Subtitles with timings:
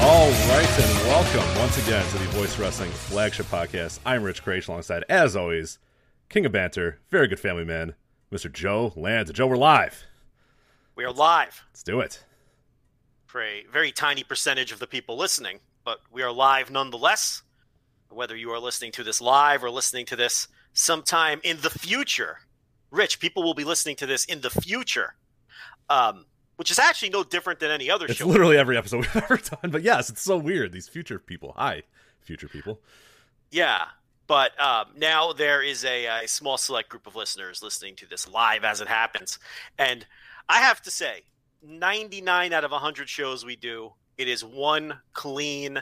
[0.00, 3.98] All right, and welcome once again to the Voice Wrestling flagship podcast.
[4.06, 5.78] I'm Rich Kraetsch, alongside, as always,
[6.28, 7.94] King of Banter, very good family man,
[8.32, 8.50] Mr.
[8.50, 9.32] Joe Lanza.
[9.32, 10.04] Joe, we're live.
[10.94, 12.24] We are live Let's do it.
[13.26, 17.42] for a very tiny percentage of the people listening, but we are live nonetheless.
[18.10, 22.38] Whether you are listening to this live or listening to this sometime in the future,
[22.90, 25.14] Rich, people will be listening to this in the future,
[25.90, 26.24] um,
[26.58, 28.26] which is actually no different than any other It's show.
[28.26, 30.72] literally every episode we've ever done, but yes, it's so weird.
[30.72, 31.54] These future people.
[31.56, 31.84] Hi,
[32.20, 32.80] future people.
[33.52, 33.84] Yeah,
[34.26, 38.28] but um, now there is a, a small select group of listeners listening to this
[38.28, 39.38] live as it happens,
[39.78, 40.04] and
[40.48, 41.22] I have to say,
[41.62, 45.80] ninety nine out of hundred shows we do, it is one clean,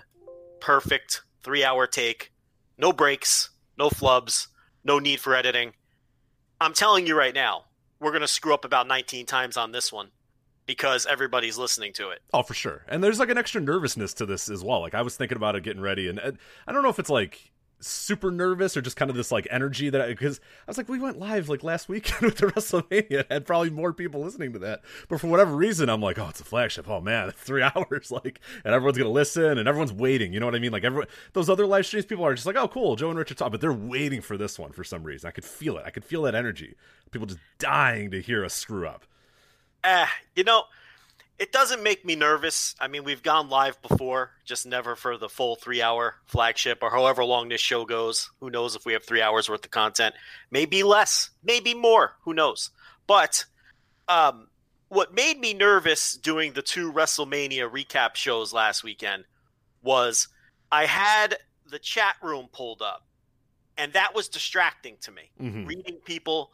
[0.60, 2.32] perfect three hour take,
[2.76, 4.48] no breaks, no flubs,
[4.84, 5.72] no need for editing.
[6.60, 7.64] I'm telling you right now,
[7.98, 10.10] we're gonna screw up about nineteen times on this one
[10.66, 12.22] because everybody's listening to it.
[12.34, 12.84] Oh, for sure.
[12.88, 14.80] And there's like an extra nervousness to this as well.
[14.80, 17.10] Like I was thinking about it getting ready, and, and I don't know if it's
[17.10, 20.78] like super nervous or just kind of this like energy that I because I, was
[20.78, 24.22] like we went live like last weekend with the WrestleMania and had probably more people
[24.22, 26.88] listening to that, but for whatever reason I'm like oh it's a flagship.
[26.88, 30.32] Oh man three hours like and everyone's gonna listen and everyone's waiting.
[30.32, 30.72] You know what I mean?
[30.72, 33.38] Like everyone those other live streams people are just like oh cool Joe and Richard
[33.38, 35.28] talk but they're waiting for this one for some reason.
[35.28, 35.84] I could feel it.
[35.86, 36.76] I could feel that energy.
[37.10, 39.04] People just dying to hear us screw up
[39.86, 40.64] Eh, you know,
[41.38, 42.74] it doesn't make me nervous.
[42.80, 46.90] I mean, we've gone live before, just never for the full three hour flagship or
[46.90, 48.30] however long this show goes.
[48.40, 50.16] Who knows if we have three hours worth of content?
[50.50, 52.16] Maybe less, maybe more.
[52.24, 52.70] Who knows?
[53.06, 53.44] But
[54.08, 54.48] um,
[54.88, 59.24] what made me nervous doing the two WrestleMania recap shows last weekend
[59.82, 60.26] was
[60.72, 61.36] I had
[61.70, 63.06] the chat room pulled up,
[63.78, 65.30] and that was distracting to me.
[65.40, 65.68] Mhm.
[65.68, 66.50] Reading people,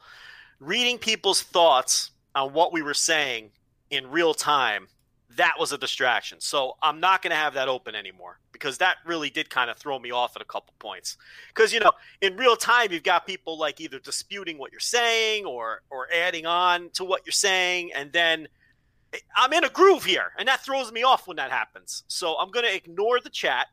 [0.61, 3.51] reading people's thoughts on what we were saying
[3.91, 4.89] in real time,
[5.37, 6.41] that was a distraction.
[6.41, 9.77] So I'm not going to have that open anymore because that really did kind of
[9.77, 11.17] throw me off at a couple points.
[11.49, 15.45] Because you know, in real time, you've got people like either disputing what you're saying
[15.45, 18.49] or or adding on to what you're saying, and then
[19.13, 22.05] eh, I'm in a groove here, and that throws me off when that happens.
[22.09, 23.69] So I'm going to ignore the chat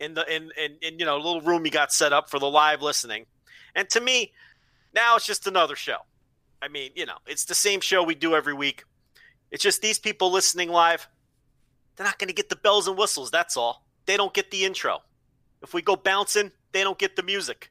[0.00, 2.50] in the in, in in you know little room you got set up for the
[2.50, 3.26] live listening.
[3.74, 4.32] And to me,
[4.94, 5.98] now it's just another show.
[6.66, 8.82] I mean, you know, it's the same show we do every week.
[9.52, 11.06] It's just these people listening live,
[11.94, 13.30] they're not going to get the bells and whistles.
[13.30, 13.86] That's all.
[14.06, 15.02] They don't get the intro.
[15.62, 17.70] If we go bouncing, they don't get the music.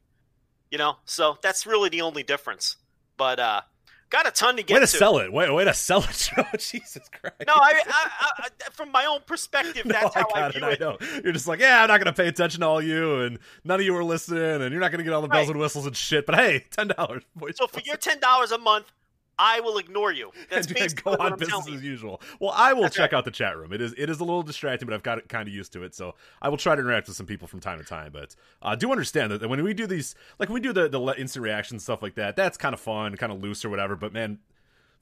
[0.72, 2.78] You know, so that's really the only difference.
[3.18, 3.62] But uh
[4.10, 4.98] got a ton to get way to to.
[4.98, 8.92] sell it way, way to sell it Joe Jesus Christ No, I, I, I, from
[8.92, 10.72] my own perspective, that's no, how I I, got view it.
[10.74, 10.82] it.
[10.82, 10.98] I know.
[11.24, 13.86] You're just like, yeah, I'm not gonna pay attention to all you, and none of
[13.86, 15.52] you are listening, and you're not gonna get all the bells Right.
[15.56, 16.26] and whistles and shit.
[16.26, 17.24] But hey, ten dollars,
[17.56, 18.92] So for your ten dollars a month,
[19.38, 20.32] I will ignore you.
[20.50, 22.22] That's basically go on business as usual.
[22.40, 23.18] Well, I will That's check right.
[23.18, 23.74] out the chat room.
[23.74, 25.96] It is it is a little distracting, but I've got kind of used to it,
[25.96, 28.12] so I will try to interact with some people from time to time.
[28.12, 30.88] But I uh, do understand that when we do these, like when we do the
[30.88, 33.96] the instant reaction stuff like that, that's kind of fun, kind of loose or whatever.
[33.96, 34.40] But man.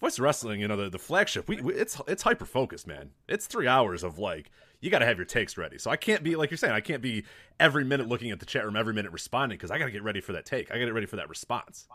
[0.01, 1.47] Voice of Wrestling, you know the, the flagship.
[1.47, 3.11] We, we it's it's hyper focused, man.
[3.29, 4.51] It's three hours of like
[4.83, 5.77] you got to have your takes ready.
[5.77, 6.73] So I can't be like you're saying.
[6.73, 7.23] I can't be
[7.57, 10.03] every minute looking at the chat room, every minute responding because I got to get
[10.03, 10.71] ready for that take.
[10.71, 11.88] I got to get ready for that response.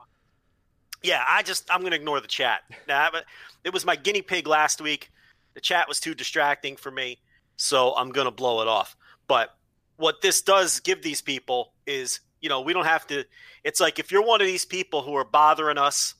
[1.03, 2.61] Yeah, I just I'm to ignore the chat.
[2.87, 3.25] But
[3.65, 5.11] it was my guinea pig last week.
[5.55, 7.19] The chat was too distracting for me,
[7.57, 8.97] so I'm to blow it off.
[9.27, 9.51] But
[9.97, 13.25] what this does give these people is, you know, we don't have to.
[13.65, 16.15] It's like if you're one of these people who are bothering us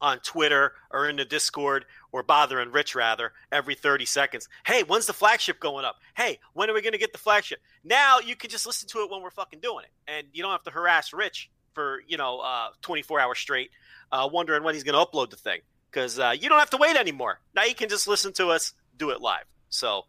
[0.00, 4.48] on Twitter or in the Discord or bothering Rich rather every 30 seconds.
[4.66, 5.96] Hey, when's the flagship going up?
[6.14, 7.60] Hey, when are we to get the flagship?
[7.82, 10.52] Now you can just listen to it when we're fucking doing it, and you don't
[10.52, 13.70] have to harass Rich for you know uh, 24 hours straight,
[14.12, 15.60] uh, wondering when he's going to upload the thing
[15.90, 17.40] because uh, you don't have to wait anymore.
[17.54, 19.44] Now you can just listen to us do it live.
[19.68, 20.02] So,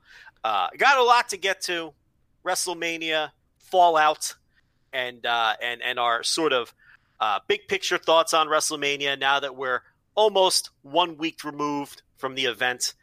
[0.44, 1.94] uh, got a lot to get to.
[2.46, 4.36] WrestleMania, Fallout,
[4.94, 6.74] and uh, and and our sort of
[7.20, 9.82] uh, big picture thoughts on WrestleMania now that we're
[10.16, 12.94] almost one week removed from the event.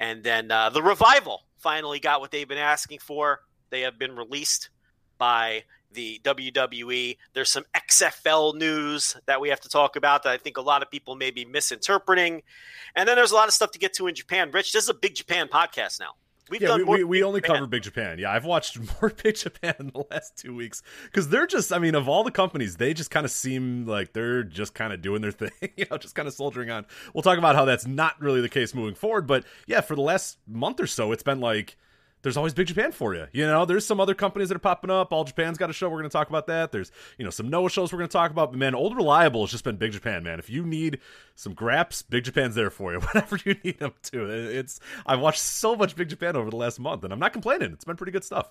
[0.00, 3.40] And then uh, the revival finally got what they've been asking for.
[3.70, 4.70] They have been released
[5.18, 7.16] by the WWE.
[7.34, 10.82] There's some XFL news that we have to talk about that I think a lot
[10.82, 12.42] of people may be misinterpreting.
[12.94, 14.50] And then there's a lot of stuff to get to in Japan.
[14.50, 16.14] Rich, this is a big Japan podcast now.
[16.50, 17.56] We've yeah, we, we, we, only Japan.
[17.56, 18.18] cover Big Japan.
[18.18, 21.78] Yeah, I've watched more Big Japan in the last two weeks because they're just, I
[21.78, 25.00] mean, of all the companies, they just kind of seem like they're just kind of
[25.00, 26.84] doing their thing, you know, just kind of soldiering on.
[27.14, 30.02] We'll talk about how that's not really the case moving forward, but yeah, for the
[30.02, 31.78] last month or so, it's been like
[32.22, 33.26] there's always Big Japan for you.
[33.32, 35.12] You know, there's some other companies that are popping up.
[35.12, 35.88] All Japan's got a show.
[35.88, 36.72] We're going to talk about that.
[36.72, 38.52] There's, you know, some Noah shows we're going to talk about.
[38.52, 40.38] But man, Old Reliable has just been Big Japan, man.
[40.38, 41.00] If you need
[41.34, 43.00] some graps, Big Japan's there for you.
[43.12, 44.30] Whatever you need them to.
[44.30, 47.72] It's I've watched so much Big Japan over the last month, and I'm not complaining.
[47.72, 48.50] It's been pretty good stuff.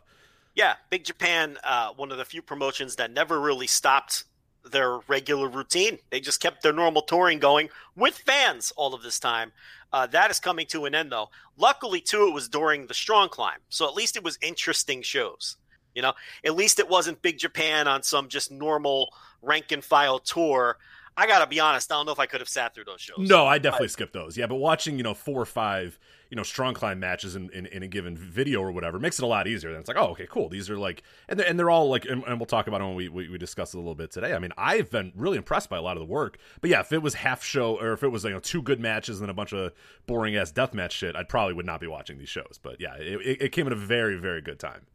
[0.54, 4.26] Yeah, Big Japan, uh, one of the few promotions that never really stopped
[4.64, 6.00] their regular routine.
[6.10, 9.52] They just kept their normal touring going with fans all of this time.
[9.94, 11.30] Uh, that is coming to an end, though.
[11.58, 15.58] Luckily, too, it was during the Strong Climb, so at least it was interesting shows.
[15.94, 16.14] You know,
[16.46, 20.78] at least it wasn't Big Japan on some just normal rank and file tour.
[21.18, 23.18] I gotta be honest, I don't know if I could have sat through those shows.
[23.18, 24.38] No, I definitely skipped those.
[24.38, 26.00] Yeah, but watching you know four or five
[26.32, 29.24] you know strong climb matches in, in, in, a given video or whatever makes it
[29.24, 29.72] a lot easier.
[29.72, 30.48] Then it's like, oh, okay, cool.
[30.48, 32.88] These are like, and they're, and they're all like, and, and we'll talk about them
[32.88, 34.34] when we, we we discuss it a little bit today.
[34.34, 36.38] I mean, I've been really impressed by a lot of the work.
[36.62, 38.80] But yeah, if it was half show or if it was you know two good
[38.80, 39.74] matches and a bunch of
[40.08, 42.60] boring ass death match shit, I probably would not be watching these shows.
[42.64, 44.88] But yeah, it, it came at a very very good time.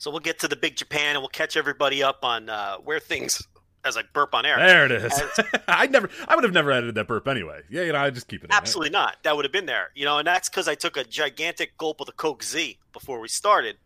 [0.00, 3.00] So we'll get to the big Japan and we'll catch everybody up on uh, where
[3.00, 3.46] things
[3.84, 4.58] as I burp on air.
[4.58, 5.22] There it is.
[5.68, 7.62] I never, I would have never edited that burp anyway.
[7.70, 8.50] Yeah, you know, I just keep it.
[8.52, 9.16] Absolutely not.
[9.22, 9.90] That would have been there.
[9.94, 13.20] You know, and that's because I took a gigantic gulp of the Coke Z before
[13.20, 13.76] we started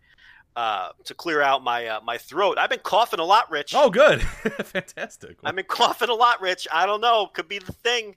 [0.57, 2.59] uh, to clear out my uh, my throat.
[2.59, 3.75] I've been coughing a lot, Rich.
[3.75, 4.23] Oh, good,
[4.65, 5.37] fantastic.
[5.45, 6.67] I've been coughing a lot, Rich.
[6.73, 7.29] I don't know.
[7.33, 8.17] Could be the thing.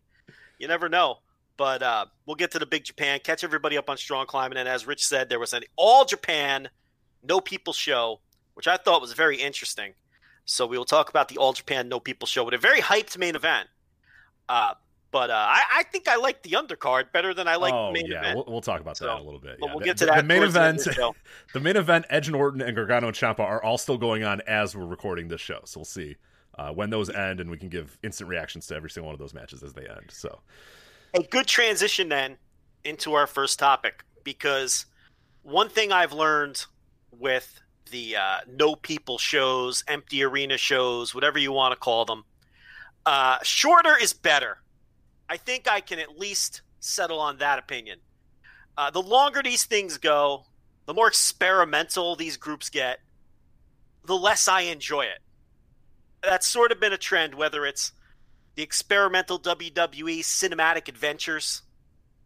[0.60, 1.20] You never know.
[1.58, 3.20] But uh, we'll get to the big Japan.
[3.24, 4.58] Catch everybody up on strong climbing.
[4.58, 6.68] And as Rich said, there was an all Japan,
[7.24, 8.20] no people show,
[8.56, 9.94] which I thought was very interesting.
[10.46, 13.18] So we will talk about the All Japan No People show with a very hyped
[13.18, 13.68] main event.
[14.48, 14.76] Uh,
[15.12, 18.06] but uh, I, I, think I like the undercard better than I like oh, main
[18.06, 18.20] yeah.
[18.20, 18.36] event.
[18.36, 19.58] We'll, we'll talk about so, that a little bit.
[19.60, 19.74] But yeah.
[19.74, 20.18] we'll get to that.
[20.18, 21.14] The main event, the,
[21.54, 24.42] the, main event, Edge and Orton and Gargano and Ciampa are all still going on
[24.42, 25.62] as we're recording this show.
[25.64, 26.18] So we'll see
[26.58, 29.20] uh, when those end, and we can give instant reactions to every single one of
[29.20, 30.10] those matches as they end.
[30.10, 30.42] So
[31.14, 32.38] a good transition then
[32.84, 34.86] into our first topic because
[35.44, 36.66] one thing I've learned
[37.12, 42.24] with the uh, no people shows, empty arena shows, whatever you want to call them.
[43.06, 44.58] Uh, shorter is better.
[45.30, 48.00] I think I can at least settle on that opinion.
[48.78, 50.46] Uh, the longer these things go,
[50.86, 53.00] the more experimental these groups get,
[54.06, 55.20] the less I enjoy it.
[56.22, 57.92] That's sort of been a trend, whether it's
[58.56, 61.62] the experimental WWE cinematic adventures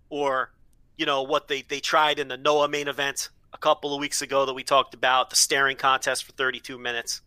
[0.10, 0.52] or,
[0.98, 3.30] you know, what they, they tried in the Noah main event
[3.60, 7.22] couple of weeks ago that we talked about the staring contest for 32 minutes,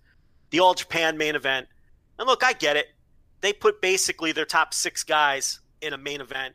[0.50, 1.69] the All Japan main event.
[2.19, 2.87] And look, I get it.
[3.40, 6.55] They put basically their top six guys in a main event,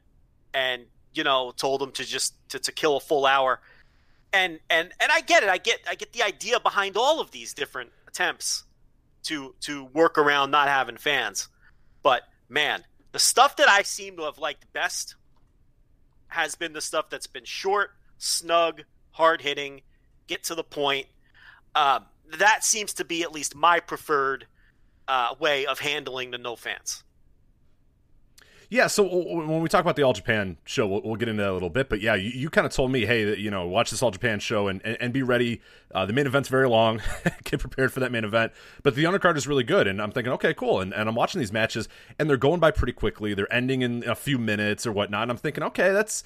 [0.53, 3.59] and you know told them to just to, to kill a full hour.
[4.33, 5.49] And and and I get it.
[5.49, 8.63] I get I get the idea behind all of these different attempts
[9.23, 11.49] to to work around not having fans.
[12.03, 15.15] But man, the stuff that I seem to have liked best
[16.29, 18.83] has been the stuff that's been short, snug,
[19.17, 19.81] hard hitting,
[20.27, 21.07] get to the point.
[21.75, 21.99] Uh,
[22.37, 24.45] that seems to be at least my preferred
[25.07, 27.03] uh, way of handling the no fans.
[28.69, 31.51] Yeah, so when we talk about the All Japan show, we'll, we'll get into that
[31.51, 31.87] a little bit.
[31.87, 34.41] But yeah, you, you kind of told me, hey, you know, watch this All Japan
[34.41, 35.61] show and, and, and be ready.
[35.95, 37.01] Uh, the main event's very long.
[37.45, 38.51] get prepared for that main event.
[38.83, 39.87] But the undercard is really good.
[39.87, 40.81] And I'm thinking, okay, cool.
[40.81, 41.87] And, and I'm watching these matches,
[42.19, 43.33] and they're going by pretty quickly.
[43.33, 45.23] They're ending in a few minutes or whatnot.
[45.23, 46.25] And I'm thinking, okay, that's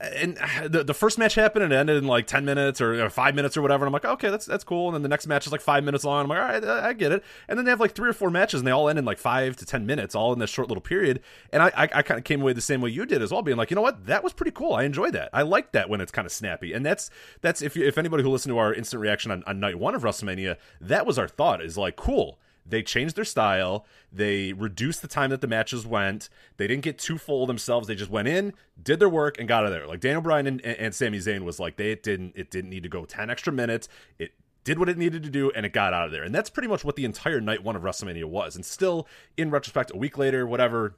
[0.00, 3.34] and the, the first match happened and ended in like 10 minutes or, or, five
[3.34, 3.84] minutes or whatever.
[3.84, 4.88] And I'm like, okay, that's that's cool.
[4.88, 6.24] And then the next match is like five minutes long.
[6.24, 7.22] I'm like, all right, I, get it.
[7.48, 9.18] And then they have like three or four matches and they all end in like
[9.18, 11.20] five to 10 minutes, all in this short little period.
[11.52, 13.42] And I, I, I kind of came away the same way you did as well,
[13.42, 14.72] being like, you know what, that was pretty cool.
[14.72, 15.28] I enjoyed that.
[15.34, 16.72] I like that when it's kind of snappy.
[16.72, 17.10] And that's
[17.42, 19.94] that's if you, if anybody who listened to our instant reaction on, on night one
[19.94, 23.86] of WrestleMania, that was our thought is like, cool they changed their style.
[24.12, 26.28] They reduced the time that the matches went.
[26.56, 27.88] They didn't get too full themselves.
[27.88, 29.86] They just went in, did their work, and got out of there.
[29.86, 32.88] Like Daniel Bryan and, and Sami Zayn was like they didn't it didn't need to
[32.88, 33.88] go ten extra minutes.
[34.18, 34.32] It
[34.64, 36.22] did what it needed to do and it got out of there.
[36.22, 38.56] And that's pretty much what the entire night one of WrestleMania was.
[38.56, 40.96] And still, in retrospect, a week later, whatever,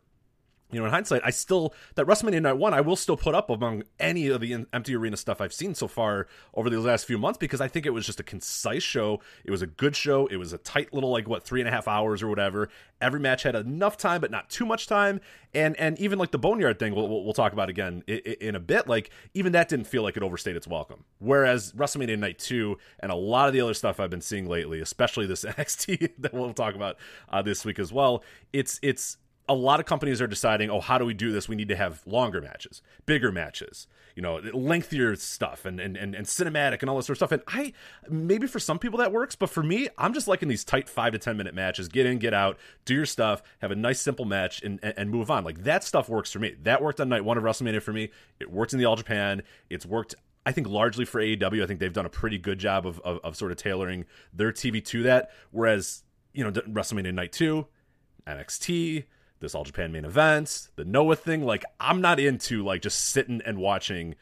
[0.72, 3.50] you know, in hindsight, I still that WrestleMania Night One I will still put up
[3.50, 7.18] among any of the empty arena stuff I've seen so far over the last few
[7.18, 9.20] months because I think it was just a concise show.
[9.44, 10.26] It was a good show.
[10.28, 12.70] It was a tight little like what three and a half hours or whatever.
[13.02, 15.20] Every match had enough time, but not too much time.
[15.54, 18.60] And and even like the Boneyard thing, we'll, we'll talk about again in, in a
[18.60, 18.88] bit.
[18.88, 21.04] Like even that didn't feel like it overstayed its welcome.
[21.18, 24.80] Whereas WrestleMania Night Two and a lot of the other stuff I've been seeing lately,
[24.80, 26.96] especially this NXT that we'll talk about
[27.28, 28.24] uh, this week as well,
[28.54, 29.18] it's it's
[29.52, 31.46] a lot of companies are deciding, oh, how do we do this?
[31.48, 36.14] We need to have longer matches, bigger matches, you know, lengthier stuff and, and, and,
[36.14, 37.32] and cinematic and all this sort of stuff.
[37.32, 37.74] And I,
[38.08, 41.12] maybe for some people that works, but for me, I'm just liking these tight five
[41.12, 41.88] to 10 minute matches.
[41.88, 45.10] Get in, get out, do your stuff, have a nice, simple match, and, and, and
[45.10, 45.44] move on.
[45.44, 46.54] Like that stuff works for me.
[46.62, 48.10] That worked on night one of WrestleMania for me.
[48.40, 49.42] It worked in the All Japan.
[49.68, 52.84] It's worked I think largely for AEW, I think they've done a pretty good job
[52.84, 55.30] of, of, of, sort of tailoring their TV to that.
[55.52, 57.64] Whereas, you know, WrestleMania Night 2,
[58.26, 59.04] NXT,
[59.42, 61.44] this All Japan main event, the Noah thing.
[61.44, 64.14] Like, I'm not into like just sitting and watching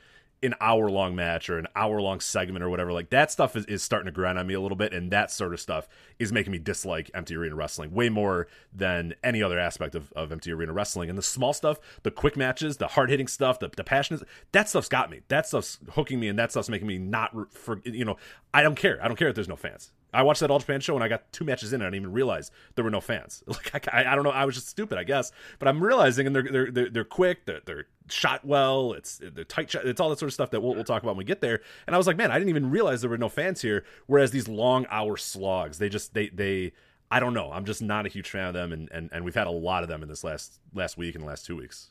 [0.42, 2.92] an hour long match or an hour long segment or whatever.
[2.92, 5.30] Like that stuff is, is starting to grind on me a little bit, and that
[5.30, 5.86] sort of stuff
[6.18, 10.32] is making me dislike empty arena wrestling way more than any other aspect of, of
[10.32, 11.10] empty arena wrestling.
[11.10, 14.22] And the small stuff, the quick matches, the hard hitting stuff, the, the passionate,
[14.52, 15.20] that stuff's got me.
[15.28, 18.16] That stuff's hooking me, and that stuff's making me not for you know.
[18.52, 18.98] I don't care.
[19.02, 19.92] I don't care if there's no fans.
[20.12, 22.02] I watched that All Japan show and I got two matches in and I didn't
[22.02, 23.44] even realize there were no fans.
[23.72, 25.32] Like I, I, don't know, I was just stupid, I guess.
[25.58, 29.70] But I'm realizing, and they're they're they're, quick, they're, they're shot well, it's they're tight,
[29.70, 31.40] shot, it's all that sort of stuff that we'll, we'll talk about when we get
[31.40, 31.60] there.
[31.86, 33.84] And I was like, man, I didn't even realize there were no fans here.
[34.06, 36.72] Whereas these long hour slogs, they just they they
[37.10, 37.52] I don't know.
[37.52, 39.82] I'm just not a huge fan of them, and and, and we've had a lot
[39.82, 41.90] of them in this last last week and the last two weeks.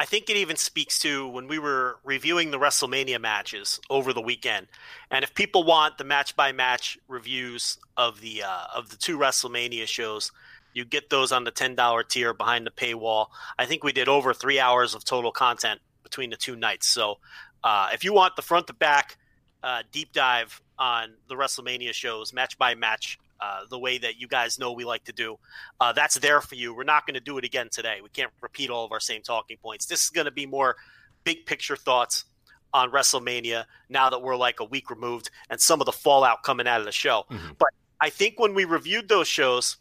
[0.00, 4.22] I think it even speaks to when we were reviewing the WrestleMania matches over the
[4.22, 4.66] weekend.
[5.10, 9.18] And if people want the match by match reviews of the uh, of the two
[9.18, 10.32] WrestleMania shows,
[10.72, 13.26] you get those on the ten dollar tier behind the paywall.
[13.58, 16.86] I think we did over three hours of total content between the two nights.
[16.86, 17.18] So
[17.62, 19.18] uh, if you want the front to back
[19.62, 24.28] uh, deep dive on the WrestleMania shows, match by match uh, the way that you
[24.28, 25.38] guys know we like to do.
[25.80, 26.74] Uh, that's there for you.
[26.74, 28.00] We're not going to do it again today.
[28.02, 29.86] We can't repeat all of our same talking points.
[29.86, 30.76] This is going to be more
[31.24, 32.24] big picture thoughts
[32.72, 36.68] on WrestleMania now that we're like a week removed and some of the fallout coming
[36.68, 37.24] out of the show.
[37.30, 37.52] Mm-hmm.
[37.58, 37.70] But
[38.00, 39.76] I think when we reviewed those shows,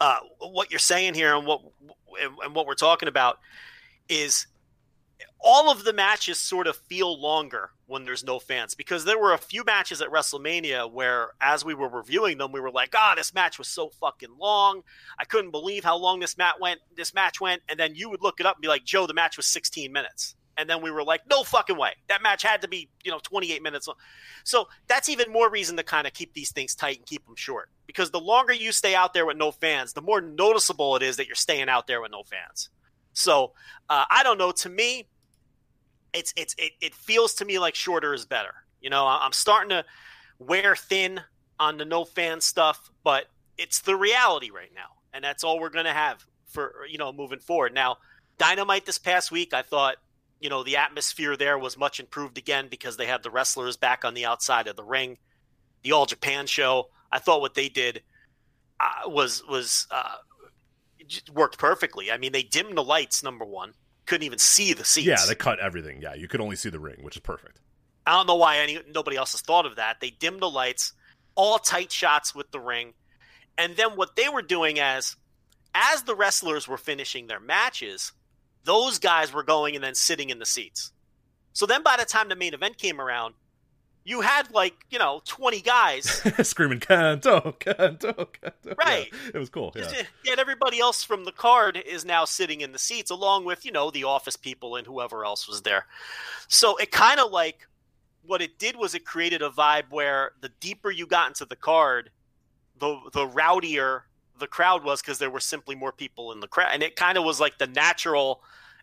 [0.00, 1.60] uh, what you're saying here and what
[2.42, 3.38] and what we're talking about
[4.08, 4.46] is
[5.42, 9.34] all of the matches sort of feel longer when there's no fans because there were
[9.34, 13.10] a few matches at WrestleMania where as we were reviewing them we were like ah
[13.12, 14.82] oh, this match was so fucking long.
[15.18, 17.62] I couldn't believe how long this match went this match went.
[17.68, 19.92] And then you would look it up and be like Joe the match was 16
[19.92, 20.36] minutes.
[20.56, 21.92] And then we were like no fucking way.
[22.08, 23.96] That match had to be you know 28 minutes long.
[24.44, 27.36] So that's even more reason to kind of keep these things tight and keep them
[27.36, 31.02] short because the longer you stay out there with no fans the more noticeable it
[31.02, 32.70] is that you're staying out there with no fans.
[33.12, 33.52] So
[33.90, 34.52] uh, I don't know.
[34.52, 35.08] To me
[36.12, 38.54] it's it's it, it feels to me like shorter is better.
[38.80, 39.84] You know, I'm starting to
[40.38, 41.20] wear thin
[41.58, 43.26] on the no fan stuff, but
[43.58, 47.12] it's the reality right now, and that's all we're going to have for you know
[47.12, 47.74] moving forward.
[47.74, 47.98] Now,
[48.38, 49.96] Dynamite this past week, I thought
[50.40, 54.04] you know the atmosphere there was much improved again because they had the wrestlers back
[54.04, 55.18] on the outside of the ring.
[55.82, 58.02] The All Japan show, I thought what they did
[58.80, 60.16] uh, was was uh,
[61.32, 62.10] worked perfectly.
[62.10, 63.74] I mean, they dimmed the lights number one
[64.06, 65.06] couldn't even see the seats.
[65.06, 66.00] Yeah, they cut everything.
[66.02, 67.60] Yeah, you could only see the ring, which is perfect.
[68.06, 70.00] I don't know why any nobody else has thought of that.
[70.00, 70.92] They dimmed the lights,
[71.34, 72.94] all tight shots with the ring,
[73.56, 75.16] and then what they were doing as
[75.74, 78.12] as the wrestlers were finishing their matches,
[78.64, 80.92] those guys were going and then sitting in the seats.
[81.52, 83.34] So then by the time the main event came around,
[84.04, 86.22] you had like you know 20 guys.
[86.42, 90.02] Screaming kanto kanto kanto right yeah, it was cool yeah.
[90.24, 93.72] yet everybody else from the card is now sitting in the seats along with you
[93.72, 95.86] know the office people and whoever else was there.
[96.48, 97.68] So it kind of like
[98.24, 101.56] what it did was it created a vibe where the deeper you got into the
[101.56, 102.10] card
[102.78, 104.02] the the rowdier
[104.42, 106.70] the crowd was because there were simply more people in the crowd.
[106.72, 108.42] And it kind of was like the natural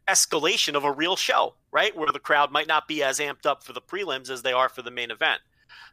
[0.09, 1.95] escalation of a real show, right?
[1.95, 4.69] Where the crowd might not be as amped up for the prelims as they are
[4.69, 5.41] for the main event.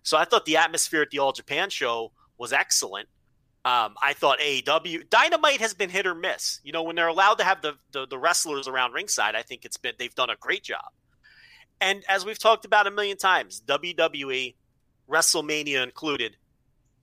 [0.02, 3.08] So I thought the atmosphere at the All Japan show was excellent.
[3.64, 6.60] Um, I thought AEW Dynamite has been hit or miss.
[6.62, 9.64] You know, when they're allowed to have the, the, the wrestlers around ringside, I think
[9.64, 10.92] it's been they've done a great job.
[11.80, 14.54] And as we've talked about a million times, WWE,
[15.10, 16.36] WrestleMania included,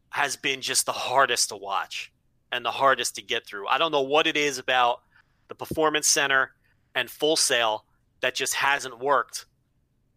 [0.10, 2.12] has been just the hardest to watch
[2.52, 3.68] and the hardest to get through.
[3.68, 5.02] I don't know what it is about
[5.50, 6.52] the Performance Center
[6.96, 7.86] and Full Sail
[8.22, 9.46] that just hasn't worked.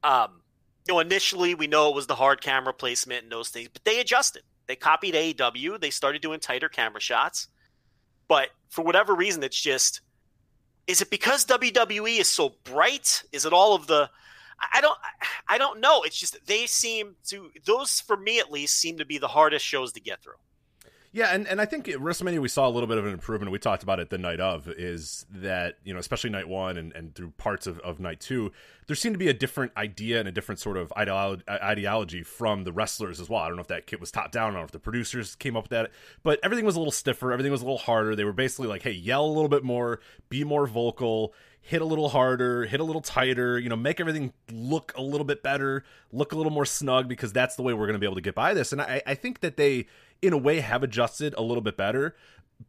[0.03, 0.43] Um,
[0.87, 3.85] you know, initially we know it was the hard camera placement and those things, but
[3.85, 4.43] they adjusted.
[4.67, 5.81] They copied AEW.
[5.81, 7.49] They started doing tighter camera shots,
[8.29, 10.01] but for whatever reason, it's just
[10.87, 13.25] Is it because WWE is so bright?
[13.33, 14.11] Is it all of the
[14.73, 14.99] I don't
[15.49, 16.03] I don't know.
[16.03, 19.65] It's just they seem to those for me at least seem to be the hardest
[19.65, 20.35] shows to get through.
[21.17, 23.51] Yeah, and, and I think at WrestleMania we saw a little bit of an improvement.
[23.51, 26.93] We talked about it the night of, is that, you know, especially night one and,
[26.93, 28.53] and through parts of, of night two,
[28.87, 32.65] there seemed to be a different idea and a different sort of ideology, ideology from
[32.65, 33.41] the wrestlers as well.
[33.41, 35.35] I don't know if that kit was top down, I don't know if the producers
[35.37, 35.91] came up with that,
[36.23, 38.15] but everything was a little stiffer, everything was a little harder.
[38.15, 41.33] They were basically like, hey, yell a little bit more, be more vocal,
[41.63, 45.25] hit a little harder, hit a little tighter, you know, make everything look a little
[45.25, 45.83] bit better,
[46.13, 48.21] look a little more snug because that's the way we're going to be able to
[48.21, 48.71] get by this.
[48.71, 49.87] And I, I think that they,
[50.23, 52.15] in a way, have adjusted a little bit better.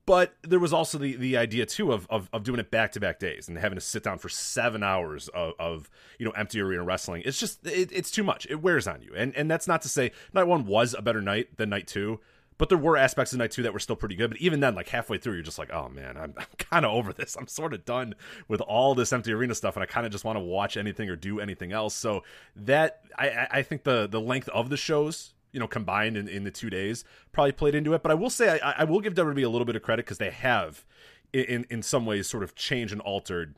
[0.06, 3.00] But there was also the, the idea too of, of, of doing it back to
[3.00, 5.90] back days and having to sit down for seven hours of, of
[6.20, 7.22] you know empty arena wrestling.
[7.24, 8.46] It's just it, it's too much.
[8.50, 11.22] It wears on you, and and that's not to say night one was a better
[11.22, 12.20] night than night two
[12.58, 14.32] but there were aspects of night two that were still pretty good.
[14.32, 16.92] But even then, like halfway through, you're just like, oh man, I'm, I'm kind of
[16.92, 17.36] over this.
[17.36, 18.16] I'm sort of done
[18.48, 21.10] with all this empty arena stuff, and I kind of just want to watch anything
[21.10, 21.94] or do anything else.
[21.94, 22.24] So
[22.56, 26.44] that I, I think the the length of the shows you know combined in, in
[26.44, 29.16] the two days probably played into it but i will say i, I will give
[29.16, 30.86] wwe a little bit of credit because they have
[31.34, 33.56] in in some ways sort of changed and altered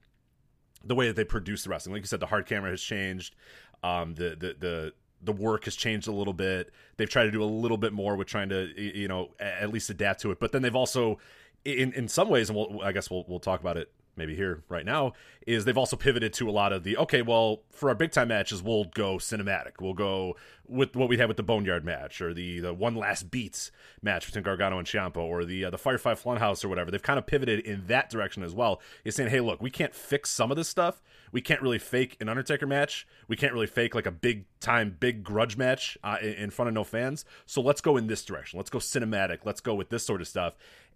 [0.81, 3.35] the way that they produce the wrestling like you said the hard camera has changed
[3.83, 6.71] um the the the the work has changed a little bit.
[6.95, 9.89] They've tried to do a little bit more with trying to you know at least
[9.89, 10.39] adapt to it.
[10.39, 11.19] But then they've also
[11.65, 14.63] in in some ways, and we'll, I guess we'll we'll talk about it maybe here
[14.69, 15.13] right now
[15.47, 18.27] is they've also pivoted to a lot of the okay well for our big time
[18.27, 19.81] matches we'll go cinematic.
[19.81, 20.35] We'll go
[20.67, 23.71] with what we had with the boneyard match or the the one last beats
[24.03, 26.91] match between gargano and ciampa or the uh, the firefly funhouse or whatever.
[26.91, 28.81] They've kind of pivoted in that direction as well.
[29.03, 31.01] Is saying hey look we can't fix some of this stuff.
[31.31, 33.07] We can't really fake an undertaker match.
[33.27, 36.75] We can't really fake like a big time big grudge match uh, in front of
[36.75, 37.25] no fans.
[37.45, 38.57] So let's go in this direction.
[38.57, 39.39] Let's go cinematic.
[39.45, 40.55] Let's go with this sort of stuff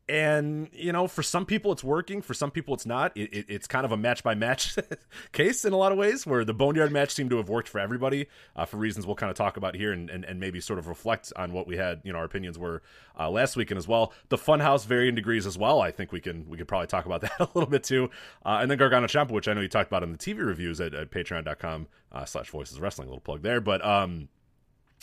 [0.09, 3.15] and you know for some people it's working for some people it's not.
[3.15, 4.75] It, it, it's kind of a match by match
[5.31, 7.79] case in a lot of ways where the boneyard match seemed to have worked for
[7.79, 10.77] everybody uh, for reasons we'll kind of talk about here and, and, and, maybe sort
[10.77, 12.81] of reflect on what we had you know our opinions were
[13.17, 14.11] uh, last weekend as well.
[14.29, 17.21] The funhouse varying degrees as well i think we can we could probably talk about
[17.21, 18.09] that a little bit too.
[18.45, 20.81] Uh, and then gargano ciampa which i know you talked about in the tv reviews
[20.81, 24.27] at, at patreon.com uh, slash voices wrestling a little plug there but um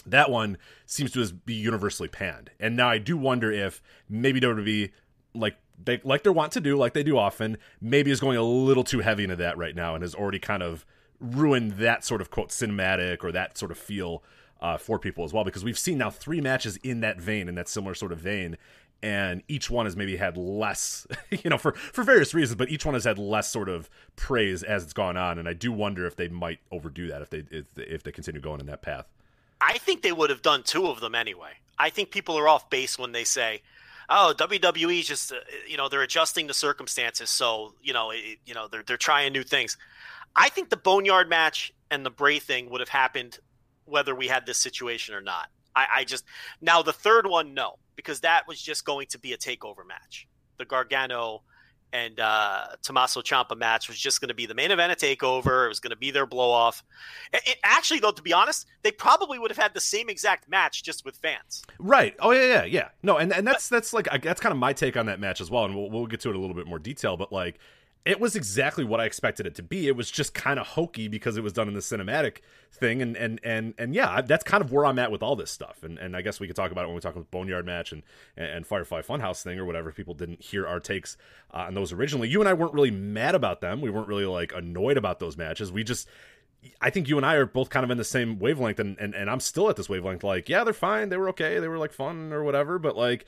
[0.07, 2.51] that one seems to be universally panned.
[2.59, 4.91] And now I do wonder if maybe WWE,
[5.35, 8.43] like they like they want to do, like they do often, maybe is going a
[8.43, 10.85] little too heavy into that right now and has already kind of
[11.21, 14.23] ruined that sort of quote cinematic or that sort of feel
[14.61, 15.45] uh, for people as well.
[15.45, 18.57] Because we've seen now three matches in that vein, in that similar sort of vein,
[19.03, 22.85] and each one has maybe had less, you know, for for various reasons, but each
[22.85, 25.39] one has had less sort of praise as it's gone on.
[25.39, 28.41] And I do wonder if they might overdo that if they if, if they continue
[28.41, 29.07] going in that path.
[29.61, 31.53] I think they would have done two of them anyway.
[31.79, 33.63] I think people are off base when they say,
[34.09, 38.55] "Oh, WWE just uh, you know they're adjusting the circumstances, so you know it, you
[38.55, 39.77] know they're they're trying new things."
[40.37, 43.39] I think the Boneyard match and the Bray thing would have happened
[43.85, 45.49] whether we had this situation or not.
[45.75, 46.25] I, I just
[46.61, 50.27] now the third one, no, because that was just going to be a takeover match.
[50.59, 51.43] The Gargano
[51.93, 55.67] and uh, Tommaso Ciampa match was just going to be the main event of Takeover.
[55.67, 56.85] It was going to be their blow off.
[57.33, 60.49] It, it, actually, though, to be honest, they probably would have had the same exact
[60.49, 61.65] match just with fans.
[61.79, 62.15] Right.
[62.21, 62.89] Oh yeah, yeah, yeah.
[63.03, 65.51] No, and and that's that's like that's kind of my take on that match as
[65.51, 67.17] well, and we'll we'll get to it a little bit more detail.
[67.17, 67.59] But like,
[68.05, 69.87] it was exactly what I expected it to be.
[69.87, 72.39] It was just kind of hokey because it was done in the cinematic
[72.73, 75.51] thing, and and and and yeah, that's kind of where I'm at with all this
[75.51, 75.83] stuff.
[75.83, 77.93] And and I guess we could talk about it when we talk about Boneyard match
[77.93, 78.03] and
[78.37, 79.93] and Firefly Funhouse thing or whatever.
[79.93, 81.17] People didn't hear our takes
[81.53, 82.29] uh, on those originally.
[82.29, 83.83] You and I weren't really mad about them.
[83.83, 85.71] We weren't really like annoyed about those matches.
[85.71, 86.09] We just
[86.81, 89.15] I think you and I are both kind of in the same wavelength, and, and
[89.15, 90.25] and I'm still at this wavelength.
[90.25, 91.09] Like, yeah, they're fine.
[91.09, 91.59] They were okay.
[91.59, 92.79] They were like fun or whatever.
[92.79, 93.27] But like,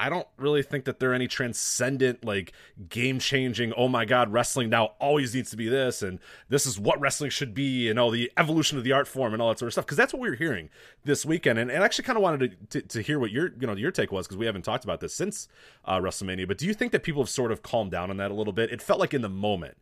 [0.00, 2.52] I don't really think that they're any transcendent, like
[2.88, 3.74] game changing.
[3.76, 7.30] Oh my god, wrestling now always needs to be this, and this is what wrestling
[7.30, 9.74] should be, and all the evolution of the art form and all that sort of
[9.74, 9.84] stuff.
[9.84, 10.70] Because that's what we were hearing
[11.04, 13.52] this weekend, and, and I actually kind of wanted to, to, to hear what your
[13.60, 15.48] you know your take was because we haven't talked about this since
[15.84, 16.48] uh, WrestleMania.
[16.48, 18.54] But do you think that people have sort of calmed down on that a little
[18.54, 18.72] bit?
[18.72, 19.76] It felt like in the moment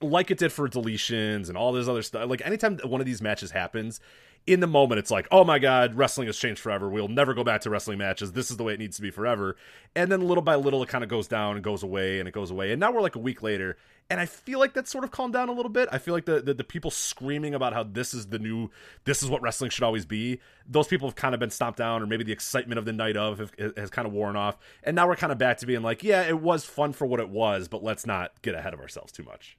[0.00, 2.28] like it did for deletions and all this other stuff.
[2.28, 4.00] Like anytime one of these matches happens,
[4.48, 6.88] in the moment it's like oh my god wrestling has changed forever.
[6.88, 8.32] We'll never go back to wrestling matches.
[8.32, 9.56] This is the way it needs to be forever.
[9.94, 12.32] And then little by little it kind of goes down and goes away and it
[12.32, 12.72] goes away.
[12.72, 13.76] And now we're like a week later.
[14.10, 15.88] And i feel like that's sort of calmed down a little bit.
[15.92, 18.70] I feel like the, the, the people screaming about how this is the new
[19.04, 22.02] this is what wrestling should always be those people have kind of been stomped down
[22.02, 24.56] or maybe the excitement of the night of have, has kind of worn off.
[24.82, 27.20] And now we're kind of back to being like yeah it was fun for what
[27.20, 29.58] it was but let's not get ahead of ourselves too much.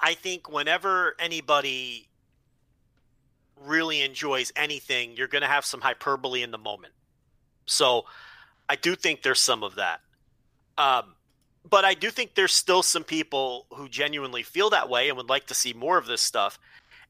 [0.00, 2.08] I think whenever anybody
[3.64, 6.92] really enjoys anything, you're going to have some hyperbole in the moment.
[7.66, 8.04] So
[8.68, 10.00] I do think there's some of that.
[10.76, 11.14] Um,
[11.68, 15.28] but I do think there's still some people who genuinely feel that way and would
[15.28, 16.58] like to see more of this stuff.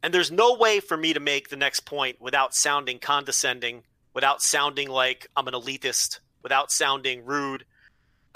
[0.03, 3.83] And there's no way for me to make the next point without sounding condescending,
[4.15, 7.65] without sounding like I'm an elitist, without sounding rude.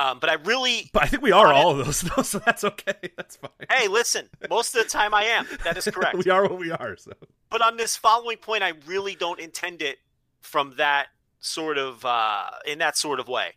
[0.03, 0.91] Um, but I really.
[0.93, 3.11] But I think we are all of those, though, so that's okay.
[3.17, 3.51] That's fine.
[3.71, 5.47] Hey, listen, most of the time I am.
[5.65, 6.17] That is correct.
[6.25, 6.97] we are what we are.
[6.97, 7.13] So.
[7.51, 9.99] But on this following point, I really don't intend it
[10.41, 13.55] from that sort of uh, in that sort of way.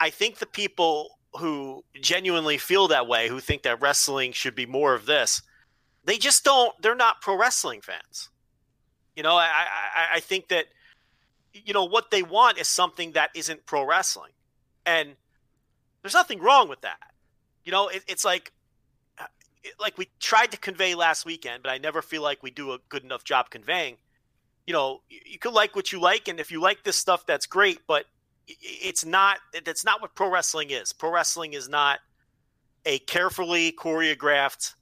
[0.00, 4.66] I think the people who genuinely feel that way, who think that wrestling should be
[4.66, 5.42] more of this,
[6.04, 6.74] they just don't.
[6.82, 8.30] They're not pro wrestling fans.
[9.14, 9.44] You know, I,
[9.94, 10.64] I, I think that
[11.52, 14.32] you know what they want is something that isn't pro wrestling,
[14.84, 15.14] and
[16.02, 16.98] there's nothing wrong with that.
[17.64, 18.52] You know, it, it's like
[19.78, 22.78] like we tried to convey last weekend, but I never feel like we do a
[22.88, 23.96] good enough job conveying.
[24.66, 27.46] You know, you could like what you like, and if you like this stuff, that's
[27.46, 27.80] great.
[27.86, 28.06] But
[28.46, 29.38] it's not.
[29.64, 30.92] That's not what pro wrestling is.
[30.92, 32.00] Pro wrestling is not
[32.84, 34.74] a carefully choreographed,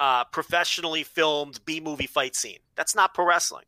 [0.00, 2.58] uh, professionally filmed B movie fight scene.
[2.74, 3.64] That's not pro wrestling.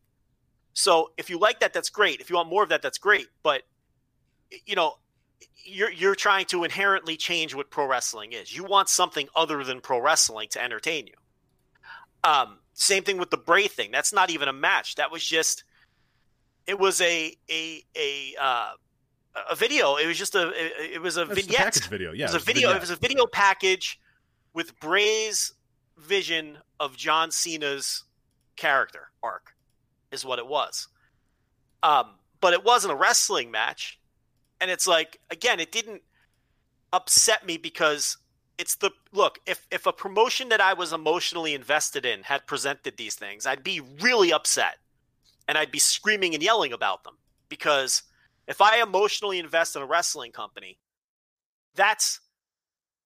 [0.75, 2.21] So if you like that, that's great.
[2.21, 3.29] If you want more of that, that's great.
[3.43, 3.63] But
[4.67, 4.95] you know,
[5.65, 8.55] you're you're trying to inherently change what pro wrestling is.
[8.55, 11.15] You want something other than pro wrestling to entertain you.
[12.23, 13.91] Um, same thing with the Bray thing.
[13.91, 14.97] That's not even a match.
[14.97, 15.65] That was just
[16.67, 18.71] it was a a a uh,
[19.51, 19.97] a video.
[19.97, 20.53] It was just a
[20.95, 21.59] it was a That's vignette.
[21.59, 22.13] package video.
[22.13, 22.71] Yeah, it was a video.
[22.73, 24.01] It was a video package
[24.53, 25.53] with Bray's
[25.99, 28.05] vision of John Cena's
[28.57, 29.55] character arc,
[30.11, 30.89] is what it was.
[31.83, 33.99] Um, but it wasn't a wrestling match,
[34.61, 36.03] and it's like again, it didn't
[36.93, 38.17] upset me because
[38.59, 39.39] it's the look.
[39.47, 43.65] If if a promotion that I was emotionally invested in had presented these things, I'd
[43.65, 44.79] be really upset,
[45.49, 48.03] and I'd be screaming and yelling about them because
[48.47, 50.79] if I emotionally invest in a wrestling company,
[51.75, 52.21] that's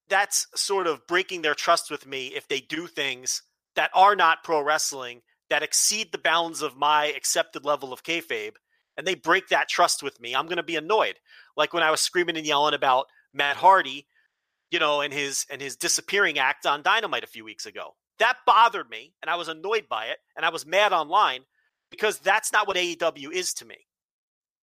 [0.08, 3.42] that's sort of breaking their trust with me if they do things
[3.74, 8.54] that are not pro wrestling that exceed the bounds of my accepted level of kayfabe,
[8.98, 10.34] and they break that trust with me.
[10.34, 11.14] I'm going to be annoyed,
[11.56, 14.06] like when I was screaming and yelling about Matt Hardy,
[14.70, 17.94] you know, and his and his disappearing act on Dynamite a few weeks ago.
[18.18, 21.42] That bothered me, and I was annoyed by it, and I was mad online
[21.90, 23.76] because that's not what AEW is to me.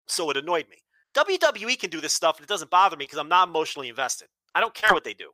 [0.08, 0.78] So it annoyed me.
[1.14, 4.28] WWE can do this stuff, and it doesn't bother me because I'm not emotionally invested.
[4.54, 5.30] I don't care what they do.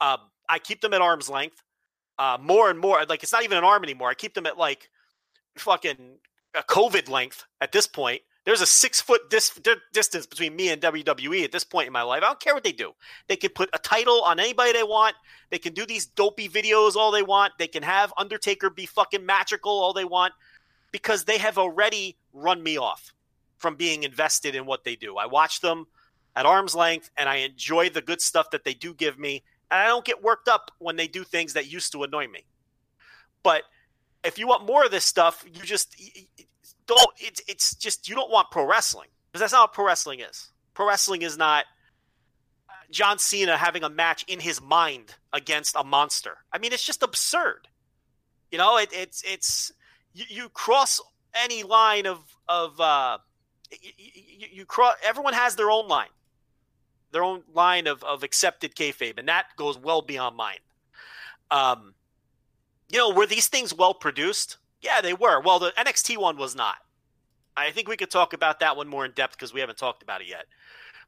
[0.00, 1.62] Um, I keep them at arm's length.
[2.18, 4.10] Uh, more and more, like it's not even an arm anymore.
[4.10, 4.90] I keep them at like
[5.56, 6.18] fucking
[6.56, 8.22] a COVID length at this point.
[8.44, 9.60] There's a six foot dis-
[9.92, 12.22] distance between me and WWE at this point in my life.
[12.22, 12.92] I don't care what they do.
[13.26, 15.16] They can put a title on anybody they want.
[15.50, 17.52] They can do these dopey videos all they want.
[17.58, 20.32] They can have Undertaker be fucking magical all they want
[20.92, 23.12] because they have already run me off
[23.58, 25.18] from being invested in what they do.
[25.18, 25.86] I watch them
[26.34, 29.42] at arm's length and I enjoy the good stuff that they do give me.
[29.70, 32.46] And I don't get worked up when they do things that used to annoy me.
[33.42, 33.64] But
[34.24, 35.96] if you want more of this stuff, you just
[36.86, 37.10] don't.
[37.18, 40.50] It's it's just you don't want pro wrestling because that's not what pro wrestling is.
[40.74, 41.64] Pro wrestling is not
[42.90, 46.38] John Cena having a match in his mind against a monster.
[46.52, 47.68] I mean, it's just absurd.
[48.50, 49.72] You know, it, it's it's
[50.14, 51.00] you, you, cross
[51.34, 53.18] any line of of uh,
[53.70, 54.94] you, you, you cross.
[55.04, 56.08] Everyone has their own line,
[57.12, 60.58] their own line of of accepted kayfabe, and that goes well beyond mine.
[61.50, 61.94] Um,
[62.88, 64.56] you know, were these things well produced?
[64.80, 65.40] Yeah, they were.
[65.40, 66.76] Well, the NXT one was not.
[67.56, 70.02] I think we could talk about that one more in depth because we haven't talked
[70.02, 70.46] about it yet.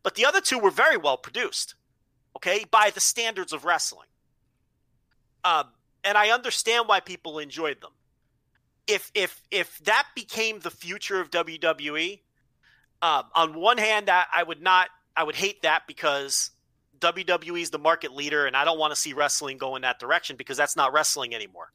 [0.03, 1.75] But the other two were very well produced,
[2.37, 4.09] okay, by the standards of wrestling.
[5.45, 5.69] Um,
[6.03, 7.93] and I understand why people enjoyed them.
[8.87, 12.21] If if if that became the future of WWE,
[13.03, 16.51] um, on one hand, I, I would not, I would hate that because
[17.00, 19.98] WWE is the market leader, and I don't want to see wrestling go in that
[19.98, 21.72] direction because that's not wrestling anymore.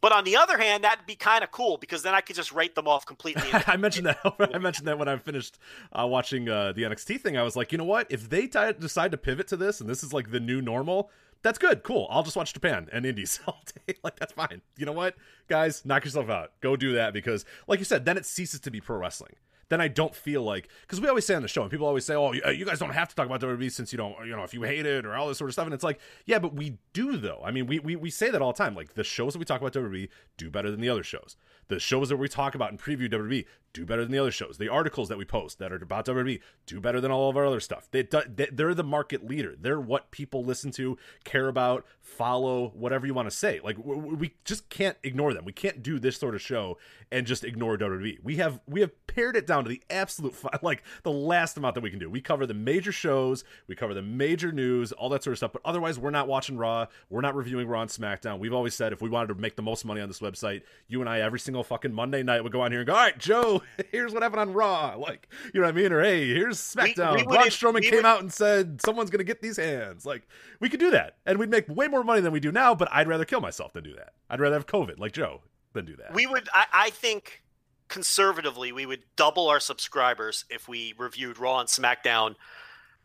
[0.00, 2.52] But on the other hand, that'd be kind of cool because then I could just
[2.52, 3.48] write them off completely.
[3.66, 4.18] I mentioned that.
[4.54, 5.58] I mentioned that when I finished
[5.92, 7.36] uh, watching uh, the NXT thing.
[7.36, 8.06] I was like, you know what?
[8.10, 11.10] If they t- decide to pivot to this, and this is like the new normal,
[11.42, 11.82] that's good.
[11.82, 12.06] Cool.
[12.10, 13.94] I'll just watch Japan and Indies all day.
[14.04, 14.60] like that's fine.
[14.76, 15.16] You know what,
[15.48, 15.84] guys?
[15.84, 16.52] Knock yourself out.
[16.60, 19.34] Go do that because, like you said, then it ceases to be pro wrestling
[19.68, 22.04] then I don't feel like because we always say on the show and people always
[22.04, 24.36] say, "Oh, you uh, guys don't have to talk about WWE since you don't, you
[24.36, 26.38] know, if you hate it or all this sort of stuff." And it's like, yeah,
[26.38, 27.40] but we do though.
[27.44, 28.74] I mean, we we, we say that all the time.
[28.74, 31.36] Like the shows that we talk about WWE do better than the other shows.
[31.68, 33.44] The shows that we talk about and preview WWE
[33.76, 34.58] do better than the other shows.
[34.58, 37.46] The articles that we post that are about WWE do better than all of our
[37.46, 37.88] other stuff.
[37.90, 39.54] They, they're the market leader.
[39.58, 43.60] They're what people listen to, care about, follow, whatever you want to say.
[43.62, 45.44] Like we just can't ignore them.
[45.44, 46.78] We can't do this sort of show
[47.12, 48.18] and just ignore WWE.
[48.22, 51.82] We have we have pared it down to the absolute like the last amount that
[51.82, 52.08] we can do.
[52.08, 55.52] We cover the major shows, we cover the major news, all that sort of stuff.
[55.52, 56.86] But otherwise, we're not watching Raw.
[57.10, 58.38] We're not reviewing Raw and SmackDown.
[58.38, 61.00] We've always said if we wanted to make the most money on this website, you
[61.00, 63.18] and I every single fucking Monday night would go on here and go, all right,
[63.18, 63.62] Joe,
[63.92, 64.96] here's what happened on Raw.
[64.96, 65.92] Like, you know what I mean?
[65.92, 67.16] Or hey, here's SmackDown.
[67.16, 68.04] We, we Braun Strowman came would...
[68.04, 70.06] out and said someone's gonna get these hands.
[70.06, 70.26] Like,
[70.60, 72.74] we could do that, and we'd make way more money than we do now.
[72.74, 74.14] But I'd rather kill myself than do that.
[74.30, 76.14] I'd rather have COVID, like Joe, than do that.
[76.14, 76.48] We would.
[76.52, 77.42] I, I think
[77.88, 82.34] conservatively, we would double our subscribers if we reviewed Raw and SmackDown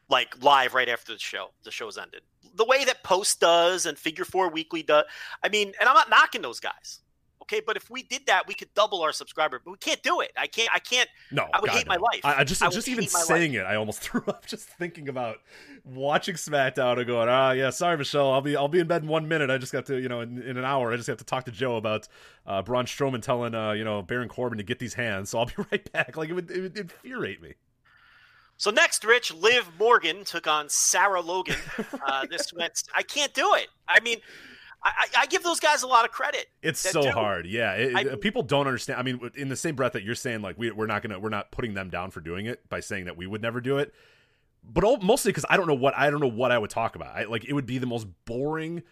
[0.09, 1.51] like live right after the show.
[1.63, 2.21] The show's ended.
[2.55, 5.05] The way that Post does and Figure Four Weekly does.
[5.41, 6.99] I mean, and I'm not knocking those guys.
[7.51, 9.59] Okay, but if we did that, we could double our subscriber.
[9.63, 10.31] But we can't do it.
[10.37, 10.69] I can't.
[10.73, 11.09] I can't.
[11.31, 11.89] No, I would God, hate no.
[11.89, 12.21] my life.
[12.23, 13.61] I, I just, I just even saying life.
[13.61, 15.37] it, I almost threw up just thinking about
[15.83, 19.09] watching SmackDown and going, ah, yeah, sorry, Michelle, I'll be, I'll be in bed in
[19.09, 19.49] one minute.
[19.49, 21.43] I just got to, you know, in, in an hour, I just have to talk
[21.45, 22.07] to Joe about
[22.45, 25.29] uh, Braun Strowman telling, uh, you know, Baron Corbin to get these hands.
[25.29, 26.15] So I'll be right back.
[26.15, 27.55] Like it would, it would infuriate me.
[28.55, 31.57] So next, Rich, Liv Morgan took on Sarah Logan.
[32.07, 32.83] Uh, this went.
[32.95, 33.67] I can't do it.
[33.87, 34.19] I mean,
[34.83, 36.47] I, I, give those guys a lot of credit.
[36.63, 37.11] It's so do.
[37.11, 37.73] hard, yeah.
[37.73, 38.99] It, I, people don't understand.
[38.99, 41.29] I mean, in the same breath that you're saying, like we, we're not gonna, we're
[41.29, 43.93] not putting them down for doing it by saying that we would never do it,
[44.63, 47.15] but mostly because I don't know what I don't know what I would talk about.
[47.15, 48.83] I, like it would be the most boring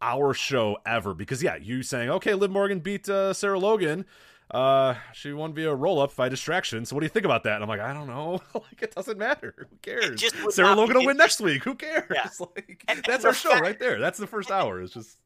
[0.00, 1.14] hour show ever.
[1.14, 4.04] Because yeah, you saying okay, Liv Morgan beat uh, Sarah Logan.
[4.50, 6.86] Uh, she won via roll up by distraction.
[6.86, 7.54] So what do you think about that?
[7.56, 8.40] And I'm like, I don't know.
[8.54, 9.54] like it doesn't matter.
[9.70, 10.24] Who cares?
[10.50, 11.64] Sarah Logan will win next week.
[11.64, 12.10] Who cares?
[12.12, 12.28] Yeah.
[12.40, 13.98] like and, that's and our show fact, right there.
[13.98, 14.80] That's the first hour.
[14.80, 15.18] It's just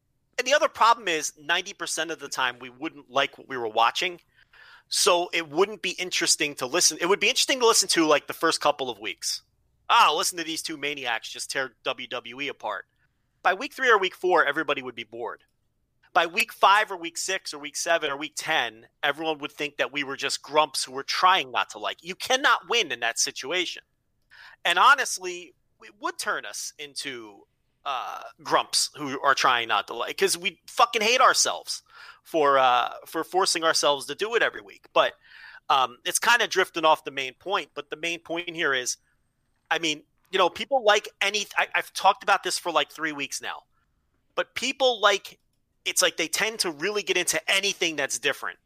[0.42, 3.68] and the other problem is 90% of the time we wouldn't like what we were
[3.68, 4.18] watching.
[4.88, 6.98] So it wouldn't be interesting to listen.
[7.00, 9.42] It would be interesting to listen to like the first couple of weeks.
[9.88, 12.87] Ah, listen to these two maniacs just tear WWE apart.
[13.44, 15.44] By week three or week four, everybody would be bored.
[16.12, 19.76] By week five or week six or week seven or week 10, everyone would think
[19.76, 21.98] that we were just grumps who were trying not to like.
[22.02, 23.85] You cannot win in that situation.
[24.64, 27.46] And honestly, it would turn us into
[27.85, 31.83] uh, grumps who are trying not to like because we fucking hate ourselves
[32.23, 34.87] for uh, for forcing ourselves to do it every week.
[34.92, 35.14] But
[35.68, 37.71] um, it's kind of drifting off the main point.
[37.75, 38.97] But the main point here is,
[39.71, 41.47] I mean, you know, people like any.
[41.57, 43.62] I, I've talked about this for like three weeks now,
[44.35, 45.38] but people like
[45.85, 48.59] it's like they tend to really get into anything that's different.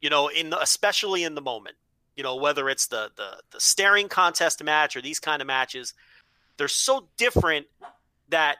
[0.00, 1.76] You know, in the, especially in the moment.
[2.16, 5.92] You know, whether it's the the the staring contest match or these kind of matches,
[6.56, 7.66] they're so different
[8.28, 8.58] that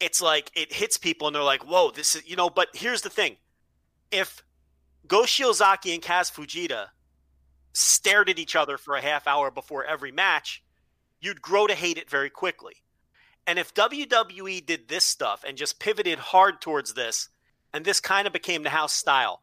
[0.00, 3.02] it's like it hits people and they're like, whoa, this is, you know, but here's
[3.02, 3.36] the thing.
[4.10, 4.42] If
[5.06, 6.88] Go Shiozaki and Kaz Fujita
[7.72, 10.62] stared at each other for a half hour before every match,
[11.20, 12.74] you'd grow to hate it very quickly.
[13.46, 17.28] And if WWE did this stuff and just pivoted hard towards this,
[17.72, 19.40] and this kind of became the house style,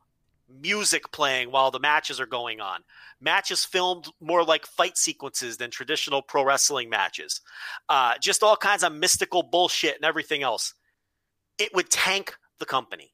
[0.50, 2.82] music playing while the matches are going on,
[3.20, 7.42] matches filmed more like fight sequences than traditional pro wrestling matches,
[7.90, 10.74] uh, just all kinds of mystical bullshit and everything else,
[11.58, 13.14] it would tank the company.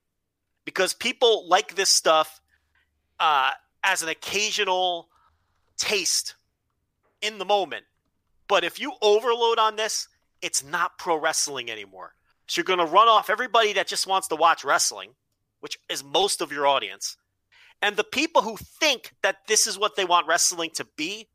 [0.66, 2.42] Because people like this stuff
[3.20, 3.52] uh,
[3.84, 5.10] as an occasional
[5.78, 6.36] taste
[7.22, 7.86] in the moment.
[8.48, 10.08] But if you overload on this,
[10.42, 12.14] it's not pro wrestling anymore.
[12.48, 15.12] So you're going to run off everybody that just wants to watch wrestling,
[15.60, 17.18] which is most of your audience
[17.82, 21.30] and the people who think that this is what they want wrestling to be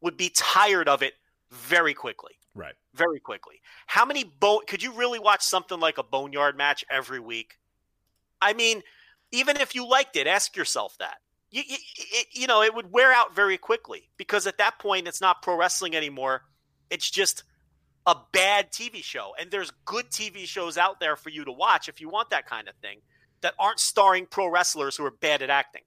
[0.00, 1.14] would be tired of it
[1.50, 2.32] very quickly.
[2.54, 2.74] Right.
[2.94, 3.60] Very quickly.
[3.86, 7.54] How many bone could you really watch something like a boneyard match every week?
[8.40, 8.82] I mean,
[9.30, 11.18] even if you liked it, ask yourself that.
[11.50, 15.06] You, you, it, you know, it would wear out very quickly because at that point,
[15.06, 16.42] it's not pro wrestling anymore.
[16.88, 17.44] It's just
[18.06, 19.32] a bad TV show.
[19.38, 22.46] And there's good TV shows out there for you to watch if you want that
[22.46, 23.00] kind of thing
[23.42, 25.82] that aren't starring pro wrestlers who are bad at acting.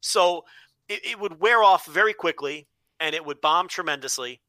[0.00, 0.44] So
[0.88, 2.66] it, it would wear off very quickly
[2.98, 4.40] and it would bomb tremendously.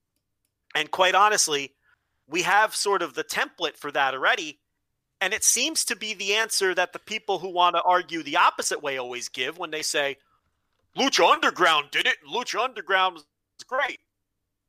[0.76, 1.74] And quite honestly,
[2.28, 4.60] we have sort of the template for that already.
[5.20, 8.38] And it seems to be the answer that the people who want to argue the
[8.38, 10.18] opposite way always give when they say,
[10.98, 12.18] Lucha Underground did it.
[12.28, 13.26] Lucha Underground was
[13.68, 14.00] great.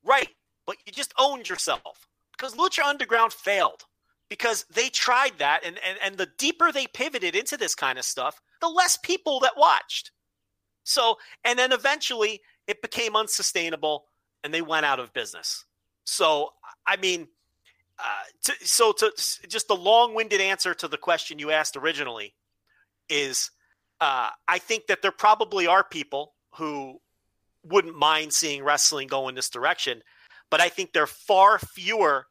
[0.05, 0.29] Right.
[0.67, 3.85] But you just owned yourself because Lucha Underground failed
[4.33, 5.61] because they tried that.
[5.63, 9.41] And, and, and the deeper they pivoted into this kind of stuff, the less people
[9.41, 10.11] that watched.
[10.85, 14.07] So, and then eventually it became unsustainable
[14.43, 15.67] and they went out of business.
[16.05, 16.55] So,
[16.87, 17.29] I mean,
[17.99, 19.13] uh, to, so to
[19.49, 22.35] just the long-winded answer to the question you asked originally
[23.11, 23.51] is,
[24.01, 27.03] uh, I think that there probably are people who
[27.67, 30.03] wouldn't mind seeing wrestling go in this direction,
[30.49, 32.29] but I think they're far fewer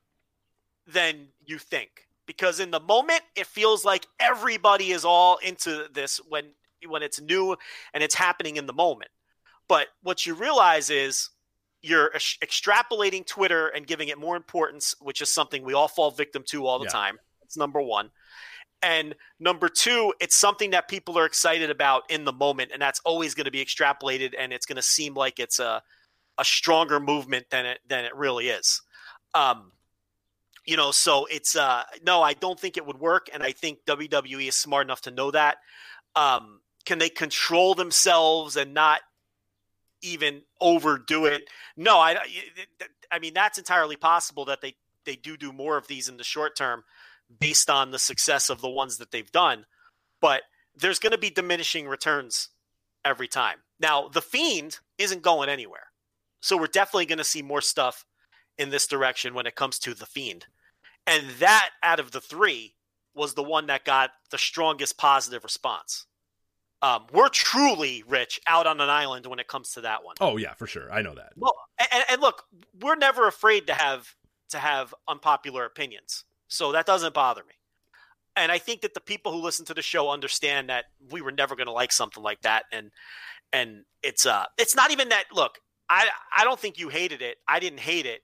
[0.87, 2.07] than you think.
[2.25, 6.45] Because in the moment, it feels like everybody is all into this when
[6.87, 7.55] when it's new
[7.93, 9.11] and it's happening in the moment.
[9.67, 11.29] But what you realize is
[11.81, 16.11] you're ex- extrapolating Twitter and giving it more importance, which is something we all fall
[16.11, 16.91] victim to all the Yeah.
[16.91, 17.19] time.
[17.43, 18.11] It's number one.
[18.81, 22.99] And number two, it's something that people are excited about in the moment, and that's
[23.01, 25.83] always going to be extrapolated, and it's going to seem like it's a
[26.37, 28.81] a stronger movement than it than it really is.
[29.35, 29.71] Um,
[30.65, 33.79] you know, so it's uh no, I don't think it would work, and I think
[33.87, 35.57] WWE is smart enough to know that.
[36.15, 39.01] Um, can they control themselves and not
[40.01, 41.43] even overdo it?
[41.77, 42.17] No, I
[43.11, 46.23] I mean that's entirely possible that they they do do more of these in the
[46.23, 46.83] short term
[47.39, 49.65] based on the success of the ones that they've done,
[50.19, 50.41] but
[50.75, 52.49] there's going to be diminishing returns
[53.03, 53.57] every time.
[53.79, 55.87] Now, the Fiend isn't going anywhere.
[56.41, 58.05] So we're definitely going to see more stuff
[58.57, 60.45] in this direction when it comes to the Fiend.
[61.07, 62.75] And that out of the 3
[63.13, 66.05] was the one that got the strongest positive response.
[66.83, 70.15] Um, we're truly rich out on an island when it comes to that one.
[70.19, 70.91] Oh yeah, for sure.
[70.91, 71.33] I know that.
[71.35, 72.43] Well, and, and look,
[72.79, 74.15] we're never afraid to have
[74.49, 77.53] to have unpopular opinions, so that doesn't bother me.
[78.35, 81.31] And I think that the people who listen to the show understand that we were
[81.31, 82.89] never going to like something like that, and
[83.53, 85.25] and it's uh, it's not even that.
[85.31, 87.37] Look, I I don't think you hated it.
[87.47, 88.21] I didn't hate it.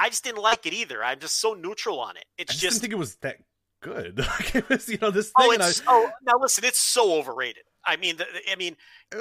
[0.00, 1.04] I just didn't like it either.
[1.04, 2.24] I'm just so neutral on it.
[2.38, 3.36] I It's just, just, didn't think it was that
[3.80, 4.18] good.
[4.40, 5.48] Like, it was, you know, this thing.
[5.48, 7.64] oh, and I, it's oh now listen, it's so overrated.
[7.84, 8.76] I mean, the, I mean,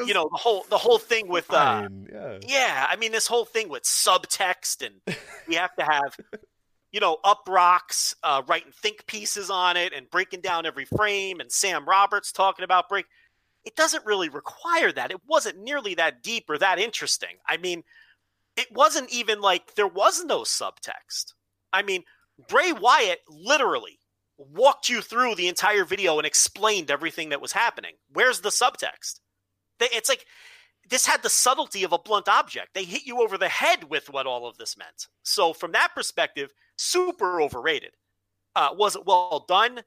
[0.05, 2.37] you know, the whole the whole thing with uh, fine, yeah.
[2.45, 6.17] Yeah, I mean this whole thing with subtext, and we have to have,
[6.91, 11.51] you know, Uproxx uh, writing think pieces on it and breaking down every frame, and
[11.51, 13.05] Sam Roberts talking about break.
[13.65, 15.11] It doesn't really require that.
[15.11, 17.37] It wasn't nearly that deep or that interesting.
[17.47, 17.83] I mean,
[18.55, 21.33] it wasn't even like there was no subtext.
[21.71, 22.03] I mean,
[22.47, 23.99] Bray Wyatt literally
[24.37, 27.93] walked you through the entire video and explained everything that was happening.
[28.11, 29.19] Where's the subtext?
[29.79, 30.25] It's like
[30.89, 32.73] this had the subtlety of a blunt object.
[32.73, 35.07] They hit you over the head with what all of this meant.
[35.23, 37.91] So, from that perspective, super overrated.
[38.55, 39.81] Uh, was it well done?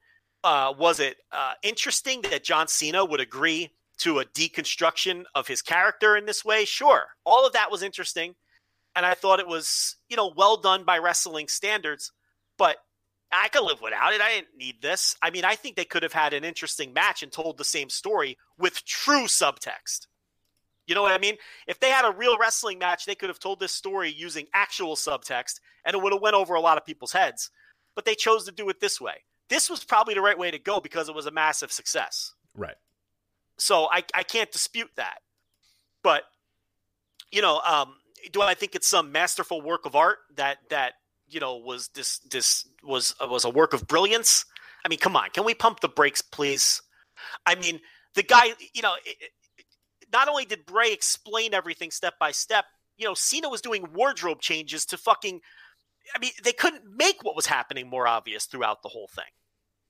[0.44, 5.62] Uh, was it uh, interesting that John Cena would agree to a deconstruction of his
[5.62, 6.64] character in this way?
[6.64, 7.06] Sure.
[7.24, 8.34] All of that was interesting.
[8.94, 12.12] And I thought it was, you know, well done by wrestling standards.
[12.58, 12.76] But
[13.32, 14.20] I could live without it.
[14.20, 15.16] I didn't need this.
[15.22, 17.88] I mean, I think they could have had an interesting match and told the same
[17.88, 20.06] story with true subtext.
[20.86, 21.36] You know what I mean?
[21.66, 24.96] If they had a real wrestling match, they could have told this story using actual
[24.96, 27.50] subtext and it would have went over a lot of people's heads.
[27.94, 29.24] But they chose to do it this way.
[29.48, 32.34] This was probably the right way to go because it was a massive success.
[32.54, 32.76] Right.
[33.58, 35.18] So I, I can't dispute that.
[36.02, 36.24] But
[37.30, 37.94] you know, um,
[38.32, 40.94] do I think it's some masterful work of art that that
[41.28, 44.44] you know was this this was was a work of brilliance?
[44.84, 46.82] I mean, come on, can we pump the brakes, please?
[47.46, 47.80] I mean,
[48.14, 48.94] the guy, you know,
[50.12, 52.64] not only did Bray explain everything step by step,
[52.96, 55.40] you know, Cena was doing wardrobe changes to fucking.
[56.14, 59.24] I mean, they couldn't make what was happening more obvious throughout the whole thing.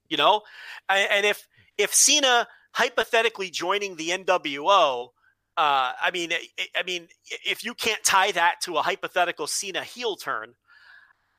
[0.09, 0.43] You know,
[0.89, 1.47] and if
[1.79, 5.09] if Cena hypothetically joining the NWO,
[5.57, 7.09] uh, I mean, I, I mean,
[7.47, 10.55] if you can't tie that to a hypothetical Cena heel turn,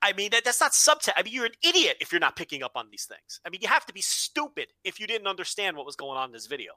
[0.01, 1.13] I mean, that, that's not subtext.
[1.15, 3.39] I mean, you're an idiot if you're not picking up on these things.
[3.45, 6.29] I mean, you have to be stupid if you didn't understand what was going on
[6.29, 6.73] in this video.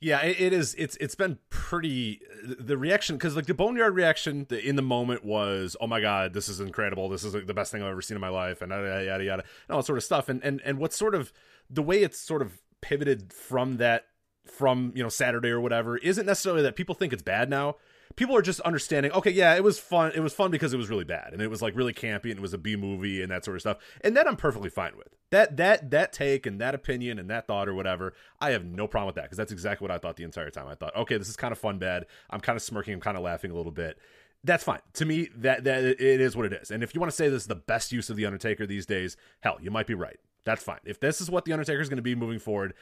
[0.00, 0.74] Yeah, it, it is.
[0.74, 2.22] It's it's been pretty.
[2.42, 6.48] The reaction, because like the boneyard reaction in the moment was, "Oh my god, this
[6.48, 7.08] is incredible!
[7.08, 9.22] This is like, the best thing I've ever seen in my life," and yada yada
[9.22, 10.28] yada, and all that sort of stuff.
[10.28, 11.32] And and and what's sort of
[11.70, 14.06] the way it's sort of pivoted from that
[14.44, 17.76] from you know Saturday or whatever isn't necessarily that people think it's bad now.
[18.14, 19.10] People are just understanding.
[19.12, 20.12] Okay, yeah, it was fun.
[20.14, 22.32] It was fun because it was really bad and it was like really campy and
[22.32, 23.78] it was a B movie and that sort of stuff.
[24.02, 25.08] And that I'm perfectly fine with.
[25.30, 28.12] That that that take and that opinion and that thought or whatever.
[28.40, 30.68] I have no problem with that because that's exactly what I thought the entire time.
[30.68, 32.04] I thought, okay, this is kind of fun bad.
[32.28, 32.92] I'm kind of smirking.
[32.92, 33.98] I'm kind of laughing a little bit.
[34.44, 35.28] That's fine to me.
[35.36, 36.70] That that it is what it is.
[36.70, 38.84] And if you want to say this is the best use of the Undertaker these
[38.84, 40.18] days, hell, you might be right.
[40.44, 40.80] That's fine.
[40.84, 42.74] If this is what the Undertaker is going to be moving forward,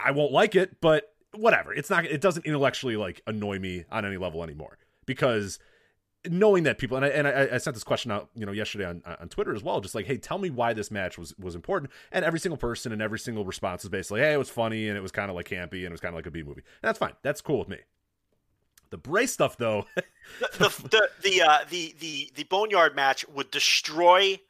[0.00, 1.72] I won't like it, but whatever.
[1.72, 2.04] It's not.
[2.04, 5.58] It doesn't intellectually like annoy me on any level anymore because
[6.28, 8.86] knowing that people and I, and I, I sent this question out, you know, yesterday
[8.86, 11.54] on on Twitter as well, just like, hey, tell me why this match was was
[11.54, 11.92] important.
[12.12, 14.96] And every single person and every single response was basically, hey, it was funny and
[14.96, 16.60] it was kind of like campy and it was kind of like a B movie.
[16.60, 17.14] And that's fine.
[17.22, 17.78] That's cool with me.
[18.90, 19.86] The Bray stuff, though,
[20.40, 24.40] The the the the, uh, the the the boneyard match would destroy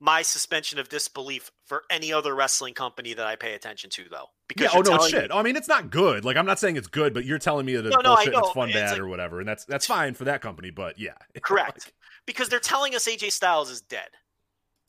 [0.00, 4.26] my suspension of disbelief for any other wrestling company that I pay attention to, though.
[4.48, 5.30] Because yeah, oh no, it's shit.
[5.30, 6.24] me- I mean, it's not good.
[6.24, 8.34] Like I'm not saying it's good, but you're telling me that it's No, no, bullshit,
[8.34, 10.70] and it's fun, It's bad, like- or whatever, and that's that's fine for that company.
[10.70, 11.92] But yeah, Correct.
[12.26, 14.08] because they're telling us AJ Styles is dead.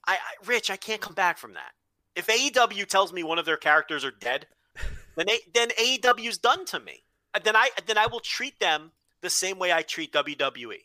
[0.08, 1.72] I, I Rich, I can't come back from that.
[2.16, 4.48] If AEW tells me one of their characters are dead,
[5.16, 7.04] then then AEW's done to me.
[7.34, 8.92] Uh, then I then I will treat them
[9.22, 10.78] the same way I treat WWE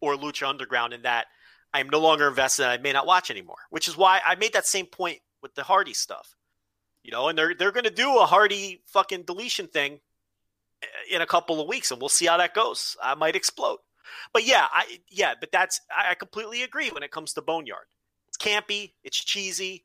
[0.00, 1.26] or Lucha Underground in that
[1.74, 3.58] I am no longer invested and I may not watch anymore.
[3.70, 6.34] Which is why I made that same point with the Hardy stuff.
[7.02, 10.00] You know, and they're they're going to do a Hardy fucking deletion thing
[10.82, 12.96] eh, in a couple of weeks, and we'll see how that goes.
[13.02, 13.78] I might explode.
[14.32, 17.86] But yeah, I yeah, but that's I I completely agree when it comes to Boneyard.
[18.28, 19.84] It's campy, it's cheesy.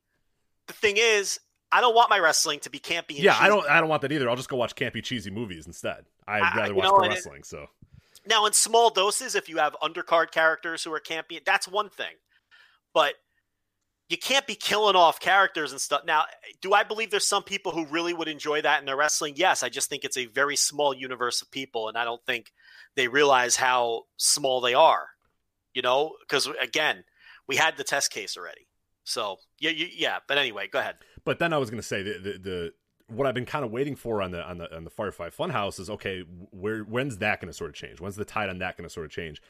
[0.68, 1.40] The thing is,
[1.72, 3.16] I don't want my wrestling to be campy.
[3.16, 3.38] And yeah.
[3.40, 4.30] I don't I don't want that either.
[4.30, 6.06] I'll just go watch campy cheesy movies instead.
[6.28, 7.44] I'd rather you watch know, pro and it- wrestling.
[7.44, 7.68] So
[8.26, 12.16] Now, in small doses, if you have undercard characters who are campy, that's one thing.
[12.94, 13.16] But
[14.10, 16.02] you can't be killing off characters and stuff.
[16.06, 16.26] Now,
[16.62, 19.34] do I believe there's some people who really would enjoy that in their wrestling?
[19.38, 19.64] Yes.
[19.64, 22.52] I just think it's a very small universe of people, and I don't think
[22.96, 25.08] they realize how small they are.
[25.74, 27.06] You know, because again,
[27.48, 28.68] we had the test case already.
[29.06, 30.18] So yeah, yeah.
[30.28, 30.96] But anyway, go ahead.
[31.24, 32.74] But then I was going to say the, the the
[33.12, 35.80] what I've been kind of waiting for on the on the on the Firefly Funhouse
[35.80, 36.22] is okay.
[36.51, 37.99] Where when's that going to sort of change?
[37.99, 39.41] When's the tide on that going to sort of change?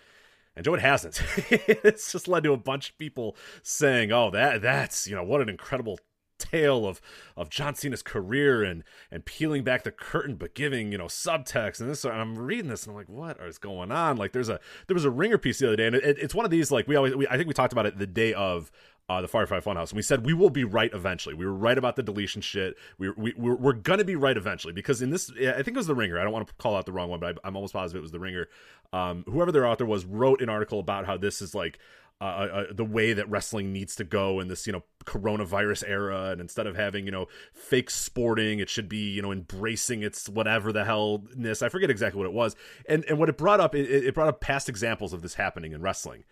[0.55, 1.21] And Joe, it hasn't.
[1.49, 5.41] it's just led to a bunch of people saying, "Oh, that that's you know what
[5.41, 5.99] an incredible
[6.37, 6.99] tale of
[7.37, 11.79] of John Cena's career and and peeling back the curtain, but giving you know subtext
[11.79, 14.49] and this." And I'm reading this and I'm like, "What is going on?" Like, there's
[14.49, 16.69] a there was a ringer piece the other day, and it, it's one of these
[16.69, 18.71] like we always we, I think we talked about it the day of
[19.11, 21.35] uh, the Firefly Funhouse, and we said we will be right eventually.
[21.35, 22.77] We were right about the deletion shit.
[22.97, 25.87] We, we we're, we're gonna be right eventually because in this, I think it was
[25.87, 26.17] the Ringer.
[26.17, 28.03] I don't want to call out the wrong one, but I, I'm almost positive it
[28.03, 28.47] was the Ringer.
[28.93, 31.77] Um, whoever their author was wrote an article about how this is like
[32.21, 36.29] uh, uh, the way that wrestling needs to go in this you know coronavirus era
[36.29, 40.29] and instead of having you know fake sporting it should be you know embracing its
[40.29, 42.55] whatever the hellness i forget exactly what it was
[42.87, 45.71] and and what it brought up it, it brought up past examples of this happening
[45.71, 46.23] in wrestling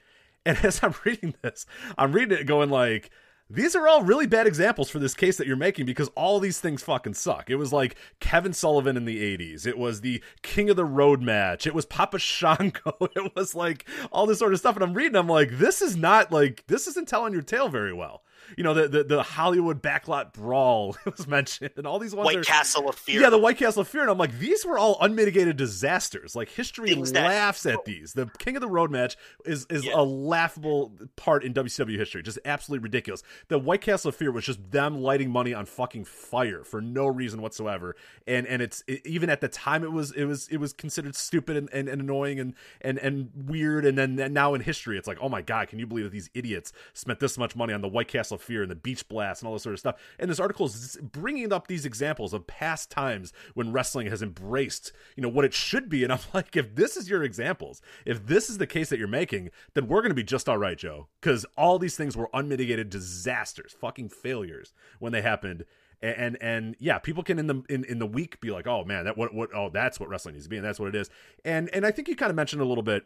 [0.46, 1.66] and as I'm reading this,
[1.98, 3.10] I'm reading it going like,
[3.52, 6.60] these are all really bad examples for this case that you're making because all these
[6.60, 7.50] things fucking suck.
[7.50, 9.66] It was like Kevin Sullivan in the 80s.
[9.66, 11.66] It was the King of the Road match.
[11.66, 12.96] It was Papa Shango.
[13.16, 14.76] It was like all this sort of stuff.
[14.76, 17.94] And I'm reading, I'm like, this is not like, this isn't telling your tale very
[17.94, 18.22] well.
[18.58, 22.38] You know, the, the, the Hollywood backlot brawl was mentioned and all these ones White
[22.38, 23.22] are, Castle of Fear.
[23.22, 26.36] yeah, the White Castle of Fear, and I'm like, these were all unmitigated disasters.
[26.36, 28.14] Like history Things that- laughs at these.
[28.14, 29.94] The King of the Road match is is Yeah.
[29.96, 33.24] a laughable part in WCW history, just absolutely ridiculous.
[33.48, 37.08] The White Castle of Fear was just them lighting money on fucking fire for no
[37.08, 37.96] reason whatsoever,
[38.28, 41.16] and and it's it, even at the time it was it was it was considered
[41.16, 44.98] stupid and, and, and annoying and and and weird, and then and now in history
[44.98, 47.74] it's like, oh my god, can you believe that these idiots spent this much money
[47.74, 49.80] on the White Castle of Fear and the Beach Blast and all this sort of
[49.80, 49.96] stuff?
[50.18, 54.92] And this article is bringing up these examples of past times when wrestling has embraced,
[55.16, 56.04] you know, what it should be.
[56.04, 59.08] And I'm like, if this is your examples, if this is the case that you're
[59.08, 61.08] making, then we're going to be just all right, Joe.
[61.22, 65.66] Because all these things were unmitigated disasters, fucking failures when they happened.
[66.02, 68.86] And, and and yeah, people can in the in, in the week be like, oh
[68.86, 70.96] man, that what what oh that's what wrestling needs to be, and that's what it
[70.96, 71.10] is.
[71.44, 73.04] And and I think you kind of mentioned a little bit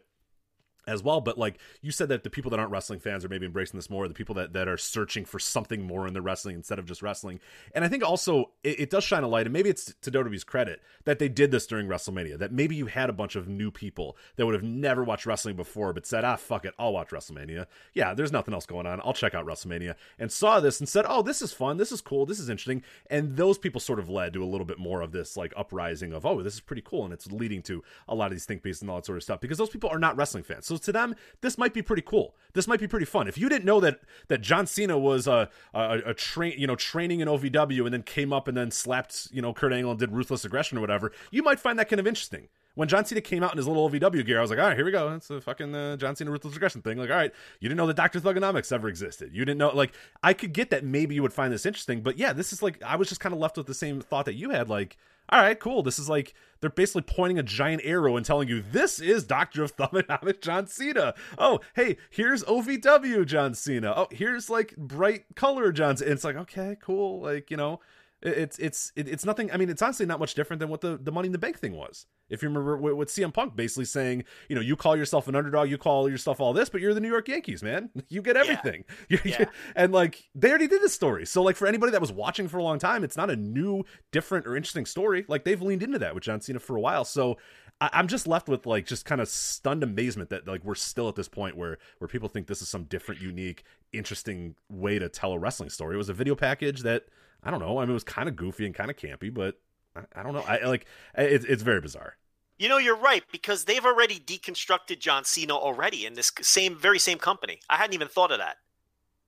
[0.86, 3.46] as well but like you said that the people that aren't wrestling fans are maybe
[3.46, 6.56] embracing this more the people that, that are searching for something more in the wrestling
[6.56, 7.40] instead of just wrestling.
[7.74, 10.44] And i think also it, it does shine a light and maybe it's to wwe's
[10.44, 13.70] credit that they did this during wrestlemania that maybe you had a bunch of new
[13.70, 17.10] people that would have never watched wrestling before but said ah fuck it i'll watch
[17.10, 17.66] wrestlemania.
[17.92, 19.00] Yeah there's nothing else going on.
[19.04, 21.76] I'll check out wrestlemania and saw this and said oh this is fun.
[21.76, 22.26] This is cool.
[22.26, 22.82] This is interesting.
[23.08, 26.12] And those people sort of led to a little bit more of this like uprising
[26.12, 28.62] of oh this is pretty cool and it's leading to a lot of these think
[28.62, 30.66] pieces and all that sort of stuff because those people are not wrestling fans.
[30.66, 33.48] So to them this might be pretty cool this might be pretty fun if you
[33.48, 37.28] didn't know that that john cena was a a, a train you know training in
[37.28, 40.44] ovw and then came up and then slapped you know kurt angle and did ruthless
[40.44, 43.52] aggression or whatever you might find that kind of interesting when John Cena came out
[43.52, 45.14] in his little OVW gear, I was like, all right, here we go.
[45.14, 46.98] It's a fucking uh, John Cena ruthless aggression thing.
[46.98, 48.20] Like, all right, you didn't know that Dr.
[48.20, 49.30] Thuganomics ever existed.
[49.32, 52.18] You didn't know, like, I could get that maybe you would find this interesting, but
[52.18, 54.34] yeah, this is like, I was just kind of left with the same thought that
[54.34, 54.68] you had.
[54.68, 54.96] Like,
[55.28, 55.82] all right, cool.
[55.82, 59.64] This is like, they're basically pointing a giant arrow and telling you, this is Dr.
[59.64, 61.14] of Thuganomics John Cena.
[61.38, 63.92] Oh, hey, here's OVW John Cena.
[63.96, 66.10] Oh, here's like bright color John Cena.
[66.10, 67.20] It's like, okay, cool.
[67.20, 67.80] Like, you know,
[68.24, 69.52] it's it's it's nothing.
[69.52, 71.58] I mean, it's honestly not much different than what the the Money in the Bank
[71.58, 72.06] thing was.
[72.30, 75.68] If you remember with CM Punk basically saying, you know, you call yourself an underdog,
[75.68, 77.90] you call yourself all this, but you're the New York Yankees, man.
[78.08, 78.84] You get everything.
[79.08, 79.44] You- Yeah.
[79.76, 81.26] and like they already did this story.
[81.26, 83.84] So like for anybody that was watching for a long time, it's not a new,
[84.10, 85.24] different, or interesting story.
[85.28, 87.04] Like they've leaned into that with John Cena for a while.
[87.04, 87.36] So
[87.80, 91.08] I, I'm just left with like just kind of stunned amazement that like we're still
[91.08, 95.08] at this point where where people think this is some different, unique, interesting way to
[95.08, 95.94] tell a wrestling story.
[95.94, 97.06] It was a video package that
[97.42, 97.78] I don't know.
[97.78, 99.60] I mean, it was kind of goofy and kind of campy, but
[99.94, 100.44] I, I don't know.
[100.46, 102.16] I like it, it's very bizarre.
[102.58, 107.00] You know, you're right because they've already deconstructed John Cena already in this same, very
[107.00, 107.58] same company.
[107.68, 108.58] I hadn't even thought of that,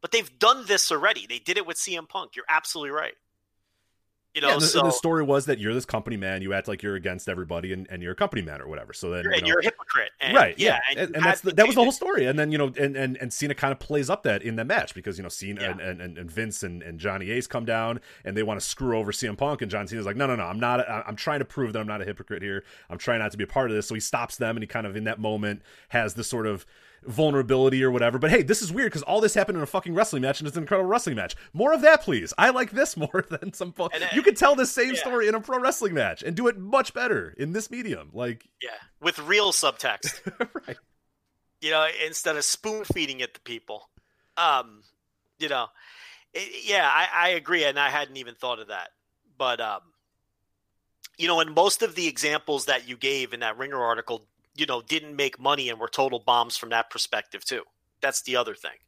[0.00, 1.26] but they've done this already.
[1.26, 2.36] They did it with CM Punk.
[2.36, 3.14] You're absolutely right.
[4.36, 6.42] You know, yeah, the, so the story was that you're this company man.
[6.42, 8.92] You act like you're against everybody, and, and you're a company man or whatever.
[8.92, 10.54] So then, you're, you know, you're a hypocrite, and, right?
[10.58, 12.26] Yeah, and, and, and that's the, that was the whole story.
[12.26, 14.66] And then you know, and and, and Cena kind of plays up that in that
[14.66, 15.70] match because you know Cena Yeah.
[15.70, 18.98] and, and, and Vince and, and Johnny Ace come down and they want to screw
[18.98, 20.86] over CM Punk, and John Cena's like, no, no, no, I'm not.
[20.86, 22.62] I'm trying to prove that I'm not a hypocrite here.
[22.90, 23.86] I'm trying not to be a part of this.
[23.86, 26.66] So he stops them, and he kind of in that moment has this sort of
[27.06, 28.18] vulnerability or whatever.
[28.18, 30.48] But hey, this is weird because all this happened in a fucking wrestling match, and
[30.48, 31.34] it's an incredible wrestling match.
[31.52, 32.32] More of that, please.
[32.38, 33.74] I like this more than some.
[33.78, 35.00] And, uh, you could tell the same yeah.
[35.00, 38.10] story in a pro wrestling match and do it much better in this medium.
[38.12, 40.20] Like, yeah, with real subtext.
[40.66, 40.76] right.
[41.60, 43.88] you know, instead of spoon feeding it to people.
[44.36, 44.82] Um,
[45.38, 45.66] you know,
[46.34, 48.90] it, yeah, I, I agree, and I hadn't even thought of that.
[49.38, 49.80] But um,
[51.18, 54.26] you know, and most of the examples that you gave in that Ringer article,
[54.56, 57.62] you know, didn't make money and were total bombs from that perspective too.
[58.00, 58.78] That's the other thing,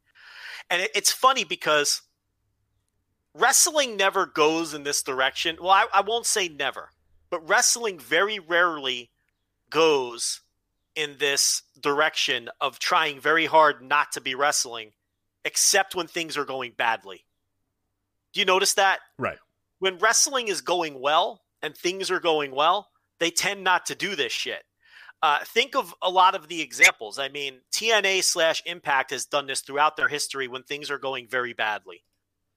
[0.71, 2.03] and it, it's funny because
[3.35, 5.57] wrestling never goes in this direction.
[5.61, 6.91] Well, I, I won't say never,
[7.31, 9.11] but wrestling very rarely
[9.71, 10.41] goes
[10.95, 14.93] in this direction of trying very hard not to be wrestling,
[15.45, 17.25] except when things are going badly.
[18.33, 18.99] Do you notice that?
[19.17, 19.39] Right.
[19.79, 22.89] When wrestling is going well and things are going well,
[23.21, 24.65] they tend not to do this shit.
[25.23, 27.19] Uh, think of a lot of the examples.
[27.19, 31.27] I mean, TNA slash Impact has done this throughout their history when things are going
[31.29, 32.05] very badly.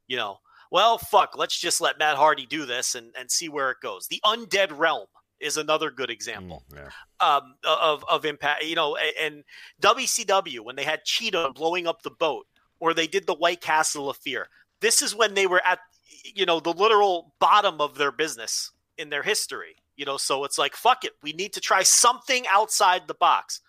[0.08, 0.38] You know,
[0.72, 4.08] well, fuck, let's just let Matt Hardy do this and, and see where it goes.
[4.08, 5.08] The Undead Realm
[5.40, 6.90] is another good example Mm, yeah.
[7.28, 8.64] um, of of impact.
[8.64, 9.44] You know, and
[9.82, 12.46] WCW when they had Cheetah blowing up the boat,
[12.80, 14.48] or they did the White Castle of Fear.
[14.82, 15.80] This is when they were at
[16.24, 19.76] you know the literal bottom of their business in their history.
[19.96, 23.62] You know, so it's like fuck it, we need to try something outside the box.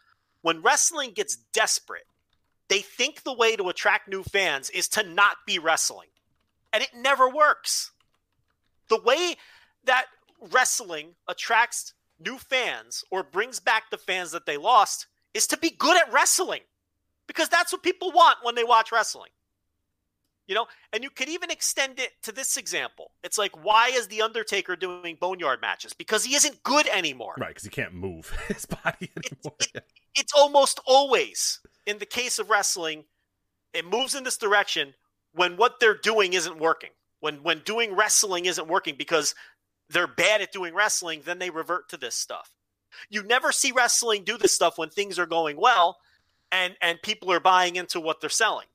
[0.43, 2.07] When wrestling gets desperate,
[2.69, 6.09] they think the way to attract new fans is to not be wrestling,
[6.73, 7.91] and it never works.
[8.89, 9.37] The way
[9.85, 10.07] that
[10.51, 15.71] wrestling attracts new fans or brings back the fans that they lost is to be
[15.71, 16.61] good at wrestling
[17.27, 19.31] because that's what people want when they watch wrestling.
[20.49, 23.13] You know, and you could even extend it to this example.
[23.23, 25.93] It's like, why is The Undertaker doing boneyard matches?
[25.93, 27.35] Because he isn't good anymore.
[27.39, 29.55] Right, because he can't move his body anymore.
[29.75, 29.85] it-
[30.15, 33.05] It's almost always, in the case of wrestling,
[33.73, 34.95] it moves in this direction
[35.33, 36.91] when what they're doing isn't working.
[37.21, 39.35] When when doing wrestling isn't working because
[39.89, 42.51] they're bad at doing wrestling, then they revert to this stuff.
[43.09, 45.99] You never see wrestling do this stuff when things are going well
[46.51, 48.67] and and people are buying into what they're selling.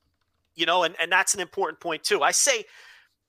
[0.58, 2.22] You know, and, and that's an important point too.
[2.22, 2.64] I say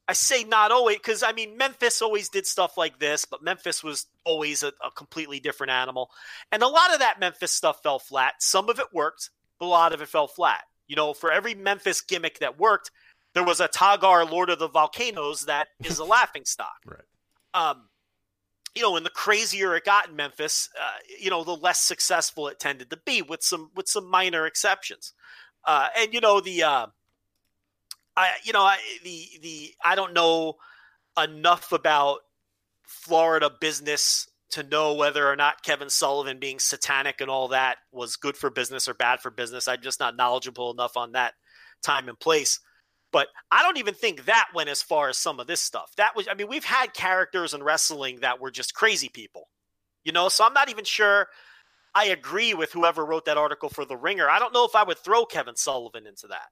[0.07, 3.83] I say not always because I mean Memphis always did stuff like this, but Memphis
[3.83, 6.09] was always a, a completely different animal.
[6.51, 8.33] And a lot of that Memphis stuff fell flat.
[8.39, 10.63] Some of it worked, but a lot of it fell flat.
[10.87, 12.89] You know, for every Memphis gimmick that worked,
[13.35, 16.77] there was a Tagar Lord of the Volcanoes that is a laughing stock.
[16.87, 17.01] Right.
[17.53, 17.89] Um,
[18.73, 22.47] you know, and the crazier it got in Memphis, uh, you know, the less successful
[22.47, 25.13] it tended to be, with some with some minor exceptions.
[25.65, 26.87] Uh, and you know the, uh,
[28.15, 30.55] I you know I, the the I don't know
[31.21, 32.19] enough about
[32.83, 38.15] Florida business to know whether or not Kevin Sullivan being satanic and all that was
[38.15, 39.67] good for business or bad for business.
[39.67, 41.33] I'm just not knowledgeable enough on that
[41.83, 42.59] time and place.
[43.11, 45.91] But I don't even think that went as far as some of this stuff.
[45.97, 49.49] That was, I mean, we've had characters in wrestling that were just crazy people,
[50.03, 50.29] you know.
[50.29, 51.27] So I'm not even sure
[51.95, 54.29] I agree with whoever wrote that article for The Ringer.
[54.29, 56.49] I don't know if I would throw Kevin Sullivan into that,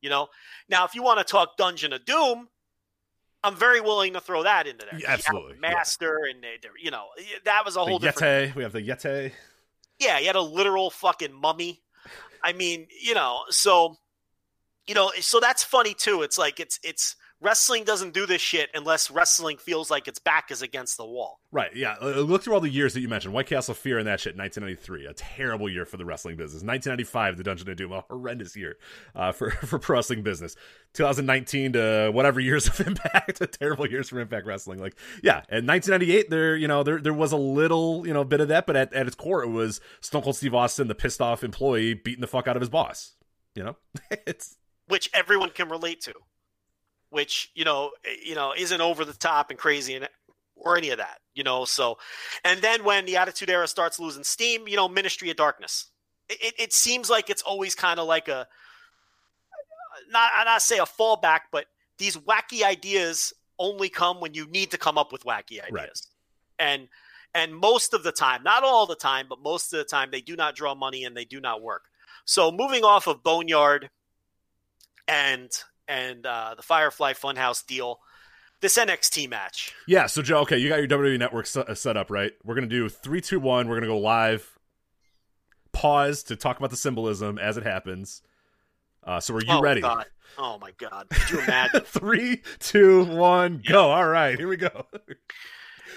[0.00, 0.28] you know.
[0.68, 2.48] Now, if you want to talk Dungeon of Doom,
[3.42, 5.00] I'm very willing to throw that into there.
[5.00, 7.06] Yeah, absolutely, Master, and they, you know,
[7.44, 8.52] that was a whole The different.
[8.52, 8.54] Yeti.
[8.56, 9.32] We have the Yeti.
[9.98, 11.82] Yeah, he had a literal fucking mummy.
[12.42, 13.96] I mean, you know, so
[14.86, 16.22] you know, so that's funny too.
[16.22, 20.50] It's like it's it's wrestling doesn't do this shit unless wrestling feels like its back
[20.50, 21.40] is against the wall.
[21.52, 21.96] Right, yeah.
[22.00, 23.34] Uh, Look through all the years that you mentioned.
[23.34, 25.06] White Castle Fear and that shit, 1993.
[25.06, 26.62] A terrible year for the wrestling business.
[26.62, 28.76] 1995, the Dungeon of Doom, a horrendous year
[29.14, 30.56] uh, for, for pro wrestling business.
[30.94, 34.78] 2019 to whatever years of Impact, a terrible years for Impact Wrestling.
[34.78, 38.40] Like, yeah, and 1998, there, you know, there there was a little, you know, bit
[38.40, 41.20] of that, but at, at its core, it was Stone Cold Steve Austin, the pissed
[41.20, 43.14] off employee, beating the fuck out of his boss.
[43.54, 43.76] You know,
[44.26, 44.56] it's
[44.88, 46.14] which everyone can relate to,
[47.10, 50.08] which you know, eh, you know, isn't over the top and crazy and
[50.56, 51.64] or any of that, you know.
[51.64, 51.98] So,
[52.44, 55.90] and then when the Attitude Era starts losing steam, you know, Ministry of Darkness.
[56.28, 58.48] It, it, it seems like it's always kind of like a
[60.10, 61.66] not I not say a fallback, but
[61.98, 66.00] these wacky ideas only come when you need to come up with wacky ideas, Right.
[66.58, 66.88] and
[67.34, 70.20] and most of the time, not all the time, but most of the time, they
[70.20, 71.84] do not draw money and they do not work.
[72.24, 73.90] So moving off of Boneyard
[75.06, 75.50] and
[75.88, 78.00] and uh, the Firefly Funhouse deal,
[78.60, 79.74] this NXT match.
[79.86, 82.32] Yeah, so Joe, okay, you got your WWE network set, uh, set up, right?
[82.44, 83.68] We're gonna do three, two, one.
[83.68, 84.58] We're gonna go live.
[85.72, 88.22] Pause to talk about the symbolism as it happens.
[89.04, 89.80] Uh, so are you oh, ready?
[89.80, 90.06] God.
[90.38, 91.08] Oh my God!
[91.10, 91.80] Could you imagine?
[91.84, 93.90] three, two, one, go!
[93.90, 94.86] All right, here we go.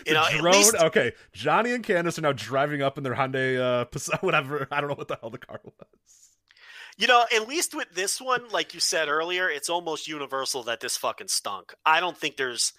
[0.06, 0.54] you know, The drone.
[0.54, 4.68] least Okay, Johnny and Candice are now driving up in their Hyundai, uh, whatever.
[4.72, 6.28] I don't know what the hell the car was.
[7.00, 10.82] You know, at least with this one, like you said earlier, it's almost universal that
[10.82, 11.74] this fucking stunk.
[11.86, 12.74] I don't think there's.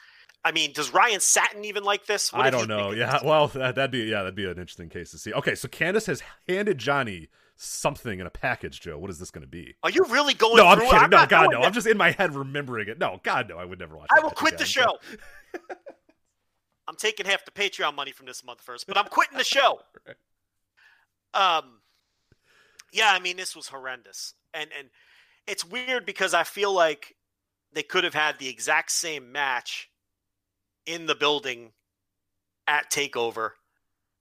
[0.44, 2.30] I mean, does Ryan Satin even like this?
[2.30, 2.90] What I don't know.
[2.92, 5.32] Yeah, well, that, that'd be yeah, that'd be an interesting case to see.
[5.32, 8.80] Okay, so Candice has handed Johnny something in a package.
[8.82, 9.74] Joe, what is this going to be?
[9.82, 11.10] Are you really going No, I'm kidding.
[11.10, 11.58] no, God, no.
[11.58, 11.60] there.
[11.60, 12.98] I'm just in my head remembering it.
[12.98, 13.56] No, God, no.
[13.56, 14.08] I would never watch.
[14.14, 14.98] I will quit the show.
[16.88, 19.80] I'm taking half the Patreon money from this month first, but I'm quitting the show.
[21.32, 21.80] Um,
[22.92, 24.88] yeah, I mean, this was horrendous, and and
[25.46, 27.16] it's weird because I feel like
[27.72, 29.90] they could have had the exact same match
[30.86, 31.72] in the building
[32.66, 33.50] at Takeover.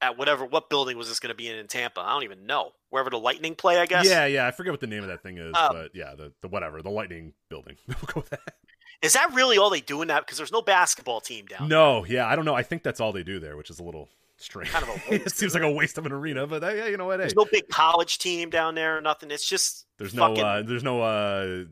[0.02, 2.00] At whatever, what building was this going to be in in Tampa?
[2.00, 2.72] I don't even know.
[2.88, 4.08] Wherever the Lightning play, I guess.
[4.08, 4.46] Yeah, yeah.
[4.46, 6.80] I forget what the name of that thing is, Um, but yeah, the, the whatever,
[6.80, 7.76] the Lightning building.
[7.86, 8.54] we'll go with that.
[9.02, 10.20] Is that really all they do in that?
[10.24, 11.68] Because there's no basketball team down.
[11.68, 12.54] No, yeah, I don't know.
[12.54, 14.08] I think that's all they do there, which is a little
[14.42, 14.70] strange.
[14.70, 16.96] Kind of a it seems like a waste of an arena, but uh, yeah, you
[16.96, 17.20] know what?
[17.20, 19.30] Hey, There's no big college team down there or nothing.
[19.30, 21.64] It's just there's no, uh, there's no, uh,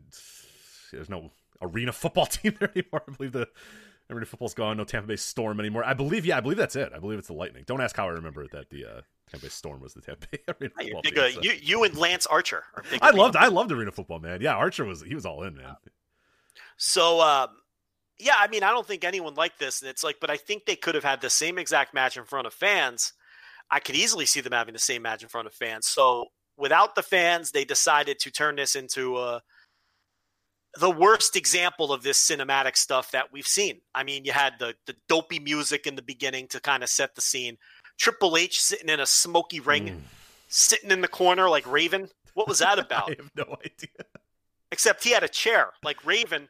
[0.91, 3.03] there's no arena football team there anymore.
[3.07, 3.47] I believe the
[4.09, 4.77] arena football's gone.
[4.77, 5.83] No Tampa Bay Storm anymore.
[5.83, 6.91] I believe, yeah, I believe that's it.
[6.95, 7.63] I believe it's the Lightning.
[7.67, 10.39] Don't ask how I remember that the uh, Tampa Bay Storm was the Tampa Bay
[10.47, 11.23] arena You're football big, team.
[11.23, 11.41] uh, so.
[11.41, 12.99] you, you and Lance Archer are big.
[13.01, 14.41] I loved, I loved arena football, man.
[14.41, 15.75] Yeah, Archer was, he was all in, man.
[16.77, 17.49] So, um,
[18.19, 20.65] yeah, I mean, I don't think anyone liked this, and it's like, but I think
[20.65, 23.13] they could have had the same exact match in front of fans.
[23.71, 25.87] I could easily see them having the same match in front of fans.
[25.87, 26.25] So,
[26.57, 29.41] without the fans, they decided to turn this into a
[30.75, 33.81] the worst example of this cinematic stuff that we've seen.
[33.95, 37.15] I mean, you had the the dopey music in the beginning to kind of set
[37.15, 37.57] the scene.
[37.97, 39.99] Triple H sitting in a smoky ring, Mm.
[40.47, 42.09] sitting in the corner like Raven.
[42.33, 43.09] What was that about?
[43.11, 44.05] I have no idea.
[44.71, 46.47] except he had a chair like raven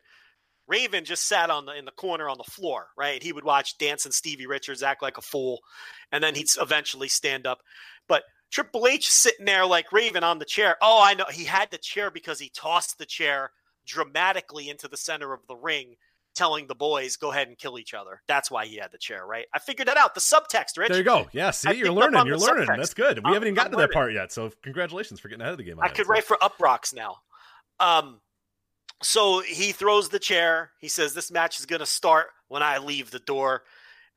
[0.69, 3.77] raven just sat on the in the corner on the floor right he would watch
[3.79, 5.59] dancing stevie richards act like a fool
[6.11, 7.59] and then he'd eventually stand up
[8.07, 11.69] but triple h sitting there like raven on the chair oh i know he had
[11.71, 13.51] the chair because he tossed the chair
[13.85, 15.95] dramatically into the center of the ring
[16.35, 19.25] telling the boys go ahead and kill each other that's why he had the chair
[19.25, 21.27] right i figured that out the subtext rich There you go.
[21.33, 22.25] Yeah, see, I you're learning.
[22.27, 22.67] You're learning.
[22.67, 22.77] subtext.
[22.77, 23.19] That's good.
[23.25, 25.57] We haven't even gotten I'm to that part yet, so congratulations for getting ahead of
[25.57, 25.79] the game.
[25.81, 25.95] I that.
[25.95, 27.15] could So- write for Uproxx now.
[27.79, 28.21] Um,
[29.01, 30.71] so he throws the chair.
[30.79, 33.63] He says, "This match is going to start when I leave the door."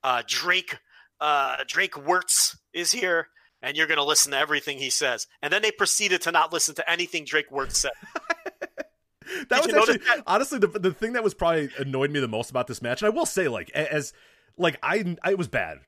[0.02, 0.78] Uh, Drake,
[1.20, 3.28] uh, Drake Wuertz is here,
[3.62, 5.26] and you're going to listen to everything he says.
[5.40, 7.92] And then they proceeded to not listen to anything Drake Wuertz said.
[9.48, 10.22] that Did was actually that?
[10.26, 13.06] honestly the the thing that was probably annoyed me the most about this match, and
[13.12, 14.12] I will say, like as
[14.58, 15.78] like I I it was bad,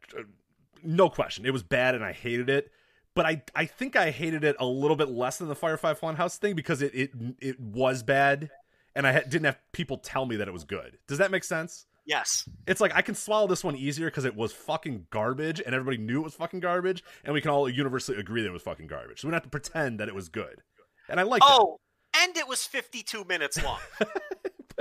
[0.82, 2.70] no question, it was bad, and I hated it.
[3.14, 6.36] But I I think I hated it a little bit less than the Firefly Funhouse
[6.36, 8.50] thing because it it it was bad,
[8.94, 10.98] and I ha- didn't have people tell me that it was good.
[11.08, 11.86] Does that make sense?
[12.06, 15.74] Yes, It's like I can swallow this one easier because it was fucking garbage, and
[15.74, 18.60] everybody knew it was fucking garbage, and we can all universally agree that it was
[18.62, 19.20] fucking garbage.
[19.22, 20.60] So we don't have to pretend that it was good.
[21.08, 21.48] And I like that.
[21.50, 21.78] Oh,
[22.14, 23.78] and it was 52 minutes long.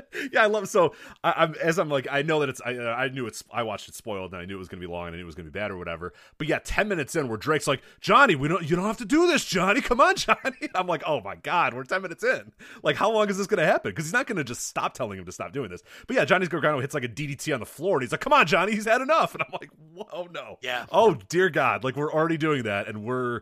[0.32, 0.94] yeah, I love so.
[1.24, 3.64] I, I'm as I'm like I know that it's I uh, I knew it's I
[3.64, 5.26] watched it spoiled and I knew it was gonna be long and I knew it
[5.26, 6.14] was gonna be bad or whatever.
[6.38, 9.06] But yeah, ten minutes in where Drake's like Johnny, we don't you don't have to
[9.06, 9.82] do this, Johnny.
[9.82, 10.70] Come on, Johnny.
[10.76, 12.52] I'm like, oh my god, we're ten minutes in.
[12.82, 13.92] Like, how long is this gonna happen?
[13.92, 15.84] Because he's not gonna just stop telling him to stop doing this.
[16.08, 18.34] But yeah, Johnny's Gargano hits like a DDT on the floor and he's like, come
[18.34, 19.34] on, Johnny, he's had enough.
[19.34, 20.58] And I'm like, whoa, no.
[20.62, 20.86] Yeah.
[20.92, 23.42] Oh dear God, like we're already doing that and we're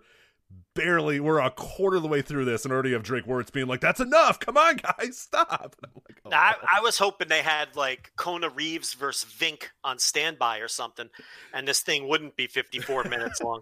[0.73, 3.67] barely we're a quarter of the way through this and already have Drake Wuertz being
[3.67, 4.39] like, that's enough.
[4.39, 5.75] Come on, guys, stop.
[5.81, 9.63] And I'm like, oh, I, I was hoping they had like Kona Reeves versus Vink
[9.83, 11.09] on standby or something,
[11.53, 13.61] and this thing wouldn't be 54 minutes long.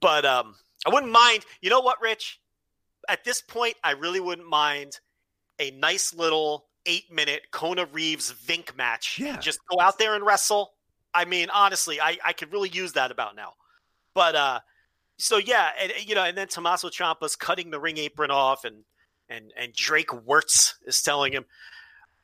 [0.00, 0.54] But um,
[0.86, 1.44] I wouldn't mind.
[1.60, 2.40] You know what, Rich?
[3.08, 5.00] At this point, I really wouldn't mind
[5.58, 9.18] a nice little eight minute Kona Reeves Vink match.
[9.18, 9.36] Yeah.
[9.38, 10.72] Just go out there and wrestle.
[11.12, 13.54] I mean, honestly, I, I could really use that about now.
[14.14, 14.60] But uh,
[15.20, 18.84] so yeah, and you know, and then Tommaso Ciampa's cutting the ring apron off, and
[19.28, 21.44] and and Drake Wuertz is telling him,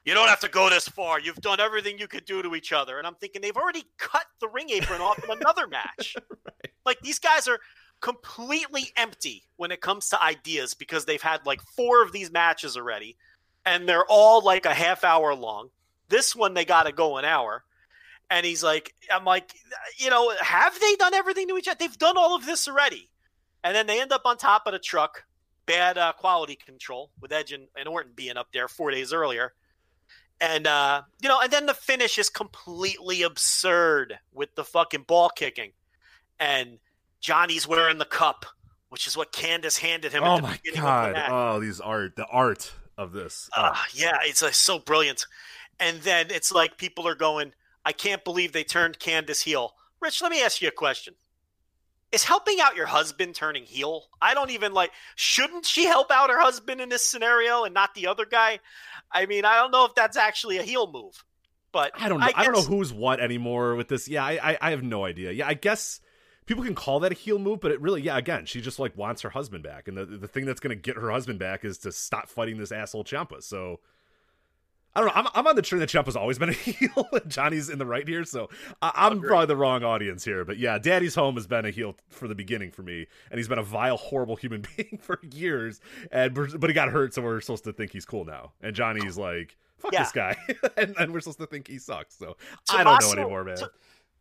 [0.04, 1.20] You don't have to go this far.
[1.20, 2.98] You've done everything you could do to each other.
[2.98, 6.16] And I'm thinking they've already cut the ring apron off in another match.
[6.84, 7.58] Like these guys are
[8.00, 12.76] completely empty when it comes to ideas because they've had like four of these matches
[12.76, 13.16] already
[13.64, 15.70] and they're all like a half hour long.
[16.08, 17.64] This one they got to go an hour.
[18.30, 19.54] And he's like, I'm like,
[19.98, 21.76] you know, have they done everything to each other?
[21.78, 23.08] They've done all of this already.
[23.62, 25.24] And then they end up on top of the truck.
[25.66, 29.52] Bad uh, quality control with Edge and, and Orton being up there four days earlier.
[30.40, 35.30] And uh, you know, and then the finish is completely absurd with the fucking ball
[35.30, 35.72] kicking.
[36.38, 36.78] And
[37.20, 38.44] Johnny's wearing the cup,
[38.90, 40.22] which is what Candice handed him.
[40.22, 41.26] Oh at the my beginning of the god!
[41.30, 43.48] Oh, these art, the art of this.
[43.56, 43.62] Oh.
[43.62, 45.26] Uh, yeah, it's uh, so brilliant.
[45.80, 47.52] And then it's like people are going,
[47.86, 49.76] I can't believe they turned Candice heel.
[50.00, 51.14] Rich, let me ask you a question.
[52.10, 54.06] Is helping out your husband turning heel?
[54.20, 57.94] I don't even like, shouldn't she help out her husband in this scenario and not
[57.94, 58.58] the other guy?
[59.12, 61.24] I mean, I don't know if that's actually a heel move.
[61.70, 62.28] But I don't know.
[62.34, 64.08] I, don't know who's what anymore with this.
[64.08, 65.30] Yeah, I, I, I have no idea.
[65.30, 66.00] Yeah, I guess
[66.46, 68.96] people can call that a heel move, but it really, yeah, again, she just like
[68.96, 71.78] wants her husband back, and the the thing that's gonna get her husband back is
[71.78, 73.42] to stop fighting this asshole Ciampa.
[73.42, 73.78] So.
[74.96, 75.12] I don't know.
[75.14, 77.06] I'm, I'm on the train that Ciampa's always been a heel.
[77.12, 78.48] and Johnny's in the right here, so
[78.80, 79.28] I, I'm Agreed.
[79.28, 80.42] probably the wrong audience here.
[80.46, 83.46] But yeah, Daddy's Home has been a heel for the beginning for me, and he's
[83.46, 85.80] been a vile, horrible human being for years.
[86.10, 88.52] And but he got hurt, so we're supposed to think he's cool now.
[88.62, 90.02] And Johnny's like, "Fuck Yeah.
[90.04, 90.36] this guy,"
[90.78, 92.16] and, and we're supposed to think he sucks.
[92.18, 92.38] So
[92.70, 93.58] I don't know anymore, man.
[93.58, 93.64] T-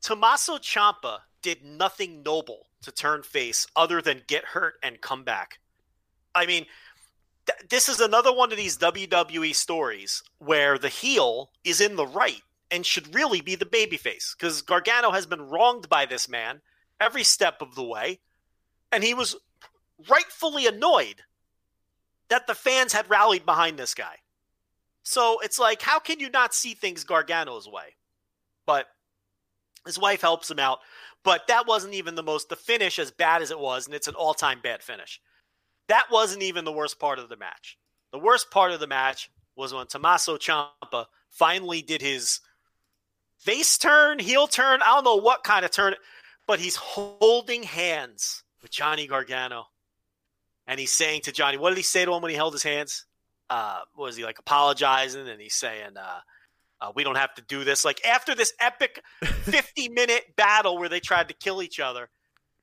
[0.02, 5.60] Tommaso Ciampa did nothing noble to turn face other than get hurt and come back.
[6.36, 6.66] I mean,
[7.46, 12.08] th- this is another one of these WWE stories where the heel is in the
[12.08, 12.42] right
[12.72, 16.62] and should really be the babyface because Gargano has been wronged by this man
[17.00, 18.20] every step of the way,
[18.92, 19.36] and he was
[20.10, 21.22] rightfully annoyed
[22.30, 24.18] that the fans had rallied behind this guy.
[25.04, 27.96] So it's like, how can you not see things Gargano's way?
[28.66, 28.88] But
[29.86, 30.80] his wife helps him out.
[31.24, 34.08] But that wasn't even the most, the finish, as bad as it was, and it's
[34.08, 35.20] an all time bad finish.
[35.88, 37.78] That wasn't even the worst part of the match.
[38.12, 42.40] The worst part of the match was when Tommaso Ciampa finally did his
[43.38, 44.82] face turn, heel turn.
[44.82, 45.96] I don't know what kind of turn,
[46.48, 49.66] but he's holding hands with Johnny Gargano.
[50.68, 52.64] And he's saying to Johnny, what did he say to him when he held his
[52.64, 53.06] hands?
[53.50, 55.28] Uh, was he like apologizing?
[55.28, 56.20] And he's saying, uh,
[56.82, 57.86] uh, we don't have to do this.
[57.86, 62.10] Like after this epic 50 minute battle where they tried to kill each other,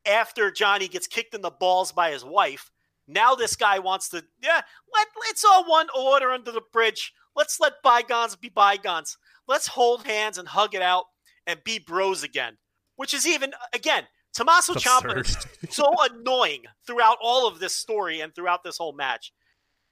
[0.04, 2.70] after Johnny gets kicked in the balls by his wife,
[3.12, 4.60] now this guy wants to, yeah,
[4.94, 7.12] let, let's all one order under the bridge.
[7.34, 9.16] Let's let bygones be bygones.
[9.48, 11.04] Let's hold hands and hug it out
[11.46, 12.58] and be bros again.
[12.96, 14.04] Which is even, again,
[14.34, 15.36] Tommaso Ciampa is
[15.74, 19.32] so annoying throughout all of this story and throughout this whole match.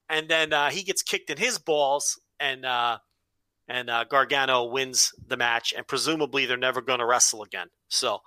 [0.08, 2.98] And then uh, he gets kicked in his balls, and uh,
[3.68, 7.68] and uh, Gargano wins the match, and presumably they're never going to wrestle again.
[7.88, 8.18] So,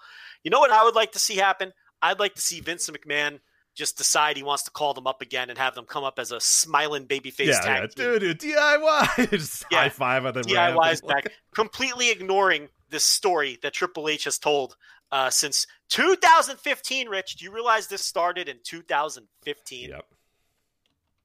[0.43, 1.73] you know what I would like to see happen?
[2.01, 3.39] I'd like to see Vince McMahon
[3.75, 6.31] just decide he wants to call them up again and have them come up as
[6.31, 9.79] a smiling babyface yeah, tag yeah, dude, dude, DIY, just Yeah.
[9.79, 11.01] high five at the DIY's ramp.
[11.07, 14.75] back, completely ignoring this story that Triple H has told
[15.11, 17.09] uh, since 2015.
[17.09, 19.89] Rich, do you realize this started in 2015?
[19.89, 20.05] Yep.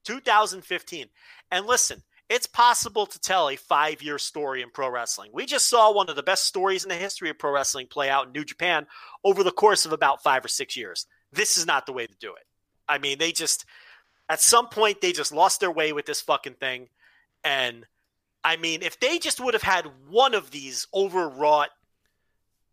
[0.04, 1.06] 2015.
[1.50, 5.30] And listen, it's possible to tell a five year story in pro wrestling.
[5.32, 8.08] We just saw one of the best stories in the history of pro wrestling play
[8.10, 8.86] out in New Japan
[9.24, 11.06] over the course of about five or six years.
[11.32, 12.44] This is not the way to do it.
[12.88, 13.64] I mean, they just,
[14.28, 16.88] at some point, they just lost their way with this fucking thing.
[17.44, 17.86] And
[18.44, 21.70] I mean, if they just would have had one of these overwrought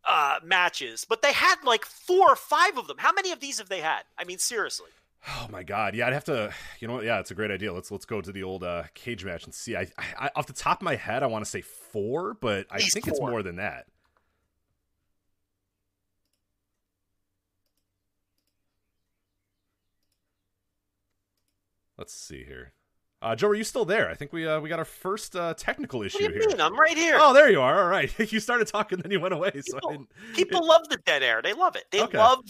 [0.08, 2.97] uh, matches, but they had like four or five of them.
[2.99, 4.03] How many of these have they had?
[4.18, 4.89] I mean, seriously.
[5.28, 6.53] Oh my god, yeah, I'd have to.
[6.80, 7.03] You know, what?
[7.03, 7.74] yeah, it's a great idea.
[7.74, 9.76] Let's let's go to the old uh, cage match and see.
[9.76, 12.80] I, I off the top of my head, I want to say four, but I
[12.80, 13.88] think it's more than that.
[21.98, 22.74] Let's see here.
[23.22, 24.10] Uh, Joe, are you still there?
[24.10, 26.50] I think we uh, we got our first uh, technical issue What do you here.
[26.50, 26.62] mean?
[26.62, 27.18] I'm right here.
[27.20, 27.82] Oh, there you are.
[27.84, 29.52] All right, you started talking, then you went away.
[29.66, 30.10] So I People- didn't.
[30.36, 31.41] People love the dead air.
[31.41, 31.86] They love it.
[31.91, 32.18] They Okay.
[32.18, 32.43] love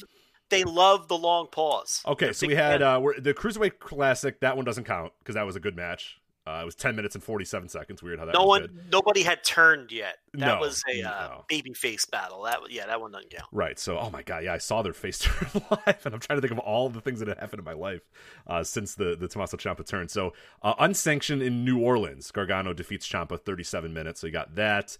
[0.49, 2.01] they love the long pause.
[2.05, 4.41] Okay, so we had uh, we're, the cruiserweight classic.
[4.41, 6.19] That one doesn't count because that was a good match.
[6.47, 8.03] Uh, it was ten minutes and forty seven seconds.
[8.03, 8.91] Weird how that no one good.
[8.91, 10.17] nobody had turned yet.
[10.33, 12.43] That No, was a uh, baby face battle.
[12.43, 13.49] That yeah, that one doesn't count.
[13.51, 13.79] Right.
[13.79, 16.41] So, oh my god, yeah, I saw their face turn live, and I'm trying to
[16.41, 18.09] think of all the things that have happened in my life
[18.47, 20.07] uh, since the the Tommaso Ciampa turn.
[20.07, 24.21] So, uh, unsanctioned in New Orleans, Gargano defeats Ciampa 37 minutes.
[24.21, 24.97] So you got that.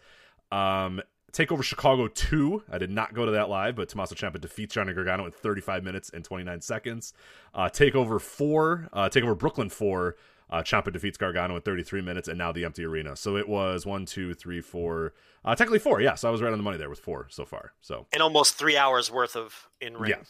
[0.52, 2.64] Um, Takeover Chicago 2.
[2.72, 5.84] I did not go to that live, but Tommaso Ciampa defeats Johnny Gargano in 35
[5.84, 7.14] minutes and 29 seconds.
[7.54, 8.88] Uh, Takeover 4.
[8.94, 10.16] Uh, Takeover Brooklyn 4.
[10.50, 13.16] Uh, Ciampa defeats Gargano in 33 minutes, and now the empty arena.
[13.16, 15.14] So it was one, two, three, four.
[15.44, 16.02] Uh, technically four.
[16.02, 17.74] Yeah, so I was right on the money there with four so far.
[17.82, 20.24] So and almost three hours worth of in ring Yeah.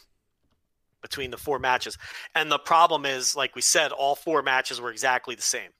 [1.02, 1.98] between the four matches.
[2.34, 5.70] And the problem is, like we said, all four matches were exactly the same.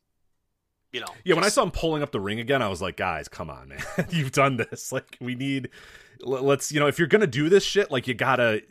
[0.92, 2.96] You know, yeah, when I saw him pulling up the ring again, I was like,
[2.96, 4.92] guys, come on, man, you've done this.
[4.92, 5.70] Like we need.
[6.20, 8.62] Let's you know if you're gonna do this shit, like you gotta.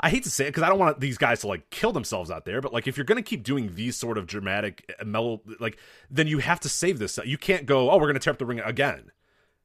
[0.00, 2.30] I hate to say it because I don't want these guys to like kill themselves
[2.30, 5.42] out there, but like if you're gonna keep doing these sort of dramatic, uh, mellow,
[5.60, 5.78] like
[6.10, 7.18] then you have to save this.
[7.24, 9.10] You can't go, oh, we're gonna tear up the ring again.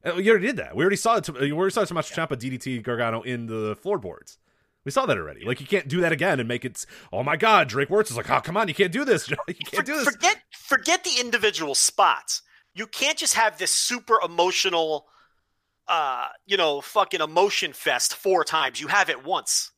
[0.04, 0.76] Uh, We already did that.
[0.76, 1.24] We already saw it.
[1.24, 4.38] To, we already saw it to Tommaso Ciampa, DDT, Gargano in the floorboards.
[4.84, 5.44] We saw that already.
[5.44, 6.84] Like you can't do that again and make it.
[7.12, 9.30] Oh my God, Drake Wuertz is like, oh come on, you can't do this.
[9.48, 10.04] you can't do this.
[10.04, 12.42] Forget forget the individual spots.
[12.74, 15.06] You can't just have this super emotional
[15.86, 18.80] uh, you know, fucking emotion fest four times.
[18.80, 19.72] You have it once.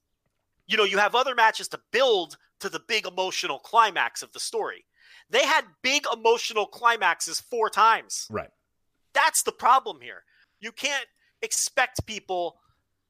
[0.66, 4.40] You know, you have other matches to build to the big emotional climax of the
[4.40, 4.84] story.
[5.30, 8.26] They had big emotional climaxes four times.
[8.30, 8.50] Right.
[9.12, 10.24] That's the problem here.
[10.60, 11.06] You can't
[11.42, 12.56] expect people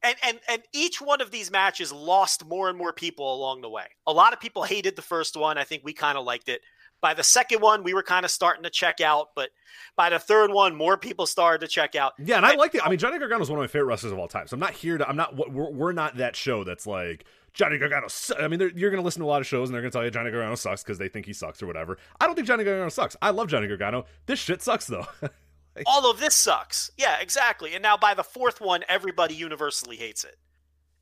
[0.03, 3.69] and and and each one of these matches lost more and more people along the
[3.69, 3.85] way.
[4.05, 5.57] A lot of people hated the first one.
[5.57, 6.61] I think we kind of liked it.
[6.99, 9.49] By the second one, we were kind of starting to check out, but
[9.95, 12.13] by the third one, more people started to check out.
[12.17, 12.81] Yeah, and I like it.
[12.83, 14.47] I mean, Johnny Gargano is one of my favorite wrestlers of all time.
[14.47, 15.07] So I'm not here to.
[15.07, 15.35] I'm not.
[15.35, 17.25] We're, we're not that show that's like
[17.57, 18.07] Johnny Gargano.
[18.07, 18.35] Su-.
[18.35, 19.95] I mean, you're going to listen to a lot of shows and they're going to
[19.95, 21.97] tell you Johnny Gargano sucks because they think he sucks or whatever.
[22.21, 23.17] I don't think Johnny Gargano sucks.
[23.21, 24.05] I love Johnny Gargano.
[24.27, 25.07] This shit sucks though.
[25.85, 26.91] All of this sucks.
[26.97, 27.73] Yeah, exactly.
[27.73, 30.35] And now by the fourth one, everybody universally hates it.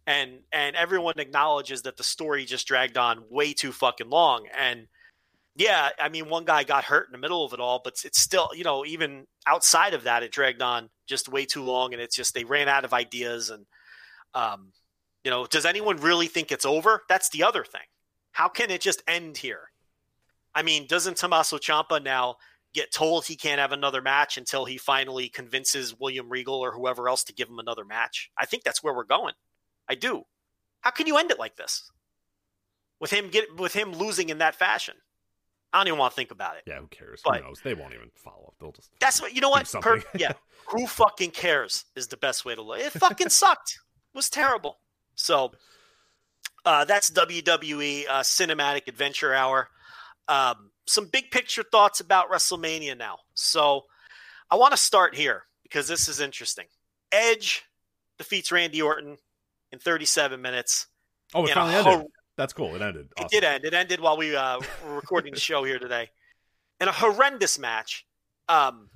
[0.07, 4.45] And and everyone acknowledges that the story just dragged on way too fucking long.
[4.57, 4.87] And
[5.55, 8.21] yeah, I mean, one guy got hurt in the middle of it all, but it's
[8.21, 11.93] still, you know, even outside of that, it dragged on just way too long.
[11.93, 13.49] And it's just they ran out of ideas.
[13.49, 13.65] And,
[14.33, 14.73] um,
[15.25, 17.01] you know, does anyone really think it's over?
[17.09, 17.81] That's the other thing.
[18.31, 19.71] How can it just end here?
[20.53, 22.35] I mean, doesn't Tommaso Ciampa now
[22.73, 27.09] get told he can't have another match until he finally convinces William Regal or whoever
[27.09, 28.29] else to give him another match?
[28.37, 29.33] I think that's where we're going.
[29.89, 30.23] I do.
[30.81, 31.89] How can you end it like this?
[32.99, 34.95] With him get with him losing in that fashion.
[35.73, 36.63] I don't even want to think about it.
[36.67, 37.21] yeah, who cares?
[37.25, 37.61] But- who knows?
[37.61, 38.53] They won't even follow up.
[38.59, 38.89] They'll just.
[39.01, 39.69] That's what you know what?
[39.81, 40.33] Per- yeah.
[40.67, 42.79] Who fucking cares is the best way to look.
[42.79, 43.73] It fucking sucked.
[44.13, 44.77] It was terrible.
[45.15, 45.51] So
[46.65, 49.69] uh, that's WWE uh, Cinematic Adventure Hour.
[50.27, 53.17] Um, some big picture thoughts about WrestleMania now.
[53.33, 53.83] So
[54.49, 56.65] I want to start here because this is interesting.
[57.11, 57.63] Edge
[58.17, 59.17] defeats Randy Orton
[59.71, 60.87] in 37 minutes.
[61.33, 62.07] Oh, it finally hor- ended.
[62.37, 62.75] That's cool.
[62.75, 63.07] It ended.
[63.17, 63.65] It did end.
[63.65, 66.09] It ended while we uh, were recording the show here today.
[66.81, 68.05] In a horrendous match.
[68.49, 68.89] Um,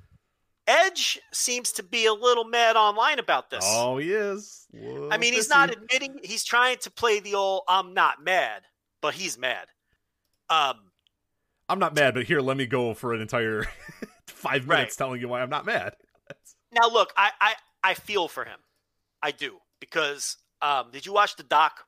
[0.70, 3.64] Edge seems to be a little mad online about this.
[3.66, 4.68] Oh, he is.
[5.10, 8.62] I mean, he's not admitting he's trying to play the old "I'm not mad,"
[9.02, 9.66] but he's mad.
[10.48, 10.92] Um,
[11.68, 13.64] I'm not mad, but here, let me go for an entire
[14.28, 14.76] five Right.
[14.78, 15.94] minutes telling you why I'm not mad.
[16.72, 18.60] now, look, I, I I feel for him.
[19.22, 21.84] I do because um, did you watch the doc?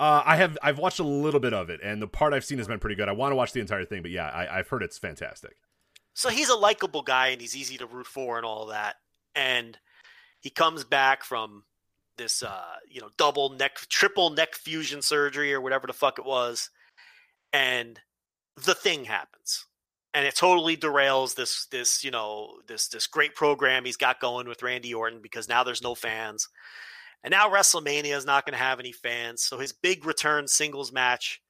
[0.00, 2.58] Uh, I have I've watched a little bit of it, and the part I've seen
[2.58, 3.08] has been pretty good.
[3.08, 5.56] I want to watch the entire thing, but yeah, I, I've heard it's fantastic.
[6.14, 8.96] So he's a likable guy and he's easy to root for and all that.
[9.34, 9.78] And
[10.40, 11.64] he comes back from
[12.16, 16.24] this, uh, you know, double neck, triple neck fusion surgery or whatever the fuck it
[16.24, 16.70] was.
[17.52, 17.98] And
[18.56, 19.66] the thing happens.
[20.12, 24.48] And it totally derails this, this, you know, this, this great program he's got going
[24.48, 26.48] with Randy Orton because now there's no fans.
[27.22, 29.42] And now WrestleMania is not going to have any fans.
[29.42, 31.40] So his big return singles match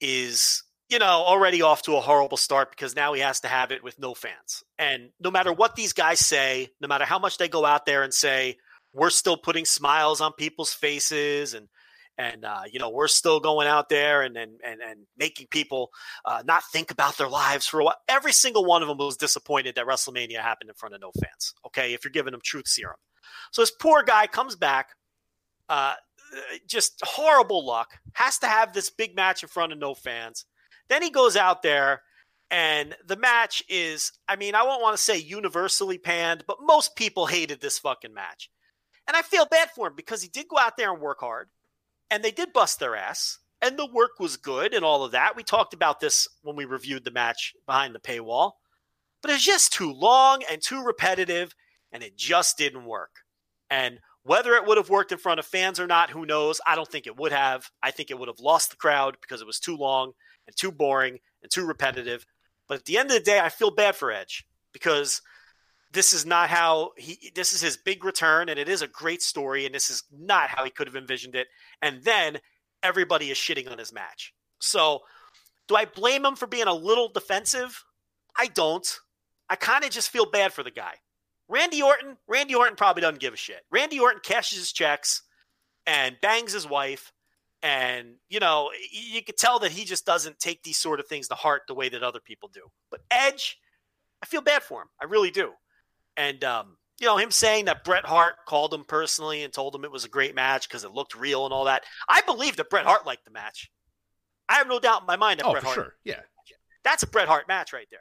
[0.00, 3.72] is you know, already off to a horrible start because now he has to have
[3.72, 4.62] it with no fans.
[4.78, 8.02] And no matter what these guys say, no matter how much they go out there
[8.02, 8.56] and say,
[8.92, 11.68] we're still putting smiles on people's faces and
[12.18, 15.90] and uh, you know we're still going out there and and and, and making people
[16.24, 17.96] uh, not think about their lives for a while.
[18.08, 21.54] Every single one of them was disappointed that WrestleMania happened in front of no fans.
[21.66, 22.96] Okay, if you're giving them truth serum,
[23.52, 24.90] so this poor guy comes back,
[25.68, 25.94] uh,
[26.66, 30.46] just horrible luck, has to have this big match in front of no fans.
[30.88, 32.02] Then he goes out there,
[32.50, 36.96] and the match is, I mean, I won't want to say universally panned, but most
[36.96, 38.50] people hated this fucking match.
[39.08, 41.48] And I feel bad for him because he did go out there and work hard,
[42.10, 45.36] and they did bust their ass, and the work was good and all of that.
[45.36, 48.52] We talked about this when we reviewed the match behind the paywall,
[49.22, 51.54] but it's just too long and too repetitive,
[51.90, 53.10] and it just didn't work.
[53.70, 56.60] And whether it would have worked in front of fans or not, who knows?
[56.66, 57.70] I don't think it would have.
[57.82, 60.12] I think it would have lost the crowd because it was too long
[60.46, 62.26] and too boring and too repetitive.
[62.68, 65.22] But at the end of the day, I feel bad for Edge because
[65.92, 69.22] this is not how he this is his big return and it is a great
[69.22, 71.48] story and this is not how he could have envisioned it.
[71.80, 72.38] And then
[72.82, 74.34] everybody is shitting on his match.
[74.60, 75.02] So
[75.68, 77.84] Do I blame him for being a little defensive?
[78.36, 78.86] I don't.
[79.48, 80.94] I kind of just feel bad for the guy.
[81.48, 83.64] Randy Orton, Randy Orton probably doesn't give a shit.
[83.70, 85.22] Randy Orton cashes his checks
[85.86, 87.12] and bangs his wife.
[87.66, 91.26] And, you know, you could tell that he just doesn't take these sort of things
[91.28, 92.60] to heart the way that other people do.
[92.92, 93.58] But Edge,
[94.22, 94.88] I feel bad for him.
[95.02, 95.50] I really do.
[96.16, 99.84] And, um, you know, him saying that Bret Hart called him personally and told him
[99.84, 101.82] it was a great match because it looked real and all that.
[102.08, 103.68] I believe that Bret Hart liked the match.
[104.48, 105.74] I have no doubt in my mind that Oh, Bret Hart.
[105.74, 105.94] sure.
[106.04, 106.20] Yeah.
[106.84, 107.98] That's a Bret Hart match right there.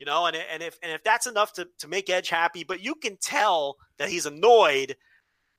[0.00, 2.82] You know, and and if and if that's enough to to make Edge happy, but
[2.82, 4.96] you can tell that he's annoyed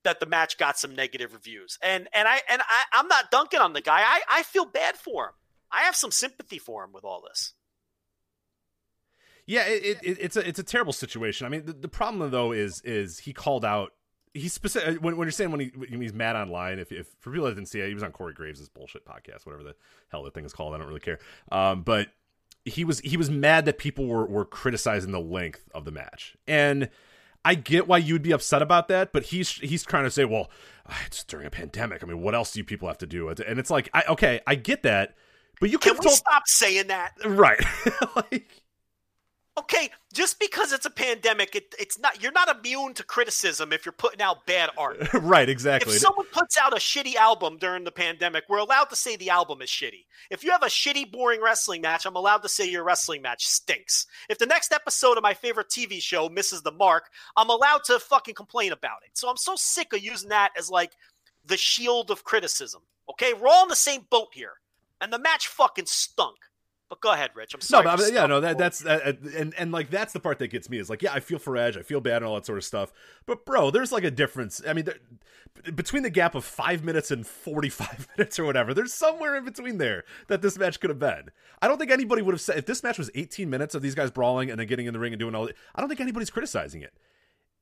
[0.03, 1.77] that the match got some negative reviews.
[1.83, 4.01] And and I and I, I'm not dunking on the guy.
[4.01, 5.33] I, I feel bad for him.
[5.71, 7.53] I have some sympathy for him with all this.
[9.45, 11.47] Yeah, it, it, it's a it's a terrible situation.
[11.47, 13.93] I mean, the, the problem though is is he called out.
[14.35, 16.77] He's specific when, when you're saying when, he, when he's mad online.
[16.77, 19.47] If, if for people that didn't see it, he was on Corey Graves' bullshit podcast,
[19.47, 19.75] whatever the
[20.09, 20.75] hell the thing is called.
[20.75, 21.17] I don't really care.
[21.51, 22.09] Um, but
[22.63, 26.37] he was he was mad that people were were criticizing the length of the match,
[26.47, 26.89] and
[27.45, 29.11] I get why you'd be upset about that.
[29.13, 30.49] But he's he's trying to say, well,
[30.87, 32.03] ah, it's during a pandemic.
[32.03, 33.29] I mean, what else do you people have to do?
[33.29, 35.15] And it's like, I, okay, I get that,
[35.59, 37.13] but you Can we stop saying that?
[37.25, 37.59] right,
[38.15, 38.58] like.
[39.59, 42.23] Okay, just because it's a pandemic, it, it's not.
[42.23, 45.13] You're not immune to criticism if you're putting out bad art.
[45.13, 45.95] right, exactly.
[45.95, 49.31] If someone puts out a shitty album during the pandemic, we're allowed to say the
[49.31, 50.05] album is shitty.
[50.29, 53.45] If you have a shitty, boring wrestling match, I'm allowed to say your wrestling match
[53.47, 54.07] stinks.
[54.29, 57.99] If the next episode of my favorite TV show misses the mark, I'm allowed to
[57.99, 59.17] fucking complain about it.
[59.17, 60.93] So I'm so sick of using that as like
[61.45, 62.81] the shield of criticism.
[63.09, 64.53] Okay, we're all in the same boat here,
[65.01, 66.37] and the match fucking stunk.
[66.89, 67.53] But go ahead, Rich.
[67.53, 67.85] I'm sorry.
[67.85, 70.39] No, but, for I mean, yeah, no, that, that's and and like that's the part
[70.39, 72.33] that gets me is like, yeah, I feel for Edge, I feel bad, and all
[72.33, 72.91] that sort of stuff.
[73.27, 74.59] But bro, there's like a difference.
[74.67, 74.95] I mean, there,
[75.75, 79.45] between the gap of five minutes and forty five minutes or whatever, there's somewhere in
[79.45, 81.29] between there that this match could have been.
[81.61, 83.93] I don't think anybody would have said if this match was 18 minutes of these
[83.93, 85.47] guys brawling and then getting in the ring and doing all.
[85.75, 86.93] I don't think anybody's criticizing it.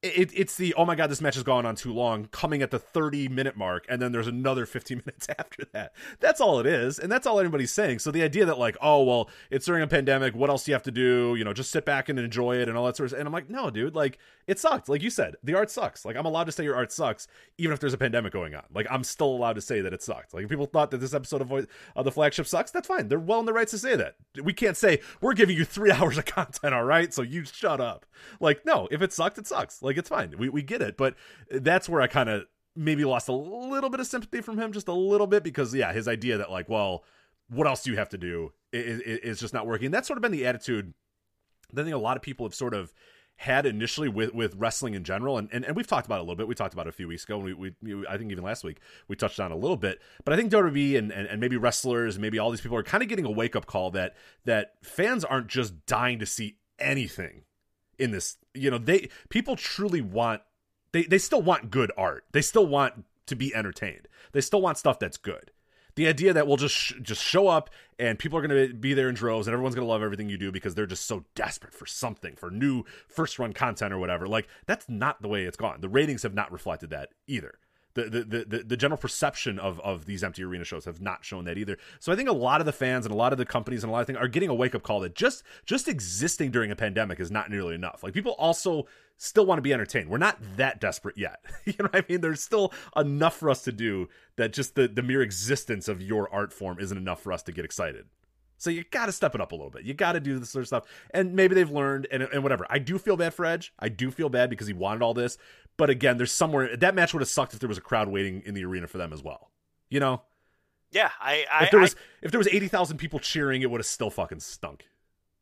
[0.04, 2.70] It, it's the oh my god this match has gone on too long coming at
[2.70, 5.94] the 30 minute mark and then there's another 15 minutes after that.
[6.20, 8.00] That's all it is and that's all anybody's saying.
[8.00, 10.76] So the idea that like oh well it's during a pandemic what else do you
[10.76, 11.36] have to do?
[11.36, 13.34] You know just sit back and enjoy it and all that sort of and i'm
[13.34, 16.06] like no dude like it sucked like you said the art sucks.
[16.06, 17.28] Like i'm allowed to say your art sucks
[17.58, 18.64] even if there's a pandemic going on.
[18.74, 20.34] Like i'm still allowed to say that it sucked.
[20.34, 23.08] Like if people thought that this episode of, of uh, the flagship sucks that's fine.
[23.08, 24.16] They're well in the rights to say that.
[24.42, 27.14] We can't say we're giving you three hours of content all right?
[27.14, 28.06] So you shut up.
[28.40, 29.82] Like no if it sucked it sucks.
[29.82, 30.34] Like it's fine.
[30.38, 31.16] We, we get it but
[31.52, 32.46] that's where i kind of
[32.76, 35.92] maybe lost a little bit of sympathy from him just a little bit because yeah
[35.92, 37.04] his idea that like well
[37.50, 38.52] what else do you have to do?
[38.74, 39.90] Is, is just not working.
[39.90, 40.94] That's sort of been the attitude
[41.76, 42.94] i think a lot of people have sort of
[43.38, 46.36] had initially with, with wrestling in general, and, and, and we've talked about a little
[46.36, 46.48] bit.
[46.48, 48.80] We talked about a few weeks ago, and we, we I think even last week
[49.08, 50.02] we touched on a little bit.
[50.26, 53.04] But I think WWE and, and, and maybe wrestlers, maybe all these people are kind
[53.04, 54.16] of getting a wake up call that
[54.46, 57.44] that fans aren't just dying to see anything
[58.00, 58.38] in this.
[58.56, 60.42] You know, they people truly want
[60.92, 62.26] they they still want good art.
[62.32, 64.08] They still want to be entertained.
[64.32, 65.52] They still want stuff that's good
[65.98, 68.94] the idea that we'll just sh- just show up and people are going to be
[68.94, 71.26] there in droves and everyone's going to love everything you do because they're just so
[71.34, 74.28] desperate for something for new first run content or whatever.
[74.28, 75.82] Like that's not the way it's gone.
[75.82, 77.56] The ratings have not reflected that either
[78.04, 81.46] the, the, the, the general perception of, of these empty arena shows have not shown
[81.46, 81.78] that either.
[82.00, 83.90] So I think a lot of the fans and a lot of the companies and
[83.90, 86.72] a lot of things are getting a wake up call that just just existing during
[86.72, 88.04] a pandemic is not nearly enough.
[88.04, 88.88] Like people also
[89.18, 90.10] still want to be entertained.
[90.10, 91.44] We're not that desperate yet.
[91.66, 92.22] you know what I mean?
[92.22, 96.32] There's still enough for us to do that just the, the mere existence of your
[96.34, 98.06] art form isn't enough for us to get excited.
[98.58, 99.84] So you got to step it up a little bit.
[99.84, 100.86] You got to do this sort of stuff.
[101.12, 102.66] And maybe they've learned and, and whatever.
[102.70, 103.72] I do feel bad for Edge.
[103.80, 105.38] I do feel bad because he wanted all this.
[105.78, 108.42] But again, there's somewhere that match would have sucked if there was a crowd waiting
[108.46, 109.52] in the arena for them as well.
[109.90, 110.24] You know?
[110.92, 113.70] Yeah, I, I if there was I, if there was eighty thousand people cheering, it
[113.70, 114.86] would have still fucking stunk.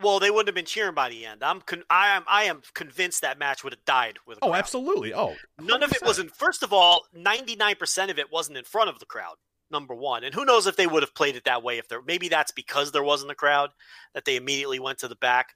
[0.02, 1.44] well, they wouldn't have been cheering by the end.
[1.44, 4.40] I'm con- I am I am convinced that match would have died with.
[4.40, 4.58] A Oh, crowd.
[4.60, 5.14] absolutely.
[5.14, 6.30] Oh, None of it was in.
[6.30, 9.36] First of all, ninety nine percent of it wasn't in front of the crowd.
[9.72, 12.02] Number one, and who knows if they would have played it that way if there.
[12.02, 13.70] Maybe that's because there wasn't a crowd
[14.14, 15.54] that they immediately went to the back.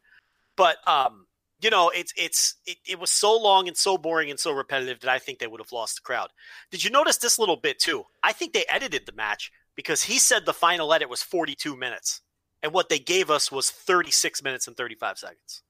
[0.55, 1.25] But um,
[1.61, 4.99] you know, it's it's it, it was so long and so boring and so repetitive
[5.01, 6.29] that I think they would have lost the crowd.
[6.71, 8.05] Did you notice this little bit too?
[8.23, 11.75] I think they edited the match because he said the final edit was forty two
[11.75, 12.21] minutes,
[12.63, 15.63] and what they gave us was thirty six minutes and thirty five seconds.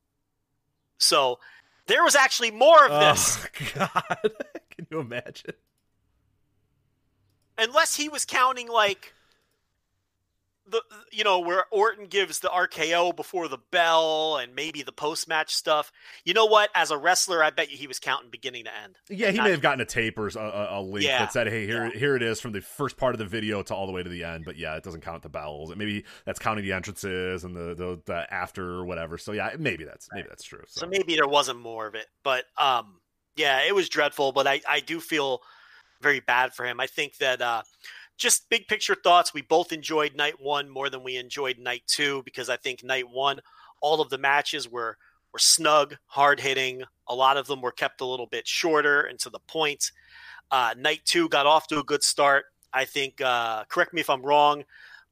[0.97, 1.39] So
[1.87, 3.37] there was actually more of this.
[3.37, 4.31] Oh God,
[4.69, 5.53] can you imagine?
[7.59, 9.13] unless he was counting like
[10.69, 15.27] the you know where Orton gives the RKO before the bell and maybe the post
[15.27, 15.91] match stuff.
[16.25, 16.69] You know what?
[16.75, 18.97] As a wrestler, I bet you he was counting beginning to end.
[19.09, 21.19] Yeah, he Not- may have gotten a tape or a, a- a link Yeah.
[21.19, 23.73] that said, "Hey, here, here it is from the first part of the video to
[23.75, 25.75] all the way to the end." But yeah, it doesn't count the bells.
[25.75, 29.17] Maybe that's counting the entrances and the the, the after or whatever.
[29.17, 30.63] So yeah, maybe that's maybe that's true.
[30.67, 32.05] So, So maybe there wasn't more of it.
[32.23, 32.99] But um,
[33.35, 34.31] yeah, it was dreadful.
[34.31, 35.41] But I, I do feel
[36.01, 36.79] very bad for him.
[36.79, 37.61] I think that uh,
[38.19, 39.33] just big picture thoughts.
[39.33, 43.09] We both enjoyed night one more than we enjoyed night two because I think night
[43.09, 43.39] one,
[43.81, 44.97] all of the matches were
[45.33, 46.83] were snug, hard hitting.
[47.07, 49.91] A lot of them were kept a little bit shorter and to the point.
[50.51, 52.45] Uh, night two got off to a good start.
[52.73, 53.19] I think.
[53.21, 54.63] Uh, correct me if I'm wrong,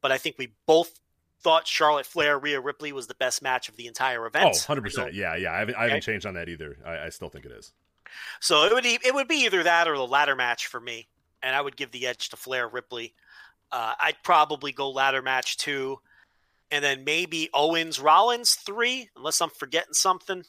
[0.02, 1.00] but I think we both
[1.42, 4.46] thought Charlotte Flair Rhea Ripley was the best match of the entire event.
[4.46, 5.14] oh, 100 percent.
[5.14, 5.54] Yeah, yeah.
[5.54, 6.02] I haven't I haven't Okay.
[6.12, 6.78] changed on that either.
[6.86, 7.72] I, I still think it is.
[8.40, 11.08] So it would e- it would be either that or the ladder match for me,
[11.42, 13.14] and I would give the edge to Flair Ripley.
[13.72, 16.00] Uh, I'd probably go ladder match two,
[16.72, 20.44] and then maybe Owens Rollins three, unless I'm forgetting something.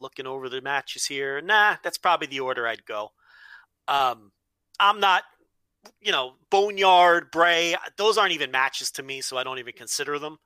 [0.00, 3.12] Looking over the matches here, nah, that's probably the order I'd go.
[3.86, 4.32] Um,
[4.80, 5.22] I'm not,
[6.00, 7.76] you know, Boneyard, Bray.
[7.96, 10.38] Those aren't even matches to me, so I don't even consider them.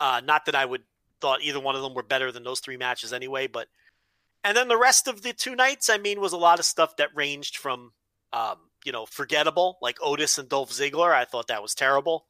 [0.00, 0.82] Uh, not that I would
[1.20, 3.68] thought either one of them were better than those three matches anyway, but
[4.42, 6.96] and then the rest of the two nights, I mean, was a lot of stuff
[6.96, 7.92] that ranged from,
[8.32, 11.12] um, you know, forgettable, like Otis and Dolph Ziggler.
[11.12, 12.26] I thought that was terrible.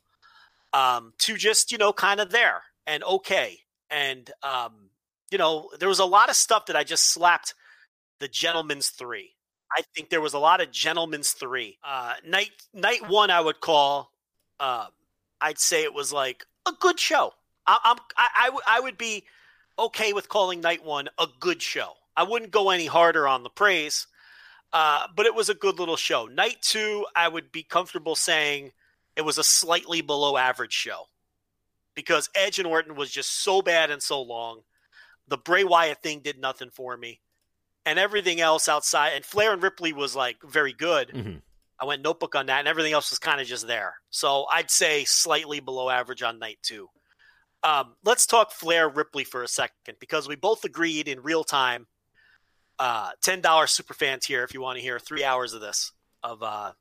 [0.72, 3.58] Um, to just, you know, kind of there and okay.
[3.90, 4.90] And, um,
[5.30, 7.54] you know, there was a lot of stuff that I just slapped
[8.20, 9.30] the gentleman's three.
[9.76, 11.78] I think there was a lot of gentleman's three.
[11.84, 14.12] Uh, night night one, I would call.
[14.58, 14.88] Um,
[15.40, 17.32] I'd say it was like a good show.
[17.66, 19.24] I, I'm I, I, w- I would be
[19.78, 21.92] okay with calling night one a good show.
[22.16, 24.06] I wouldn't go any harder on the praise,
[24.72, 26.26] uh, but it was a good little show.
[26.26, 28.72] Night two, I would be comfortable saying
[29.16, 31.04] it was a slightly below average show
[31.94, 34.60] because Edge and Orton was just so bad and so long.
[35.28, 37.20] The Bray Wyatt thing did nothing for me,
[37.84, 39.12] and everything else outside.
[39.14, 41.08] And Flair and Ripley was like very good.
[41.08, 41.42] Mhm.
[41.78, 43.94] I went notebook on that, and everything else was kind of just there.
[44.10, 46.90] So I'd say slightly below average on night two.
[47.62, 51.86] Um, let's talk Flair Ripley for a second because we both agreed in real time.
[52.80, 55.92] Uh, Ten dollar super fan tier if you want to hear three hours of this
[56.22, 56.72] of uh,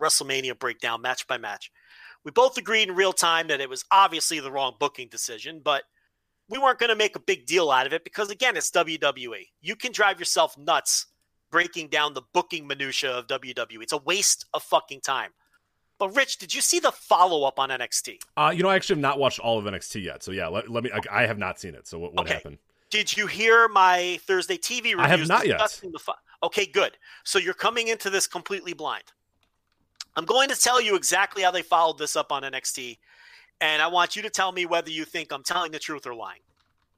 [0.00, 1.70] WrestleMania breakdown match by match.
[2.24, 5.82] We both agreed in real time that it was obviously the wrong booking decision, but
[6.48, 9.48] we weren't going to make a big deal out of it because again, it's WWE.
[9.60, 11.06] You can drive yourself nuts
[11.50, 13.82] breaking down the booking minutia of WWE.
[13.82, 15.30] It's a waste of fucking time.
[15.98, 18.16] But Rich, did you see the follow up on NXT?
[18.36, 20.22] Uh, you know, I actually have not watched all of NXT yet.
[20.22, 20.90] So yeah, let, let me.
[20.90, 21.86] I, I have not seen it.
[21.86, 22.34] So what, what Okay.
[22.34, 22.58] happened?
[22.94, 25.00] Did you hear my Thursday TV reviews?
[25.00, 25.58] I have not yet.
[25.58, 26.12] discussing The fo-
[26.44, 26.96] okay, good.
[27.24, 29.02] So you're coming into this completely blind.
[30.14, 32.98] I'm going to tell you exactly how they followed this up on NXT,
[33.60, 36.14] and I want you to tell me whether you think I'm telling the truth or
[36.14, 36.38] lying.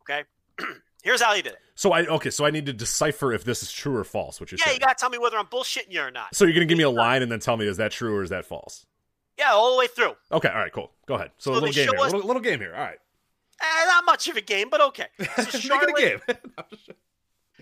[0.02, 0.24] Okay?
[1.02, 1.58] Here's how they did it.
[1.76, 2.28] So I okay.
[2.30, 4.38] So I need to decipher if this is true or false.
[4.38, 4.80] Which you're Yeah, saying.
[4.80, 6.34] you got to tell me whether I'm bullshitting you or not.
[6.34, 8.22] so you're gonna give me a line and then tell me is that true or
[8.22, 8.84] is that false?
[9.38, 10.12] Yeah, all the way through.
[10.32, 10.48] Okay.
[10.48, 10.72] All right.
[10.72, 10.90] Cool.
[11.06, 11.30] Go ahead.
[11.38, 12.00] So, So a little game here.
[12.00, 12.74] us- Little, little game here.
[12.74, 12.98] All right.
[13.60, 15.06] Eh, not much of a game, but okay.
[15.50, 16.36] So Make it a game.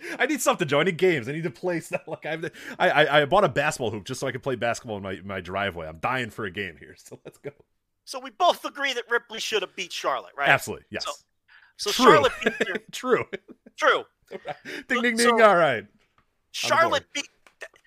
[0.18, 0.80] I need something, Joe.
[0.80, 1.28] I need games.
[1.28, 2.02] I need to play stuff.
[2.08, 4.96] Like I've, I, I, I bought a basketball hoop just so I could play basketball
[4.98, 5.86] in my, my driveway.
[5.86, 7.50] I'm dying for a game here, so let's go.
[8.04, 10.48] so we both agree that Ripley should have beat Charlotte, right?
[10.48, 11.06] Absolutely, yes.
[11.76, 12.04] So True.
[12.04, 12.74] Charlotte beat her.
[12.92, 13.24] True.
[13.76, 14.04] True.
[14.88, 15.42] ding, ding, So- ding.
[15.42, 15.86] All right.
[16.52, 17.28] Charlotte beat.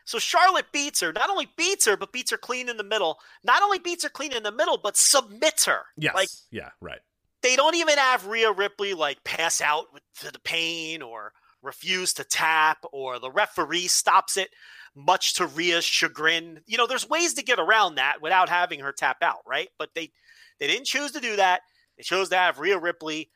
[0.06, 1.12] So Charlotte beats her.
[1.12, 3.20] Not only beats her, but beats her clean in the middle.
[3.44, 5.82] Not only beats her clean in the middle, but submits her.
[5.98, 6.16] Yes.
[6.16, 6.70] Like yeah.
[6.82, 7.00] Right.
[7.48, 9.86] They don't even have Rhea Ripley like pass out
[10.20, 11.32] to the pain or
[11.62, 14.50] refuse to tap or the referee stops it,
[14.94, 16.60] much to Rhea's chagrin.
[16.66, 19.70] You know, there's ways to get around that without having her tap out, right?
[19.80, 20.12] But they
[20.60, 21.62] they didn't choose to do that.
[21.96, 23.30] They chose to have Rhea Ripley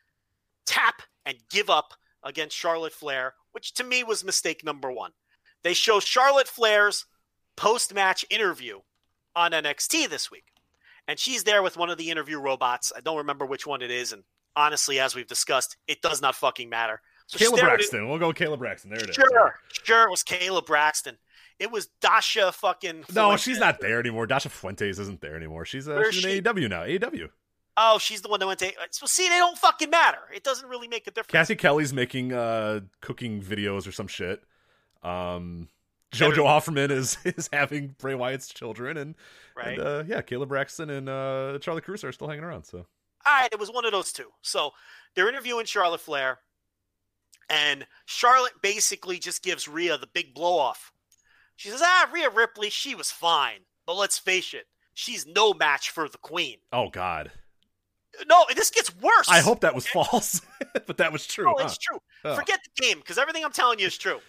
[0.65, 5.11] tap and give up against Charlotte Flair, which to me was mistake number one.
[5.63, 7.05] They show Charlotte Flair's
[7.55, 8.81] post match interview
[9.37, 10.51] on NXT this week.
[11.07, 12.91] And she's there with one of the interview robots.
[12.95, 14.13] I don't remember which one it is.
[14.13, 14.23] And
[14.55, 17.01] honestly, as we've discussed, it does not fucking matter.
[17.27, 18.09] So she's Kayla there with- Braxton.
[18.09, 18.89] We'll go Kayla Braxton.
[18.91, 19.15] There it is.
[19.15, 21.17] Sure, sure, it was Kayla Braxton.
[21.59, 23.01] It was Dasha fucking.
[23.13, 23.41] No, Fuentes.
[23.43, 24.25] she's not there anymore.
[24.25, 25.63] Dasha Fuentes isn't there anymore.
[25.65, 26.37] She's, uh, she's she?
[26.37, 26.81] in AEW now.
[26.83, 27.29] AEW.
[27.77, 28.71] Oh, she's the one that went to.
[28.91, 30.17] So see, they don't fucking matter.
[30.33, 31.31] It doesn't really make a difference.
[31.31, 34.43] Cathy Kelley's making uh, cooking videos or some shit.
[35.03, 35.69] Um,
[36.11, 39.15] Better- Jojo Offerman is is having Bray Wyatt's children, and,
[39.55, 39.77] Right.
[39.77, 42.65] and uh, yeah, Kayla Braxton and uh, Charly Caruso are still hanging around.
[42.65, 42.85] So All
[43.39, 44.29] right, it was one of those two.
[44.41, 44.71] So
[45.15, 46.39] they're interviewing Charlotte Flair,
[47.49, 50.91] and Charlotte basically just gives Rhea the big blow off.
[51.55, 55.89] She says, "Ah, Rhea Ripley, she was fine, but let's face it, she's no match
[55.89, 56.57] for the queen.
[56.71, 57.31] Oh God.
[58.27, 59.29] No, this gets worse.
[59.29, 60.41] I hope that was false,
[60.85, 61.45] but that was true.
[61.45, 61.65] No, huh?
[61.65, 61.97] it's true.
[62.25, 62.35] Oh.
[62.35, 64.19] Forget the game because everything I'm telling you is true.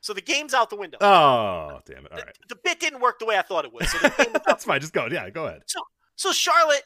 [0.00, 0.98] So the game's out the window.
[1.00, 2.12] Oh, damn it!
[2.12, 3.86] All the, right, the bit didn't work the way I thought it would.
[3.86, 4.80] So, the that's fine.
[4.80, 5.06] Just go.
[5.10, 5.62] Yeah, go ahead.
[5.66, 5.80] so
[6.16, 6.84] so Charlotte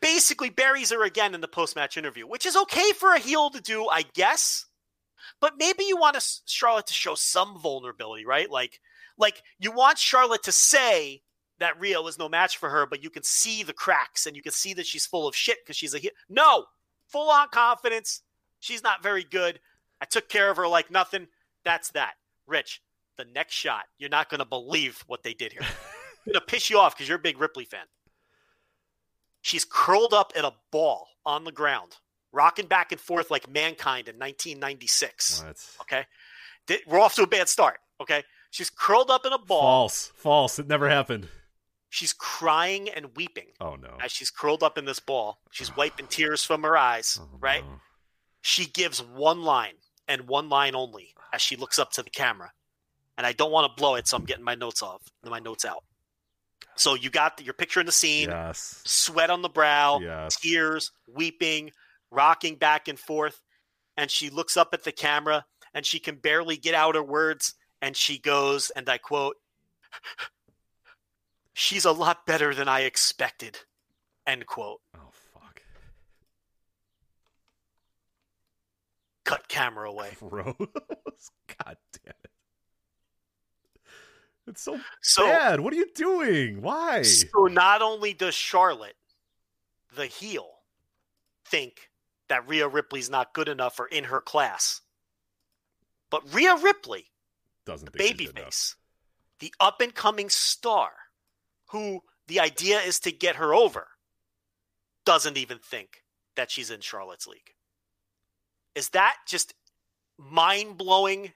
[0.00, 3.60] basically buries her again in the post-match interview, which is okay for a heel to
[3.60, 4.66] do, I guess.
[5.40, 8.50] But maybe you want us, Charlotte to show some vulnerability, right?
[8.50, 8.80] Like,
[9.18, 11.22] like you want Charlotte to say
[11.58, 14.42] that Rhea was no match for her, but you can see the cracks and you
[14.42, 16.10] can see that she's full of shit because she's a heel.
[16.28, 16.66] No,
[17.08, 18.22] full on confidence.
[18.60, 19.60] She's not very good.
[20.00, 21.28] I took care of her like nothing.
[21.64, 22.14] That's that.
[22.46, 22.80] Rich,
[23.16, 25.62] the next shot, you're not going to believe what they did here.
[26.26, 27.84] I'm going to piss you off because you're a big Ripley fan.
[29.42, 31.96] She's curled up in a ball on the ground,
[32.32, 35.44] rocking back and forth like mankind in 1996.
[35.44, 35.56] What?
[35.82, 36.04] Okay.
[36.86, 37.78] We're off to a bad start.
[38.00, 38.24] Okay.
[38.50, 39.60] She's curled up in a ball.
[39.60, 40.12] False.
[40.16, 40.58] False.
[40.58, 41.28] It never happened.
[41.90, 43.96] She's crying and weeping Oh no.
[44.02, 45.38] as she's curled up in this ball.
[45.52, 47.64] She's wiping tears from her eyes, Oh, right?
[47.64, 47.80] no.
[48.42, 49.74] She gives one line
[50.08, 52.50] and one line only as she looks up to the camera.
[53.18, 55.66] And I don't want to blow it, so I'm getting my notes off, my notes
[55.66, 55.84] out.
[56.76, 58.80] So you got your picture in the scene, Yes.
[58.86, 60.36] sweat on the brow, Yes.
[60.40, 61.70] tears, weeping,
[62.10, 63.42] rocking back and forth.
[63.98, 65.44] And she looks up at the camera
[65.74, 67.54] and she can barely get out her words.
[67.82, 69.36] And she goes, and I quote,
[71.52, 73.58] She's a lot better than I expected.
[74.26, 74.80] End quote.
[74.94, 75.60] Oh fuck.
[79.26, 80.16] Cut camera away.
[80.20, 80.54] Gross.
[80.56, 82.30] God damn it.
[84.46, 85.60] It's so So, bad.
[85.60, 86.62] What are you doing?
[86.62, 87.02] Why?
[87.02, 88.96] so not only does Charlotte,
[89.94, 90.48] the heel,
[91.44, 91.90] think
[92.28, 94.80] that Rhea Ripley's not good enough or in her class,
[96.10, 97.06] but Rhea Ripley
[97.64, 98.50] Doesn't think she's good enough.
[98.50, 98.74] babyface,
[99.40, 100.90] the up and coming star,
[101.70, 103.88] who the idea is to get her over,
[105.04, 106.04] doesn't even think
[106.36, 107.54] that she's in Charlotte's league.
[108.76, 109.54] Is that just
[110.18, 111.32] mind blowing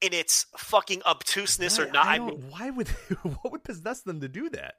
[0.00, 2.06] in its fucking obtuseness or not?
[2.06, 2.88] I I mean, why would
[3.22, 4.76] what would possess them to do that?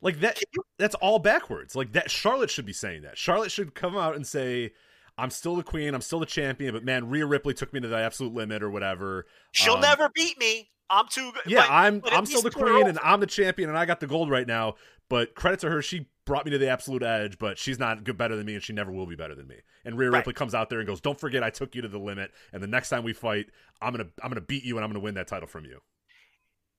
[0.00, 1.74] Like that you, that's all backwards.
[1.74, 3.18] Like that Charlotte should be saying that.
[3.18, 4.72] Charlotte should come out and say
[5.16, 7.88] I'm still the queen, I'm still the champion, but man, Rhea Ripley took me to
[7.88, 9.26] the absolute limit or whatever.
[9.50, 10.70] she'll Um, never beat me.
[10.90, 11.42] I'm too good.
[11.50, 13.68] Yeah, but- I'm but I'm still the least put her queen and I'm the champion
[13.68, 14.74] and I got the gold right now.
[15.10, 17.38] But credit to her, she brought me to the absolute edge.
[17.38, 19.56] But she's not good better than me, and she never will be better than me.
[19.84, 20.18] And Rhea Right.
[20.18, 22.62] Ripley comes out there and goes, "Don't forget, I took you to the limit, and
[22.62, 23.46] the next time we fight,
[23.80, 25.80] I'm gonna I'm gonna beat you and I'm gonna win that title from you."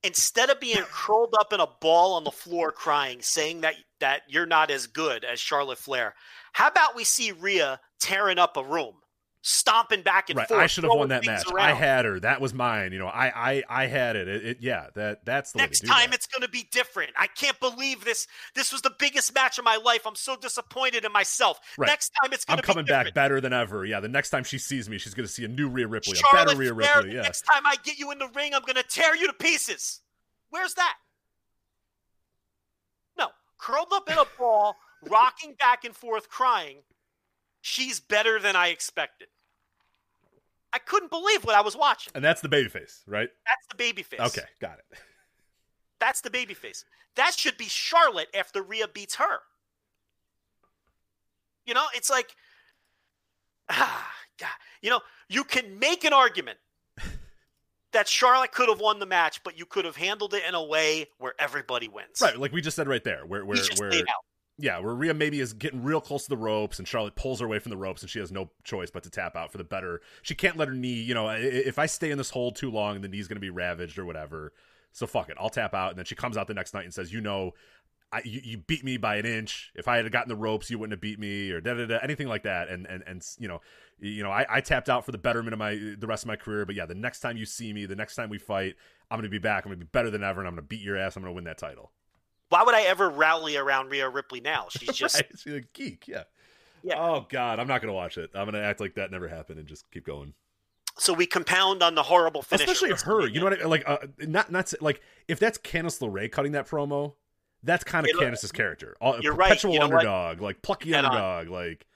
[0.02, 4.22] instead of being curled up in a ball on the floor crying, saying that that
[4.28, 6.14] you're not as good as Charlotte Flair,
[6.52, 8.94] how about we see Rhea tearing up a room,
[9.42, 10.60] stomping back and Right, forth?
[10.60, 11.44] I should have won that match.
[11.50, 11.64] around.
[11.66, 12.20] I had her.
[12.20, 12.92] That was mine.
[12.92, 14.28] You know, I I I had it.
[14.28, 16.16] It, it yeah, that that's the Next to time that.
[16.16, 17.12] it's going to be different.
[17.16, 18.26] I can't believe this.
[18.54, 20.06] This was the biggest match of my life.
[20.06, 21.58] I'm so disappointed in myself.
[21.78, 21.86] Right.
[21.88, 22.60] Next time it's going to.
[22.60, 23.06] I'm to be coming different.
[23.06, 23.84] back better than ever.
[23.86, 26.34] Yeah, the next time she sees me, she's gonna see a new Rhea Ripley, a
[26.36, 27.10] better Rhea Ripley.
[27.10, 29.26] the Yeah, next time I get you in the ring, I'm going to tear you
[29.26, 30.00] to pieces.
[30.50, 30.94] Where's that?
[33.16, 34.76] No, curled up in a ball,
[35.10, 36.78] rocking back and forth, crying.
[37.60, 39.28] She's better than I expected.
[40.72, 42.12] I couldn't believe what I was watching.
[42.14, 43.28] and that's the babyface, right?
[43.46, 44.26] That's the babyface.
[44.28, 44.98] Okay, got it.
[45.98, 46.84] That's the babyface.
[47.16, 49.40] That should be Charlotte after Rhea beats her.
[51.66, 52.34] You know, it's like,
[53.68, 54.48] ah, God.
[54.80, 56.58] You know, you can make an argument
[57.92, 60.64] that Charlotte could have won the match, but you could have handled it in a
[60.64, 62.20] way where everybody wins.
[62.22, 64.24] Right, like we just said right there, where where where out.
[64.60, 67.46] Yeah, where Rhea maybe is getting real close to the ropes, and Charlotte pulls her
[67.46, 69.64] away from the ropes, and she has no choice but to tap out for the
[69.64, 70.00] better.
[70.22, 73.00] She can't let her knee, you know, if I stay in this hold too long,
[73.00, 74.52] the knee's going to be ravaged or whatever.
[74.92, 76.94] So fuck it, I'll tap out, and then she comes out the next night and
[76.94, 77.52] says, you know.
[78.12, 79.70] I, you, you beat me by an inch.
[79.76, 81.98] If I had gotten the ropes, you wouldn't have beat me, or da da da,
[82.02, 82.68] anything like that.
[82.68, 83.60] And and and you know,
[84.00, 86.34] you know, I, I tapped out for the betterment of my the rest of my
[86.34, 86.66] career.
[86.66, 88.74] But yeah, the next time you see me, the next time we fight,
[89.12, 89.64] I'm gonna be back.
[89.64, 91.14] I'm gonna be better than ever, and I'm gonna beat your ass.
[91.14, 91.92] I'm gonna win that title.
[92.50, 94.66] Why would I ever rally around Rhea Ripley now?
[94.78, 95.26] She's just right.
[95.36, 96.24] She's a geek, yeah.
[96.82, 96.94] Yeah.
[96.98, 98.30] Oh God, I'm not gonna watch it.
[98.34, 100.34] I'm gonna act like that never happened and just keep going.
[100.98, 102.66] so we compound on the horrible finish.
[102.66, 103.26] Especially her.
[103.26, 103.68] You know what I mean?
[103.68, 103.84] like?
[103.86, 107.14] Uh, not not like if that's Candice LeRae cutting that promo,
[107.62, 108.96] that's kind of You Candice's character.
[109.00, 109.48] All, You're right.
[109.48, 109.94] perpetual You know what?
[110.06, 111.10] underdog, like plucky Head on.
[111.12, 111.86] underdog, like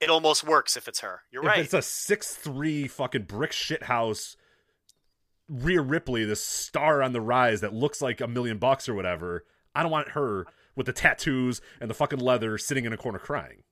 [0.00, 1.20] It almost works if it's her.
[1.30, 1.58] You're if right.
[1.60, 4.36] it's a six three fucking brick shit house.
[5.48, 9.44] Rhea Ripley, this star on the rise that looks like a million bucks or whatever.
[9.74, 10.46] I don't want her
[10.76, 13.62] with the tattoos and the fucking leather sitting in a corner crying.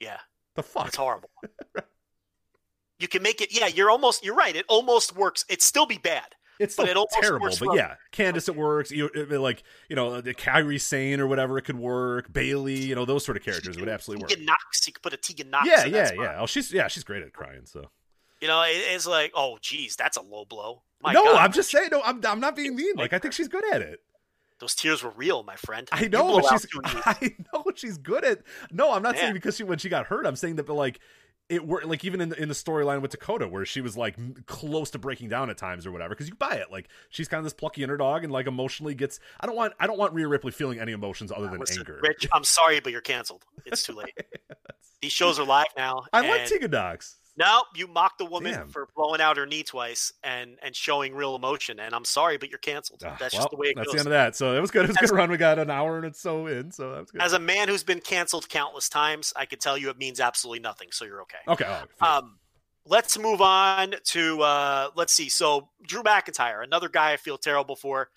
[0.00, 0.18] yeah.
[0.54, 0.88] The fuck?
[0.88, 1.28] It's horrible.
[2.98, 3.54] you can make it.
[3.54, 4.24] Yeah, you're almost.
[4.24, 4.56] You're right.
[4.56, 5.44] It almost works.
[5.50, 8.90] It'd still be bad, It's but still it terrible, but yeah, Candice it works.
[8.90, 12.32] You like you know the Kairi Sane or whatever it could work.
[12.32, 14.30] Bayley, you know those sort of characters would absolutely work.
[14.30, 15.68] Tegan Nox, you could put a Tegan Nox.
[15.68, 16.38] Yeah, yeah, yeah.
[16.40, 17.66] Oh, she's yeah, she's great at crying.
[17.66, 17.90] So
[18.40, 20.82] You know, it, it's like, oh, geez, that's a low blow.
[21.02, 21.90] My no, God, I'm just saying.
[21.92, 22.96] No, I'm I'm not being mean.
[22.96, 24.00] Like I think she's good at it.
[24.58, 25.88] Those tears were real, my friend.
[25.92, 26.66] I know she's.
[26.84, 28.40] I know she's good at.
[28.72, 29.22] No, I'm not Yeah.
[29.22, 30.26] saying because she when she got hurt.
[30.26, 30.98] I'm saying that, but like
[31.48, 31.86] it worked.
[31.86, 34.16] Like even in the in the storyline with Dakota, where she was like
[34.46, 36.14] close to breaking down at times or whatever.
[36.14, 36.72] Because you buy it.
[36.72, 39.20] Like she's kind of this plucky underdog and like emotionally gets.
[39.40, 39.74] I don't want.
[39.78, 42.00] I don't want Rhea Ripley feeling any emotions other than Listen, anger.
[42.02, 43.44] Rich, I'm sorry, but you're canceled.
[43.66, 44.16] It's too late.
[45.02, 46.04] These shows are live now.
[46.14, 47.16] I like Tegan Nox.
[47.38, 48.68] No, you mocked the woman Damn.
[48.68, 51.78] for blowing out her knee twice and and showing real emotion.
[51.78, 53.02] And I'm sorry, but you're canceled.
[53.04, 53.92] Ah, That's well, just the way it that's goes.
[53.92, 54.36] That's the end of that.
[54.36, 54.84] So it was good.
[54.84, 55.30] It was a As- good run.
[55.30, 56.70] We got an hour and it's so in.
[56.70, 57.20] So that was good.
[57.20, 60.60] As a man who's been canceled countless times, I can tell you it means absolutely
[60.60, 60.88] nothing.
[60.92, 61.38] So you're okay.
[61.46, 61.64] okay.
[61.64, 62.16] all right.
[62.18, 62.38] Um,
[62.86, 65.28] let's move on to uh, let's see.
[65.28, 68.08] So Drew McIntyre, another guy I feel terrible for.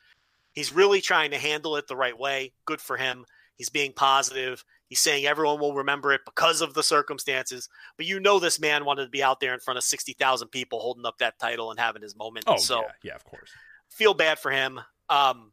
[0.53, 2.53] He's really trying to handle it the right way.
[2.65, 3.25] Good for him.
[3.55, 4.63] He's being positive.
[4.89, 7.69] He's saying everyone will remember it because of the circumstances.
[7.95, 10.49] But you know, this man wanted to be out there in front of sixty thousand
[10.49, 12.45] people, holding up that title and having his moment.
[12.47, 13.51] oh so yeah, yeah, of course.
[13.87, 14.79] feel bad for him.
[15.09, 15.51] Um,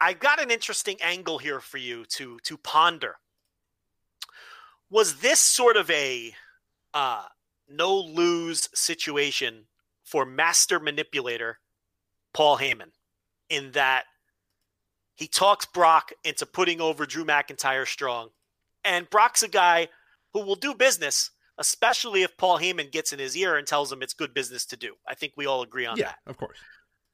[0.00, 3.16] I got an interesting angle here for you to to ponder.
[4.90, 6.32] Was this sort of a
[6.94, 7.24] uh,
[7.68, 9.64] no lose situation
[10.04, 11.58] for master manipulator
[12.32, 12.92] Paul Heyman,
[13.48, 14.04] in that
[15.14, 18.30] he talks Brock into putting over Drew McIntyre strong,
[18.84, 19.88] and Brock's a guy
[20.32, 24.02] who will do business, especially if Paul Heyman gets in his ear and tells him
[24.02, 24.94] it's good business to do.
[25.06, 26.18] I think we all agree on Yeah, that.
[26.26, 26.58] of course.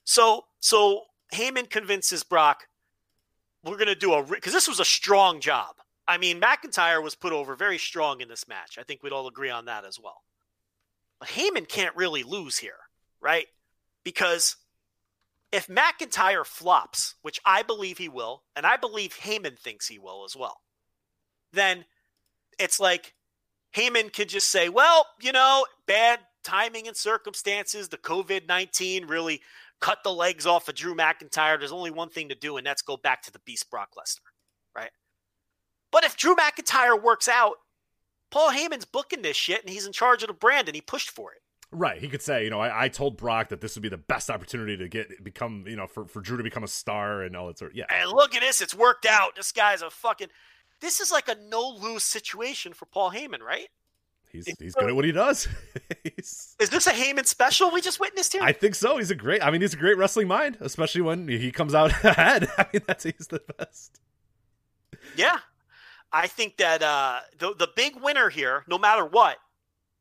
[0.04, 1.02] So so
[1.34, 2.68] Heyman convinces Brock,
[3.64, 5.76] we're going to do a because this was a strong job.
[6.06, 8.78] I mean, McIntyre was put over very strong in this match.
[8.78, 10.22] I think we'd all agree on that as well.
[11.20, 12.78] But Heyman can't really lose here,
[13.20, 13.46] right?
[14.04, 14.56] Because
[15.52, 20.24] if McIntyre flops, which I believe he will, and I believe Heyman thinks he will
[20.24, 20.60] as well,
[21.52, 21.84] then
[22.58, 23.14] it's like
[23.74, 29.40] Heyman could just say, well, you know, bad timing and circumstances, the COVID 19 really
[29.80, 31.58] cut the legs off of Drew McIntyre.
[31.58, 34.30] There's only one thing to do, and that's go back to the beast Brock Lesnar,
[34.74, 34.90] right?
[35.92, 37.56] But if Drew McIntyre works out,
[38.30, 41.10] Paul Heyman's booking this shit, and he's in charge of the brand, and he pushed
[41.10, 41.40] for it.
[41.70, 42.00] Right.
[42.00, 44.30] He could say, you know, I, I told Brock that this would be the best
[44.30, 47.46] opportunity to get become, you know, for, for Drew to become a star and all
[47.48, 47.74] that sort.
[47.74, 47.84] Yeah.
[47.90, 49.36] And look at this, it's worked out.
[49.36, 50.28] This guy's a fucking.
[50.80, 53.68] This is like a no lose situation for Paul Heyman, right?
[54.30, 55.48] He's he's good at what he does.
[56.04, 58.42] Is this a Heyman special we just witnessed here?
[58.42, 58.98] I think so.
[58.98, 59.42] He's a great.
[59.42, 62.48] I mean, he's a great wrestling mind, especially when he comes out ahead.
[62.58, 64.00] I mean, that's he's the best.
[65.16, 65.38] Yeah.
[66.12, 69.38] I think that uh, the the big winner here, no matter what,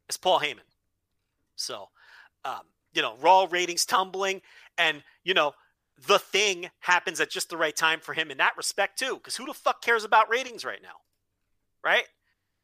[0.10, 0.60] is Paul Heyman.
[1.56, 1.90] So,
[2.45, 2.62] um,
[2.94, 4.41] you know, Raw ratings tumbling,
[4.78, 5.54] and you know,
[6.06, 9.15] the thing happens at just the right time for him in that respect too.
[9.15, 11.02] Because who the fuck cares about ratings right now,
[11.84, 12.06] right?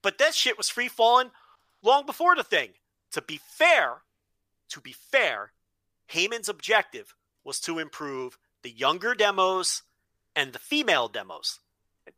[0.01, 1.31] But that shit was free falling
[1.81, 2.69] long before the thing.
[3.14, 4.01] To be fair,
[4.69, 5.51] to be fair,
[6.11, 9.84] Heyman's objective was to improve the younger demos
[10.35, 11.60] and the female demos.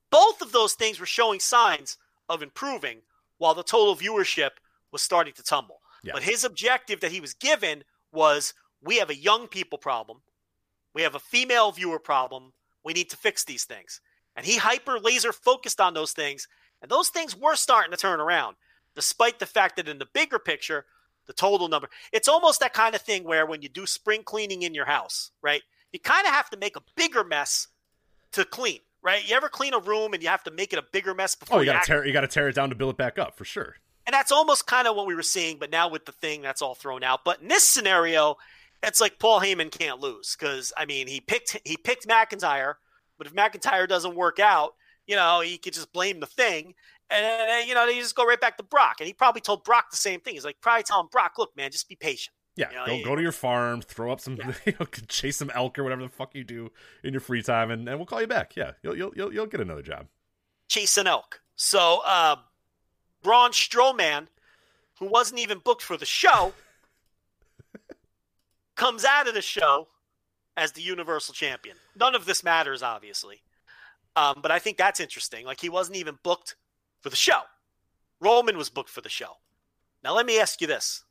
[0.09, 1.97] Both of those things were showing signs
[2.29, 3.01] of improving
[3.37, 4.51] while the total viewership
[4.91, 5.81] was starting to tumble.
[6.03, 6.13] Yeah.
[6.13, 10.21] But his objective that he was given was we have a young people problem.
[10.95, 12.53] We have a female viewer problem.
[12.83, 14.01] We need to fix these things.
[14.35, 16.47] And he hyper laser focused on those things.
[16.81, 18.55] And those things were starting to turn around,
[18.95, 20.85] despite the fact that in the bigger picture,
[21.27, 24.61] the total number, it's almost that kind of thing where when you do spring cleaning
[24.63, 25.61] in your house, right?
[25.91, 27.67] You kind of have to make a bigger mess
[28.33, 29.27] to clean, right?
[29.27, 31.39] You ever clean a room and you have to make it a bigger mess oh,
[31.39, 32.97] before Oh, you got to tear, you got to tear it down to build it
[32.97, 33.75] back up for sure.
[34.05, 36.61] and that's almost kind of what we were seeing, but now with the thing, that's
[36.61, 37.23] all thrown out.
[37.25, 38.37] But in this scenario,
[38.85, 42.75] it's like Paul Heyman can't lose because I mean he picked he picked McIntyre,
[43.17, 44.75] but if McIntyre doesn't work out,
[45.07, 46.73] you know he could just blame the thing,
[47.09, 48.97] and uh, you know they just go right back to Brock.
[48.99, 50.33] And he probably told Brock the same thing.
[50.35, 52.33] He's like probably telling Brock, look, man, just be patient.
[52.57, 55.49] Yeah, You know, go go to your farm, throw up some, you know, chase some
[55.53, 56.71] elk or whatever the fuck you do
[57.03, 58.55] in your free time, and, and we'll call you back.
[58.55, 60.07] Yeah, you'll you'll you'll, you'll get another job.
[60.69, 61.41] chase an elk.
[61.57, 62.37] So uh,
[63.23, 64.27] Braun Strowman,
[64.99, 66.53] who wasn't even booked for the show,
[68.75, 69.87] comes out of the show
[70.57, 71.77] as the Universal Champion.
[71.99, 73.41] None of this matters, obviously,
[74.15, 75.45] um, but I think that's interesting.
[75.45, 76.55] Like he wasn't even booked
[77.01, 77.41] for the show.
[78.19, 79.37] Roman was booked for the show.
[80.03, 81.03] Now let me ask you this: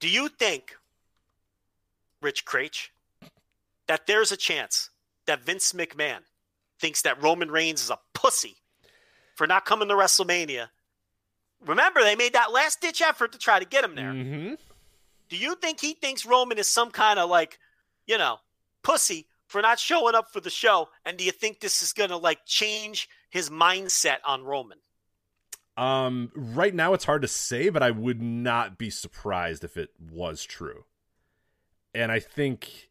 [0.00, 0.76] Do you think,
[2.20, 2.88] Rich Kraetsch,
[3.86, 4.90] that there's a chance
[5.26, 6.20] that Vince McMahon
[6.78, 8.56] thinks that Roman Reigns is a pussy
[9.34, 10.68] for not coming to WrestleMania.
[11.64, 14.12] Remember, they made that last ditch effort to try to get him there.
[14.12, 14.54] Mm-hmm.
[15.28, 17.58] Do you think he thinks Roman is some kind of like
[18.08, 18.38] you know,
[18.82, 20.88] pussy for not showing up for the show?
[21.04, 24.78] And do you think this is going to like change his mindset on Roman?
[25.76, 29.90] Um, right now it's hard to say, but I would not be surprised if it
[30.10, 30.84] was true.
[31.94, 32.87] And I think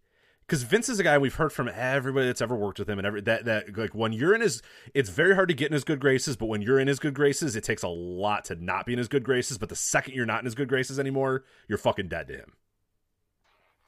[0.47, 3.05] because Vince is a guy we've heard from everybody that's ever worked with him, and
[3.05, 4.61] every that that like when you're in his,
[4.93, 6.37] it's very hard to get in his good graces.
[6.37, 8.99] But when you're in his good graces, it takes a lot to not be in
[8.99, 9.57] his good graces.
[9.57, 12.53] But the second you're not in his good graces anymore, you're fucking dead to him.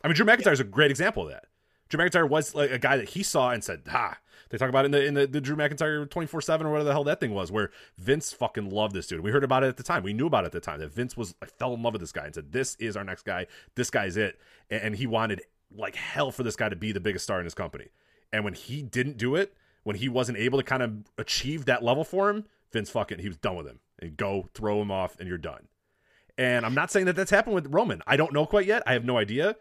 [0.03, 1.45] I mean, Drew McIntyre is a great example of that.
[1.88, 4.18] Drew McIntyre was like a guy that he saw and said, "Ha."
[4.49, 6.72] They talk about it in the in the, the Drew McIntyre twenty four seven or
[6.72, 9.22] whatever the hell that thing was, where Vince fucking loved this dude.
[9.22, 10.03] We heard about it at the time.
[10.03, 12.02] We knew about it at the time that Vince was I fell in love with
[12.02, 13.48] this guy and said, "This is our next guy.
[13.76, 15.41] This guy's it." And he wanted
[15.76, 17.88] like hell for this guy to be the biggest star in his company.
[18.32, 21.84] And when he didn't do it, when he wasn't able to kind of achieve that
[21.84, 25.16] level for him, Vince fucking he was done with him and go throw him off
[25.20, 25.68] and you're done.
[26.38, 28.02] And I'm not saying that that's happened with Roman.
[28.08, 28.84] I don't know quite yet.
[28.86, 29.56] I have no idea.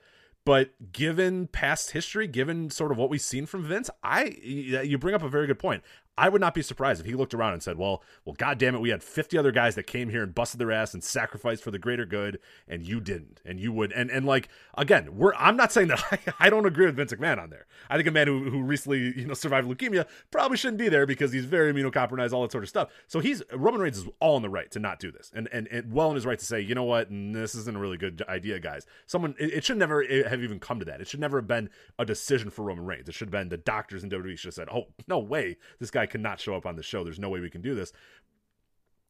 [0.44, 5.14] But given past history, given sort of what we've seen from Vince, I you bring
[5.14, 5.82] up a very good point.
[6.18, 8.74] I would not be surprised if he looked around and said, "Well, well, God damn
[8.74, 11.62] it, we had 50 other guys that came here and busted their ass and sacrificed
[11.62, 15.34] for the greater good, and you didn't, and you would." And and like again, we're
[15.36, 17.66] I'm not saying that I, I don't agree with Vince McMahon on there.
[17.88, 21.06] I think a man who, who recently you know survived leukemia probably shouldn't be there
[21.06, 22.90] because he's very immunocompromised, all that sort of stuff.
[23.06, 25.68] So he's Roman Reigns is all in the right to not do this, and and,
[25.68, 27.96] and well in his right to say, you know what, mm, this isn't a really
[27.96, 28.86] good idea, guys.
[29.06, 31.00] Someone it, it should never eh, have even come to that.
[31.00, 33.08] It should never have been a decision for Roman Reigns.
[33.08, 35.90] It should have been the doctors in WWE should have said, "Oh no way, this
[35.90, 37.05] guy cannot show up on the show.
[37.05, 37.93] There's no way we can do this.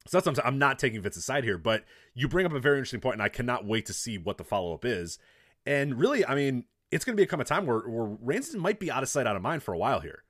[0.07, 0.55] So that's what I'm.
[0.55, 1.85] I'm not taking Vince's side here, but
[2.15, 4.45] you bring up a very interesting point, and I cannot wait to see what the
[4.45, 5.19] follow up is.
[5.67, 8.91] And really, I mean, it's going to become a time where, where Reigns might be
[8.91, 10.25] out of sight, out of mind for a while here.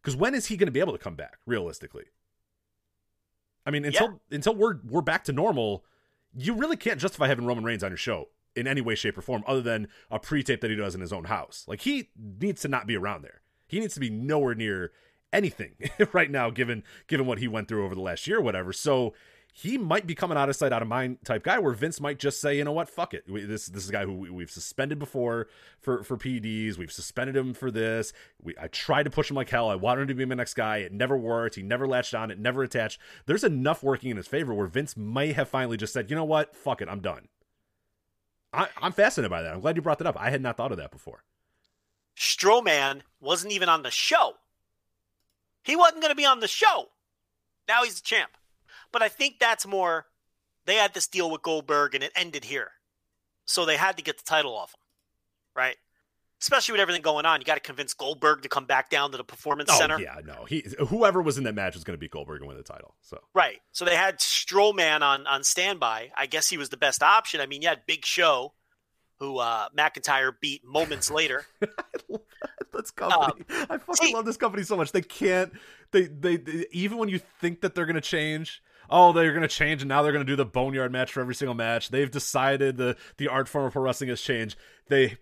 [0.00, 2.04] Because when is he going to be able to come back realistically?
[3.66, 4.36] I mean, until yeah.
[4.36, 5.84] until we're we're back to normal,
[6.34, 9.22] you really can't justify having Roman Reigns on your show in any way, shape, or
[9.22, 11.64] form, other than a pre-tape that he does in his own house.
[11.68, 13.42] Like he needs to not be around there.
[13.66, 14.92] He needs to be nowhere near
[15.32, 15.74] anything
[16.12, 18.72] right now, given given what he went through over the last year, or whatever.
[18.72, 19.14] So
[19.52, 22.18] he might become an out of sight, out of mind type guy, where Vince might
[22.18, 23.24] just say, you know what, fuck it.
[23.26, 25.48] This this is a guy who we, have suspended before
[25.80, 26.78] for for PEDs.
[26.78, 28.12] We've suspended him for this.
[28.42, 29.68] We, I tried to push him like hell.
[29.68, 30.78] I wanted him to be my next guy.
[30.78, 31.56] It never worked.
[31.56, 32.30] He never latched on.
[32.30, 33.00] It never attached.
[33.26, 36.24] There's enough working in his favor where Vince may have finally just said, you know
[36.24, 37.28] what, fuck it, I'm done.
[38.52, 39.54] I, I'm fascinated by that.
[39.54, 40.16] I'm glad you brought that up.
[40.18, 41.22] I had not thought of that before.
[42.16, 44.34] Strowman wasn't even on the show.
[45.70, 46.88] He wasn't going to be on the show.
[47.68, 48.32] Now he's the champ.
[48.92, 50.06] But I think that's more,
[50.66, 52.72] they had this deal with Goldberg and it ended here.
[53.44, 54.80] So they had to get the title off him,
[55.54, 55.76] right?
[56.40, 59.16] Especially with everything going on, you got to convince Goldberg to come back down to
[59.16, 60.00] the performance oh, center.
[60.00, 62.56] Yeah, no, he whoever was in that match was going to beat Goldberg and win
[62.56, 62.94] the title.
[63.02, 66.12] So right, so they had Strowman on on standby.
[66.16, 67.42] I guess he was the best option.
[67.42, 68.54] I mean, you had Big Show,
[69.20, 71.44] who uh, McIntyre beat moments later.
[72.72, 73.44] this company.
[73.50, 74.90] Um, I fucking see, love this company so much.
[74.90, 75.52] They can't.
[75.92, 78.62] They, they, they even when you think that they're gonna change.
[78.88, 81.54] Oh, they're gonna change, and now they're gonna do the boneyard match for every single
[81.54, 81.90] match.
[81.90, 84.56] They've decided the the art form of pro wrestling has changed.
[84.88, 85.18] They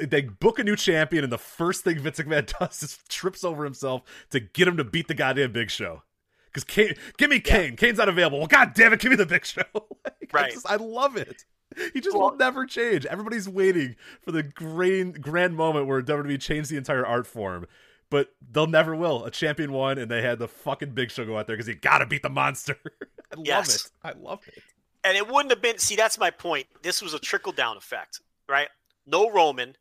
[0.00, 3.64] they book a new champion, and the first thing Vince McMahon does is trips over
[3.64, 6.02] himself to get him to beat the goddamn Big Show.
[6.46, 7.70] Because Kane, give me Kane.
[7.70, 7.76] Yeah.
[7.76, 8.38] Kane's not available.
[8.38, 9.62] Well, god damn it, give me the Big Show.
[9.74, 10.46] like, right.
[10.46, 11.44] I, just, I love it.
[11.94, 13.06] He just well, will never change.
[13.06, 17.66] Everybody's waiting for the grand grand moment where WWE changed the entire art form,
[18.10, 19.24] but they'll never will.
[19.24, 21.74] A champion won, and they had the fucking Big Show go out there because he
[21.74, 22.76] got to beat the monster.
[23.32, 23.90] I yes.
[24.04, 24.18] love it.
[24.18, 24.62] I love it.
[25.04, 25.78] And it wouldn't have been.
[25.78, 26.66] See, that's my point.
[26.82, 28.68] This was a trickle down effect, right?
[29.06, 29.76] No Roman,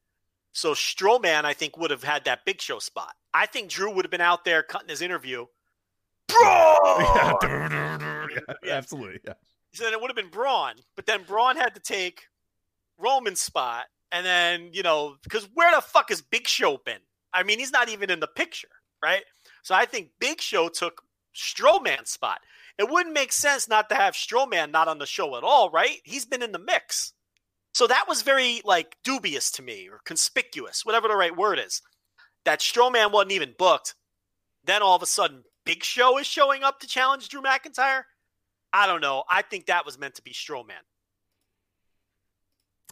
[0.54, 3.14] so Strowman, I think, would have had that Big Show spot.
[3.34, 5.46] I think Drew would have been out there cutting his interview.
[6.28, 6.98] Bro,
[7.42, 8.28] yeah,
[8.64, 9.20] yeah, absolutely.
[9.26, 9.34] Yeah
[9.78, 12.24] then it would have been Braun, but then Braun had to take
[12.98, 17.02] Roman's spot, and then you know because where the fuck is Big Show been?
[17.34, 18.70] I mean, he's not even in the picture,
[19.04, 19.24] right?
[19.64, 21.04] So I think Big Show took
[21.36, 22.40] Strowman's spot.
[22.78, 26.00] It wouldn't make sense not to have Strowman not on the show at all, right?
[26.04, 27.14] He's been in the mix.
[27.74, 31.82] So that was very like dubious to me or conspicuous, whatever the right word is.
[32.46, 33.94] That Strowman wasn't even booked.
[34.64, 38.04] Then all of a sudden, Big Show is showing up to challenge Drew McIntyre.
[38.78, 39.24] I don't know.
[39.28, 40.86] I think that was meant to be Strowman.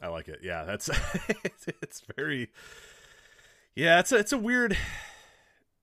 [0.02, 0.40] I like it.
[0.42, 0.90] Yeah, that's
[1.82, 2.50] it's very
[3.76, 4.76] Yeah, it's a, it's a weird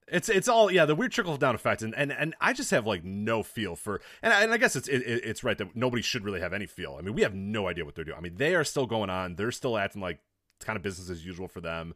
[0.08, 2.84] it's it's all yeah the weird trickle down effect and, and and I just have
[2.84, 6.02] like no feel for and I, and I guess it's it, it's right that nobody
[6.02, 6.96] should really have any feel.
[6.98, 8.18] I mean we have no idea what they're doing.
[8.18, 9.36] I mean they are still going on.
[9.36, 10.18] They're still acting like
[10.56, 11.94] it's kind of business as usual for them.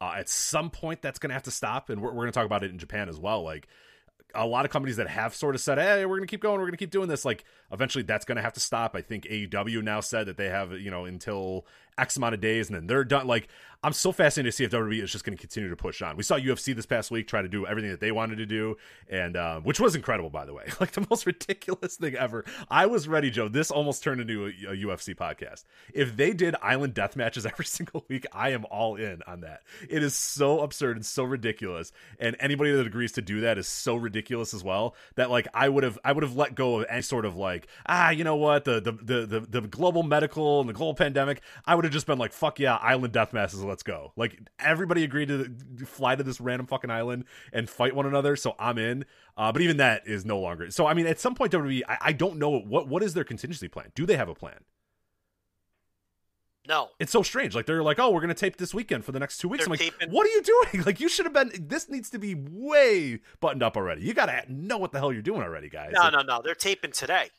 [0.00, 2.32] Uh, at some point that's going to have to stop and we're, we're going to
[2.32, 3.42] talk about it in Japan as well.
[3.42, 3.66] Like
[4.34, 6.54] a lot of companies that have sort of said, "Hey, we're going to keep going.
[6.54, 8.94] We're going to keep doing this." Like eventually, that's going to have to stop.
[8.94, 11.66] I think AEW now said that they have you know until
[11.98, 13.26] X amount of days, and then they're done.
[13.26, 13.48] Like
[13.82, 16.16] I'm so fascinated to see if WWE is just going to continue to push on.
[16.16, 18.76] We saw UFC this past week try to do everything that they wanted to do,
[19.08, 20.64] and uh, which was incredible, by the way.
[20.80, 22.44] Like the most ridiculous thing ever.
[22.70, 23.48] I was ready, Joe.
[23.48, 25.64] This almost turned into a, a UFC podcast.
[25.92, 29.62] If they did island death matches every single week, I am all in on that.
[29.88, 33.66] It is so absurd and so ridiculous, and anybody that agrees to do that is
[33.66, 36.86] so ridiculous as well that like I would have I would have let go of
[36.88, 40.60] any sort of like ah you know what the the the the, the global medical
[40.60, 41.42] and the global pandemic.
[41.66, 44.12] I would have just been like fuck yeah island death matches let's go.
[44.16, 45.50] Like everybody agreed to
[45.86, 49.04] fly to this random fucking island and fight one another, so I'm in.
[49.36, 50.70] Uh, but even that is no longer.
[50.70, 53.24] So I mean, at some point WWE, I, I don't know what what is their
[53.24, 53.90] contingency plan.
[53.94, 54.60] Do they have a plan?
[56.68, 56.90] No.
[56.98, 57.54] It's so strange.
[57.54, 59.64] Like they're like, oh, we're gonna tape this weekend for the next two weeks.
[59.64, 60.82] They're I'm like, taping- what are you doing?
[60.86, 61.50] Like you should have been.
[61.66, 64.02] This needs to be way buttoned up already.
[64.02, 65.92] You gotta know what the hell you're doing already, guys.
[65.94, 66.42] No, Like, no, no.
[66.44, 67.30] They're taping today.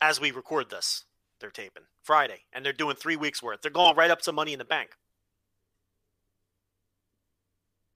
[0.00, 1.04] As we record this,
[1.40, 3.62] they're taping Friday, and they're doing three weeks worth.
[3.62, 4.90] They're going right up to Money in the Bank.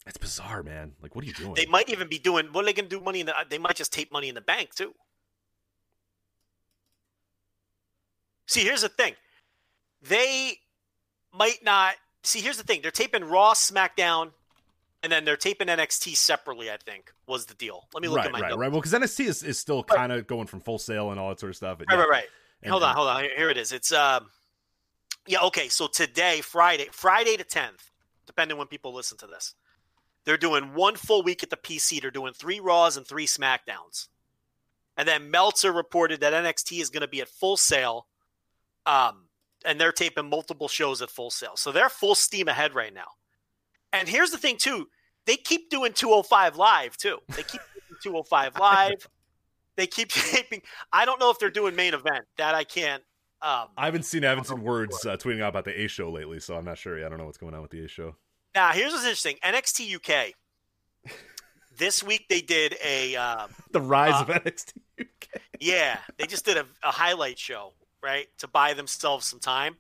[0.07, 0.93] It's bizarre, man.
[1.01, 1.55] Like, what are you doing?
[1.55, 2.49] They might even be doing.
[2.53, 3.03] What are they going to do?
[3.03, 3.39] Money in the.
[3.39, 4.93] Uh, they might just tape Money in the Bank too.
[8.47, 9.15] See, here's the thing.
[10.03, 10.59] They
[11.33, 11.95] might not.
[12.23, 12.83] See, here's the thing.
[12.83, 14.33] They're taping Raw, SmackDown,
[15.03, 16.71] and then they're taping NXT separately.
[16.71, 17.89] I think was the deal.
[17.95, 18.61] Let me look right, at my right, notes.
[18.61, 18.71] right.
[18.71, 21.41] Well, because NXT is, is still kind of going from Full Sail and all that
[21.41, 21.79] sort of stuff.
[21.81, 21.97] Right, yeah.
[21.97, 22.27] right, right.
[22.65, 23.24] And- hold on, hold on.
[23.36, 23.73] Here it is.
[23.73, 24.31] It's um,
[25.27, 25.69] yeah, okay.
[25.69, 27.91] So today, Friday, Friday the tenth,
[28.27, 29.55] depending when people listen to this,
[30.24, 32.01] they're doing one full week at the PC.
[32.01, 34.09] They're doing three Raws and three Smackdowns,
[34.97, 38.07] and then Meltzer reported that NXT is going to be at Full Sail,
[38.86, 39.27] um,
[39.65, 41.57] and they're taping multiple shows at Full Sail.
[41.57, 43.09] So they're full steam ahead right now.
[43.93, 44.89] And here's the thing, too.
[45.27, 47.19] They keep doing 205 live too.
[47.28, 49.09] They keep doing 205 live.
[49.77, 50.63] They keep taping.
[50.93, 52.25] I don't know if they're doing main event.
[52.39, 53.03] That I can't.
[53.43, 56.11] Um, I haven't seen I haven't seen words uh, tweeting out about the A show
[56.11, 57.05] lately, so I'm not sure.
[57.05, 58.17] I don't know what's going on with the A show.
[58.55, 59.37] now, here's what's interesting.
[59.45, 60.33] NXT UK.
[61.77, 65.41] This week they did a um, The rise Uh, of NXT UK.
[65.59, 65.99] yeah.
[66.19, 69.77] They just did a, a highlight show right to buy themselves some time,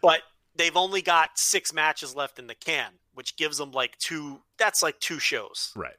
[0.00, 0.22] but
[0.56, 4.40] they've only got six matches left in the can, which gives them like two.
[4.56, 5.70] That's like two shows.
[5.76, 5.96] Right.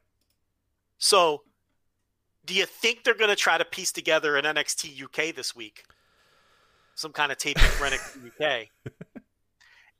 [0.98, 1.42] So,
[2.44, 5.84] do you think they're going to try to piece together an NXT UK this week?
[6.94, 8.68] Some kind of taping for NXT UK.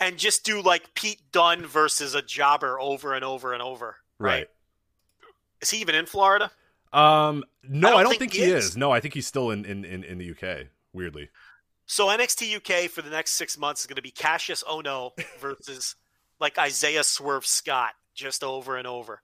[0.00, 3.96] And just do like Pete Dunne versus a jobber over and over and over.
[4.18, 4.48] Right.
[5.60, 6.50] Is he even in Florida?
[6.92, 7.44] Um.
[7.66, 8.70] No, I don't don't, think think, he he is.
[8.70, 8.76] is.
[8.76, 10.66] No, I think he's still in in in, in the UK.
[10.92, 11.30] Weirdly.
[11.86, 15.94] So NXT UK for the next six months is going to be Kassius Ohno versus
[16.40, 19.22] like Isaiah Swerve Scott, just over and over.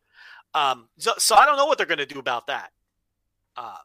[0.55, 2.71] Um, so, so I don't know what they're going to do about that.
[3.59, 3.79] Uh,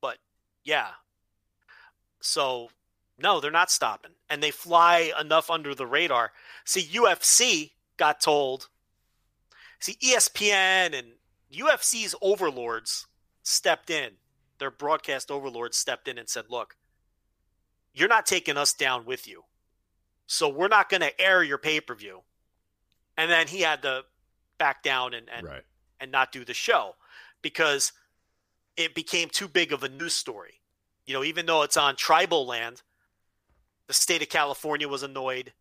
[0.00, 0.18] but
[0.64, 0.88] yeah.
[2.20, 2.68] So
[3.18, 6.32] no, they're not stopping, and they fly enough under the radar.
[6.64, 8.68] See, UFC got told.
[9.78, 11.12] See, ESPN and
[11.52, 13.06] UFC's overlords
[13.42, 14.12] stepped in.
[14.58, 16.76] Their broadcast overlords stepped in and said, "Look."
[17.94, 19.44] you're not taking us down with you.
[20.26, 22.22] So we're not going to air your pay per view.
[23.16, 24.02] And then he had to
[24.58, 25.62] back down and, and, right.
[26.00, 26.96] and not do the show
[27.40, 27.92] because
[28.76, 30.60] it became too big of a news story.
[31.06, 32.82] You know, even though it's on tribal land,
[33.86, 35.52] the state of California was annoyed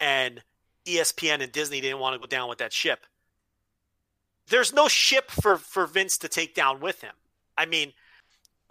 [0.00, 0.42] and
[0.84, 3.06] ESPN and Disney didn't want to go down with that ship.
[4.48, 7.14] There's no ship for, for Vince to take down with him.
[7.58, 7.92] I mean,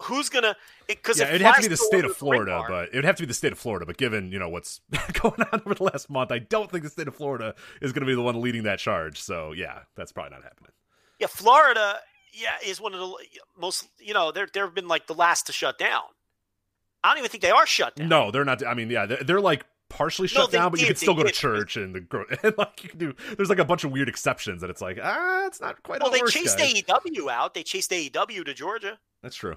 [0.03, 0.55] who's gonna?
[0.87, 3.23] Because Yeah, it'd have to be the state of Florida, but it would have to
[3.23, 3.85] be the state of Florida.
[3.85, 4.79] But given you know what's
[5.13, 8.01] going on over the last month, I don't think the state of Florida is going
[8.01, 9.21] to be the one leading that charge.
[9.21, 10.71] So yeah, that's probably not happening.
[11.19, 11.99] yeah, Florida,
[12.35, 13.15] yeah, is one of the
[13.57, 13.87] most.
[13.99, 16.03] You know, they're they've been like the last to shut down.
[17.03, 18.09] I don't even think they are shut down.
[18.09, 18.65] No, they're not.
[18.65, 21.23] I mean, yeah, they're, they're like partially shut they down, but you can still go
[21.23, 23.13] to church and the and like you can do.
[23.35, 26.01] There's like a bunch of weird exceptions that it's like ah, it's not quite.
[26.01, 26.73] Well, they chased guys.
[26.73, 27.53] AEW out.
[27.53, 29.55] They chased AEW to Georgia, That's true.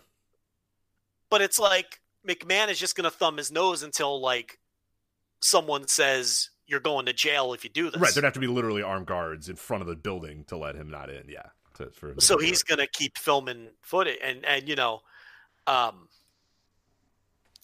[1.30, 4.58] but it's like McMahon is just going to thumb his nose until like
[5.40, 8.00] someone says you're going to jail if you do this.
[8.00, 10.74] Right, there'd have to be literally armed guards in front of the building to let
[10.74, 11.28] him not in.
[11.28, 11.46] Yeah,
[11.78, 15.00] to, for so he's going to keep filming footage and and you know
[15.66, 16.08] um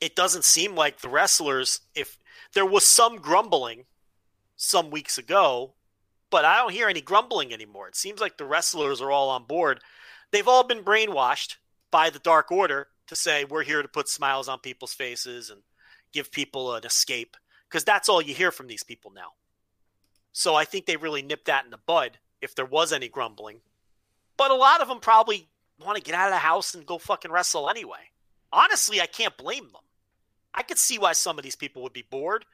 [0.01, 2.19] it doesn't seem like the wrestlers if
[2.55, 3.85] there was some grumbling
[4.57, 5.75] some weeks ago
[6.31, 7.87] but i don't hear any grumbling anymore.
[7.87, 9.81] It seems like the wrestlers are all on board.
[10.33, 11.59] They've all been brainwashed
[11.93, 15.61] by the dark order to say we're here to put smiles on people's faces and
[16.13, 17.37] give people an escape
[17.69, 19.35] because that's all you hear from these people now.
[20.33, 23.61] So i think they really nipped that in the bud if there was any grumbling.
[24.37, 25.49] But a lot of them probably
[25.79, 28.11] want to get out of the house and go fucking wrestle anyway.
[28.53, 29.83] Honestly, I can't blame them.
[30.55, 32.45] I could see why some of these people would be bored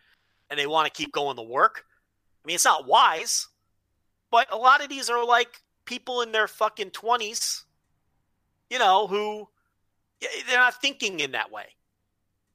[0.49, 1.85] and they want to keep going to work.
[2.43, 3.49] I mean, it's not wise,
[4.31, 7.65] but a lot of these are like people in their fucking 20s,
[8.71, 9.49] you know, who
[10.21, 11.67] they're not thinking in that way,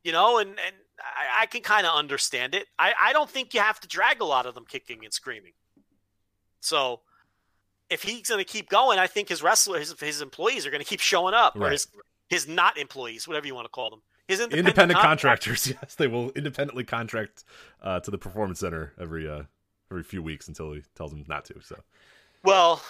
[0.03, 2.67] you know, and, and I, I can kind of understand it.
[2.79, 5.53] I, I don't think you have to drag a lot of them kicking and screaming.
[6.59, 7.01] So
[7.89, 10.81] if he's going to keep going, I think his wrestler, his, his employees are going
[10.83, 11.67] to keep showing up, Right.
[11.67, 11.87] or his
[12.29, 15.63] his not employees, whatever you want to call them, his independent, Independent contractors.
[15.65, 17.43] contractors, yes, they will independently contract
[17.83, 19.43] uh, to the performance center every uh,
[19.91, 21.61] every few weeks until he tells them not to.
[21.61, 21.75] So
[22.43, 22.81] Well,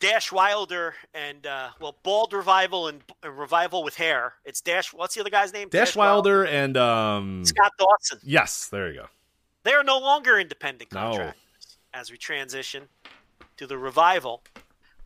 [0.00, 4.34] Dash Wilder and uh, well, Bald Revival and, and Revival with hair.
[4.44, 4.92] It's Dash.
[4.92, 5.68] What's the other guy's name?
[5.68, 8.18] Dash Wilder and um, Scott Dawson.
[8.22, 9.06] yes, there you go.
[9.62, 11.32] They are no longer independent No.
[11.94, 12.88] as we transition
[13.56, 14.42] to the revival,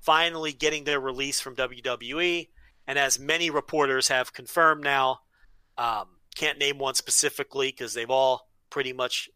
[0.01, 2.49] finally getting their release from WWE.
[2.87, 5.21] And as many reporters have confirmed now,
[5.77, 9.29] um, can't name one specifically because they've all pretty much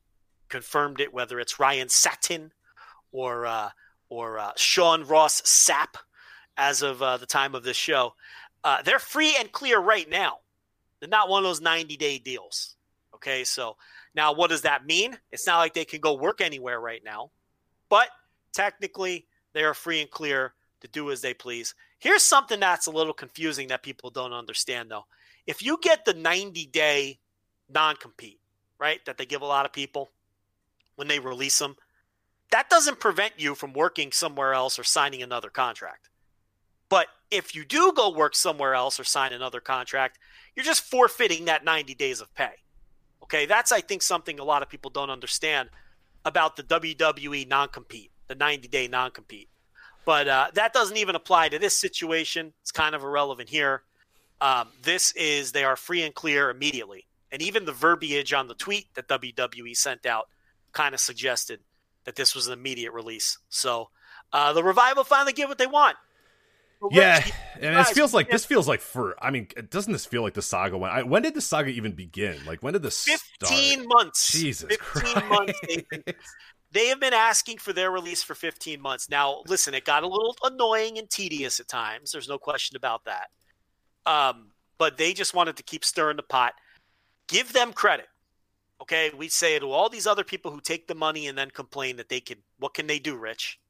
[0.48, 2.52] confirmed it, whether it's Ryan Satin
[3.10, 3.70] or uh,
[4.08, 5.96] or uh, Sean Ross Sapp,
[6.56, 8.14] as of uh, the time of this show.
[8.64, 10.38] Uh, they're free and clear right now.
[11.00, 12.76] They're not one of those 90 day deals.
[13.14, 13.76] Okay, so
[14.14, 15.18] now, what does that mean?
[15.30, 17.30] It's not like they can go work anywhere right now,
[17.88, 18.08] but
[18.52, 21.74] technically, they are free and clear to do as they please.
[21.98, 25.06] Here's something that's a little confusing that people don't understand, though.
[25.46, 27.18] If you get the 90 day
[27.72, 28.40] non compete,
[28.78, 30.10] right, that they give a lot of people
[30.96, 31.76] when they release them,
[32.50, 36.10] that doesn't prevent you from working somewhere else or signing another contract.
[36.88, 40.18] But if you do go work somewhere else or sign another contract,
[40.54, 42.52] you're just forfeiting that 90 days of pay.
[43.22, 45.70] Okay, that's I think something a lot of people don't understand
[46.26, 49.48] about the WWE non-compete, the 90-day non-compete.
[50.04, 52.52] But uh, that doesn't even apply to this situation.
[52.62, 53.82] It's kind of irrelevant here.
[54.40, 58.54] Um, this is they are free and clear immediately, and even the verbiage on the
[58.54, 60.28] tweet that WWE sent out
[60.72, 61.60] kind of suggested
[62.04, 63.38] that this was an immediate release.
[63.50, 63.90] So
[64.32, 65.96] uh, the revival finally get what they want.
[66.80, 68.32] But Yeah, and guys, it feels like yeah.
[68.32, 69.14] this feels like for.
[69.24, 70.92] I mean, doesn't this feel like the saga went?
[70.92, 72.44] I, when did the saga even begin?
[72.44, 73.86] Like when did this 15 start?
[73.86, 74.32] months.
[74.32, 75.28] Jesus 15 Christ.
[75.28, 75.60] months.
[76.72, 79.10] they have been asking for their release for 15 months.
[79.10, 82.12] Now, listen, it got a little annoying and tedious at times.
[82.12, 83.28] There's no question about that.
[84.06, 84.46] Um,
[84.78, 86.54] but they just wanted to keep stirring the pot.
[87.28, 88.08] Give them credit.
[88.80, 91.96] Okay, we say to all these other people who take the money and then complain
[91.96, 92.38] that they can.
[92.58, 93.60] What can they do, Rich?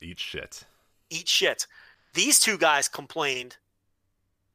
[0.00, 0.64] Eat shit.
[1.10, 1.66] eat shit.
[2.14, 3.56] These two guys complained,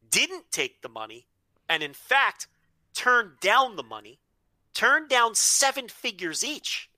[0.10, 1.28] didn't take the money,
[1.70, 2.48] and in fact,
[2.96, 4.20] turned down the money,
[4.74, 6.90] turned down seven figures each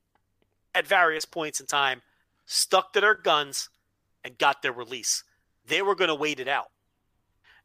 [0.76, 2.02] at various points in time,
[2.46, 3.70] stuck to their guns,
[4.24, 5.24] and got their release.
[5.68, 6.72] They were going to wait it out.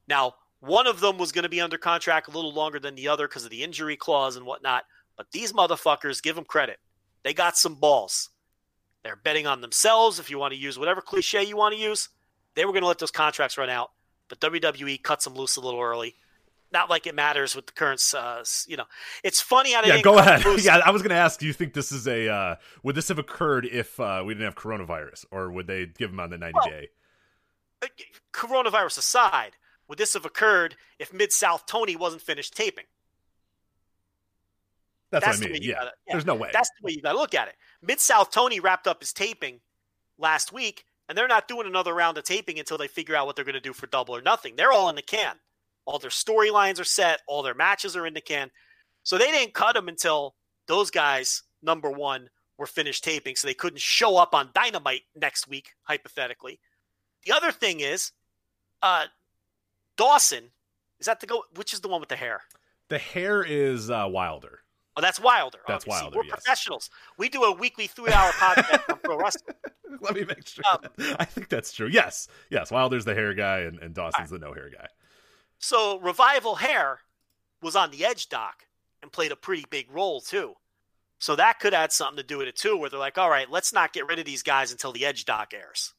[0.09, 3.09] Now, one of them was going to be under contract a little longer than the
[3.09, 4.85] other because of the injury clause and whatnot,
[5.16, 6.78] but these motherfuckers, give them credit.
[7.23, 8.31] They got some balls.
[9.03, 12.09] They're betting on themselves, if you want to use whatever cliche you want to use.
[12.55, 13.91] They were going to let those contracts run out,
[14.28, 16.16] but WWE cuts them loose a little early.
[16.73, 18.85] Not like it matters with the current, uh, you know.
[19.25, 20.43] It's funny how they Yeah, go ahead.
[20.45, 21.41] them yeah, I was going to ask.
[21.41, 22.29] Do you think this is a?
[22.29, 26.11] Uh, would this have occurred if uh, we didn't have coronavirus, or would they give
[26.11, 26.89] him on the ninety Well, day?
[27.83, 27.87] Uh,
[28.33, 29.57] Coronavirus aside,
[29.89, 32.85] would this have occurred if Mid South Tony wasn't finished taping?
[35.11, 35.63] That's, that's what I mean.
[35.63, 36.51] Yeah, gotta- yeah, there's no way.
[36.53, 37.57] That's the way you got to look at it.
[37.83, 39.61] Mid South Tony wrapped up his taping
[40.19, 43.35] last week, and they're not doing another round of taping until they figure out what
[43.35, 44.55] they're going to do for Double or Nothing.
[44.55, 45.35] They're all in the can.
[45.85, 47.20] All their storylines are set.
[47.27, 48.51] All their matches are in the can.
[49.02, 50.35] So they didn't cut them until
[50.66, 52.28] those guys, number one,
[52.59, 56.61] were finished taping, so they couldn't show up on Dynamite next week, hypothetically.
[57.24, 58.12] The other thing is,
[58.82, 59.07] uh,
[59.97, 60.51] Dawson
[60.98, 61.44] is that the go?
[61.57, 62.43] Which is the one with the hair?
[62.90, 64.61] the hair is uh, Wilder.
[64.97, 65.59] Oh, that's Wilder.
[65.66, 66.05] That's obviously.
[66.07, 66.35] Wilder, We're yes.
[66.35, 66.90] professionals.
[67.16, 69.57] We do a weekly three-hour podcast on pro wrestling.
[70.01, 70.65] Let me make sure.
[70.70, 70.81] Um,
[71.19, 71.89] I think that's true.
[71.89, 72.70] Yes, yes.
[72.70, 74.86] Wilder's the hair guy, and, and Dawson's the no hair guy.
[75.61, 77.01] So Revival Hair
[77.62, 78.66] was on the Edge doc
[79.03, 80.55] and played a pretty big role too.
[81.19, 83.49] So that could add something to do with it too, where they're like, all right,
[83.51, 85.93] let's not get rid of these guys until the Edge doc airs.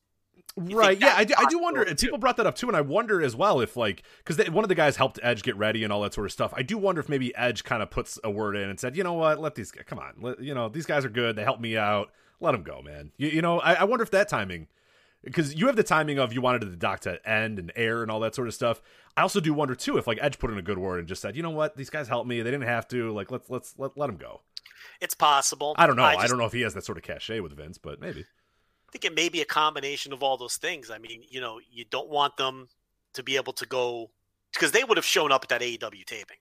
[0.60, 1.00] You Right.
[1.00, 1.84] Yeah, I do, I do wonder.
[1.84, 4.66] And people brought that up too, and I wonder as well if like because one
[4.66, 6.54] of the guys helped Edge get ready and all that sort of stuff.
[6.56, 9.04] I do wonder if maybe Edge kind of puts a word in and said, you
[9.04, 11.36] know what, let these come on, let, you know these guys are good.
[11.36, 12.12] They helped me out.
[12.40, 13.12] Let them go, man.
[13.18, 14.68] You, you know, I, I wonder if that timing.
[15.24, 18.10] Because you have the timing of you wanted the doc to end and air and
[18.10, 18.82] all that sort of stuff.
[19.16, 21.22] I also do wonder too if like Edge put in a good word and just
[21.22, 22.42] said, you know what, these guys helped me.
[22.42, 23.12] They didn't have to.
[23.12, 24.42] Like let's let's let let them go.
[25.00, 25.76] It's possible.
[25.78, 26.04] I don't know.
[26.04, 28.22] I, just- don't know if he has that sort of cachet with Vince, but maybe.
[28.22, 30.90] I think it may be a combination of all those things.
[30.92, 32.68] I mean, you know, you don't want them
[33.14, 34.10] to be able to go
[34.54, 36.38] because they would have shown up at that AEW taping.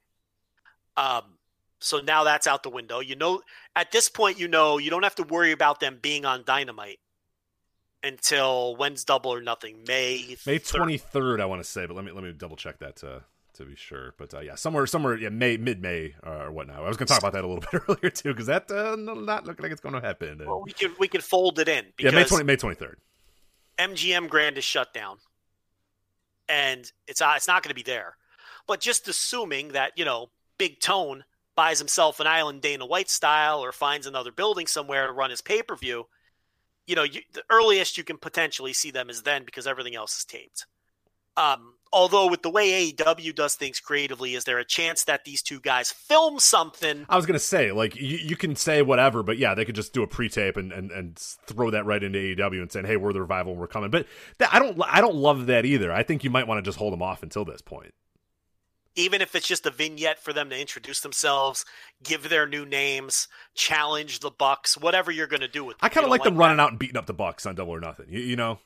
[0.96, 1.22] Um,
[1.78, 3.00] so now that's out the window.
[3.00, 3.42] You know,
[3.76, 6.98] at this point, you know you don't have to worry about them being on Dynamite
[8.02, 9.84] until when's Double or Nothing?
[9.86, 12.78] May May twenty third, I want to say, but let me let me double check
[12.78, 13.22] that to
[13.54, 14.14] to be sure.
[14.18, 16.76] But uh, yeah, somewhere somewhere yeah May mid May uh, or whatnot.
[16.76, 18.96] I was going to talk about that a little bit earlier too because that uh,
[18.96, 20.42] not looking like it's going to happen.
[20.44, 22.98] Well, we could we could fold it in yeah, May twenty May twenty third.
[23.78, 25.18] MGM Grand is shut down,
[26.48, 28.16] and it's uh, it's not going to be there.
[28.66, 31.24] But just assuming that you know Big Tone
[31.56, 35.40] buys himself an island Dana White style or finds another building somewhere to run his
[35.40, 36.06] pay per view,
[36.90, 40.18] you know you, the earliest you can potentially see them is then because everything else
[40.18, 40.66] is taped.
[41.36, 45.40] Um, although with the way AEW does things creatively, is there a chance that these
[45.40, 47.06] two guys film something?
[47.08, 49.94] I was gonna say, like, you, you can say whatever, but yeah, they could just
[49.94, 53.12] do a pre-tape and, and, and throw that right into AEW and saying, "Hey, we're
[53.12, 54.06] the revival, we're coming." But
[54.38, 55.92] that, I don't, I don't love that either.
[55.92, 57.94] I think you might want to just hold them off until this point.
[58.96, 61.64] Even if it's just a vignette for them to introduce themselves,
[62.02, 65.78] give their new names, challenge the Bucks, whatever you're going to do with.
[65.78, 65.86] Them.
[65.86, 66.40] I kind of know, like them that.
[66.40, 68.06] running out and beating up the Bucks on Double or Nothing.
[68.08, 68.58] You, you know.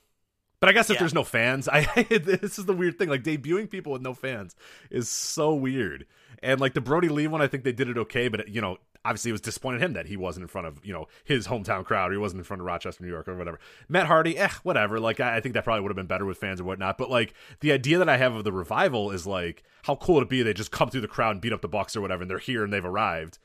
[0.60, 1.00] But I guess if Yeah.
[1.00, 3.08] there's no fans, I this is the weird thing.
[3.10, 4.56] Like debuting people with no fans
[4.90, 6.06] is so weird.
[6.42, 8.78] And like the Brodie Lee one, I think they did it okay, but you know,
[9.04, 11.84] obviously it was disappointing him that he wasn't in front of you know his hometown
[11.84, 13.58] crowd, or he wasn't in front of Rochester, New York, or whatever.
[13.88, 14.98] Matt Hardy, eh, whatever.
[15.00, 16.98] Like I, I think that probably would have been better with fans or whatnot.
[16.98, 20.24] But like the idea that I have of the revival is like, how cool would
[20.24, 20.42] it be?
[20.42, 22.38] They just come through the crowd and beat up the Bucks or whatever, and they're
[22.38, 23.38] here and they've arrived.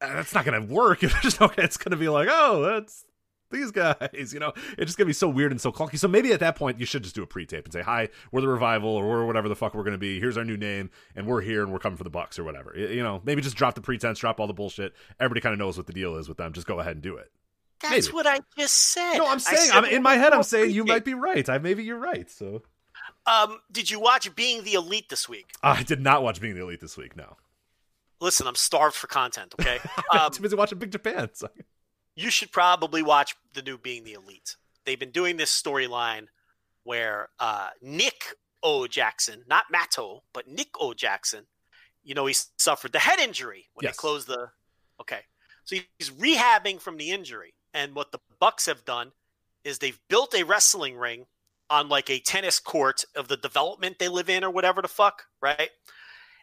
[0.00, 1.02] Uh, That's not gonna work.
[1.02, 1.38] It's.
[1.58, 3.04] It's gonna be like, oh, that's
[3.50, 3.96] these guys,
[4.32, 5.98] you know, it's just gonna be so weird and so clunky.
[5.98, 8.40] So maybe at that point, you should just do a pre-tape and say, "Hi, we're
[8.40, 10.20] the revival, or we're whatever the fuck we're gonna be.
[10.20, 12.74] Here's our new name, and we're here, and we're coming for the Bucks, or whatever."
[12.76, 14.94] You know, maybe just drop the pretense, drop all the bullshit.
[15.20, 16.52] Everybody kind of knows what the deal is with them.
[16.52, 17.30] Just go ahead and do it.
[17.80, 18.14] That's maybe.
[18.14, 19.18] what I just said.
[19.18, 20.32] No, I'm saying, said I'm in my head.
[20.32, 21.48] I'm saying you might be right.
[21.48, 22.30] I maybe you're right.
[22.30, 22.62] So
[23.26, 25.52] Um, did you watch Being the Elite this week?
[25.62, 27.16] I did not watch Being the Elite this week.
[27.16, 27.36] No,
[28.20, 29.54] Listen, I'm starved for content.
[29.60, 29.78] Okay,
[30.10, 31.30] I'm um, too busy watching Big Japan.
[31.34, 31.48] So.
[32.16, 34.56] You should probably watch the new Being the Elite.
[34.84, 36.26] They've been doing this storyline
[36.84, 38.24] where uh, Nick
[38.62, 38.86] O.
[38.86, 40.94] Jackson, not Matto, but Nick O.
[40.94, 41.44] Jackson,
[42.02, 43.96] you know, he suffered the head injury when Yes.
[43.96, 44.48] they closed the.
[45.00, 45.20] Okay,
[45.64, 49.12] so he's rehabbing from the injury, and what the Bucks have done
[49.64, 51.26] is they've built a wrestling ring
[51.68, 55.24] on like a tennis court of the development they live in or whatever the fuck,
[55.42, 55.70] right?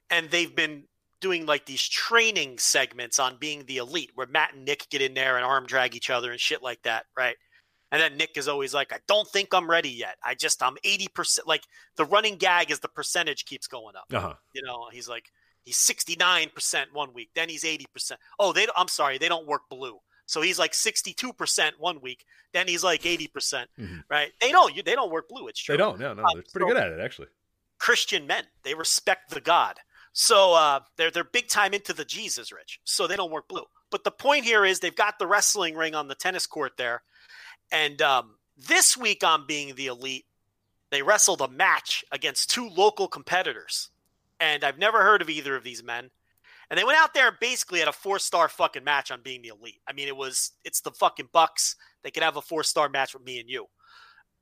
[0.09, 0.83] And they've been
[1.23, 5.15] doing like these training segments on being the elite where Matt and Nick get in
[5.15, 7.35] there and arm drag each other and shit like that, right?
[7.91, 10.15] And then Nick is always like, I don't think I'm ready yet.
[10.23, 11.39] I just, I'm 80%.
[11.47, 11.63] Like
[11.95, 14.05] the running gag is the percentage keeps going up.
[14.13, 14.33] Uh huh.
[14.53, 15.25] You know, he's like,
[15.63, 18.13] he's 69% one week, then he's 80%.
[18.39, 19.97] Oh, they, I'm sorry, they don't work blue.
[20.25, 24.03] So he's like 62% one week, then he's like 80%, percent Mhm.
[24.09, 24.31] right?
[24.41, 25.47] They don't, you, they don't work blue.
[25.47, 25.73] It's true.
[25.73, 25.99] They don't.
[25.99, 27.27] No, no, they're pretty so- good at it actually.
[27.79, 28.45] Christian men.
[28.63, 29.77] They respect the God.
[30.13, 32.79] So uh, they're they're big time into the Jesus, Rich.
[32.83, 33.65] So they don't work blue.
[33.89, 37.01] But the point here is they've got the wrestling ring on the tennis court there,
[37.71, 40.25] and um, this week on being the elite,
[40.91, 43.89] they wrestled a match against two local competitors,
[44.39, 46.11] and I've never heard of either of these men.
[46.69, 49.41] And they went out there and basically had a four star fucking match on being
[49.41, 49.81] the elite.
[49.87, 51.75] I mean, it was it's the fucking Bucks.
[52.03, 53.65] They could have a four star match with me and you.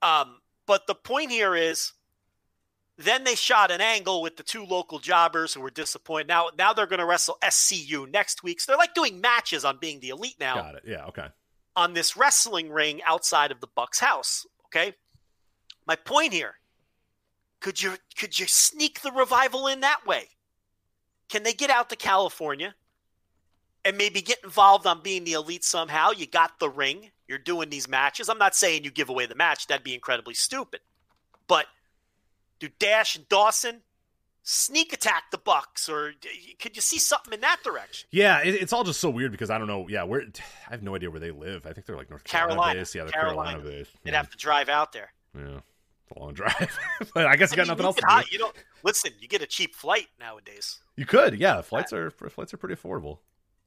[0.02, 1.93] Um, but the point here is
[3.03, 6.28] then they shot an angle with the two local jobbers who were disappointed.
[6.28, 8.60] Now, now they're going to wrestle SCU next week.
[8.60, 10.84] So they're like doing matches on being the elite now Got it.
[10.86, 11.06] Yeah.
[11.06, 11.28] Okay.
[11.76, 14.45] on this wrestling ring outside of the Bucks house.
[14.65, 14.94] Okay.
[15.88, 16.56] My point here:
[17.60, 20.28] could you could you sneak the revival in that way?
[21.30, 22.76] Can they get out to California
[23.86, 26.11] and maybe get involved on being the elite somehow?
[26.11, 27.11] You got the ring.
[27.28, 28.28] You're doing these matches.
[28.28, 29.68] I'm not saying you give away the match.
[29.68, 30.82] That'd be incredibly stupid.
[31.48, 31.68] But
[32.61, 33.81] do Dash and Dawson
[34.43, 36.13] sneak attack the Bucks, or
[36.59, 38.07] could you see something in that direction?
[38.11, 39.88] Yeah, it, it's all just so weird because I don't know.
[39.89, 40.21] Yeah, where
[40.67, 41.65] I have no idea where they live.
[41.65, 42.79] I think they're like North Carolina, Carolina.
[42.79, 42.95] based.
[42.95, 43.51] Yeah, they're Carolina.
[43.51, 43.91] Carolina, based.
[44.03, 45.11] They'd have to drive out there.
[45.35, 46.77] yeah, it's a long drive,
[47.13, 48.31] but I guess you got mean, nothing else to do.
[48.31, 49.11] You don't listen.
[49.19, 50.79] You get a cheap flight nowadays.
[50.95, 51.61] You could, yeah.
[51.61, 53.19] Flights are flights are pretty affordable.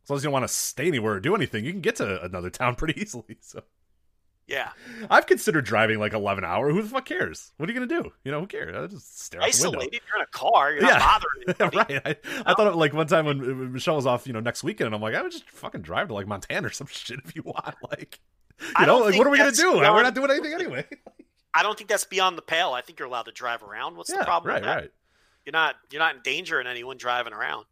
[0.05, 1.97] As long as you don't want to stay anywhere or do anything, you can get
[1.97, 3.39] to another town pretty easily.
[3.41, 3.63] So
[4.47, 4.71] Yeah,
[5.09, 6.71] I've considered driving like eleven hour.
[6.71, 7.53] Who the fuck cares?
[7.57, 8.13] What are you gonna do?
[8.25, 8.77] You know, who cares?
[8.77, 9.79] I just stare out the window.
[9.79, 10.01] isolated.
[10.07, 10.73] You're in a car.
[10.73, 10.99] You're Yeah.
[10.99, 11.23] not
[11.59, 11.71] bothering.
[11.89, 12.03] right.
[12.05, 14.87] I, I thought of like one time when Michelle was off, you know, next weekend,
[14.87, 17.35] and I'm like, I would just fucking drive to like Montana or some shit if
[17.35, 17.75] you want.
[17.91, 18.21] Like,
[18.61, 19.73] you I know, like what are we gonna do?
[19.81, 20.85] beyond- We're not doing anything anyway.
[21.55, 22.73] I don't think that's beyond the pale.
[22.73, 23.97] I think you're allowed to drive around.
[23.97, 24.51] What's yeah, the problem?
[24.51, 24.77] right, with that?
[24.77, 24.91] right.
[25.47, 25.77] You're not.
[25.91, 27.65] You're not endangering anyone driving around.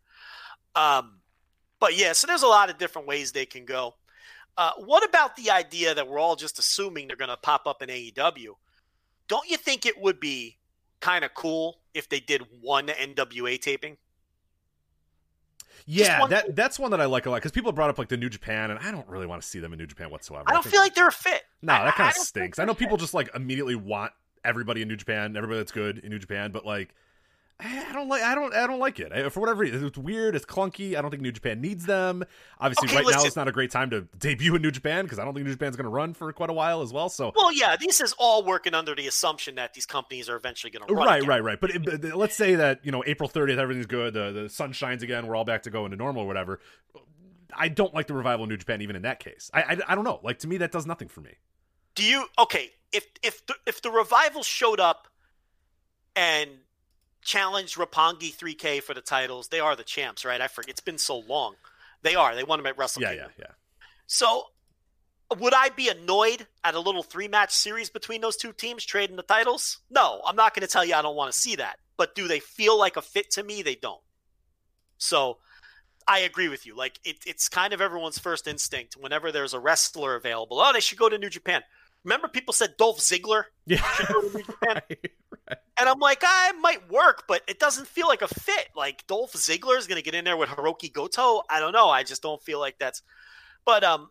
[0.75, 1.19] Um,
[1.81, 2.13] but yeah.
[2.13, 3.95] So there's a lot of different ways they can go.
[4.57, 7.83] Uh, what about the idea that we're all just assuming they're going to pop up
[7.83, 8.55] in AEW?
[9.29, 10.59] Don't you think it would be
[11.01, 13.97] kind of cool if they did one NWA taping?
[15.85, 18.17] Yeah, that that's one that I like a lot because people brought up like the
[18.17, 20.45] New Japan, and I don't really want to see them in New Japan whatsoever.
[20.47, 21.43] I don't think- feel like they're a fit.
[21.61, 22.59] No, I- that kind of stinks.
[22.61, 23.01] I know people fit.
[23.03, 24.13] just like immediately want
[24.45, 26.95] everybody in New Japan, everybody that's good in New Japan, but like
[27.61, 29.87] I don't like I don't I don't like it I, for whatever reason.
[29.87, 30.35] It's weird.
[30.35, 30.97] It's clunky.
[30.97, 32.25] I don't think New Japan needs them.
[32.59, 35.19] Obviously, Okay, right now it's not a great time to debut in New Japan because
[35.19, 37.09] I don't think New Japan's going to run for quite a while as well.
[37.09, 40.71] So Well, yeah, this is all working under the assumption that these companies are eventually
[40.71, 41.07] going to run.
[41.07, 41.29] right, again.
[41.29, 41.61] right, right.
[41.61, 44.15] But, it, but let's say that you know April 30th, everything's good.
[44.15, 45.27] The the sun shines again.
[45.27, 46.61] We're all back to going to normal or whatever.
[47.55, 49.51] I don't like the revival in New Japan even in that case.
[49.53, 50.21] I, I I don't know.
[50.23, 51.37] Like to me, that does nothing for me.
[51.95, 52.71] Do you okay?
[52.93, 55.09] If if the, if the revival showed up
[56.17, 56.51] and
[57.23, 60.41] challenged Roppongi 3K for the titles, they are the champs, right?
[60.41, 60.71] I forget.
[60.71, 61.55] It's been so long.
[62.03, 62.35] They are.
[62.35, 63.01] They won them at WrestleMania.
[63.03, 63.47] Yeah, yeah, yeah.
[64.07, 64.45] So,
[65.39, 69.17] would I be annoyed at a little three match series between those two teams trading
[69.17, 69.79] the titles?
[69.91, 71.77] No, I'm not going to tell you I don't want to see that.
[71.97, 73.63] But do they feel like a fit to me?
[73.63, 74.01] They don't.
[74.99, 75.39] So,
[76.07, 76.75] I agree with you.
[76.77, 80.59] Like it, it's kind of everyone's first instinct whenever there's a wrestler available.
[80.61, 81.63] Oh, they should go to New Japan.
[82.05, 83.81] Remember, people said Dolph Ziggler Yeah.
[83.93, 85.11] should go to New Japan, Right.
[85.79, 88.69] And I'm like, ah, it might work, but it doesn't feel like a fit.
[88.77, 91.43] Like Dolph Ziggler is going to get in there with Hirooki Goto.
[91.51, 91.89] I don't know.
[91.89, 93.03] I just don't feel like that's.
[93.65, 94.11] But um,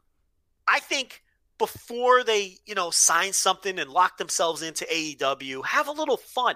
[0.68, 1.24] I think
[1.58, 6.56] before they, you know, sign something and lock themselves into AEW, have a little fun.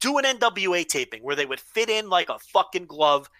[0.00, 3.30] Do an NWA taping where they would fit in like a fucking glove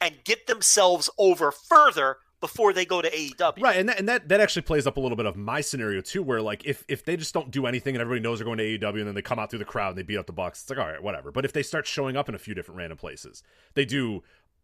[0.00, 3.62] and get themselves over further before they go to AEW.
[3.62, 6.02] Right, and that, and that that actually plays up a little bit of my scenario
[6.02, 8.58] too, where like if if they just don't do anything and everybody knows they're going
[8.58, 10.32] to AEW and then they come out through the crowd and they beat up the
[10.32, 11.32] Bucks, it's like all right, whatever.
[11.32, 13.42] But if they start showing up in a few different random places,
[13.74, 14.22] they do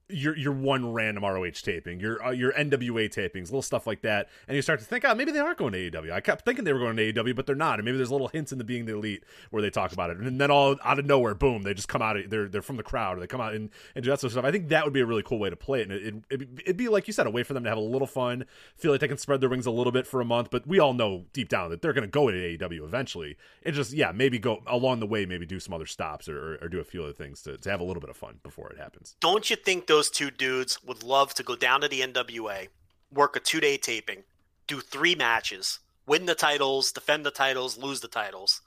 [0.09, 4.29] your your one random ROH taping, your uh, your NWA tapings, little stuff like that,
[4.47, 6.13] and you start to think, oh, maybe they aren't going to AEW.
[6.13, 7.79] I kept thinking they were going to AEW, but they're not.
[7.79, 10.19] And maybe there's little hints in the Being the Elite where they talk about it,
[10.19, 12.17] and then all out of nowhere, boom, they just come out.
[12.17, 14.29] Of, they're they're from the crowd, or they come out and, and do that sort
[14.29, 14.45] of stuff.
[14.45, 16.49] I think that would be a really cool way to play it, and it, it,
[16.65, 18.93] it'd be like you said, a way for them to have a little fun, feel
[18.93, 20.51] like they can spread their wings a little bit for a month.
[20.51, 23.37] But we all know deep down that they're going to go to AEW eventually.
[23.63, 26.59] It just yeah, maybe go along the way, maybe do some other stops or, or,
[26.63, 28.71] or do a few other things to, to have a little bit of fun before
[28.71, 29.17] it happens.
[29.21, 32.69] Don't you think those two dudes would love to go down to the NWA,
[33.13, 34.23] work a two day taping,
[34.67, 38.61] do three matches, win the titles, defend the titles, lose the titles?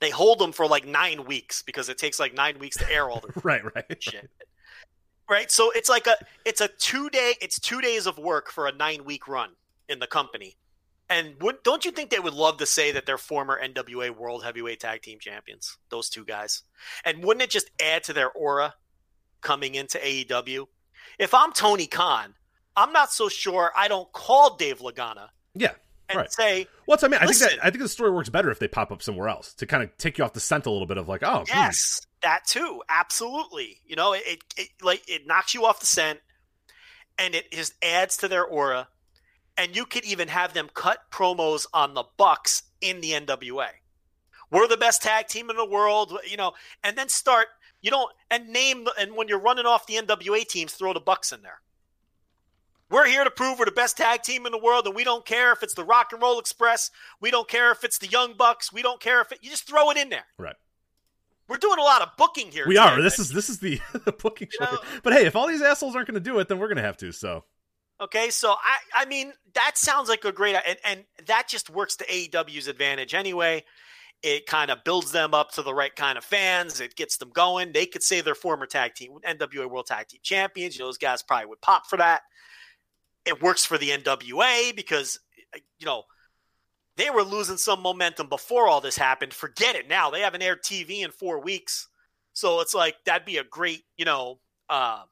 [0.00, 3.08] They hold them for like nine weeks because it takes like nine weeks to air
[3.08, 4.02] all the Right, right.
[4.02, 4.28] shit.
[5.30, 5.50] Right?
[5.50, 8.72] So it's like a it's a two day it's two days of work for a
[8.72, 9.50] nine week run
[9.88, 10.56] in the company.
[11.08, 14.44] And would, don't you think they would love to say that they're former NWA World
[14.44, 15.76] Heavyweight Tag Team Champions?
[15.90, 16.62] Those two guys,
[17.04, 18.74] and wouldn't it just add to their aura
[19.42, 20.66] coming into AEW?
[21.18, 22.34] If I'm Tony Khan,
[22.76, 25.72] I'm not so sure I don't call Dave Lagana Yeah.
[26.08, 26.32] and Right.
[26.32, 27.20] say, Well, that's what I mean.
[27.22, 27.48] I Listen.
[27.48, 29.66] think that I think the story works better if they pop up somewhere else to
[29.66, 32.00] kind of take you off the scent a little bit of like, oh, hmm, Yes,
[32.22, 32.82] that too.
[32.88, 33.80] Absolutely.
[33.86, 36.20] You know, it, it, it like it knocks you off the scent
[37.18, 38.88] and it just adds to their aura.
[39.58, 43.66] And you could even have them cut promos on the Bucks in the NWA.
[44.50, 46.52] We're the best tag team in the world, you know,
[46.82, 47.48] and then start,
[47.82, 51.32] you don't and name and when you're running off the NWA teams, throw the Bucks
[51.32, 51.60] in there.
[52.90, 55.24] We're here to prove we're the best tag team in the world, and we don't
[55.24, 56.90] care if it's the Rock and Roll Express.
[57.20, 58.70] We don't care if it's the Young Bucks.
[58.72, 60.26] We don't care if it, you just throw it in there.
[60.38, 60.56] right.
[61.48, 62.66] We're doing a lot of booking here.
[62.66, 63.02] We today, are.
[63.02, 64.64] This but- is this is the, the booking show.
[64.64, 66.76] know- But hey, if all these assholes aren't going to do it, then we're going
[66.76, 67.12] to have to.
[67.12, 67.44] So
[68.00, 68.30] okay.
[68.30, 72.06] So I, I mean, that sounds like a great, and, and that just works to
[72.06, 73.64] AEW's advantage anyway.
[74.22, 76.80] It kind of builds them up to the right kind of fans.
[76.80, 77.72] It gets them going.
[77.72, 80.76] They could say they're former tag team NWA World Tag Team Champions.
[80.76, 82.22] You know, those guys probably would pop for that.
[83.24, 85.18] It works for the NWA because
[85.78, 86.04] you know
[86.96, 89.32] they were losing some momentum before all this happened.
[89.32, 90.10] Forget it now.
[90.10, 91.88] They haven't aired TV in four weeks.
[92.32, 95.02] So it's like that'd be a great, you know, uh,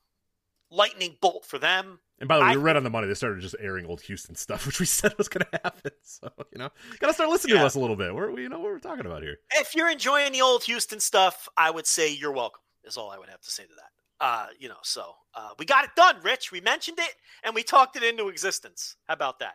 [0.71, 1.99] lightning bolt for them.
[2.21, 3.07] And by the way, I you're right on the money.
[3.07, 5.93] They started just airing old Houston stuff, which we said was going to happen.
[6.03, 6.69] So you know,
[6.99, 8.15] gotta start listening to us a little bit.
[8.15, 9.39] We're, we know what we're talking about here.
[9.53, 12.61] If you're enjoying the old Houston stuff, I would say you're welcome.
[12.85, 14.25] Is all I would have to say to that.
[14.25, 16.53] Uh, you know, so uh, we got it done, Rich.
[16.53, 18.97] We mentioned it and we talked it into existence.
[19.07, 19.55] How about that?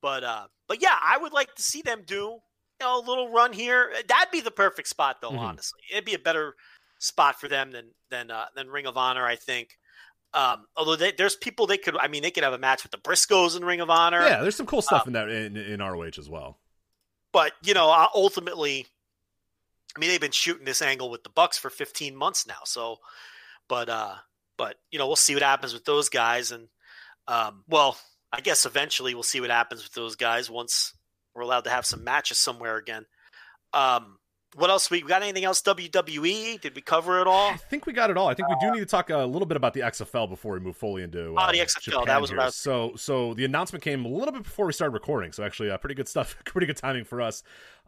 [0.00, 2.40] But uh, but yeah, I would like to see them do you
[2.80, 3.92] know a little run here.
[4.08, 5.30] That'd be the perfect spot, though.
[5.30, 5.38] Mhm.
[5.38, 6.56] Honestly, it'd be a better
[6.98, 9.76] spot for them than than uh, than Ring of Honor, I think.
[10.34, 12.92] Um, although they, there's people they could, I mean, they could have a match with
[12.92, 14.20] the Briscoes in Ring of Honor.
[14.22, 16.58] Yeah, there's some cool stuff in that in, in ROH as well.
[17.32, 18.86] but you know ultimately
[19.96, 22.96] i mean they've been shooting this angle with the bucks for 15 months now so
[23.68, 24.14] but uh
[24.58, 26.68] but you know we'll see what happens with those guys and
[27.28, 27.96] um well
[28.32, 30.94] I guess eventually we'll see what happens with those guys once
[31.34, 33.04] we're allowed to have some matches somewhere again.
[33.74, 34.18] Um,
[34.54, 34.90] what else?
[34.90, 35.62] We got anything else?
[35.62, 36.60] WWE?
[36.60, 37.50] Did we cover it all?
[37.50, 38.28] I think we got it all.
[38.28, 40.60] I think we do need to talk a little bit about the XFL before we
[40.60, 42.36] move fully into uh, Oh, the XFL, Japan that was here.
[42.38, 45.32] what I was- So, so the announcement came a little bit before we started recording.
[45.32, 46.36] So actually, uh, pretty good stuff.
[46.44, 47.42] pretty good timing for us.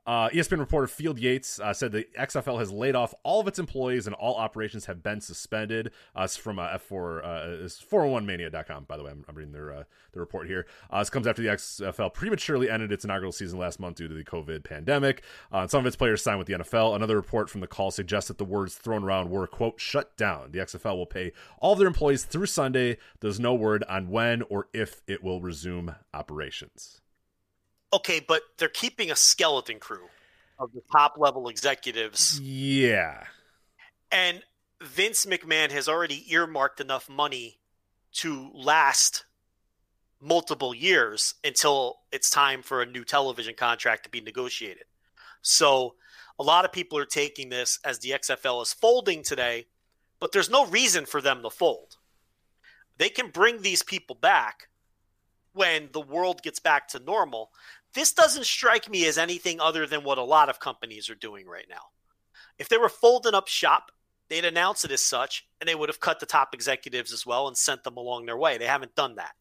[0.07, 3.59] Uh, ESPN reporter Field Yates uh, said the XFL has laid off all of its
[3.59, 5.91] employees and all operations have been suspended.
[6.15, 9.11] Uh, from uh, F4, uh, it's 411mania.com, by the way.
[9.11, 10.67] I'm, I'm reading their uh, the report here.
[10.91, 14.15] Uh, this comes after the XFL prematurely ended its inaugural season last month due to
[14.15, 15.23] the COVID pandemic.
[15.53, 16.95] Uh, some of its players signed with the NFL.
[16.95, 20.53] Another report from the call suggests that the words thrown around were, quote, shut down.
[20.53, 22.99] The XFL will pay all of their employees through Sunday.
[23.21, 27.01] There's no word on when or if it will resume operations.
[27.95, 30.09] Okay, but they're keeping a skeleton crew
[30.59, 33.27] of the top level executives, Yeah.
[34.11, 34.43] and
[34.83, 37.61] Vince McMahon has already earmarked enough money
[38.15, 39.25] to last
[40.21, 44.85] multiple years until it's time for a new television contract to be negotiated.
[45.43, 45.95] So
[46.39, 49.67] a lot of people are taking this as the XFL is folding today,
[50.19, 51.97] but there's no reason for them to fold.
[52.97, 54.69] They can bring these people back
[55.53, 57.53] when the world gets back to normal.
[57.95, 61.47] This doesn't strike me as anything other than what a lot of companies are doing
[61.47, 61.83] right now.
[62.59, 63.93] If they were folding up shop,
[64.29, 67.47] they'd announce it as such, and they would have cut the top executives as well
[67.47, 68.59] and sent them along their way.
[68.59, 69.33] They haven't done that.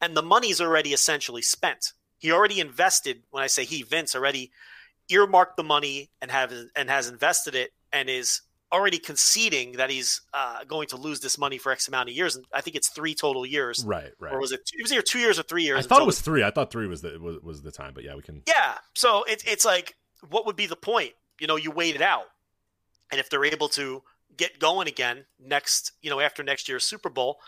[0.00, 1.92] And the money's already essentially spent.
[2.18, 4.52] He already invested, when I say he, Vince, already
[5.08, 10.20] earmarked the money and have and has invested it and is already conceding that he's
[10.34, 12.36] uh, going to lose this money for X amount of years.
[12.36, 13.84] And I think it's three total years.
[13.84, 14.32] Right, right.
[14.32, 14.60] Or was it?
[14.72, 15.84] It was either two years or three years.
[15.84, 16.42] I thought it was three.
[16.42, 18.42] I thought three was the was, was the time, but yeah, we can.
[18.46, 18.74] yeah.
[18.94, 19.96] So it's it's like,
[20.28, 21.12] what would be the point?
[21.40, 22.26] You know, you wait it out,
[23.10, 24.02] and if they're able to
[24.36, 27.38] get going again next, you know, after next year's Super Bowl,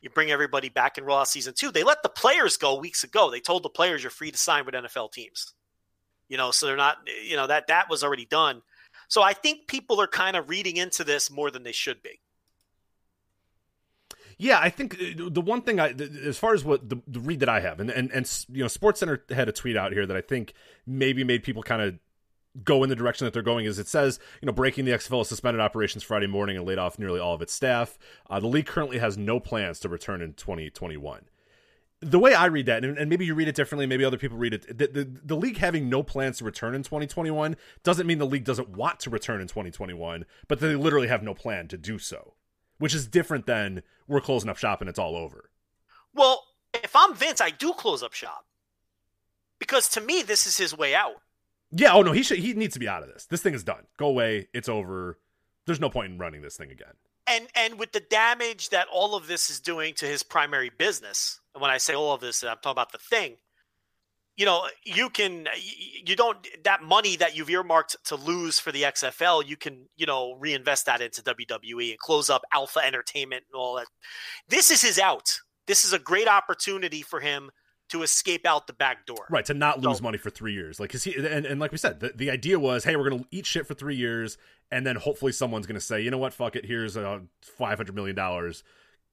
[0.00, 1.70] you bring everybody back in Raw season two.
[1.70, 3.30] They let the players go weeks ago.
[3.30, 5.52] They told the players you're free to sign with NFL teams.
[6.28, 6.98] You know, so they're not.
[7.24, 8.62] You know that that was already done.
[9.08, 12.20] So I think people are kind of reading into this more than they should be.
[14.38, 17.40] Yeah, I think uh, the one thing I, as far as what the, the read
[17.40, 20.04] that I have, and, and and you know, Sports Center had a tweet out here
[20.04, 20.52] that I think
[20.86, 21.98] maybe made people kind of
[22.62, 23.64] go in the direction that they're going.
[23.64, 26.98] Is it says you know breaking the XFL suspended operations Friday morning and laid off
[26.98, 27.98] nearly all of its staff.
[28.28, 31.22] Uh, the league currently has no plans to return in 2021.
[32.00, 34.36] The way I read that, and, and maybe you read it differently, maybe other people
[34.36, 38.18] read it, the, the, the league having no plans to return in 2021 doesn't mean
[38.18, 41.78] the league doesn't want to return in 2021, but they literally have no plan to
[41.78, 42.34] do so
[42.78, 45.50] which is different than we're closing up shop and it's all over.
[46.14, 46.44] Well,
[46.74, 48.46] if I'm Vince, I do close up shop
[49.58, 51.22] because to me, this is his way out.
[51.70, 53.26] Yeah, oh no, he should he needs to be out of this.
[53.26, 53.86] This thing is done.
[53.98, 54.48] Go away.
[54.54, 55.18] It's over.
[55.66, 56.94] There's no point in running this thing again.
[57.28, 61.40] And and with the damage that all of this is doing to his primary business,
[61.54, 63.36] and when I say all of this, I'm talking about the thing.
[64.36, 65.48] You know, you can
[66.04, 70.06] you don't that money that you've earmarked to lose for the XFL, you can you
[70.06, 73.86] know reinvest that into WWE and close up Alpha Entertainment and all that.
[74.48, 75.40] This is his out.
[75.66, 77.50] This is a great opportunity for him
[77.88, 79.26] to escape out the back door.
[79.30, 80.80] Right, to not lose So- money for three years.
[80.80, 83.24] Like, cause he, and, and like we said, the, the idea was, hey, we're to
[83.30, 84.38] eat shit for three years,
[84.70, 87.20] and then hopefully someone's going to say, you know what, fuck it, here's uh,
[87.58, 88.16] $500 million,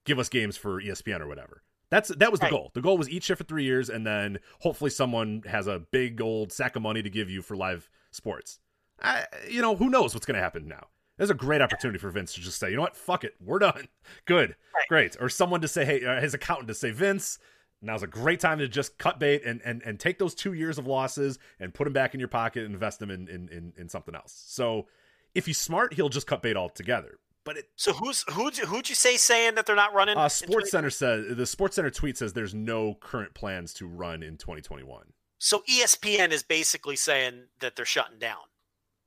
[0.06, 1.64] give us games for ESPN or whatever.
[1.90, 2.52] That's That was the Right.
[2.52, 2.72] goal.
[2.74, 6.20] The goal was each shit for three years, and then hopefully someone has a big
[6.22, 8.60] old sack of money to give you for live sports.
[9.02, 10.88] I, you know, who knows what's going to happen now?
[11.18, 13.60] There's a great opportunity for Vince to just say, you know what, fuck it, we're
[13.60, 13.88] done.
[14.26, 14.88] Good, Right.
[14.90, 15.18] great.
[15.20, 17.38] Or someone to say, hey, uh, his accountant to say, Vince,
[17.84, 20.80] now's a great time to just cut bait and, and, and take those two years
[20.80, 23.74] of losses and put them back in your pocket and invest them in, in, in,
[23.78, 24.44] in something else.
[24.48, 24.88] So
[25.36, 27.20] if he's smart, he'll just cut bait altogether.
[27.46, 30.16] But it, So who's who'd you, who'd you say saying that they're not running?
[30.18, 34.24] uh, Sports Center says the Sports Center tweet says there's no current plans to run
[34.24, 35.08] in 2021.
[35.40, 38.38] So ESPN is basically saying that they're shutting down.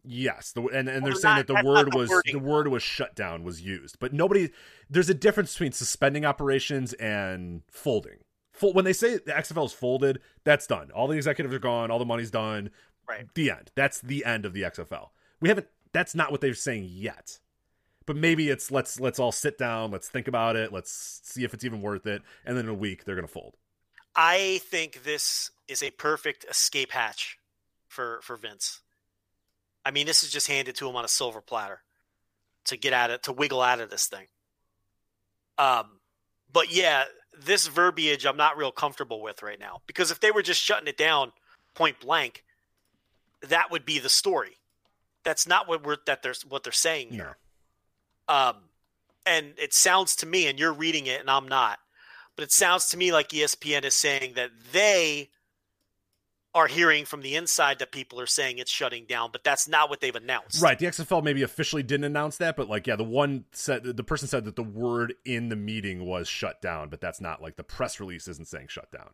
[0.05, 2.33] Yes, the, and and they're Well, saying not- that the word the was wording.
[2.35, 4.51] the word was shut down was used, but nobody.
[4.91, 8.19] There's a difference between suspending operations and folding.
[8.53, 10.91] Full, when they say the XFL is folded, that's done.
[10.93, 11.91] All the executives are gone.
[11.91, 12.71] All the money's done.
[13.09, 13.27] Right.
[13.35, 13.73] The end.
[13.75, 15.09] That's the end of the XFL.
[15.41, 15.67] We haven't.
[15.97, 17.39] That's not what they're saying yet.
[18.05, 19.91] But maybe it's let's let's all sit down.
[19.91, 20.71] Let's think about it.
[20.71, 22.21] Let's see if it's even worth it.
[22.45, 23.57] And then in a week they're gonna fold.
[24.15, 27.39] I think this is a perfect escape hatch
[27.89, 28.83] for for Vince.
[29.87, 31.81] I mean, this is just handed to him on a silver platter
[32.67, 34.27] to get at it, to wiggle out of this thing.
[35.57, 36.01] Um,
[36.53, 37.05] but yeah,
[37.41, 40.89] this verbiage I'm not real comfortable with right now because if they were just shutting
[40.89, 41.33] it down
[41.75, 42.45] point blank,
[43.49, 44.59] that would be the story.
[45.27, 47.37] That's not what we're that there's what they're saying here.
[48.29, 48.35] No.
[48.35, 48.57] Um,
[49.27, 51.81] and it sounds to me, and you're reading it, and I'm not,
[52.37, 55.31] But it sounds to me like ESPN is saying that they
[56.55, 59.91] are hearing from the inside that people are saying it's shutting down, but that's not
[59.91, 60.63] what they've announced.
[60.63, 60.79] Right.
[60.79, 64.29] The XFL maybe officially didn't announce that, but like, yeah, the one said the person
[64.29, 67.65] said that the word in the meeting was shut down, but that's not like the
[67.65, 69.11] press release isn't saying shut down.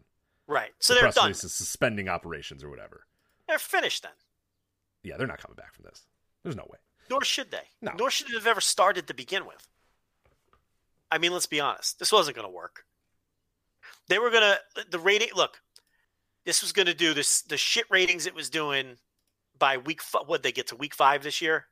[0.47, 0.71] Right.
[0.79, 1.25] So the they're press done.
[1.25, 3.07] release is suspending operations or whatever.
[3.49, 4.13] They're finished then.
[5.03, 6.07] Yeah, they're not coming back from this.
[6.43, 6.79] There's no way.
[7.11, 7.65] Nor should they.
[7.81, 7.93] No.
[7.99, 9.67] Nor should it have ever started to begin with.
[11.11, 11.99] I mean, let's be honest.
[11.99, 12.85] This wasn't going to work.
[14.09, 15.29] They were going to the rating.
[15.35, 15.61] Look,
[16.45, 17.43] this was going to do this.
[17.43, 18.97] The shit ratings it was doing
[19.59, 20.01] by week.
[20.27, 21.67] What they get to week five this year,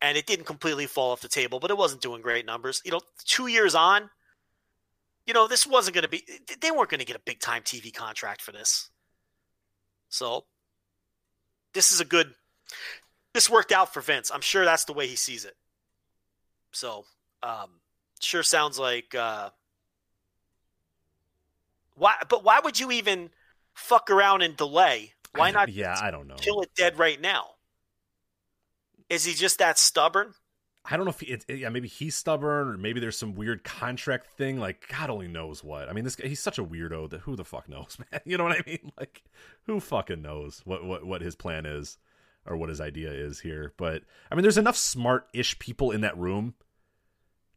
[0.00, 2.80] and it didn't completely fall off the table, but it wasn't doing great numbers.
[2.84, 4.08] You know, two years on,
[5.26, 6.24] you know, this wasn't going to be.
[6.60, 8.90] They weren't going to get a big time TV contract for this.
[10.08, 10.46] So,
[11.74, 12.34] this is a good.
[13.32, 14.30] This worked out for Vince.
[14.32, 15.56] I'm sure that's the way he sees it.
[16.72, 17.04] So,
[17.42, 17.70] um,
[18.20, 19.14] sure sounds like.
[19.14, 19.50] Uh,
[21.94, 22.14] why?
[22.28, 23.30] But why would you even
[23.74, 25.12] fuck around and delay?
[25.34, 25.68] Why not?
[25.72, 26.36] Yeah, I don't know.
[26.36, 27.46] kill it dead right now.
[29.08, 30.34] Is he just that stubborn?
[30.84, 33.64] I don't know if he, it, yeah, maybe he's stubborn or maybe there's some weird
[33.64, 34.58] contract thing.
[34.58, 35.88] Like God only knows what.
[35.88, 38.20] I mean, this guy, he's such a weirdo that who the fuck knows, man?
[38.24, 38.92] You know what I mean?
[38.98, 39.22] Like,
[39.66, 41.98] who fucking knows what what what his plan is
[42.46, 43.72] or what his idea is here?
[43.76, 46.54] But I mean, there's enough smart-ish people in that room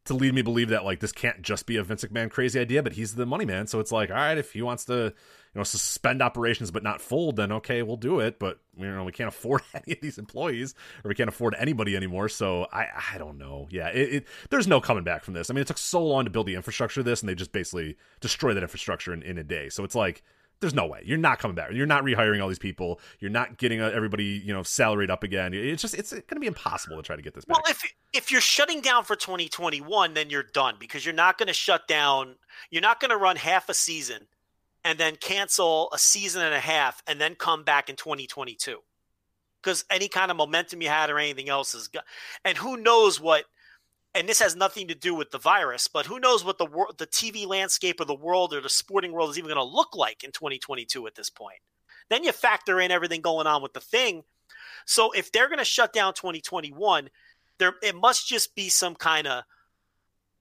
[0.04, 2.82] to lead me believe that like this can't just be a Vince McMahon crazy idea,
[2.82, 3.66] but he's the money man.
[3.66, 5.12] So it's like, all right, if he wants to, you
[5.54, 8.38] know, suspend operations but not fold, then okay, we'll do it.
[8.38, 10.74] But you know, we can't afford any of these employees,
[11.04, 12.28] or we can't afford anybody anymore.
[12.28, 13.66] So I, I don't know.
[13.70, 15.48] Yeah, it, it there's no coming back from this.
[15.48, 17.52] I mean, it took so long to build the infrastructure of this, and they just
[17.52, 19.68] basically destroy that infrastructure in, in a day.
[19.68, 20.22] So it's like.
[20.64, 21.72] There's no way you're not coming back.
[21.72, 23.00] You're not rehiring all these people.
[23.20, 25.52] You're not getting uh, everybody, you know, salaried up again.
[25.52, 27.56] It's just it's going to be impossible to try to get this back.
[27.56, 27.82] Well, if
[28.12, 31.86] if you're shutting down for 2021, then you're done because you're not going to shut
[31.86, 32.36] down.
[32.70, 34.26] You're not going to run half a season
[34.84, 38.78] and then cancel a season and a half and then come back in 2022
[39.62, 42.02] because any kind of momentum you had or anything else is gone.
[42.44, 43.44] And who knows what?
[44.14, 46.98] And this has nothing to do with the virus, but who knows what the world,
[46.98, 49.96] the TV landscape of the world or the sporting world is even going to look
[49.96, 51.58] like in 2022 at this point.
[52.10, 54.22] Then you factor in everything going on with the thing.
[54.86, 57.10] So if they're going to shut down 2021,
[57.58, 59.44] there it must just be some kind of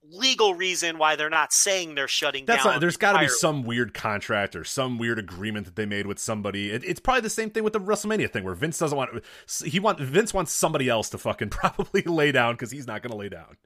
[0.10, 2.74] legal reason why they're not saying they're shutting That's down.
[2.74, 6.08] not, there's got to be some weird contract or some weird agreement that they made
[6.08, 6.72] with somebody.
[6.72, 9.24] It, it's probably the same thing with the WrestleMania thing, where Vince doesn't want
[9.66, 13.12] he want Vince wants somebody else to fucking probably lay down because he's not going
[13.12, 13.58] to lay down.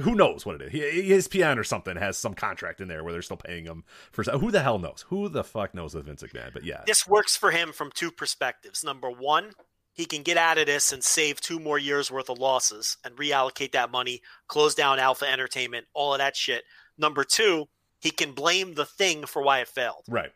[0.00, 1.26] Who knows what it is?
[1.28, 4.24] ESPN or something has some contract in there where they're still paying him for.
[4.24, 5.04] Who the hell knows?
[5.08, 6.52] Who the fuck knows with Vince McMahon?
[6.52, 8.82] But yeah, This works for him from two perspectives.
[8.82, 9.52] Number one,
[9.94, 13.16] he can get out of this and save two more years worth of losses and
[13.16, 16.64] reallocate that money, close down Alpha Entertainment, all of that shit.
[16.98, 17.68] Number two,
[18.00, 20.04] he can blame the thing for why it failed.
[20.08, 20.30] right.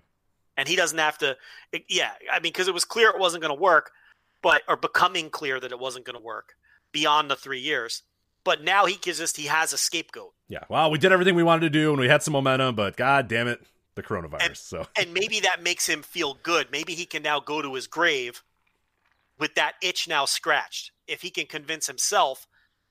[0.57, 1.37] and he doesn't have to
[1.89, 3.91] yeah i mean because it was clear it wasn't going to work
[4.43, 6.55] but or becoming clear that it wasn't going to work
[6.93, 8.03] beyond the three years
[8.43, 10.61] but now he gives us he has a scapegoat Yeah.
[10.71, 13.29] Well, we did everything we wanted to do and we had some momentum, but god
[13.29, 13.61] damn it,
[13.97, 14.47] the coronavirus.
[14.47, 17.75] And- so and maybe that makes him feel good maybe he can now go to
[17.75, 18.43] his grave
[19.39, 22.47] with that itch now scratched if he can convince himself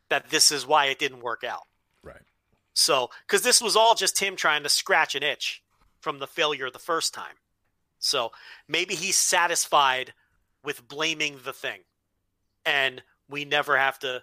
[0.10, 1.64] that this is why it didn't work out
[2.04, 2.22] right.
[2.74, 5.64] So, because this was all just him trying to scratch an itch
[6.00, 7.36] from the failure the first time.
[8.00, 8.32] So
[8.68, 10.14] maybe he's satisfied
[10.64, 11.80] with blaming the thing,
[12.66, 14.22] and we never have to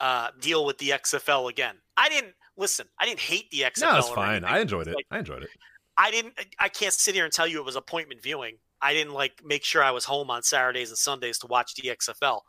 [0.00, 1.76] uh, deal with the XFL again.
[1.96, 2.86] I didn't listen.
[2.98, 3.80] I didn't hate the XFL.
[3.92, 4.28] No, it's fine.
[4.28, 4.44] anything.
[4.50, 4.94] I enjoyed it.
[4.94, 5.50] Like, I enjoyed it.
[5.96, 6.34] I didn't.
[6.58, 8.58] I can't sit here and tell you it was appointment viewing.
[8.80, 11.88] I didn't like make sure I was home on Saturdays and Sundays to watch the
[11.88, 12.40] XFL.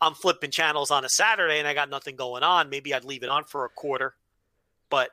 [0.00, 2.70] I'm flipping channels on a Saturday and I got nothing going on.
[2.70, 4.14] Maybe I'd leave it on for a quarter.
[4.90, 5.10] But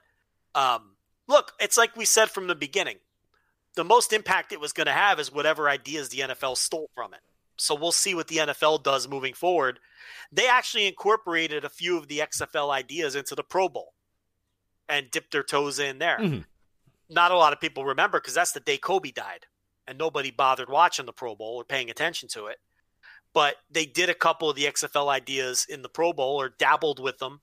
[0.56, 0.95] um,
[1.27, 2.98] look, it's like we said from the beginning.
[3.76, 7.14] The most impact it was going to have is whatever ideas the NFL stole from
[7.14, 7.22] it.
[7.57, 9.80] So we'll see what the NFL does moving forward.
[10.31, 13.93] They actually incorporated a few of the XFL ideas into the Pro Bowl
[14.89, 16.45] and dipped their toes in there Mhm.
[17.07, 19.45] not a lot of people remember because that's the day Kobe died,
[19.91, 22.57] and nobody bothered watching the Pro Bowl or paying attention to it.
[23.34, 27.01] But they did a couple of the XFL ideas in the Pro Bowl or dabbled
[27.01, 27.41] with them,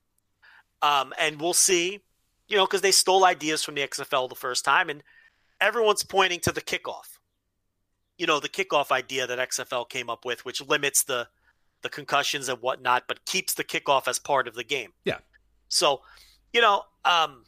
[0.82, 2.00] um, and we'll see.
[2.48, 5.02] You know, because they stole ideas from the XFL the first time, and
[5.60, 7.18] everyone's pointing to the kickoff.
[8.16, 11.28] You know, the kickoff idea that XFL came up with, which limits the
[11.82, 14.92] the concussions and whatnot, but keeps the kickoff as part of the game.
[15.04, 15.18] Yeah.
[15.68, 16.00] So,
[16.52, 17.44] you know, um,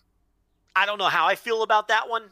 [0.77, 2.25] I don't know how I feel about that one.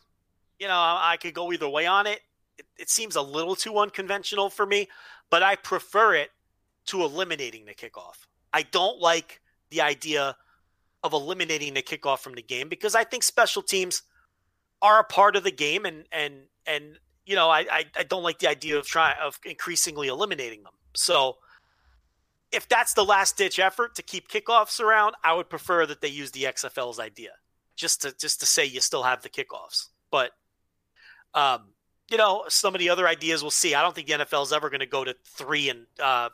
[0.61, 2.21] You know, I, I could go either way on it.
[2.59, 2.67] It.
[2.79, 4.89] It seems a little too unconventional for me,
[5.31, 6.31] but I prefer it
[6.87, 8.27] to eliminating the kickoff.
[8.53, 9.41] I don't like
[9.71, 10.37] the idea
[11.03, 14.03] of eliminating the kickoff from the game because I think special teams
[14.83, 16.35] are a part of the game, and and
[16.67, 20.63] and you know, I I, I don't like the idea of trying of increasingly eliminating
[20.63, 20.73] them.
[20.95, 21.37] So
[22.51, 26.09] if that's the last ditch effort to keep kickoffs around, I would prefer that they
[26.09, 27.33] use the XFL's idea,
[27.77, 29.87] just to just to say you still have the kickoffs.
[30.11, 30.31] But
[31.35, 31.75] um,
[32.11, 33.75] you know, some of the other ideas we'll see.
[33.75, 36.31] I don't think the NFL is ever going to go to three and uh,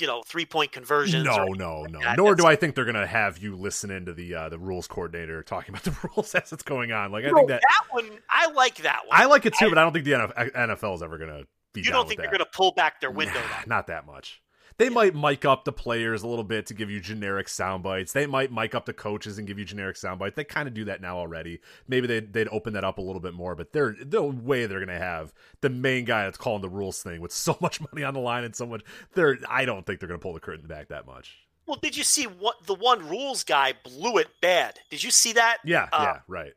[0.00, 1.24] you know three point conversions.
[1.24, 2.00] No, no, like no.
[2.00, 2.16] that.
[2.16, 5.42] Nor do I think they're gonna have you listen into the uh, the rules coordinator
[5.42, 7.10] talking about the rules as it's going on.
[7.12, 9.20] Like I No, think that that one I like that one.
[9.20, 11.42] I like it too, I- but I don't think the NFL is ever gonna
[11.72, 11.82] be.
[11.82, 13.34] you don't think they're going to pull back their window?
[13.34, 14.40] Nah, not that much.
[14.78, 18.12] They might mic up the players a little bit to give you generic sound bites.
[18.12, 20.36] They might mic up the coaches and give you generic sound bites.
[20.36, 21.60] They kind of do that now already.
[21.88, 24.78] Maybe they'd, they'd open that up a little bit more, but they're the way they're
[24.78, 28.04] going to have the main guy that's calling the rules thing with so much money
[28.04, 28.82] on the line and so much.
[29.14, 31.36] They're I don't think they're going to pull the curtain back that much.
[31.66, 34.78] Well, did you see what the one rules guy blew it bad?
[34.90, 35.58] Did you see that?
[35.64, 36.52] Yeah, Uh, yeah, right.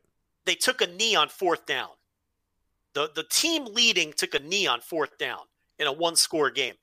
[0.46, 1.88] They took a knee on fourth down.
[2.94, 5.40] The the team leading took a knee on fourth down
[5.78, 6.74] in a one score game.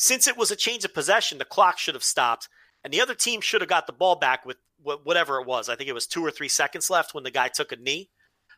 [0.00, 2.48] Since it was a change of possession, the clock should have stopped,
[2.82, 5.68] and the other team should have got the ball back with whatever it was.
[5.68, 8.08] I think it was two or three seconds left when the guy took a knee,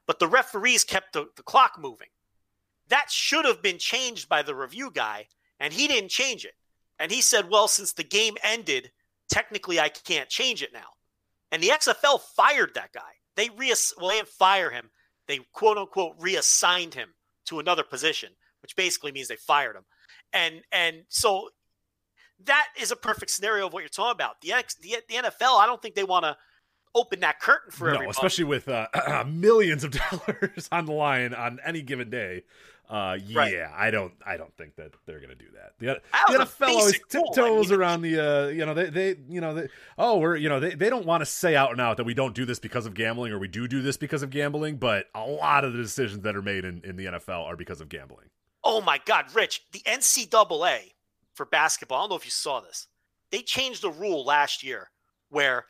[0.07, 2.11] but the referees kept the, the clock moving.
[2.91, 5.27] That should have been changed by the review guy,
[5.59, 6.55] and he didn't change it.
[7.01, 8.93] And he said, "Well, since the game ended,
[9.29, 10.95] technically I can't change it now."
[11.51, 13.17] And the XFL fired that guy.
[13.35, 14.93] They reass- well, they didn't fire him.
[15.27, 17.15] They quote unquote reassigned him
[17.47, 19.87] to another position, which basically means they fired him.
[20.33, 21.51] And and so
[22.45, 24.41] that is a perfect scenario of what you're talking about.
[24.41, 26.37] The X, the, the NFL, I don't think they want to
[26.95, 28.11] open that curtain for no, everybody.
[28.11, 32.43] especially with uh, millions of dollars on the line on any given day.
[32.91, 33.55] Uh, yeah, Right.
[33.75, 35.73] I don't, I don't think that they're going to do that.
[35.79, 37.25] The, the NFL always rule.
[37.25, 40.37] I tiptoes mean- around the, uh, you know, they, they, you know, they, oh, we're,
[40.37, 42.45] you know, they, they don't want to say out and out that we don't do
[42.45, 45.65] this because of gambling or we do do this because of gambling, but a lot
[45.65, 48.27] of the decisions that are made in, in the NFL are because of gambling.
[48.65, 50.93] Oh my God, Rich, the NCAA
[51.35, 52.87] for basketball, I don't know if you saw this.
[53.31, 54.91] They changed the rule last year
[55.31, 55.67] where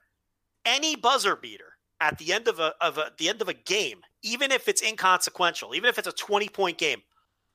[0.65, 4.01] any buzzer beater at the end of a of a the end of a game,
[4.23, 7.03] even if it's inconsequential, even if it's a 20 point game,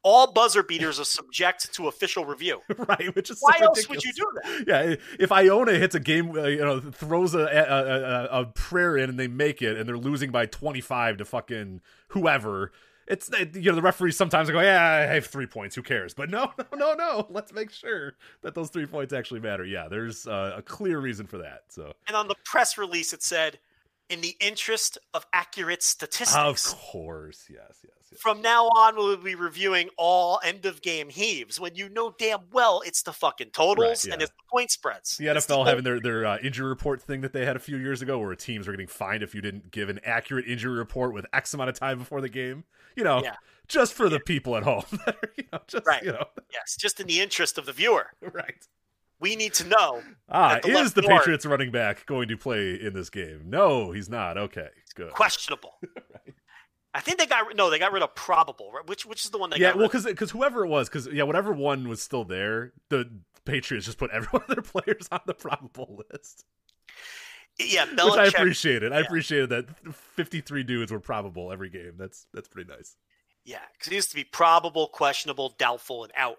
[0.03, 2.61] all buzzer beaters are subject to official review.
[2.87, 3.13] right?
[3.13, 4.63] Which is Why so else would you do that?
[4.65, 8.95] Yeah, if Iona hits a game, uh, you know, throws a, a, a, a prayer
[8.97, 12.71] in and they make it, and they're losing by twenty five to fucking whoever.
[13.07, 15.75] It's you know the referees sometimes go, yeah, I have three points.
[15.75, 16.13] Who cares?
[16.13, 17.27] But no, no, no, no.
[17.29, 19.65] Let's make sure that those three points actually matter.
[19.65, 21.63] Yeah, there's uh, a clear reason for that.
[21.69, 23.59] So And on the press release, it said,
[24.09, 28.19] "In the interest of accurate statistics." of course, yes, yes, yes.
[28.19, 32.39] From now on, we'll be reviewing all end of game heaves when you know damn
[32.51, 35.15] well it's the fucking totals Right, and it's the point spreads.
[35.15, 37.77] The NFL the- having their their uh, injury report thing that they had a few
[37.77, 41.13] years ago, where teams were getting fined if you didn't give an accurate injury report
[41.13, 42.65] with X amount of time before the game.
[42.97, 43.35] You know, Yeah.
[43.69, 44.83] just for the people at home.
[45.07, 46.03] are, you know, just Right.
[46.03, 48.07] you know, yes, just in the interest of the viewer.
[48.33, 48.67] right.
[49.19, 50.03] We need to know.
[50.29, 51.19] Ah, the is the guard.
[51.21, 53.43] Patriots running back going to play in this game?
[53.45, 54.37] No, he's not.
[54.37, 55.11] Okay, good.
[55.11, 55.79] Questionable.
[56.93, 58.71] I think they got no, they got rid of probable.
[58.71, 58.85] right?
[58.87, 61.23] Which which is the one they yeah, well, because because whoever it was, because yeah,
[61.23, 63.09] whatever one was still there, the
[63.45, 66.43] Patriots just put every one of their players on the probable list,
[67.59, 68.29] Yeah, which I Belichick.
[68.29, 68.91] appreciated.
[68.93, 69.05] I yeah.
[69.05, 69.65] appreciated that
[70.15, 71.93] fifty three dudes were probable every game.
[71.97, 72.95] That's that's pretty nice.
[73.47, 76.37] Yeah, because it used to be probable, questionable, doubtful, and out.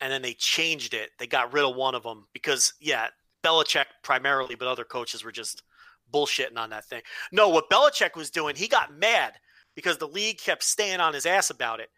[0.00, 1.10] And then they changed it.
[1.18, 3.06] They got rid of one of them because, yeah,
[3.44, 5.62] Belichick primarily, but other coaches were just
[6.12, 7.02] bullshitting on that thing.
[7.30, 9.34] No, what Belichick was doing, he got mad
[9.76, 11.90] because the league kept staying on his ass about it.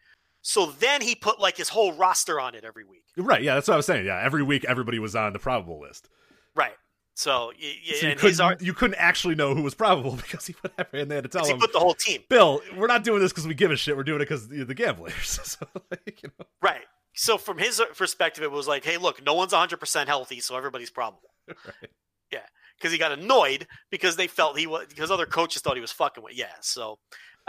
[0.43, 3.03] So then he put like his whole roster on it every week.
[3.17, 3.41] Right?
[3.41, 4.05] Yeah, that's what I was saying.
[4.05, 6.07] Yeah, every week everybody was on the probable list.
[6.55, 6.75] Right.
[7.19, 10.47] So, y- y- So you couldn't, art, you couldn't actually know who was probable because
[10.47, 12.23] he put and they had to tell he him, put the whole team.
[12.29, 13.97] Bill, we're not doing this because we give a shit.
[13.97, 15.13] We're doing it because the gamblers.
[15.43, 16.45] so, like, you know.
[16.61, 16.85] Right.
[17.13, 20.91] So from his perspective, it was like, hey, look, no one's 100% healthy, so everybody's
[20.91, 21.29] probable.
[21.49, 21.89] Right.
[22.31, 22.39] Yeah.
[22.77, 25.91] Because he got annoyed because they felt he was, because other coaches thought he was
[25.91, 26.37] fucking with.
[26.37, 26.53] Yeah.
[26.61, 26.99] So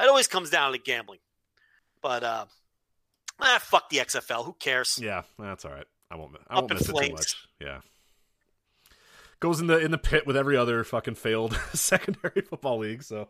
[0.01, 1.21] it always comes down to gambling.
[2.03, 2.47] But, uh,
[3.39, 4.45] ah, fuck the XFL.
[4.47, 4.99] Who cares?
[5.01, 5.87] Yeah, that's all right.
[6.11, 6.33] I won't.
[6.49, 7.37] I won't miss it too much.
[7.61, 7.79] Yeah.
[9.41, 13.03] Goes in the in the pit with every other fucking failed secondary football league.
[13.03, 13.29] So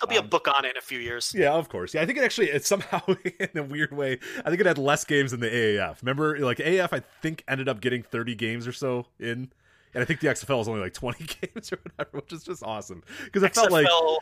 [0.00, 1.32] There'll be a Um, book on it in a few years.
[1.36, 1.94] yeah, of course.
[1.94, 3.00] Yeah, I think it actually it's somehow
[3.38, 4.18] in a weird way.
[4.44, 6.02] I think it had less games than the AAF.
[6.02, 9.52] Remember, like AAF, I think ended up getting thirty games or so in,
[9.94, 12.64] and I think the XFL is only like twenty games or whatever, which is just
[12.64, 14.16] awesome because it felt like XFL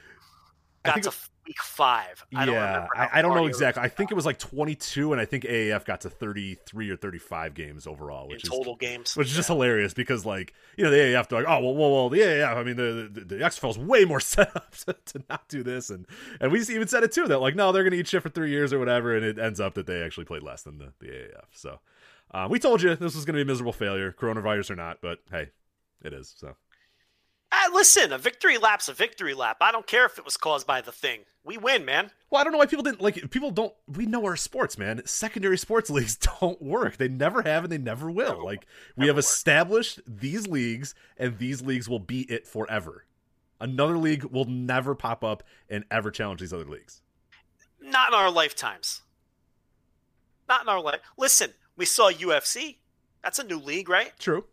[0.83, 1.13] got think to
[1.47, 2.25] week five.
[2.35, 2.89] I don't yeah, remember.
[2.97, 3.83] I, I don't know exactly.
[3.83, 7.55] I think it was like 22, and I think AAF got to 33 or 35
[7.55, 9.17] games overall, in which is total games.
[9.17, 11.91] which is just hilarious because like you know the AAF they're like oh well well,
[11.91, 14.95] well the AAF I mean the the, the XFL is way more set up to,
[15.07, 16.07] to not do this and
[16.41, 18.51] and we even said it too that like no they're gonna eat shit for three
[18.51, 21.07] years or whatever and it ends up that they actually played less than the the
[21.07, 21.81] AAF so
[22.33, 25.21] uh, we told you this was gonna be a miserable failure coronavirus or not but
[25.31, 25.49] hey
[26.03, 26.55] it is so
[27.53, 29.57] Ah, listen, a victory lap's a victory lap.
[29.61, 31.21] I don't care if it was caused by the thing.
[31.43, 32.11] We win, man.
[32.31, 35.01] well I don't know why people didn't like people don't we know our sports man
[35.07, 38.67] secondary sports leagues don't work they never have and they never will Never like
[38.97, 39.25] we have work.
[39.25, 43.07] established these leagues and these leagues will be it forever
[43.59, 47.01] another league will never pop up and ever challenge these other leagues
[47.81, 49.01] Not in our lifetimes.
[50.47, 51.01] Not in our life.
[51.17, 52.77] Listen, we saw UFC.
[53.25, 54.13] That's a new league, right?
[54.19, 54.45] true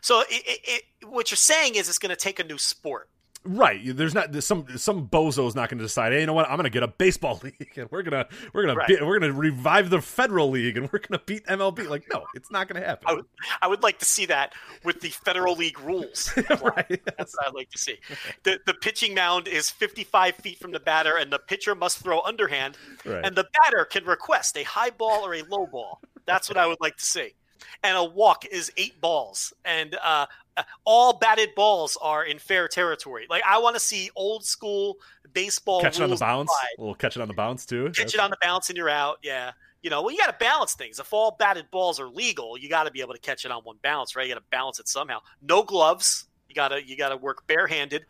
[0.00, 0.60] So it, it,
[1.02, 3.08] it, what you're saying is it's going to take a new sport.
[3.44, 3.80] Right.
[3.96, 6.12] There's not there's some some bozo's not going to decide.
[6.12, 6.50] Hey, you know what?
[6.50, 8.88] I'm going to get a baseball league, and we're gonna we're gonna Right.
[8.88, 11.88] be, we're gonna revive the federal league, and we're gonna beat MLB.
[11.88, 13.06] Like, no, it's not going to happen.
[13.08, 13.24] I would,
[13.62, 16.32] I would like to see that with the federal league rules.
[16.36, 17.00] right.
[17.16, 17.96] That's what I'd like to see.
[18.42, 22.20] The the pitching mound is 55 feet from the batter, and the pitcher must throw
[22.22, 23.24] underhand, Right.
[23.24, 26.00] and the batter can request a high ball or a low ball.
[26.26, 27.34] That's what I would like to see.
[27.82, 30.26] And a walk is eight balls, and uh,
[30.56, 33.26] uh, all batted balls are in fair territory.
[33.30, 34.98] Like I want to see old school
[35.32, 35.80] baseball.
[35.80, 36.50] catch it on the bounce.
[36.50, 36.74] applied.
[36.78, 37.90] A little catch it on the bounce too.
[37.94, 39.18] Catch it on the bounce and you're out.
[39.22, 39.52] Yeah.
[39.82, 40.98] You know, well, you got to balance things.
[40.98, 43.62] If all batted balls are legal, you got to be able to catch it on
[43.62, 44.26] one bounce, right?
[44.26, 45.20] You got to balance it somehow.
[45.40, 46.26] No gloves.
[46.48, 48.04] You got to you got to work barehanded.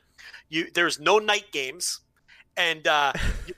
[0.48, 2.00] You there's no night games,
[2.56, 3.12] and uh,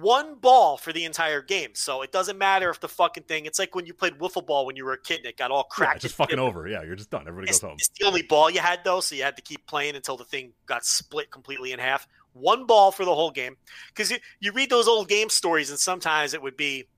[0.00, 1.70] one ball for the entire game.
[1.74, 3.46] So it doesn't matter if the fucking thing.
[3.46, 5.50] It's like when you played wiffle ball when you were a kid and it got
[5.50, 6.02] all Yeah, cracked.
[6.02, 6.66] just fucking over.
[6.68, 7.22] Yeah, you're just done.
[7.26, 7.76] Everybody It's, goes home.
[7.78, 10.24] it's the only ball you had though, so you had to keep playing until the
[10.24, 12.06] thing got split completely in half.
[12.32, 13.56] One ball for the whole game,
[13.88, 16.88] because you, you read those old game stories, and sometimes it would be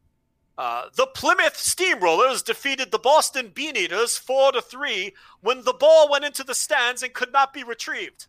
[0.57, 5.13] uh, the Plymouth Steamrollers defeated the Boston Bean Eaters four to three
[5.43, 8.27] when the ball went into the stands and could not be retrieved.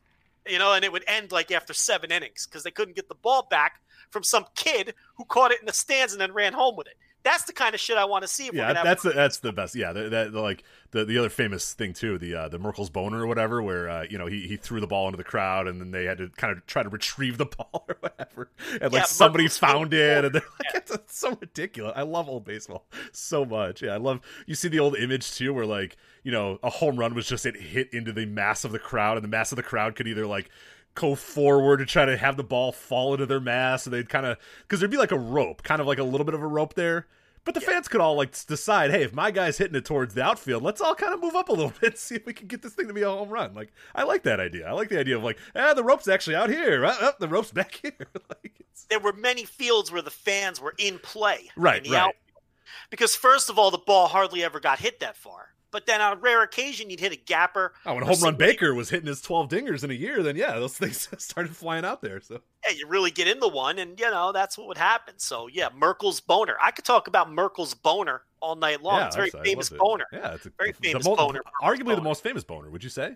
[0.48, 3.16] You know, and it would end like after seven innings because they couldn't get the
[3.16, 6.76] ball back from some kid who caught it in the stands and then ran home
[6.76, 6.98] with it.
[7.28, 8.46] That's the kind of shit I want to see.
[8.46, 9.76] Yeah, gonna have that's the, that's the best.
[9.76, 13.24] Yeah, that, that like the the other famous thing too, the uh, the Merkle's boner
[13.24, 15.82] or whatever, where uh, you know he, he threw the ball into the crowd and
[15.82, 18.50] then they had to kind of try to retrieve the ball or whatever,
[18.82, 21.94] and like Yeah, somebody Merkel's found it, and they're like, it's, it's so ridiculous.
[21.98, 23.82] I love old baseball so much.
[23.82, 26.96] Yeah, I love you see the old image too, where like you know a home
[26.96, 29.58] run was just it hit into the mass of the crowd, and the mass of
[29.58, 30.50] the crowd could either like
[30.96, 34.26] go forward to try to have the ball fall into their mass, and they'd kind
[34.26, 36.48] of because there'd be like a rope, kind of like a little bit of a
[36.48, 37.06] rope there.
[37.48, 40.22] But the fans could all like decide, hey, if my guy's hitting it towards the
[40.22, 42.48] outfield, let's all kind of move up a little bit, and see if we can
[42.48, 43.54] get this thing to be a home run.
[43.54, 44.68] Like, I like that idea.
[44.68, 46.86] I like the idea of like, ah, the rope's actually out here.
[46.86, 47.94] Ah, ah, the rope's back here.
[48.30, 48.84] like, it's...
[48.90, 51.50] there were many fields where the fans were in play.
[51.56, 52.08] Right, in the right.
[52.08, 52.44] outfield.
[52.90, 55.54] Because first of all, the ball hardly ever got hit that far.
[55.78, 57.72] But then on a rare occasion, you'd hit a gapper.
[57.86, 60.54] Oh, when Home Run Baker was hitting his 12 dingers in a year, then yeah,
[60.58, 62.20] those things started flying out there.
[62.20, 65.14] So Yeah, you really get into one, and you know that's what would happen.
[65.20, 66.58] So yeah, Merkle's boner.
[66.60, 68.98] I could talk about Merkle's boner all night long.
[68.98, 69.78] yeah, it's a very famous it.
[69.78, 70.06] boner.
[70.12, 71.42] Yeah, it's a Very the famous mo- boner.
[71.62, 72.72] Arguably the most famous boner.
[72.72, 73.16] Would you say?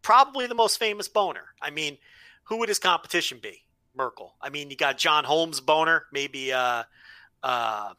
[0.00, 1.44] Probably the most famous boner.
[1.60, 1.98] I mean,
[2.44, 3.62] who would his competition be?
[3.94, 4.36] Merkel.
[4.40, 6.06] I mean, you got John Holmes boner.
[6.14, 6.84] Maybe uh,
[7.42, 7.92] uh,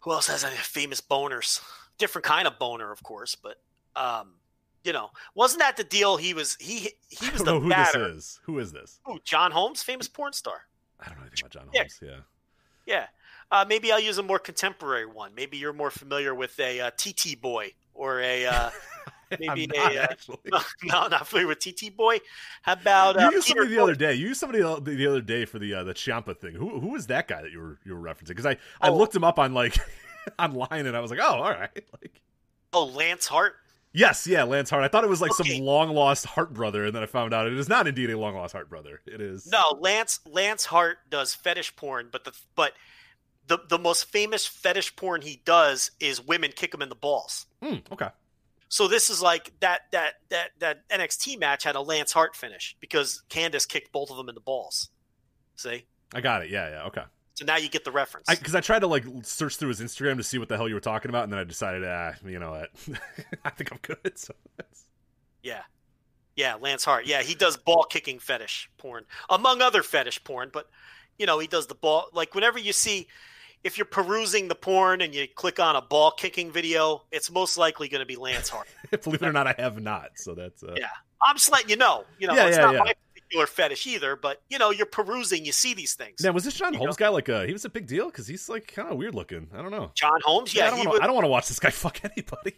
[0.00, 1.62] who else has any famous boners?
[2.02, 3.58] Different kind of boner, of course, but
[3.94, 4.32] um,
[4.82, 6.16] you know, wasn't that the deal?
[6.16, 8.12] He was he he I was don't the know who batter.
[8.14, 8.40] this is.
[8.44, 8.98] Who is this?
[9.08, 10.62] Ooh, John Holmes, famous porn star.
[10.98, 12.00] I don't know anything about John Holmes.
[12.02, 12.16] Yeah.
[12.86, 13.06] Yeah.
[13.52, 15.32] Uh, maybe I'll use a more contemporary one.
[15.36, 18.70] Maybe you're more familiar with a uh, TT boy or a uh,
[19.30, 20.38] maybe I'm a not, uh, actually.
[20.82, 22.18] no, not familiar with TT boy.
[22.62, 23.82] How about you uh, used Peter somebody the Boy?
[23.84, 24.14] other day.
[24.14, 26.54] You used somebody the the other day for the uh, the Ciampa thing.
[26.54, 28.28] Who who was that guy that you were you were referencing?
[28.28, 28.96] Because I I Oh.
[28.96, 29.76] looked him up on like
[30.38, 31.70] online and I was like, oh, all right.
[32.00, 32.20] Like
[32.74, 33.54] Oh, Lance Hart.
[33.92, 34.82] yes, yeah, Lance Hart.
[34.82, 35.56] I thought it was like Okay.
[35.56, 38.18] some long lost Hart brother, and then I found out it is not indeed a
[38.18, 39.02] long lost Hart brother.
[39.06, 42.72] It is No, Lance Lance Hart does fetish porn, but the but
[43.46, 47.44] the the most famous fetish porn he does is women kick him in the balls.
[47.62, 48.08] Hmm, okay.
[48.68, 52.74] So this is like that that that that NXT match had a Lance Hart finish
[52.80, 54.88] because Candice kicked both of them in the balls.
[55.56, 55.84] See,
[56.14, 56.48] I got it.
[56.48, 57.02] Yeah, yeah, okay.
[57.42, 58.28] So now you get the reference.
[58.28, 60.74] Because I, tried to like search through his Instagram to see what the hell you
[60.74, 62.70] were talking about, and then I decided, ah, you know what,
[63.44, 64.18] I think I'm good.
[64.18, 64.84] So that's...
[65.42, 65.62] Yeah.
[66.36, 67.06] Yeah, Lance Hart.
[67.06, 70.68] Yeah, he does ball kicking fetish porn, among other fetish porn, but
[71.18, 73.06] you know, he does the ball like whenever you see
[73.64, 77.56] if you're perusing the porn and you click on a ball kicking video, it's most
[77.56, 78.68] likely going to be Lance Hart.
[79.02, 80.10] believe it or not, I have not.
[80.16, 80.88] So that's uh, Yeah.
[81.24, 82.04] I'm just letting you know.
[82.18, 82.80] You know, Yeah, it's yeah, not yeah.
[82.80, 82.94] my
[83.32, 86.22] particular fetish either, but you know, you're perusing, you see these things.
[86.22, 88.26] Now, was this John You Holmes guy like uh he was a big deal because
[88.26, 89.48] he's like kind of weird looking.
[89.54, 89.90] I don't know.
[89.94, 91.00] John Holmes, yeah, I don't wanna, was.
[91.02, 92.54] I don't want to watch this guy fuck anybody.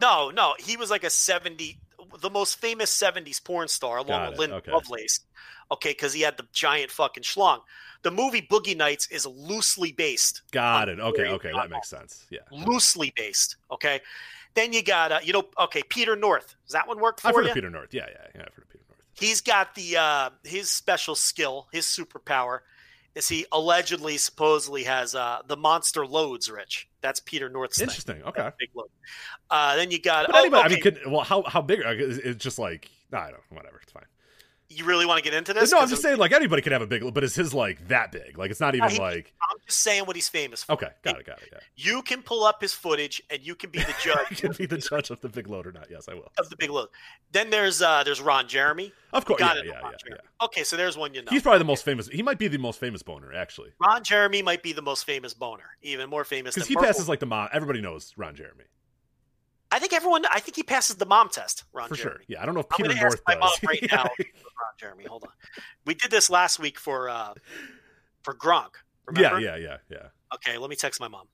[0.00, 1.80] No, no, he was like a seventy,
[2.20, 4.72] the most famous '70s porn star, along Got with it, Lynn okay.
[4.72, 5.20] Lovelace.
[5.70, 7.60] Okay, because he had the giant fucking schlong.
[8.02, 10.42] The movie Boogie Nights is loosely based.
[10.50, 10.98] Got it.
[10.98, 12.26] Okay, okay, that makes sense.
[12.30, 13.56] Yeah, Loosely based.
[13.70, 14.00] Okay,
[14.54, 16.54] then you got uh, you know, okay, Peter North.
[16.64, 17.30] Does that one work for you?
[17.30, 17.50] I've heard you?
[17.50, 17.92] of Peter North.
[17.92, 18.42] Yeah, yeah, yeah.
[18.46, 18.84] I've heard of Peter.
[19.18, 22.60] He's got the uh, his special skill, his superpower
[23.18, 26.50] is he allegedly, supposedly has uh, the monster loads.
[26.50, 27.84] Rich, that's Peter North's thing.
[27.84, 28.22] Interesting.
[28.22, 28.50] Okay.
[28.58, 28.88] Big load.
[29.50, 30.26] Uh, then you got.
[30.26, 31.80] But oh, anybody, I mean, could, well, how how big?
[31.84, 33.80] It's it's just like I don't know, whatever.
[33.82, 34.04] It's fine.
[34.70, 35.72] You really want to get into this?
[35.72, 38.12] no, I'm just saying, like anybody could have a big, but is his like that
[38.12, 38.36] big?
[38.36, 40.72] Like it's not even he- like I'm just saying what he's famous for.
[40.72, 41.48] okay, got it, got it.
[41.52, 44.66] Yeah, You can pull up his footage, and you can be the judge can be
[44.66, 45.86] the judge of the big load or not.
[45.90, 46.30] Yes, I will.
[46.38, 46.88] of the big load.
[47.32, 48.92] Then there's uh, there's Ron Jeremy.
[49.12, 50.44] Of course, Got yeah, it, yeah, yeah, yeah.
[50.44, 51.30] Okay, so there's one you know.
[51.30, 52.06] He's probably the most famous.
[52.08, 55.32] He might be the most famous boner, actually, Ron Jeremy might be the most famous
[55.32, 57.48] boner, even more famous because he passes like the mom.
[57.52, 58.64] Everybody knows Ron Jeremy
[59.78, 60.24] I think everyone.
[60.26, 61.62] I think he passes the mom test.
[61.72, 62.16] Ron for Jeremy.
[62.16, 62.24] sure.
[62.26, 63.40] Yeah, I don't know if Peter I'm North ask my does.
[63.40, 63.88] mom right Yeah.
[63.96, 64.02] now.
[64.02, 65.30] Ron Jeremy, hold on.
[65.86, 67.34] We did this last week for uh
[68.24, 68.70] for Gronk.
[69.16, 69.40] yeah, Remember?
[69.40, 70.08] yeah, yeah, yeah.
[70.34, 71.28] Okay, let me text my mom.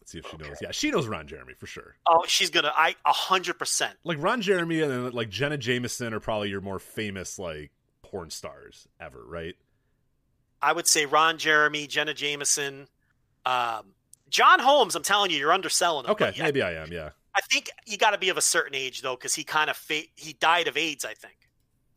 [0.00, 0.48] Let's see if she Okay.
[0.48, 0.56] knows.
[0.62, 1.96] Yeah, she knows Ron Jeremy for sure.
[2.08, 2.72] Oh, she's gonna.
[2.74, 3.98] I a hundred percent.
[4.02, 7.70] Like Ron Jeremy and then like Jenna Jameson are probably your more famous like
[8.02, 9.56] porn stars ever, right?
[10.62, 12.88] I would say Ron Jeremy, Jenna Jameson,
[13.44, 13.92] um,
[14.30, 14.94] John Holmes.
[14.94, 16.12] I'm telling you, you're underselling him.
[16.12, 16.90] Okay, yeah, maybe I am.
[16.90, 17.10] Yeah.
[17.36, 19.76] I think you got to be of a certain age though, because he kind of
[19.76, 21.04] fa- he died of AIDS.
[21.04, 21.36] I think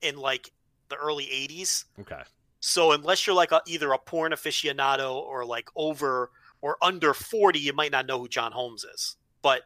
[0.02, 0.52] in like
[0.90, 1.86] the early '80s.
[2.02, 2.22] Okay.
[2.60, 6.32] So unless you're like a, either a porn aficionado or like over
[6.62, 9.16] or under 40, you might not know who John Holmes is.
[9.44, 9.62] But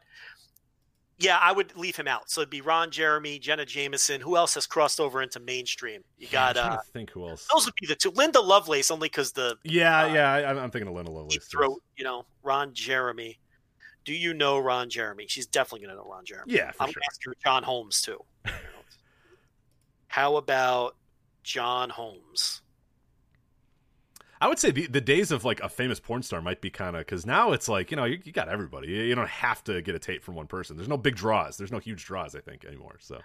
[1.18, 2.30] yeah, I would leave him out.
[2.30, 4.20] So it'd be Ron Jeremy, Jenna Jameson.
[4.20, 6.02] Who else has crossed over into mainstream?
[6.18, 7.48] You Yeah, got I'm trying uh, to think who else.
[7.52, 8.10] those would be the two.
[8.10, 11.46] Linda Lovelace, only because the Yeah, uh, yeah, I, I'm thinking of Linda Lovelace.
[11.46, 11.80] throat.
[11.96, 13.38] You know, Ron Jeremy.
[14.04, 15.26] Do you know Ron Jeremy?
[15.28, 16.52] She's definitely going to know Ron Jeremy.
[16.54, 16.94] Yeah, for I'm sure.
[16.94, 18.18] going to ask her John Holmes too.
[20.08, 20.96] How about
[21.42, 22.60] John Holmes?
[24.40, 26.96] I would say the, the days of like a famous porn star might be kind
[26.96, 28.88] of because now it's like you know you, you got everybody.
[28.88, 30.76] You, you don't have to get a tape from one person.
[30.76, 31.56] There's no big draws.
[31.56, 32.34] There's no huge draws.
[32.34, 32.96] I think anymore.
[32.98, 33.20] So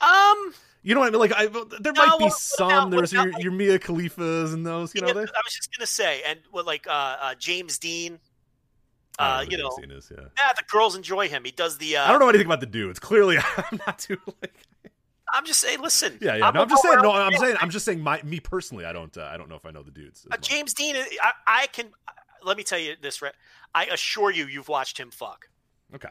[0.00, 1.20] Um, you know what I mean?
[1.20, 2.90] Like I, there No, might be some.
[2.90, 4.92] There's your, about, your Mia Khalifa's and those.
[4.92, 5.20] You know they.
[5.20, 8.18] I was just gonna say, and what like uh, uh, James Dean,
[9.18, 10.28] uh, you know know, who James Dean is, yeah.
[10.38, 11.44] yeah, the girls enjoy him.
[11.44, 11.96] He does the.
[11.96, 12.90] Uh, I don't know anything about the dude.
[12.90, 14.54] It's Clearly, I'm not too like.
[15.32, 15.80] I'm just saying.
[15.80, 16.18] Listen.
[16.20, 16.50] Yeah, yeah.
[16.50, 16.98] No, a I'm just saying.
[17.02, 17.56] No, I'm saying.
[17.60, 18.00] I'm just saying.
[18.00, 19.16] My me personally, I don't.
[19.16, 20.26] Uh, I don't know if I know the dudes.
[20.30, 20.36] Uh.
[20.38, 20.96] James Dean.
[20.96, 21.86] I, I can.
[22.42, 23.34] Let me tell you this, Rhett.
[23.74, 25.48] I assure you, you've watched him fuck.
[25.94, 26.08] Okay.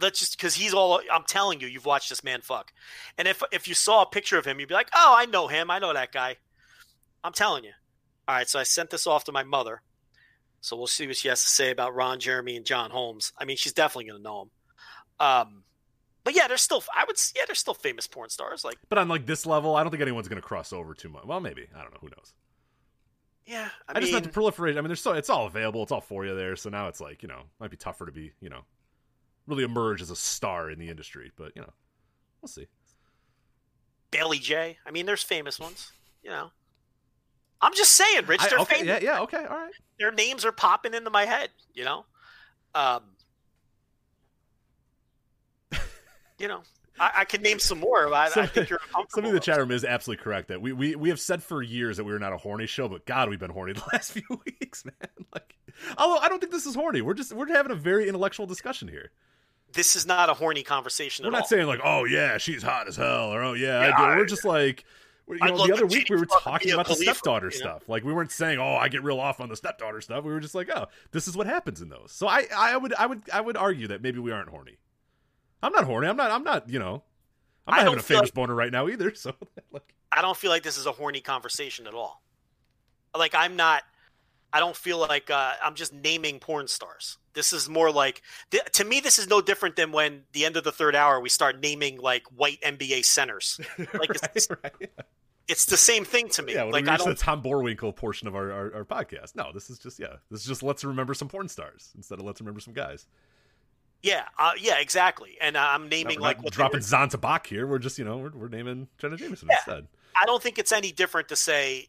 [0.00, 1.00] Let's just because he's all.
[1.12, 2.72] I'm telling you, you've watched this man fuck.
[3.16, 5.48] And if if you saw a picture of him, you'd be like, oh, I know
[5.48, 5.70] him.
[5.70, 6.36] I know that guy.
[7.24, 7.72] I'm telling you.
[8.28, 9.82] All right, so I sent this off to my mother.
[10.62, 13.32] So we'll see what she has to say about Ron Jeremy and John Holmes.
[13.36, 14.50] I mean, she's definitely going to know him.
[15.18, 15.64] Um,
[16.22, 16.84] but yeah, they're still.
[16.96, 17.16] I would.
[17.36, 18.64] Yeah, they're still famous porn stars.
[18.64, 21.08] Like, But on like this level, I don't think anyone's going to cross over too
[21.08, 21.24] much.
[21.24, 21.66] Well, maybe.
[21.74, 21.98] I don't know.
[22.00, 22.32] Who knows?
[23.44, 23.68] yeah.
[23.88, 24.72] I, I, mean, just meant to proliferate.
[24.72, 25.82] I mean, there's so it's all available.
[25.82, 26.54] It's all for you there.
[26.54, 28.60] So now it's like you know, might be tougher to be you know,
[29.48, 31.32] really emerge as a star in the industry.
[31.36, 31.72] But you know,
[32.40, 32.68] we'll see.
[34.12, 34.78] Bailey Jay.
[34.86, 35.90] I mean, there's famous ones.
[36.22, 36.52] You know.
[37.62, 38.42] I'm just saying, Rich.
[38.50, 39.02] They're okay, famous.
[39.02, 39.72] yeah, yeah, okay, all right.
[39.98, 41.48] Their names are popping into my head.
[41.74, 42.04] You know.
[42.74, 43.02] Um.
[46.38, 46.62] You know,
[46.98, 48.08] I, I can name some more.
[48.08, 48.80] but I, I think you're.
[49.10, 51.62] Somebody in the chat room is absolutely correct that we, we we have said for
[51.62, 54.10] years that we were not a horny show, but God, we've been horny the last
[54.12, 54.94] few weeks, man.
[55.32, 55.54] Like,
[55.98, 57.00] although I don't think this is horny.
[57.00, 59.12] We're just we're having a very intellectual discussion here.
[59.72, 61.46] This is not a horny conversation We're not all.
[61.46, 64.02] saying like, oh yeah, she's hot as hell, or oh yeah, I do.
[64.02, 64.84] I- We're just like,
[65.34, 67.70] you know, the other week we were talking about the stepdaughter you know?
[67.70, 67.88] stuff.
[67.88, 70.24] Like we weren't saying, oh, I get real off on the stepdaughter stuff.
[70.24, 72.12] We were just like, oh, this is what happens in those.
[72.12, 74.78] So I I would I would I would argue that maybe we aren't horny.
[75.62, 76.08] I'm not horny.
[76.08, 76.30] I'm not.
[76.30, 76.68] I'm not.
[76.68, 77.02] You know,
[77.66, 79.12] I'm not having a famous like- boner right now either.
[79.16, 79.34] So
[79.70, 82.22] like, I don't feel like this is a horny conversation at all.
[83.16, 83.82] Like I'm not.
[84.52, 87.16] I don't feel like uh, I'm just naming porn stars.
[87.32, 89.00] This is more like th- to me.
[89.00, 91.98] This is no different than when the end of the third hour we start naming
[91.98, 93.58] like white NBA centers.
[93.78, 94.90] Like right, right.
[95.48, 96.54] It's the same thing to me.
[96.54, 97.18] Yeah, when like we I reach the don't.
[97.18, 99.34] Tom Boerwinkle portion of our, our, our podcast.
[99.34, 102.24] No, this is just yeah, this is just let's remember some porn stars instead of
[102.24, 103.06] let's remember some guys.
[104.02, 105.36] Yeah, uh, yeah, exactly.
[105.40, 107.66] And uh, I'm naming We're like dropping were- Zan Tabak here.
[107.66, 109.56] We're just you know we're, we're naming Jenna Jameson Yeah.
[109.56, 109.86] instead.
[110.20, 111.88] I don't think it's any different to say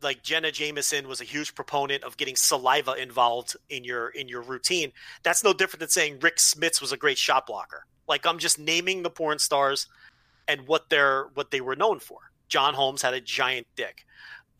[0.00, 4.42] like Jenna Jameson was a huge proponent of getting saliva involved in your in your
[4.42, 4.92] routine.
[5.22, 7.84] That's no different than saying Rick Smits was a great shot blocker.
[8.06, 9.86] Like I'm just naming the porn stars
[10.46, 12.30] and what they're what they were known for.
[12.48, 14.04] John Holmes had a giant dick.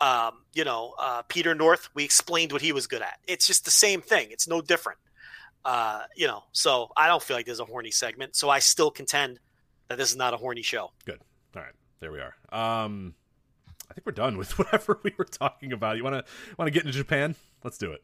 [0.01, 3.19] Um, you know, uh, Peter North, we explained what he was good at.
[3.27, 4.29] It's just the same thing.
[4.31, 4.99] It's no different.
[5.65, 8.37] Uh, you know, so I don't feel like there's a horny segment.
[8.37, 9.41] So I still contend
[9.89, 10.93] that this is not a horny show.
[11.05, 11.21] Good.
[11.57, 12.35] All right, there we are.
[12.53, 13.15] Um,
[13.91, 15.97] I think we're done with whatever we were talking about.
[15.97, 17.35] You want to want to get into Japan?
[17.65, 18.03] Let's do it.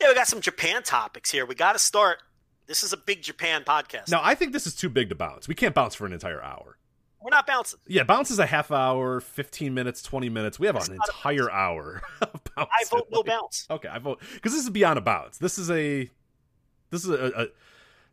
[0.00, 1.46] Yeah, we got some Japan topics here.
[1.46, 2.18] We got to start.
[2.66, 4.10] This is a big Japan podcast.
[4.10, 5.48] Now, I think this is too big to bounce.
[5.48, 6.76] We can't bounce for an entire hour.
[7.28, 7.78] We're not bouncing.
[7.86, 10.58] Yeah, bounce is a half hour, fifteen minutes, twenty minutes.
[10.58, 12.00] We have an entire hour.
[12.56, 13.66] I vote no bounce.
[13.70, 15.36] Okay, I vote because this is beyond a bounce.
[15.36, 16.08] This is a,
[16.88, 17.46] this is a, a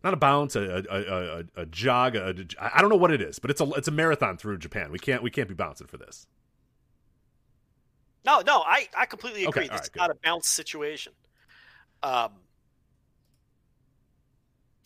[0.03, 2.17] not a bounce, a a, a, a, jog.
[2.17, 4.91] A, I don't know what it is, but it's a it's a marathon through Japan.
[4.91, 6.27] We can't we can't be bouncing for this.
[8.25, 9.63] No, no, I I completely agree.
[9.63, 11.13] Okay, it's right, not a bounce situation.
[12.03, 12.31] Um,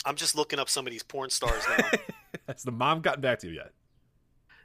[0.05, 1.89] I'm just looking up some of these porn stars now.
[2.47, 3.71] Has the mom gotten back to you yet?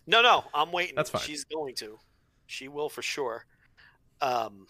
[0.07, 0.95] No, no, I'm waiting.
[0.97, 1.23] That's fine.
[1.23, 1.99] She's going to.
[2.47, 3.45] She will for sure.
[4.21, 4.67] Um,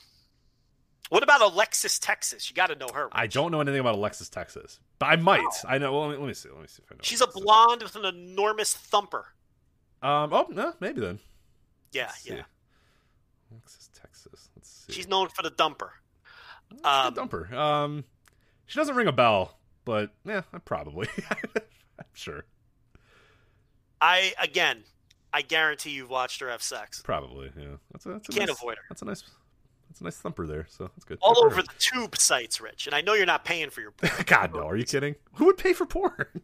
[1.10, 2.48] what about Alexis Texas?
[2.48, 3.08] You got to know her.
[3.12, 5.42] I don't know anything about Alexis Texas, but I might.
[5.66, 5.92] I know.
[5.92, 6.48] Well, let me, let me see.
[6.50, 7.00] Let me see if I know.
[7.02, 9.26] She's a blonde with an enormous thumper.
[10.02, 10.32] Um.
[10.32, 11.18] Oh no, maybe then.
[11.92, 12.34] Yeah, Let's see.
[12.34, 12.42] yeah.
[13.52, 14.48] Alexis Texas.
[14.56, 14.92] Let's see.
[14.92, 15.90] She's known for the dumper.
[16.82, 17.52] Um, a dumper.
[17.52, 18.04] Um,
[18.66, 21.08] she doesn't ring a bell, but yeah, probably.
[21.30, 22.44] I'm sure.
[24.00, 24.84] I again,
[25.36, 27.50] I guarantee you've watched her have sex Probably.
[27.58, 27.64] Yeah.
[27.92, 28.10] That's a.
[28.10, 28.82] That's a Can't nice, avoid her.
[28.88, 29.24] That's a nice.
[29.90, 30.66] That's a nice thumper there.
[30.70, 31.18] So that's good.
[31.20, 32.86] all Good over the tube sites, Rich.
[32.86, 34.12] And I know you're not paying for your porn.
[34.26, 34.60] God no.
[34.66, 35.16] Are you kidding?
[35.34, 36.26] Who would pay for porn?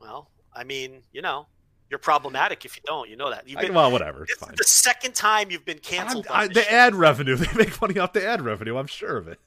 [0.00, 1.46] Well, I mean, you know,
[1.88, 3.08] you're problematic if you don't.
[3.08, 3.48] You know that.
[3.48, 4.24] You've I- well, whatever.
[4.24, 4.52] It's fine.
[4.54, 6.26] the second time you've been canceled.
[6.28, 7.36] I'm- I- the ad revenue.
[7.38, 8.76] They make money off the ad revenue.
[8.76, 9.40] I'm sure of it.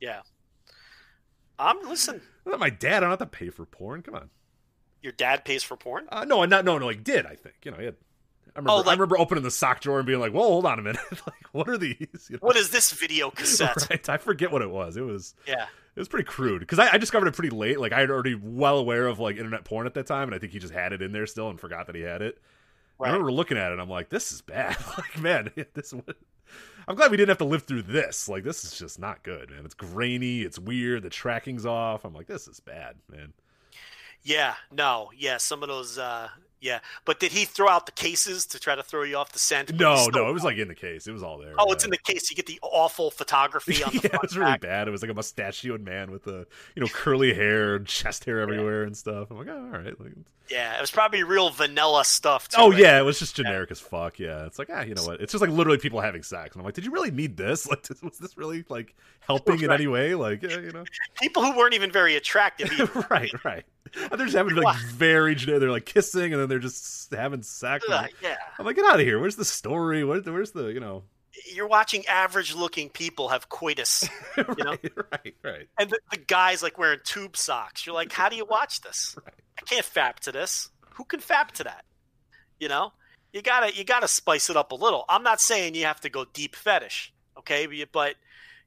[0.00, 0.20] Yeah.
[1.58, 2.20] I'm listen.
[2.44, 2.98] Not my dad.
[2.98, 4.02] I don't have to pay for porn.
[4.02, 4.30] Come on.
[5.02, 6.06] Your dad pays for porn.
[6.10, 6.86] Uh, no, not no, no.
[6.86, 7.76] Like did I think you know?
[7.78, 7.94] He had,
[8.54, 8.70] I remember.
[8.70, 11.00] Oh, I remember opening the sock drawer and being like, "Whoa, hold on a minute!
[11.26, 12.40] like, what are these?" You know?
[12.40, 13.86] What is this video cassette?
[13.90, 14.08] right?
[14.08, 14.96] I forget what it was.
[14.96, 15.66] It was Yeah.
[15.94, 17.78] it was pretty crude because I, I discovered it pretty late.
[17.78, 20.38] Like I had already well aware of like internet porn at that time, and I
[20.38, 22.38] think he just had it in there still and forgot that he had it.
[22.98, 23.72] I remember looking at it.
[23.72, 24.74] and I'm like, this is bad.
[24.96, 25.92] like, man, this.
[26.88, 28.26] I'm glad we didn't have to live through this.
[28.26, 29.66] Like, this is just not good, man.
[29.66, 30.40] It's grainy.
[30.42, 31.02] It's weird.
[31.02, 32.04] The tracking's off.
[32.06, 33.34] I'm like, this is bad, man.
[34.26, 34.54] Yeah.
[34.72, 35.10] No.
[35.16, 35.36] Yeah.
[35.38, 35.98] Some of those.
[35.98, 36.28] uh
[36.60, 36.80] Yeah.
[37.04, 39.72] But did he throw out the cases to try to throw you off the scent?
[39.74, 41.06] No, no, it was like in the case.
[41.06, 41.54] It was all there.
[41.58, 41.72] Oh, yeah.
[41.74, 42.28] it's in the case.
[42.28, 44.60] You get the awful photography on the yeah, it was really back.
[44.62, 44.88] bad.
[44.88, 48.40] It was like a mustachioed man with the you know curly hair and chest hair
[48.40, 49.30] everywhere and stuff.
[49.30, 50.00] I'm like, oh, all right.
[50.00, 50.12] Like,
[50.50, 52.48] Yeah, it was probably real vanilla stuff.
[52.48, 52.80] Too, oh right?
[52.80, 54.18] yeah, it was just generic as fuck.
[54.18, 55.20] Yeah, it's like ah, you know what?
[55.20, 57.68] It's just like literally people having sex, and I'm like, did you really need this?
[57.76, 58.94] Like, was this really like
[59.26, 60.14] helping in any way?
[60.14, 60.84] Like, yeah, you know,
[61.20, 62.70] people who weren't even very attractive.
[63.10, 63.64] right, right.
[63.94, 65.34] And they're just having like very.
[65.34, 67.84] They're like kissing, and then they're just having sex.
[67.88, 69.20] I'm Ugh, like, yeah, I'm like, get out of here.
[69.20, 70.04] Where's the story?
[70.04, 71.04] Where's the, where's the you know?
[71.52, 74.76] you're watching average-looking people have coitus, right, know?
[75.12, 75.68] right, right.
[75.78, 77.86] and the, the guys like wearing tube socks.
[77.86, 79.16] You're like, how do you watch this?
[79.22, 79.34] Right.
[79.58, 80.70] I can't fap to this.
[80.94, 81.84] Who can fap to that?
[82.58, 82.92] You know,
[83.32, 85.04] you gotta you gotta spice it up a little.
[85.08, 87.84] I'm not saying you have to go deep fetish, okay?
[87.92, 88.14] But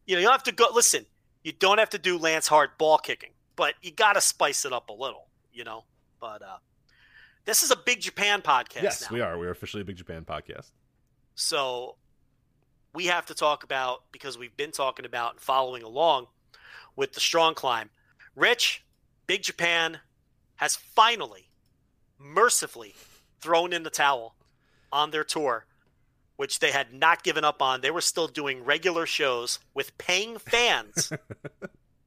[0.10, 0.68] you- know, you don't have to go.
[0.74, 1.06] Listen,
[1.44, 4.90] you don't have to do Lance Hart ball kicking, but you gotta spice it up
[4.90, 5.28] a little.
[5.54, 5.86] You know,
[6.20, 6.58] but uh,
[7.46, 8.84] this is a big Japan podcast.
[8.84, 9.16] Yes, now.
[9.16, 9.38] we are.
[9.38, 10.72] We are officially a Big Japan podcast.
[11.36, 11.96] So
[12.94, 16.28] we have to talk about because we've been talking about and following along
[16.96, 17.90] with the strong climb.
[18.36, 18.84] Rich,
[19.28, 20.00] Big Japan
[20.56, 21.50] has finally,
[22.18, 22.96] mercifully,
[23.42, 24.36] thrown in the towel
[24.92, 25.66] on their tour,
[26.40, 27.82] which they had not given up on.
[27.82, 31.12] They were still doing regular shows with paying fans,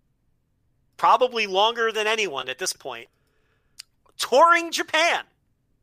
[0.96, 3.08] probably longer than anyone at this point,
[4.16, 5.24] touring Japan.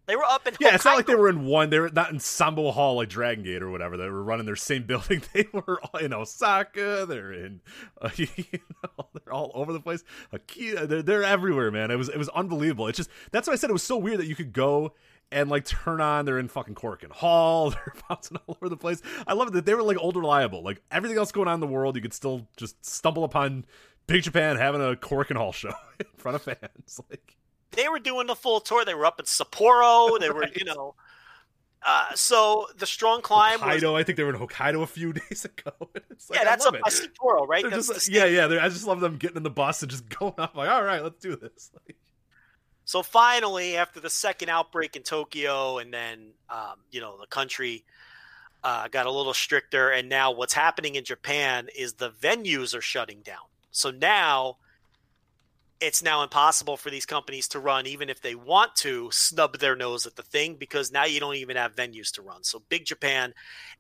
[0.09, 1.69] They were up in Yeah, it's not like they were in one.
[1.69, 3.95] They were not in Sambo Hall like Dragon Gate or whatever.
[3.95, 5.21] They were running their same building.
[5.33, 7.05] They were in Osaka.
[7.07, 7.61] They're in,
[8.01, 8.27] uh, you
[8.83, 10.03] know, they're all over the place.
[10.33, 11.91] Akita, they're they're everywhere, man.
[11.91, 12.87] It was it was unbelievable.
[12.87, 14.95] It's just that's why I said it was so weird that you could go
[15.31, 16.25] and like turn on.
[16.25, 17.69] They're in fucking Korakuen Hall.
[17.69, 19.03] They're bouncing all over the place.
[19.27, 20.63] I love it that they were like old reliable.
[20.63, 23.63] Like everything else going on in the world, you could still just stumble upon
[24.07, 26.99] Big Japan having a Korakuen Hall show in front of fans.
[27.11, 27.35] Like
[27.71, 28.83] they were doing the full tour.
[28.85, 30.19] They were up in Sapporo.
[30.19, 30.55] They were, Right.
[30.57, 30.95] you know.
[31.81, 33.95] Uh, so the strong climb was Hokkaido.
[33.97, 35.71] I think they were in Hokkaido a few days ago.
[36.29, 36.81] Like, yeah, that's up it.
[36.81, 37.63] by Sapporo, right?
[37.63, 38.45] That's just the yeah, yeah.
[38.61, 40.53] I just love them getting in the bus and just going off.
[40.53, 41.71] Like, all right, let's do this.
[41.73, 41.95] Like,
[42.83, 47.85] So finally, after the second outbreak in Tokyo, and then um, you know the country
[48.65, 52.81] uh, got a little stricter, and now what's happening in Japan is the venues are
[52.81, 53.47] shutting down.
[53.71, 54.57] So now
[55.81, 59.75] it's now impossible for these companies to run, even if they want to snub their
[59.75, 62.43] nose at the thing, because now you don't even have venues to run.
[62.43, 63.33] So Big Japan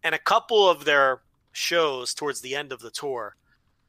[0.03, 1.21] and a couple of their
[1.51, 3.35] shows towards the end of the tour,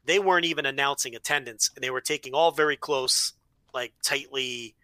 [0.03, 3.33] they weren't even announcing attendance, and they were taking all very close,
[3.73, 4.75] like tightly,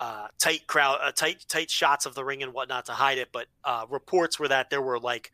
[0.00, 3.28] uh, tight crowd, uh, tight tight shots of the ring and whatnot to hide it.
[3.32, 5.32] But uh, reports were that there were like,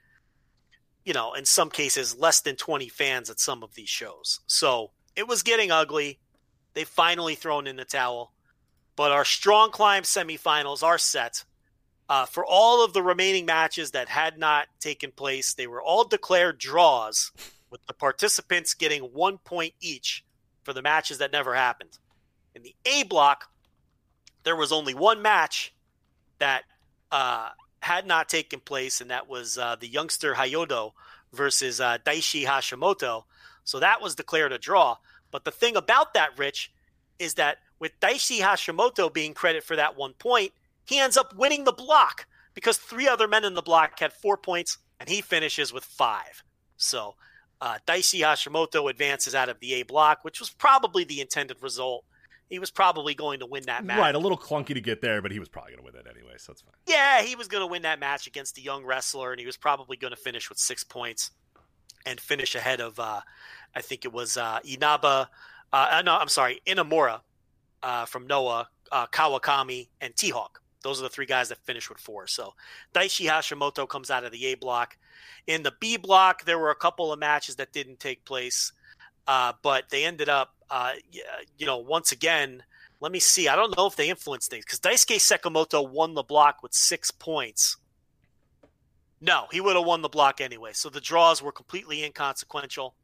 [1.04, 4.40] you know, in some cases, less than twenty fans at some of these shows.
[4.46, 6.18] So it was getting ugly
[6.78, 8.30] They've finally thrown in the towel.
[8.94, 11.44] But our strong climb semifinals are set.
[12.08, 16.04] Uh, for all of the remaining matches that had not taken place, they were all
[16.04, 17.32] declared draws,
[17.68, 20.24] with the participants getting one point each
[20.62, 21.98] for the matches that never happened.
[22.54, 23.50] In the A block,
[24.44, 25.74] there was only one match
[26.38, 26.62] that
[27.10, 27.48] uh,
[27.80, 30.92] had not taken place, and that was uh, the youngster Hayodo
[31.32, 33.24] versus uh, Daichi Hashimoto.
[33.64, 34.98] So that was declared a draw.
[35.30, 36.72] But the thing about that, Rich,
[37.18, 40.52] is that with Daichi Hashimoto being credit for that one point,
[40.84, 44.36] he ends up winning the block because three other men in the block had four
[44.36, 46.42] points and he finishes with five.
[46.76, 47.14] So
[47.60, 52.04] uh, Daichi Hashimoto advances out of the A block, which was probably the intended result.
[52.48, 53.98] He was probably going to win that match.
[53.98, 56.06] Right, a little clunky to get there, but he was probably going to win it
[56.10, 56.72] anyway, so it's fine.
[56.86, 59.58] Yeah, he was going to win that match against a young wrestler, and he was
[59.58, 61.30] probably going to finish with six points
[62.06, 63.20] and finish ahead of, uh,
[63.78, 65.30] I think it was uh, Inaba.
[65.72, 67.20] Uh, no, I'm sorry, Inamura
[67.84, 70.60] uh, from Noah, uh, Kawakami, and T Hawk.
[70.82, 72.26] Those are the three guys that finished with four.
[72.26, 72.54] So
[72.92, 74.96] Daishi Hashimoto comes out of the A block.
[75.46, 78.72] In the B block, there were a couple of matches that didn't take place,
[79.28, 80.94] uh, but they ended up, uh,
[81.56, 82.64] you know, once again.
[83.00, 83.46] Let me see.
[83.46, 87.12] I don't know if they influenced things because Daisuke Sekimoto won the block with six
[87.12, 87.76] points.
[89.20, 90.72] No, he would have won the block anyway.
[90.74, 92.96] So the draws were completely inconsequential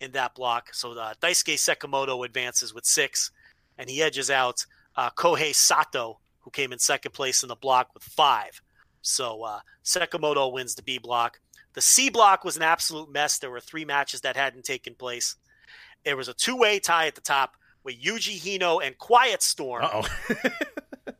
[0.00, 0.72] in that block.
[0.72, 3.30] So uh, Daisuke Sekimoto advances with six,
[3.78, 4.64] and he edges out
[4.96, 8.60] uh, Kohei Sato, who came in second place in the block with five.
[9.02, 11.40] So uh, Sekimoto wins the B block.
[11.74, 13.38] The C block was an absolute mess.
[13.38, 15.36] There were three matches that hadn't taken place.
[16.04, 17.54] There was a two way tie at the top
[17.84, 19.84] with Yuji Hino and Quiet Storm.
[19.84, 20.06] oh.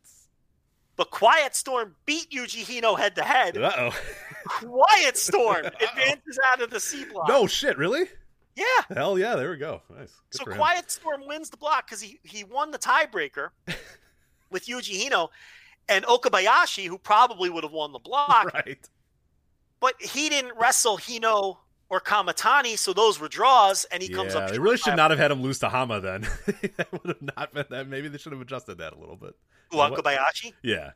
[0.96, 3.56] but Quiet Storm beat Yuji Hino head to head.
[3.56, 4.00] Uh oh.
[4.46, 7.28] Quiet Storm advances out of the C block.
[7.28, 8.06] No shit, really?
[8.56, 8.64] Yeah.
[8.94, 9.82] Hell yeah, there we go.
[9.94, 10.12] Nice.
[10.30, 10.44] Good so.
[10.46, 13.50] Quiet Storm wins the block because he, he won the tiebreaker
[14.50, 15.28] with Yuji Hino
[15.88, 18.88] and Okabayashi, who probably would have won the block, Right.
[19.78, 21.58] but he didn't wrestle Hino
[21.88, 24.50] or Kamitani, so those were draws, and he comes up.
[24.50, 26.22] they really should not have had him lose to Hama then.
[26.76, 27.86] that would have not been that.
[27.88, 29.36] Maybe they should have adjusted that a little bit.
[29.70, 30.54] Who, Okabayashi?
[30.62, 30.92] Yeah.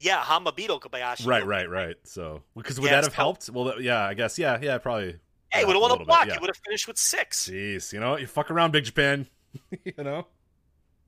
[0.00, 1.26] Yeah, Hama beat Okabayashi.
[1.26, 1.96] Right, right, right.
[2.04, 3.50] So, because would Yeah, that have helped?
[3.50, 4.38] Well, yeah, I guess.
[4.38, 5.16] Yeah, yeah, probably.
[5.54, 6.26] Hey, yeah, would have won a bit, block.
[6.26, 6.34] yeah.
[6.34, 7.48] He would have finished with six.
[7.48, 9.26] Jeez, you know, you fuck around, Big Japan.
[9.84, 10.26] you know,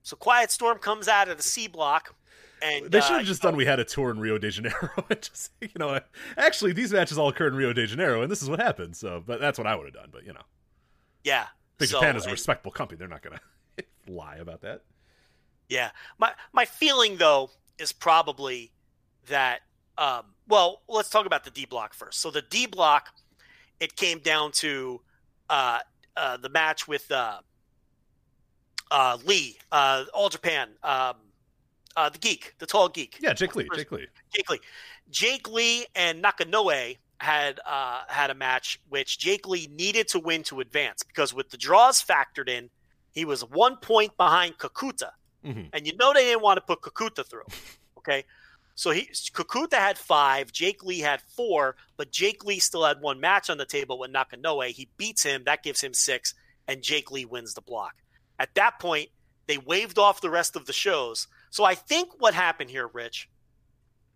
[0.02, 2.14] So Quiet Storm comes out of the C block,
[2.62, 3.56] and they uh, should have just done.
[3.56, 4.90] We had a tour in Rio de Janeiro,
[5.20, 6.00] just you know,
[6.36, 8.96] actually, these matches all occurred in Rio de Janeiro, and this is what happened.
[8.96, 10.10] So, but that's what I would have done.
[10.12, 10.42] But you know,
[11.24, 11.46] yeah.
[11.78, 13.40] Big so, Japan is a respectable company; they're not gonna
[14.08, 14.82] lie about that.
[15.68, 15.90] Yeah.
[16.18, 18.72] My my feeling though is probably
[19.28, 19.60] that
[19.98, 22.20] um well, let's talk about the D block first.
[22.20, 23.08] So the D block
[23.80, 25.00] it came down to
[25.50, 25.78] uh
[26.16, 27.38] uh the match with uh
[28.90, 31.14] uh Lee, uh All Japan, um
[31.96, 33.16] uh the geek, the tall geek.
[33.20, 34.06] Yeah, Jake Lee, Jake Lee.
[34.34, 34.60] Jake Lee.
[35.10, 40.42] Jake Lee and Nakanoue had uh, had a match which Jake Lee needed to win
[40.44, 42.68] to advance because with the draws factored in,
[43.12, 45.10] he was one point behind Kakuta,
[45.44, 45.70] Mhm.
[45.72, 47.46] and you know they didn't want to put Kakuta through.
[47.98, 48.24] Okay,
[48.76, 53.18] so he Kakuta had five, Jake Lee had four, but Jake Lee still had one
[53.18, 54.68] match on the table with Nakanoue.
[54.68, 56.34] He beats him, that gives him six,
[56.68, 57.94] and Jake Lee wins the block.
[58.38, 59.08] At that point,
[59.46, 61.26] they waved off the rest of the shows.
[61.48, 63.30] So I think what happened here, Rich,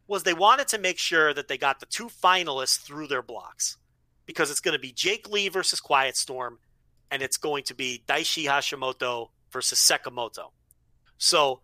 [0.06, 3.78] was they wanted to make sure that they got the two finalists through their blocks
[4.26, 6.58] because it's going to be Jake Lee versus Quiet Storm,
[7.10, 10.50] and it's going to be Daichi Hashimoto versus Sekimoto.
[11.16, 11.60] So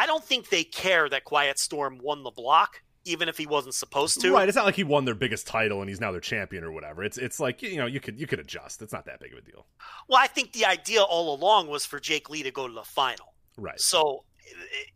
[0.00, 3.74] I don't think they care that Quiet Storm won the block, even if he wasn't
[3.74, 4.32] supposed to.
[4.32, 6.72] Right, it's not like he won their biggest title and he's now their champion or
[6.72, 7.04] whatever.
[7.04, 8.80] It's it's like you know you could you could adjust.
[8.80, 9.66] It's not that big of a deal.
[10.08, 12.82] Well, I think the idea all along was for Jake Lee to go to the
[12.84, 13.34] final.
[13.58, 13.78] Right.
[13.80, 14.24] So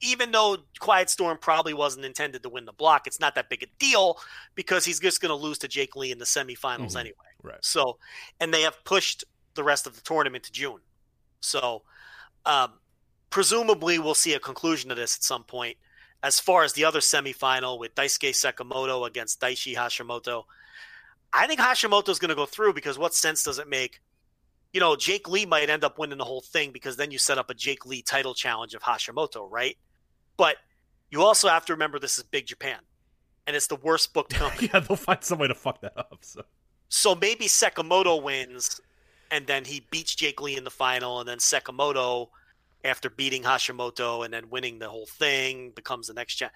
[0.00, 3.62] even though Quiet Storm probably wasn't intended to win the block, it's not that big
[3.62, 4.18] a deal
[4.54, 7.00] because he's just going to lose to Jake Lee in the semifinals Mhm.
[7.00, 7.16] anyway.
[7.42, 7.62] Right.
[7.64, 7.98] So,
[8.40, 9.22] and they have pushed
[9.54, 10.80] the rest of the tournament to June.
[11.40, 11.82] So,
[12.46, 12.72] um,
[13.34, 15.76] presumably we'll see a conclusion to this at some point.
[16.22, 20.44] As far as the other semifinal with Daisuke Sekimoto against Daichi Hashimoto,
[21.32, 24.00] I think Hashimoto's going to go through because what sense does it make
[24.72, 27.38] you know, Jake Lee might end up winning the whole thing because then you set
[27.38, 29.76] up a Jake Lee title challenge of Hashimoto, right?
[30.36, 30.56] But
[31.10, 32.78] you also have to remember this is Big Japan,
[33.46, 34.70] and it's the worst booked company.
[34.72, 36.18] yeah, they'll find some way to fuck that up.
[36.22, 36.42] So
[36.88, 38.80] So maybe Sekimoto wins,
[39.30, 42.30] and then he beats Jake Lee in the final, and then Sekimoto,
[42.84, 46.52] after beating Hashimoto and then winning the whole thing, becomes the next champ.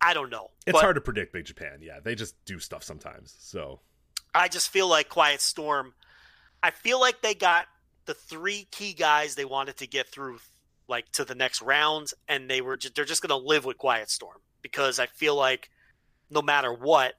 [0.00, 0.50] I don't know.
[0.66, 1.78] it's But hard to predict Big Japan.
[1.80, 3.34] Yeah, they just do stuff sometimes.
[3.38, 3.80] So
[4.34, 5.94] I just feel like Quiet Storm.
[6.62, 7.66] I feel like they got
[8.04, 10.38] the three key guys they wanted to get through,
[10.88, 13.78] like to the next round, and they were just, they're just going to live with
[13.78, 15.70] Quiet Storm because I feel like
[16.30, 17.14] no matter what,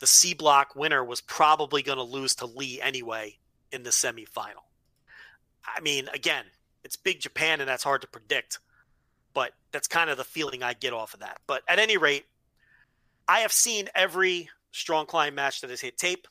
[0.00, 3.38] the C block winner was probably going to lose to Lee anyway
[3.72, 4.64] in the semifinal.
[5.64, 6.44] I mean, again,
[6.84, 8.58] it's Big Japan and that's hard to predict,
[9.32, 11.40] but that's kind of the feeling I get off of that.
[11.46, 12.26] But at any rate,
[13.26, 16.26] I have seen every strong climb match that has hit tape.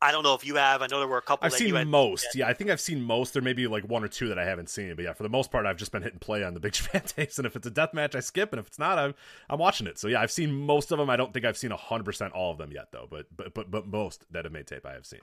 [0.00, 0.82] I don't know if you have.
[0.82, 1.46] I know there were a couple.
[1.46, 2.26] I've that seen most.
[2.34, 3.32] Yeah, I think I've seen most.
[3.32, 5.30] There may be like one or two that I haven't seen, but yeah, for the
[5.30, 7.38] most part, I've just been hitting play on the Big Japan tapes.
[7.38, 9.14] And if it's a death match, I skip, and if it's not, I'm
[9.48, 9.98] I'm watching it.
[9.98, 11.08] So yeah, I've seen most of them.
[11.08, 13.08] I don't think I've seen hundred percent all of them yet, though.
[13.10, 15.20] But but but but most that have made tape, I have seen.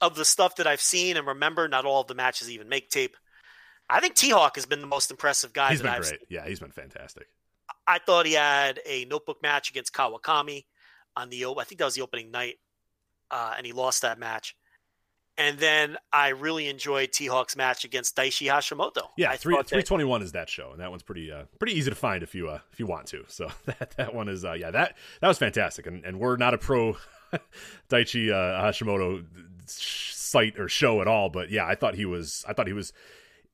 [0.00, 1.66] Of the stuff that I've seen and remember.
[1.68, 3.16] Not all of the matches even make tape.
[3.88, 6.10] I think T Hawk has been the most impressive guy He's that been I've great.
[6.10, 6.26] seen.
[6.28, 7.26] Yeah, he's been fantastic.
[7.86, 10.64] I thought he had a notebook match against Kawakami
[11.16, 12.56] on the I think that was the opening night,
[13.30, 14.56] uh, and he lost that match.
[15.36, 19.08] And then I really enjoyed T Hawk's match against Daichi Hashimoto.
[19.16, 21.74] Yeah, I three three twenty one is that show, and that one's pretty uh pretty
[21.76, 23.24] easy to find if you uh if you want to.
[23.28, 26.54] So that that one is uh yeah that that was fantastic, and and we're not
[26.54, 26.96] a pro
[27.90, 29.24] Daichi uh, Hashimoto
[29.66, 32.92] site or show at all, but yeah, I thought he was I thought he was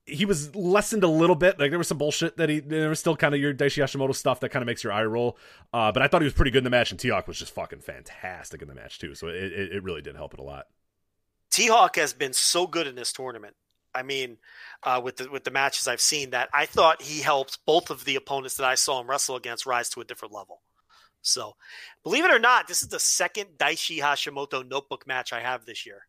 [0.07, 1.59] he was lessened a little bit.
[1.59, 4.15] Like there was some bullshit that he there was still kind of your Daichi Hashimoto
[4.15, 5.39] stuff that kind of makes your eye roll.
[5.73, 7.55] Uh, but I thought he was pretty good in the match, and T-Hawk was just
[7.55, 9.15] fucking fantastic in the match too.
[9.15, 10.67] So it, it, it really did help it a lot.
[11.51, 13.57] T Hawk has been so good in this tournament.
[13.95, 14.39] I mean,
[14.85, 18.05] uh, with the with the matches I've seen, that I thought he helped both of
[18.05, 20.63] the opponents that I saw him wrestle against rise to a different level.
[21.23, 21.57] So,
[22.03, 25.85] believe it or not, this is the second Daichi Hashimoto notebook match I have this
[25.87, 26.07] year.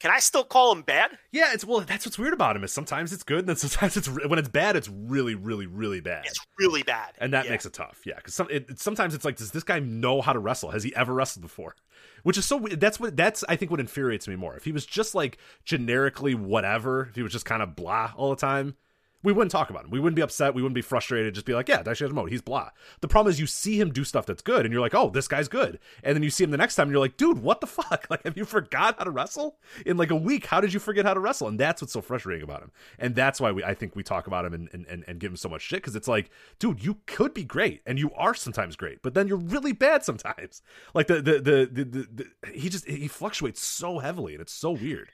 [0.00, 1.12] Can I still call him bad?
[1.32, 1.80] Yeah, it's well.
[1.80, 4.48] That's what's weird about him is sometimes it's good, and then sometimes it's when it's
[4.48, 6.26] bad, it's really, really, really bad.
[6.26, 7.52] It's really bad, and that Yeah.
[7.52, 8.02] makes it tough.
[8.04, 10.72] Yeah, because some, it, it- sometimes it's like, does this guy know how to wrestle?
[10.72, 11.74] Has he ever wrestled before?
[12.22, 12.58] Which is so.
[12.58, 12.80] weird.
[12.80, 13.16] That's what.
[13.16, 14.56] That's I think what infuriates me more.
[14.56, 18.30] If he was just like generically whatever, if he was just kind of blah all
[18.30, 18.76] the time,
[19.24, 19.90] we wouldn't talk about him.
[19.90, 20.54] We wouldn't be upset.
[20.54, 21.34] We wouldn't be frustrated.
[21.34, 22.70] Just be like, yeah, Daichi Hashimoto, he's blah.
[23.00, 25.26] The problem is you see him do stuff that's good, and you're like, oh, this
[25.26, 25.78] guy's good.
[26.02, 28.06] And then you see him the next time, and you're like, dude, what the fuck?
[28.10, 30.46] Like, have you forgot how to wrestle in like a week?
[30.46, 31.48] How did you forget how to wrestle?
[31.48, 32.70] And that's what's so frustrating about him.
[32.98, 35.30] And that's why we, I think we talk about him and and, and, and give
[35.30, 38.34] him so much shit because it's like, dude, you could be great, and you are
[38.34, 40.62] sometimes great, but then you're really bad sometimes.
[40.92, 44.52] Like the the the, the, the, the he just he fluctuates so heavily, and it's
[44.52, 45.10] so weird.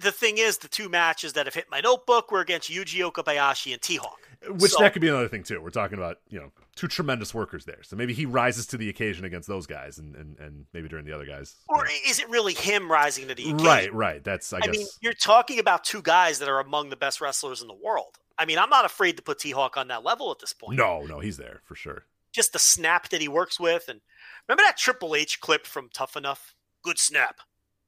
[0.00, 3.72] The thing is, the two matches that have hit my notebook were against Yuji Okabayashi
[3.72, 4.18] and T Hawk.
[4.48, 5.60] Which So- that could be another thing too.
[5.60, 8.88] We're talking about you know two tremendous workers there, so maybe he rises to the
[8.88, 11.56] occasion against those guys, and and, and maybe during the other guys.
[11.68, 13.66] Or is it really him rising to the occasion?
[13.66, 14.24] right, right.
[14.24, 17.20] That's I, I guess mean, you're talking about two guys that are among the best
[17.20, 18.16] wrestlers in the world.
[18.38, 20.78] I mean, I'm not afraid to put T Hawk on that level at this point.
[20.78, 22.04] no, no, he's there for sure.
[22.32, 23.88] Just the snap that he works with.
[23.88, 24.00] And
[24.48, 26.54] remember that Triple H clip from Tough Enough?
[26.82, 27.40] Good snap.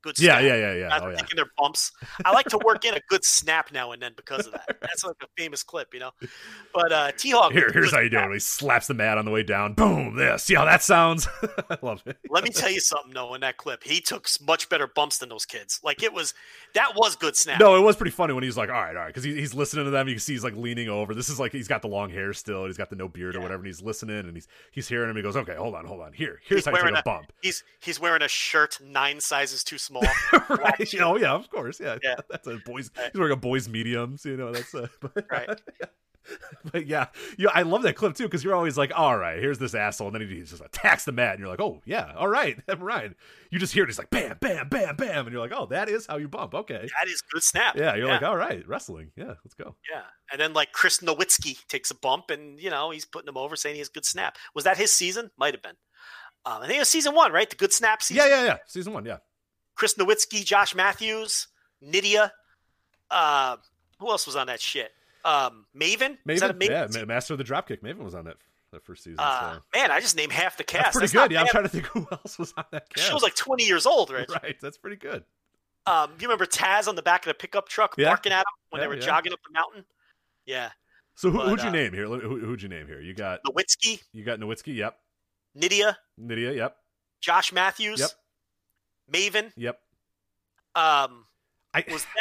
[0.02, 0.42] Good Yeah, snap.
[0.44, 0.98] yeah, yeah, yeah.
[1.02, 1.16] Oh yeah.
[1.16, 1.92] taking their bumps.
[2.24, 4.78] I like to work in a good snap now and then because of that.
[4.80, 6.10] That's like a famous clip, you know?
[6.74, 7.52] But uh, T Hawk.
[7.52, 8.32] Here, here's how you do it.
[8.32, 9.74] He slaps the mat on the way down.
[9.74, 10.16] Boom!
[10.16, 10.36] There.
[10.38, 11.28] See how that sounds?
[11.70, 12.16] I love it.
[12.30, 13.84] Let me tell you something, though, in that clip.
[13.84, 15.80] He took much better bumps than those kids.
[15.84, 16.34] Like, it was,
[16.74, 17.60] that was good snap.
[17.60, 19.54] No, it was pretty funny when he's like, "All right, all right," because he, he's
[19.54, 20.08] listening to them.
[20.08, 21.14] You can see he's like leaning over.
[21.14, 22.66] This is like he's got the long hair still.
[22.66, 25.16] He's got the no beard or whatever, and he's listening and he's he's hearing him.
[25.16, 26.12] He goes, "Okay, hold on, hold on.
[26.12, 29.20] Here, here's He's how you take a a- bump." He's he's wearing a shirt nine
[29.20, 29.91] sizes too small.
[30.48, 30.94] right?
[31.00, 31.80] Oh yeah, of course.
[31.80, 32.16] Yeah, Yeah.
[32.30, 32.90] That's a boys.
[32.96, 33.10] Right.
[33.12, 34.24] He's wearing a boys mediums.
[34.24, 35.60] You know, that's uh, but, Right.
[36.70, 37.06] But yeah,
[37.36, 40.06] yeah, I love that clip too because you're always like, "All right, here's this asshole,"
[40.08, 42.80] and then he just attacks the mat, and you're like, "Oh yeah, all right, I'm
[42.80, 43.12] right."
[43.50, 45.88] You just hear it, it's like bam, bam, bam, bam, and you're like, "Oh, that
[45.88, 46.74] is how you bump." Okay.
[47.00, 47.76] That is good snap.
[47.76, 49.10] Yeah, you're like, "All right, wrestling.
[49.16, 50.02] Yeah, let's go." yeah.
[50.30, 53.56] And then like Chris Nowinski takes a bump, and you know he's putting him over,
[53.56, 54.38] saying he has good snap.
[54.54, 55.32] Was that his season?
[55.36, 55.76] Might have been.
[56.44, 57.48] Um, I think it was season one, right?
[57.48, 58.24] The good snap season.
[58.24, 58.56] Yeah, yeah, yeah.
[58.66, 59.18] Season one, yeah.
[59.74, 61.48] Chris Nowinski, Josh Matthews,
[61.80, 62.32] Nydia.
[63.10, 63.56] Uh,
[63.98, 64.90] who else was on that shit?
[65.24, 66.18] Um, Maven.
[66.26, 67.80] That Maven, yeah, Master of the Dropkick.
[67.82, 68.36] Maven was on that
[68.72, 69.18] that first season.
[69.18, 69.60] Uh, so.
[69.74, 70.94] man, I just named half the cast.
[70.94, 71.34] That's pretty not good.
[71.34, 73.06] Yeah, I'm trying to think who else was on that cast.
[73.08, 74.28] show's like 20 years old, right?
[74.42, 75.24] right, that's pretty good.
[75.86, 78.08] Um, you remember Taz on the back of the pickup truck Yeah.
[78.08, 79.00] barking at him when Yeah, they were yeah.
[79.06, 79.84] jogging up the mountain?
[80.46, 80.70] Yeah.
[81.16, 82.06] So who, But, who'd you uh, name here?
[82.06, 83.00] Who, who'd you name here?
[83.00, 84.74] You got Nowinski, you got Nowinski.
[84.74, 84.96] Yep.
[85.54, 86.52] Nydia, Nydia.
[86.56, 86.76] Yep.
[87.20, 88.10] Josh Matthews, Yep.
[89.12, 89.78] Maven, Yep.
[90.74, 91.26] Um,
[91.74, 92.20] I was that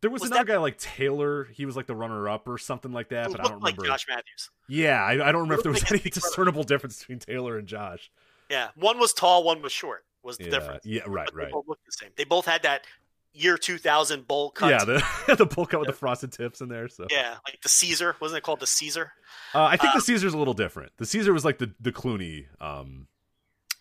[0.00, 1.44] there was, was another that- guy like Taylor.
[1.52, 3.86] He was like the runner up or something like that, but I don't like remember.
[3.92, 4.50] Josh Matthews?
[4.68, 6.28] Yeah, I, I don't remember if there was any like his big brother.
[6.30, 8.10] discernible difference between Taylor and Josh.
[8.50, 10.04] Yeah, one was tall, one was short.
[10.22, 10.84] Was the Yeah, difference?
[10.86, 11.52] yeah, right, But they right.
[11.52, 12.10] both looked the same.
[12.16, 12.84] They both had that
[13.32, 14.70] year 2000 bowl cut.
[14.70, 16.88] Yeah, the the pull cut with the frosted tips in there.
[16.88, 19.12] So yeah, like the Caesar wasn't it called the Caesar?
[19.54, 20.92] uh, I think Uh, the Caesar's a little different.
[20.96, 23.06] The Caesar was like the the Clooney um,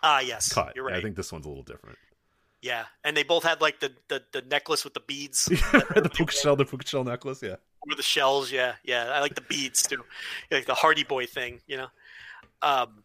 [0.04, 0.74] Ah, yes, cut.
[0.76, 0.96] You're right.
[0.96, 1.98] I think this one's a little different.
[2.62, 6.34] Yeah, and they both had like the the, the necklace with the beads the puka
[6.34, 7.42] shell, the puka shell necklace.
[7.42, 8.52] Yeah, or the shells.
[8.52, 9.12] Yeah, yeah.
[9.12, 10.04] I like the beads too,
[10.52, 11.62] like the Hardy Boy thing.
[11.68, 11.88] You know.
[12.62, 13.04] Um,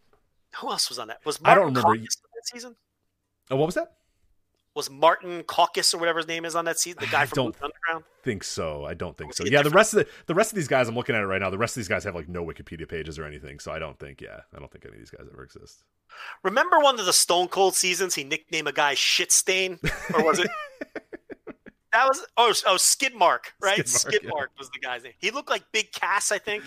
[0.57, 1.25] who else was on that?
[1.25, 1.95] Was I don't remember.
[1.97, 2.77] Caucus on that season?
[3.51, 3.93] oh, what was that?
[4.75, 6.99] Was Martin Caucus or whatever his name is on that season?
[7.01, 8.05] The guy I from don't- Underground.
[8.25, 8.85] Think so.
[8.87, 9.45] I don't think so.
[9.45, 11.41] Yeah, the rest of the the rest of these guys, I'm looking at it right
[11.41, 11.51] now.
[11.51, 13.59] The rest of these guys have like no Wikipedia pages or anything.
[13.59, 14.21] So I don't think.
[14.21, 15.83] Yeah, I don't think any of these guys ever exist.
[16.45, 18.15] Remember one of the Stone Cold seasons?
[18.15, 19.79] He nicknamed a guy Shit Stain,
[20.15, 20.49] or was it?
[21.93, 23.87] that was oh oh Skid Mark, right?
[23.89, 24.59] Skid Skid Mark, Mark, yeah.
[24.61, 25.13] was the guy's name.
[25.19, 26.63] He looked like Big Cass, I think,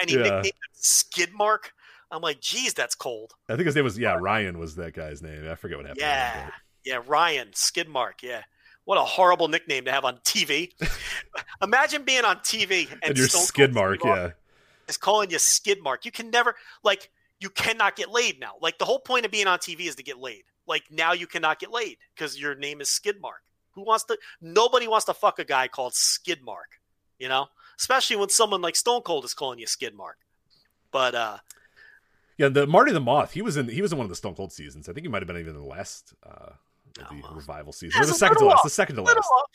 [0.00, 0.22] and he Yeah.
[0.22, 1.72] nicknamed him Skid Mark.
[2.10, 3.32] I'm like, geez, that's cold.
[3.48, 5.48] I think his name was yeah Ryan was that guy's name.
[5.50, 6.00] I forget what happened.
[6.00, 6.50] to him,
[6.84, 8.22] Yeah, Ryan Skidmark.
[8.22, 8.42] Yeah,
[8.84, 10.72] what a horrible nickname to have on TV.
[11.62, 13.70] Imagine being on TV and, and your Stone Cold skid.
[13.72, 14.30] Steve Yeah,
[14.88, 16.04] is calling you Skidmark.
[16.04, 18.52] You can never like you cannot get laid now.
[18.60, 20.44] Like the whole point of being on TV is to get laid.
[20.66, 23.42] Like now you cannot get laid because your name is Skidmark.
[23.72, 24.18] Who wants to?
[24.40, 26.78] Nobody wants to fuck a guy called Skidmark.
[27.18, 27.48] You know,
[27.78, 30.14] especially when someone like Stone Cold is calling you Skidmark.
[30.90, 31.38] But uh,
[32.36, 32.48] yeah.
[32.48, 33.32] The Marty the Moth.
[33.32, 33.68] He was in.
[33.68, 34.88] He was in one of the Stone Cold seasons.
[34.88, 36.52] I think he might have been even in the last uh,
[37.00, 38.00] of the Oh, revival season.
[38.00, 38.56] The second to last.
[38.58, 38.62] off.
[38.64, 39.26] The second to little last.
[39.30, 39.50] off,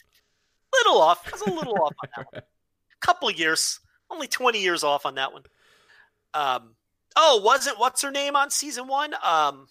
[0.73, 1.25] little off.
[1.25, 2.43] That's a little off on that one.
[2.43, 2.43] A
[3.05, 5.43] Couple years, only twenty years off on that one.
[6.33, 6.75] Um.
[7.15, 9.13] Oh, wasn't what's her name on season one?
[9.23, 9.67] Um.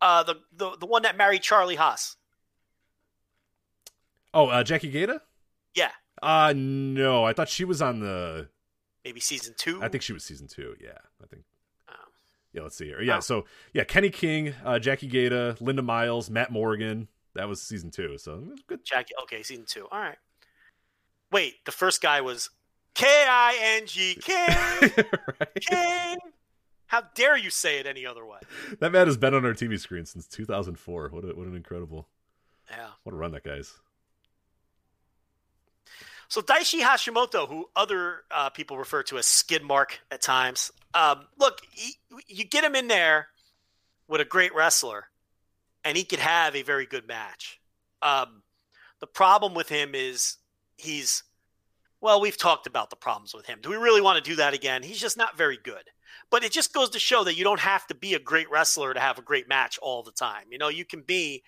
[0.00, 2.16] Uh, the the the one that married Charlie Haas.
[4.34, 5.20] Oh, uh, Jackie Gayda.
[5.74, 5.90] Yeah,
[6.22, 8.48] Uh no, I thought she was on the.
[9.04, 9.82] maybe season two.
[9.82, 10.74] I think she was season two.
[10.80, 11.42] Yeah, I think.
[12.56, 13.02] Yeah, let's see here.
[13.02, 13.20] Yeah, Oh.
[13.20, 13.44] so
[13.74, 17.06] yeah, Kenny King, uh, Jackie Gayda, Linda Miles, Matt Morgan.
[17.34, 18.16] That was season two.
[18.18, 18.82] So good.
[18.84, 19.12] Jackie.
[19.24, 19.86] Okay, season two.
[19.92, 20.16] All right.
[21.30, 22.48] Wait, the first guy was
[22.94, 24.90] K I N G King.
[25.60, 26.16] King.
[26.86, 28.38] How dare you say it any other way?
[28.80, 31.08] That man has been on our TV screen since 2004.
[31.10, 32.08] What a, what an incredible
[32.70, 32.88] Yeah.
[33.02, 33.74] what a run that guy's.
[36.28, 41.26] So Daichi Hashimoto, who other uh, people refer to as Skid Mark at times, um,
[41.38, 41.94] look, he,
[42.26, 43.28] you get him in there
[44.08, 45.06] with a great wrestler,
[45.84, 47.60] and he could have a very good match.
[48.02, 48.42] Um,
[49.00, 50.38] the problem with him is
[50.76, 51.22] he's,
[52.00, 53.58] well, we've talked about the problems with him.
[53.62, 54.82] Do we really want to do that again?
[54.82, 55.84] He's just not very good.
[56.30, 58.92] But it just goes to show that you don't have to be a great wrestler
[58.92, 60.44] to have a great match all the time.
[60.50, 61.42] You know, you can be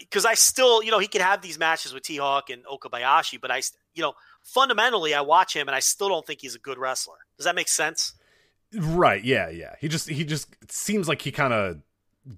[0.00, 3.40] because I still, you know, he could have these matches with T Hawk and Okabayashi,
[3.40, 3.62] but I,
[3.94, 7.16] you know, fundamentally, I watch him and I still don't think he's a good wrestler.
[7.36, 8.14] Does that make sense?
[8.74, 9.24] Right?
[9.24, 9.74] Yeah, yeah.
[9.80, 11.78] He just he just it seems like he kind of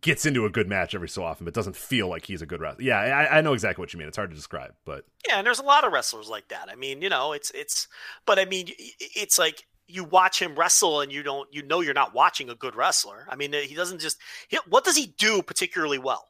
[0.01, 2.61] gets into a good match every so often, but doesn't feel like he's a good
[2.61, 2.85] wrestler.
[2.85, 4.09] Yeah, I, I know exactly what you mean.
[4.09, 6.69] It's hard to describe, but Yeah, and there's a lot of wrestlers like that.
[6.71, 7.89] I mean, you know, it's it's,
[8.27, 11.95] but I mean, it's like you watch him wrestle and you don't, you know, you're
[11.95, 13.27] not watching a good wrestler.
[13.29, 14.19] I mean, he doesn't just.
[14.49, 16.29] He, what does he do particularly well?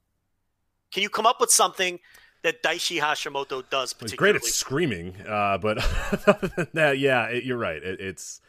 [0.93, 2.01] Can you come up with something
[2.43, 4.11] that Daichi Hashimoto does particularly?
[4.11, 5.15] he's great at screaming.
[5.27, 5.77] Uh, but
[6.73, 7.83] that, yeah, it, you're right.
[7.83, 8.41] It, it's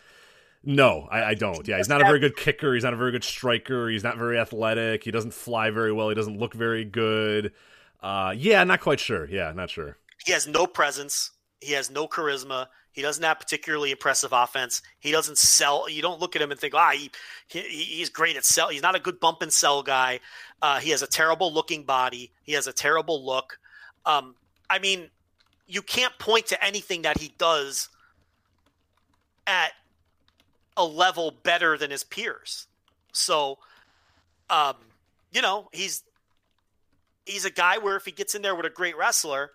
[0.64, 1.68] no, I, I don't.
[1.68, 2.74] Yeah, he's not a very good kicker.
[2.74, 3.90] He's not a very good striker.
[3.90, 5.04] He's not very athletic.
[5.04, 6.10] He doesn't fly very well.
[6.10, 7.54] He doesn't look very good.
[8.02, 9.28] Uh, yeah, not quite sure.
[9.28, 9.98] Yeah, not sure.
[10.24, 11.32] He has no presence.
[11.62, 12.68] He has no charisma.
[12.92, 14.82] He doesn't have particularly impressive offense.
[15.00, 15.90] He doesn't sell.
[15.90, 17.10] You don't look at him and think, ah, he,
[17.48, 18.70] he he's great at sell.
[18.70, 20.20] He's not a good bump and sell guy.
[20.62, 22.32] Uh, he has a terrible looking body.
[22.44, 23.58] He has a terrible look.
[24.06, 24.36] Um,
[24.70, 25.10] I mean,
[25.68, 27.90] you can't point to anything that he does
[29.48, 29.72] at
[30.82, 32.68] a level better than his peers.
[33.14, 33.60] So,
[34.50, 34.76] um,
[35.32, 36.03] you know, he's
[37.26, 39.51] he's a guy where if he gets in there with a great wrestler,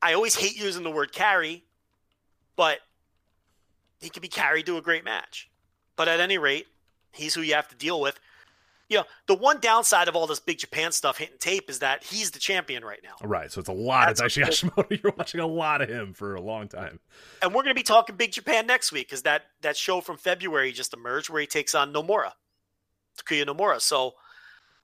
[0.00, 1.64] I always hate using the word carry,
[2.56, 2.80] but
[4.00, 5.48] he can be carried to a great match.
[5.96, 6.66] But at any rate,
[7.12, 8.18] he's who you have to deal with.
[8.88, 12.04] You know, the one downside of all this Big Japan stuff hitting tape is that
[12.04, 13.14] he's the champion right now.
[13.26, 13.50] Right.
[13.50, 15.02] So it's a lot That's of Daichi Hashimoto.
[15.02, 17.00] You're watching a lot of him for a long time.
[17.40, 20.18] And we're going to be talking Big Japan next week because that, that show from
[20.18, 22.32] February just emerged where he takes on Nomura,
[23.18, 23.80] Takuya Nomura.
[23.80, 24.14] So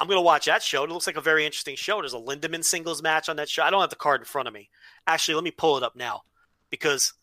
[0.01, 0.85] I'm going to watch that show.
[0.85, 2.01] It looks like a very interesting show.
[2.01, 3.62] There's a Lindaman singles match on that show.
[3.62, 4.70] I don't have the card in front of me.
[5.07, 6.23] Actually, let me pull it up now
[6.70, 7.15] because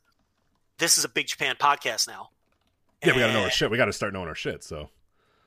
[0.78, 2.30] this is a Big Japan podcast now.
[3.04, 3.50] Yeah, we got to know our eh.
[3.50, 3.72] shit.
[3.72, 4.64] We got to start knowing our shit.
[4.64, 4.90] So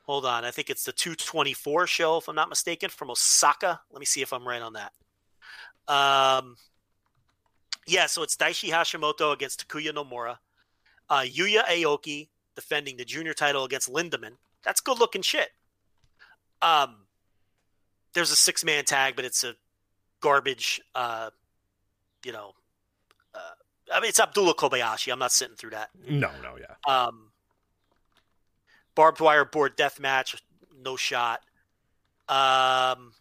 [0.09, 0.43] hold on.
[0.43, 3.79] I think it's the 224 show, if I'm not mistaken, from Osaka.
[3.91, 4.91] Let me see if I'm right on that.
[5.87, 6.55] Um,
[7.85, 10.37] yeah, so it's Daichi Hashimoto against Takuya Nomura.
[11.11, 14.31] Uh, Yuya Aoki defending the junior title against Lindaman.
[14.63, 15.49] That's good looking shit.
[16.63, 17.05] Um,
[18.15, 19.53] there's a six man tag, but it's a
[20.21, 20.81] garbage.
[20.95, 21.29] Uh,
[22.25, 22.53] you know,
[23.35, 25.11] uh, I mean, it's Abdullah Kobayashi.
[25.11, 25.89] I'm not sitting through that.
[26.09, 26.91] No, no, yeah.
[26.91, 27.28] Um,
[28.95, 30.35] barbed wire board death match,
[30.81, 31.41] no shot.
[32.27, 33.13] Um,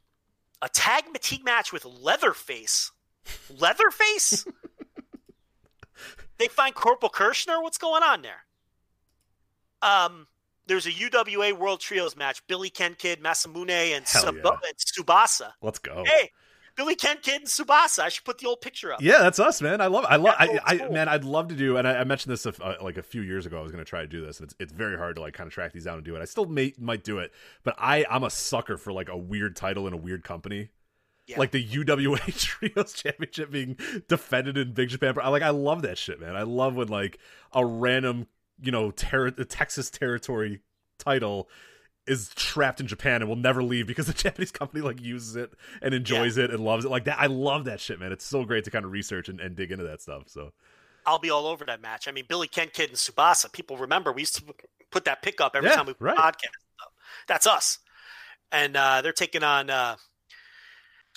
[0.60, 2.90] a tag fatigue match with Leatherface.
[3.58, 4.46] Leatherface?
[6.38, 7.62] they find Corporal Kirchner?
[7.62, 8.44] What's going on there?
[9.82, 10.26] Um,
[10.66, 12.46] there's a UWA World Trios match.
[12.46, 14.50] Billy Ken Kid, Masamune, and, Sub- yeah.
[14.50, 15.52] and Tsubasa.
[15.62, 16.04] Let's go.
[16.06, 16.30] Hey,
[16.78, 18.04] Billy Ken Kid and Tsubasa.
[18.04, 19.02] I should put the old picture up.
[19.02, 19.80] Yeah, that's us, man.
[19.80, 20.06] I love.
[20.08, 20.36] I love.
[20.38, 20.92] I, I, cool.
[20.92, 21.76] man, I'd love to do.
[21.76, 23.58] And I, I mentioned this a, uh, like a few years ago.
[23.58, 25.34] I was going to try to do this, and it's it's very hard to like
[25.34, 26.22] kind of track these down and do it.
[26.22, 27.32] I still may might do it,
[27.64, 30.68] but I I'm a sucker for like a weird title in a weird company.
[31.26, 31.40] Yeah.
[31.40, 33.76] Like the UWA Trios Championship being
[34.06, 35.14] defended in Big Japan.
[35.20, 35.42] I like.
[35.42, 36.36] I love that shit, man.
[36.36, 37.18] I love when like
[37.52, 38.28] a random,
[38.62, 40.60] you know, ter- Texas territory
[40.96, 41.48] title
[42.08, 45.52] is trapped in Japan and will never leave because the Japanese company like uses it
[45.82, 47.18] and enjoys it and loves it like that.
[47.18, 48.12] I love that shit, man.
[48.12, 50.24] It's so great to kind of research and, and dig into that stuff.
[50.26, 50.52] So
[51.06, 52.08] I'll be all over that match.
[52.08, 53.52] I mean, Billy Ken Kid and Tsubasa.
[53.52, 54.42] People remember we used to
[54.90, 56.16] put that pick up every Yeah, time we put right.
[56.16, 56.52] podcast.
[56.82, 56.92] up.
[57.26, 57.78] That's us,
[58.52, 59.96] and uh, they're taking on uh,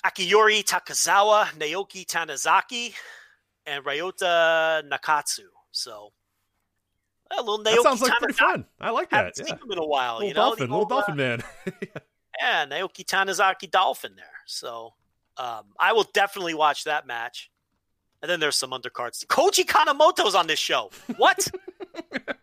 [0.04, 2.94] Akiyori Takazawa, Naoki Tanizaki,
[3.66, 5.44] and Ryota Nakatsu.
[5.70, 6.12] So
[7.38, 8.64] a little Naoki that sounds like pretty fun.
[8.80, 9.46] I like Haven't that.
[9.46, 10.14] seen him in a while.
[10.14, 11.42] Little you know, dolphin, The little old, uh, dolphin man.
[12.40, 14.26] yeah, Naoki Tanizaki Dolphin there.
[14.46, 14.94] So
[15.36, 17.50] um, I will definitely watch that match.
[18.22, 19.24] And then there's some undercards.
[19.26, 20.90] Koji Kanemoto's on this show.
[21.16, 21.48] What?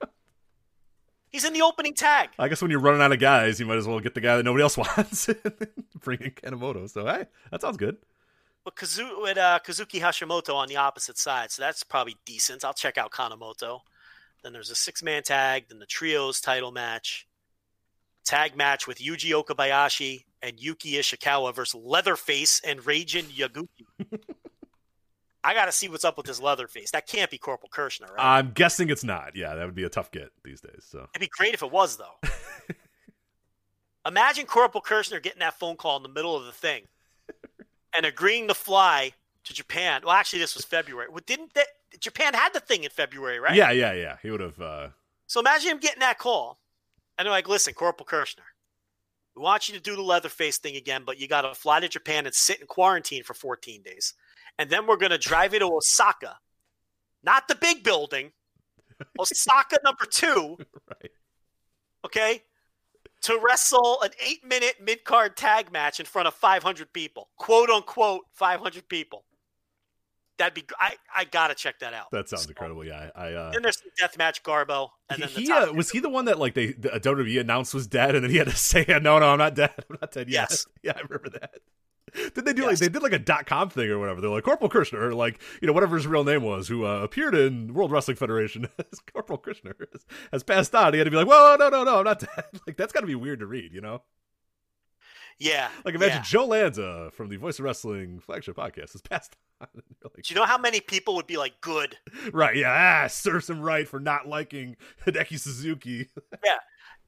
[1.30, 2.30] He's in the opening tag.
[2.40, 4.36] I guess when you're running out of guys, you might as well get the guy
[4.36, 5.30] that nobody else wants.
[6.02, 6.90] Bring in Kanemoto.
[6.90, 7.98] So hey, that sounds good.
[8.66, 11.52] With, Kazu- with uh, Kazuki Hashimoto on the opposite side.
[11.52, 12.66] So that's probably decent.
[12.66, 13.82] I'll check out Kanemoto.
[14.44, 15.66] Then there's a six man tag.
[15.70, 17.28] Then the trios title match.
[18.26, 23.86] Tag match with Yuji Okabayashi and Yuki Ishikawa versus Leatherface and Reijin Yaguchi.
[25.44, 26.92] I got to see what's up with this Leatherface.
[26.92, 28.38] That can't be Corporal Kirchner, right?
[28.38, 29.36] I'm guessing it's not.
[29.36, 30.86] Yeah, that would be a tough get these days.
[30.88, 32.16] So It'd be great if it was, though.
[34.06, 36.84] Imagine Corporal Kirchner getting that phone call in the middle of the thing
[37.94, 39.14] and agreeing to fly
[39.46, 40.02] to Japan.
[40.04, 41.08] Well, actually, this was February.
[41.10, 41.68] Well, didn't that,
[42.00, 43.56] Japan had the thing in February, right?
[43.56, 44.18] yeah, yeah, yeah.
[44.22, 44.60] He would have.
[44.60, 44.90] Uh,
[45.28, 46.60] So imagine him getting that call,
[47.18, 48.44] and they're like, "Listen, Corporal Kirchner,
[49.36, 51.88] we want you to do the Leatherface thing again, but you got to fly to
[51.88, 54.14] Japan and sit in quarantine for 14 days,
[54.58, 56.38] and then we're going to drive you to Osaka,
[57.24, 58.32] not the big building,
[59.20, 61.12] Osaka number two, right.
[62.06, 62.44] okay,
[63.22, 68.88] to wrestle an eight-minute mid-card tag match in front of 500 people, quote unquote 500
[68.90, 69.26] people.
[70.40, 70.64] That'd be.
[70.80, 72.10] I I gotta check that out.
[72.12, 72.84] That sounds So, incredible.
[72.86, 73.34] Yeah, I.
[73.34, 76.26] Uh, Then there's the deathmatch Garbo, and then the he uh, was he the one
[76.26, 79.20] that like they the WWE announced was dead, and then he had to say, "No,
[79.20, 79.74] no, I'm not dead.
[79.90, 80.66] I'm not dead yet." Yes.
[80.82, 81.56] Yeah, I remember that.
[82.34, 84.22] Did they do like they did like a dot com thing or whatever?
[84.22, 87.02] They're like Corporal Kirchner, or like you know whatever his real name was, who uh,
[87.04, 90.94] appeared in World Wrestling Federation as Corporal Kirchner has, has passed on.
[90.94, 93.02] He had to be like, "Whoa, no, no, no, I'm not dead." Like that's got
[93.02, 94.04] to be weird to read, you know?
[95.38, 95.70] Yeah.
[95.86, 96.24] Like imagine yeah.
[96.24, 99.38] Joe Lanza from the Voice of Wrestling flagship podcast has passed on.
[99.38, 101.98] And you're like, Do you know how many people would be like, good?
[102.32, 102.56] right?
[102.56, 106.08] Yeah, ah, serves him right for not liking Hideki Suzuki.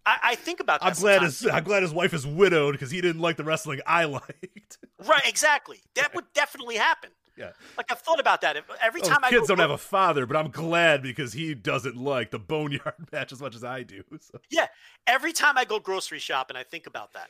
[0.06, 0.88] I, I think about that.
[0.88, 1.40] I'm glad sometimes.
[1.40, 4.78] his I'm glad his wife is widowed because he didn't like the wrestling I liked.
[5.06, 5.80] Right, exactly.
[5.96, 7.12] That would definitely happen.
[7.38, 7.52] Yeah.
[7.78, 8.58] Like I've thought about that.
[8.82, 11.54] Every Those time I kids go, don't have a father, but I'm glad because he
[11.54, 14.04] doesn't like the boneyard match as much as I do.
[14.20, 14.40] So.
[14.50, 14.68] yeah,
[15.08, 17.30] every time I go grocery shopping, I think about that.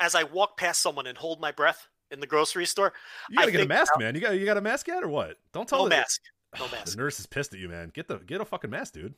[0.00, 2.92] As I walk past someone and hold my breath in the grocery store,
[3.30, 4.14] You gotta I get a mask, man.
[4.14, 5.36] You got you got a mask yet or what?
[5.52, 6.20] Don't tell no the- mask,
[6.58, 6.92] no mask.
[6.96, 7.90] The nurse is pissed at you, man.
[7.94, 9.14] Get the get a fucking mask, dude.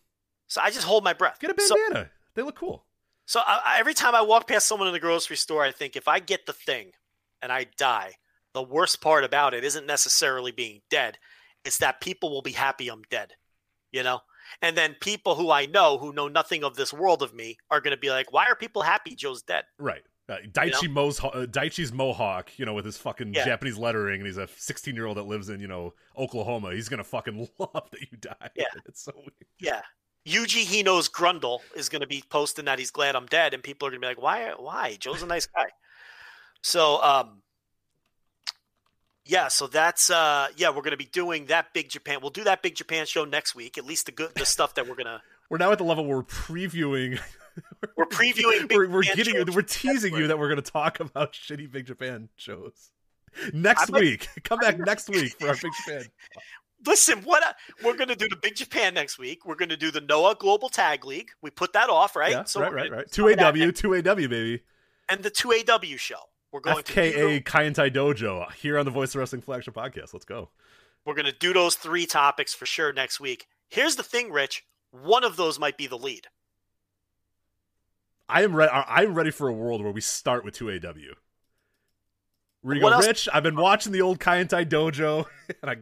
[0.48, 1.38] So I just hold my breath.
[1.40, 2.10] Get a So- bandana.
[2.34, 2.84] they look cool.
[3.26, 5.94] So I, I- every time I walk past someone in the grocery store, I think
[5.96, 6.92] if I get the thing
[7.40, 8.14] and I die,
[8.54, 11.18] the worst part about it isn't necessarily being dead;
[11.64, 13.34] it's that people will be happy I'm dead.
[13.92, 14.20] You know,
[14.62, 17.80] and then people who I know who know nothing of this world of me are
[17.80, 20.02] going to be like, "Why are people happy Joe's dead?" Right.
[20.30, 23.44] Uh, Daichi Mo's, uh, Daichi's mohawk, you know, with his fucking Yeah.
[23.44, 26.72] Japanese lettering, and he's a 16 year old that lives in, you know, Oklahoma.
[26.72, 28.50] He's gonna fucking love that you died.
[28.54, 28.66] Yeah.
[28.86, 29.32] it's so weird.
[29.58, 29.82] Yeah.
[30.26, 33.88] Yuji Hino's Grundle is going to be posting that he's glad I'm dead, and people
[33.88, 34.52] are going to be like, "Why?
[34.56, 34.96] Why?
[35.00, 35.68] Joe's a nice guy."
[36.62, 37.40] So, um,
[39.24, 39.48] yeah.
[39.48, 40.68] So that's uh, yeah.
[40.68, 42.18] We're going to be doing that big Japan.
[42.20, 43.78] We'll do that big Japan show next week.
[43.78, 45.22] At least the good, the stuff that we're gonna.
[45.48, 47.18] We're now at the level where we're previewing
[47.96, 48.68] We're previewing.
[48.68, 51.70] Big we're, we're getting shows we're teasing you that we're going to talk about shitty
[51.70, 52.90] Big Japan shows
[53.52, 54.28] next I might- week.
[54.44, 56.04] Come back next week for our Big Japan.
[56.86, 57.52] Listen, what uh,
[57.84, 59.44] we're going to do the Big Japan next week.
[59.44, 61.30] We're going to do the Noah Global Tag League.
[61.42, 62.32] We put that off, right?
[62.32, 63.10] Yeah, we're right, right, right.
[63.10, 64.62] Two some of that AW, two AW, baby.
[65.10, 66.16] and the two AW show.
[66.52, 70.12] We're going to do FKA Kaientai Dojo here on the Voice of Wrestling flagship podcast.
[70.12, 70.50] Let's go.
[71.04, 73.46] We're going to do those three topics for sure next week.
[73.68, 74.64] Here's the thing, Rich.
[74.90, 76.26] One of those might be the lead.
[78.30, 78.70] I am ready.
[78.72, 80.92] I'm ready for a world where we start with two AW.
[82.62, 83.28] Where you What go, else- Rich?
[83.32, 85.26] I've been watching the old Kaientai Dojo,
[85.62, 85.76] and I,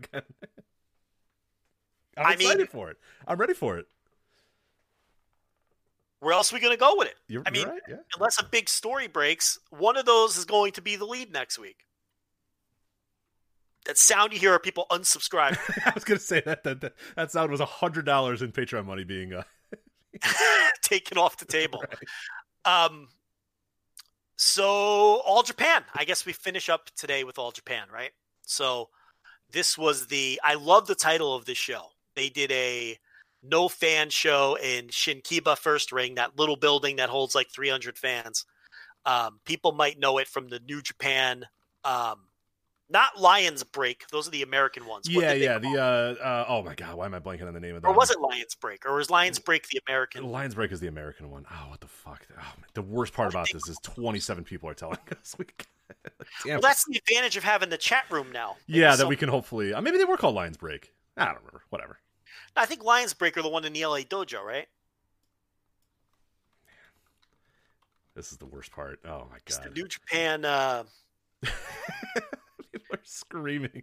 [2.16, 2.96] I'm I excited mean- for it.
[3.26, 3.86] I'm ready for it.
[6.20, 7.14] Where else are we going to go with it?
[7.28, 7.80] You're, I mean, right.
[7.88, 7.96] Yeah.
[8.16, 11.60] unless a big story breaks, one of those is going to be the lead next
[11.60, 11.84] week.
[13.86, 17.30] That sound you hear are people unsubscribing, I was gonna say that that that, that
[17.30, 19.44] sound was a hundred dollars in Patreon money being uh,
[20.82, 21.82] taken off the table.
[22.64, 23.08] Um,
[24.36, 25.84] so All Japan.
[25.94, 28.12] I guess we finish up today with All Japan, right?
[28.42, 28.88] So
[29.50, 30.40] this was the.
[30.44, 31.86] I love the title of this show.
[32.14, 32.98] They did a
[33.42, 38.44] no fan show in Shinkiba First Ring, that little building that holds like 300 fans.
[39.06, 41.46] Um, people might know it from the New Japan.
[41.84, 42.27] Um,
[42.90, 45.08] not Lions Break; those are the American ones.
[45.12, 47.60] What yeah yeah the uh, uh oh my god why am I blanking on the
[47.60, 50.24] name of that or was it Lions Break, or was Lions Break the American?
[50.30, 51.44] Lions Break is the American one.
[51.50, 52.26] Oh, what the fuck!
[52.32, 52.66] Oh, man.
[52.74, 55.34] The worst part about this is 27 people are telling us.
[55.38, 55.46] We
[56.46, 58.56] Well, that's the advantage of having the chat room now.
[58.66, 59.72] yeah, that So- we can hopefully.
[59.72, 60.92] Uh, maybe they were called Lions Break.
[61.16, 61.62] I don't remember.
[61.70, 61.98] Whatever.
[62.56, 64.66] I think Lions Break are the one in the LA dojo, right?
[68.14, 68.98] This is the worst part.
[69.04, 69.76] Oh my It's the god.
[69.76, 70.44] New Japan.
[72.92, 73.82] Are screaming.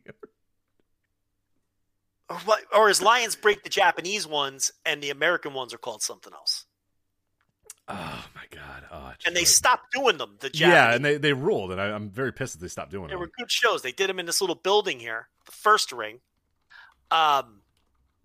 [2.30, 6.02] or, what, or is Lions Break the Japanese ones and the American ones are called
[6.02, 6.66] something else?
[7.88, 8.84] Oh my god.
[8.92, 10.38] Oh, And they stopped doing them.
[10.40, 10.74] The Japanese.
[10.74, 13.14] Yeah, and they, they ruled, and I, I'm very pissed that they stopped doing they
[13.14, 13.20] it.
[13.20, 13.84] were good shows.
[13.84, 16.20] They did them in this little building here, the first ring.
[17.12, 17.62] Um,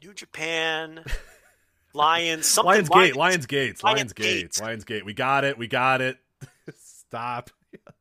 [0.02, 1.05] New Japan,
[1.92, 2.70] Lions, something.
[2.70, 4.60] Lions Gate, Lions Gates, Lions Gates.
[4.62, 5.05] Lions Gate.
[5.05, 5.59] We got it.
[5.59, 6.17] We got it.
[6.78, 7.50] Stop.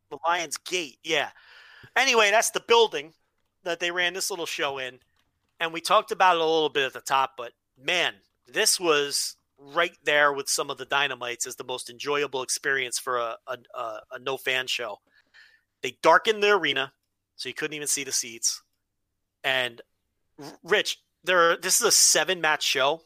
[0.10, 0.98] the Lions Gate.
[1.04, 1.30] Yeah.
[1.96, 3.14] Anyway, that's the building
[3.64, 5.00] that they ran this little show in,
[5.60, 7.34] and we talked about it a little bit at the top.
[7.38, 7.52] But
[7.82, 8.14] man,
[8.48, 13.18] this was right there with some of the dynamites as the most enjoyable experience for
[13.18, 15.00] a a, a, a no fan show.
[15.82, 16.94] They darkened the arena,
[17.36, 18.62] so you couldn't even see the seats.
[19.44, 19.82] And
[20.64, 23.02] Rich, there this is a seven match show,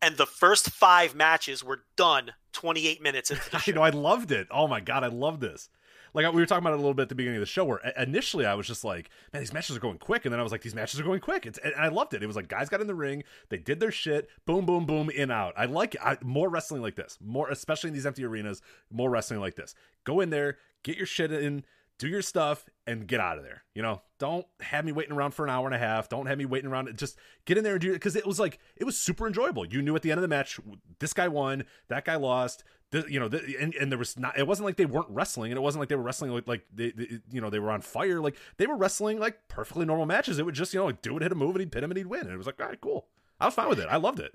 [0.00, 3.72] and the first five matches were done 28 minutes into the I show.
[3.72, 3.82] know.
[3.82, 4.48] I loved it.
[4.50, 5.68] Oh my god, I love this.
[6.14, 7.64] Like we were talking about it a little bit at the beginning of the show,
[7.64, 10.42] where initially I was just like, "Man, these matches are going quick," and then I
[10.42, 12.22] was like, "These matches are going quick." It's, and I loved it.
[12.22, 15.10] It was like guys got in the ring, they did their shit, boom, boom, boom,
[15.10, 15.54] in out.
[15.56, 18.62] I like I, more wrestling like this, more especially in these empty arenas.
[18.90, 19.74] More wrestling like this.
[20.04, 21.64] Go in there, get your shit in,
[21.98, 23.62] do your stuff, and get out of there.
[23.74, 26.08] You know, don't have me waiting around for an hour and a half.
[26.08, 26.96] Don't have me waiting around.
[26.96, 29.64] Just get in there and do it because it was like it was super enjoyable.
[29.64, 30.58] You knew at the end of the match,
[30.98, 32.64] this guy won, that guy lost.
[32.92, 34.38] You know, the, and, and there was not.
[34.38, 36.66] It wasn't like they weren't wrestling, and it wasn't like they were wrestling like like
[36.74, 38.20] they, they, you know, they were on fire.
[38.20, 40.38] Like they were wrestling like perfectly normal matches.
[40.38, 41.98] It would just you know like it, hit a move, and he'd pin him, and
[41.98, 42.22] he'd win.
[42.22, 43.06] And it was like, all right, cool.
[43.40, 43.88] I was fine with it.
[43.90, 44.34] I loved it.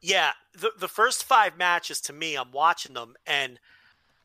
[0.00, 3.58] Yeah, the the first five matches to me, I'm watching them, and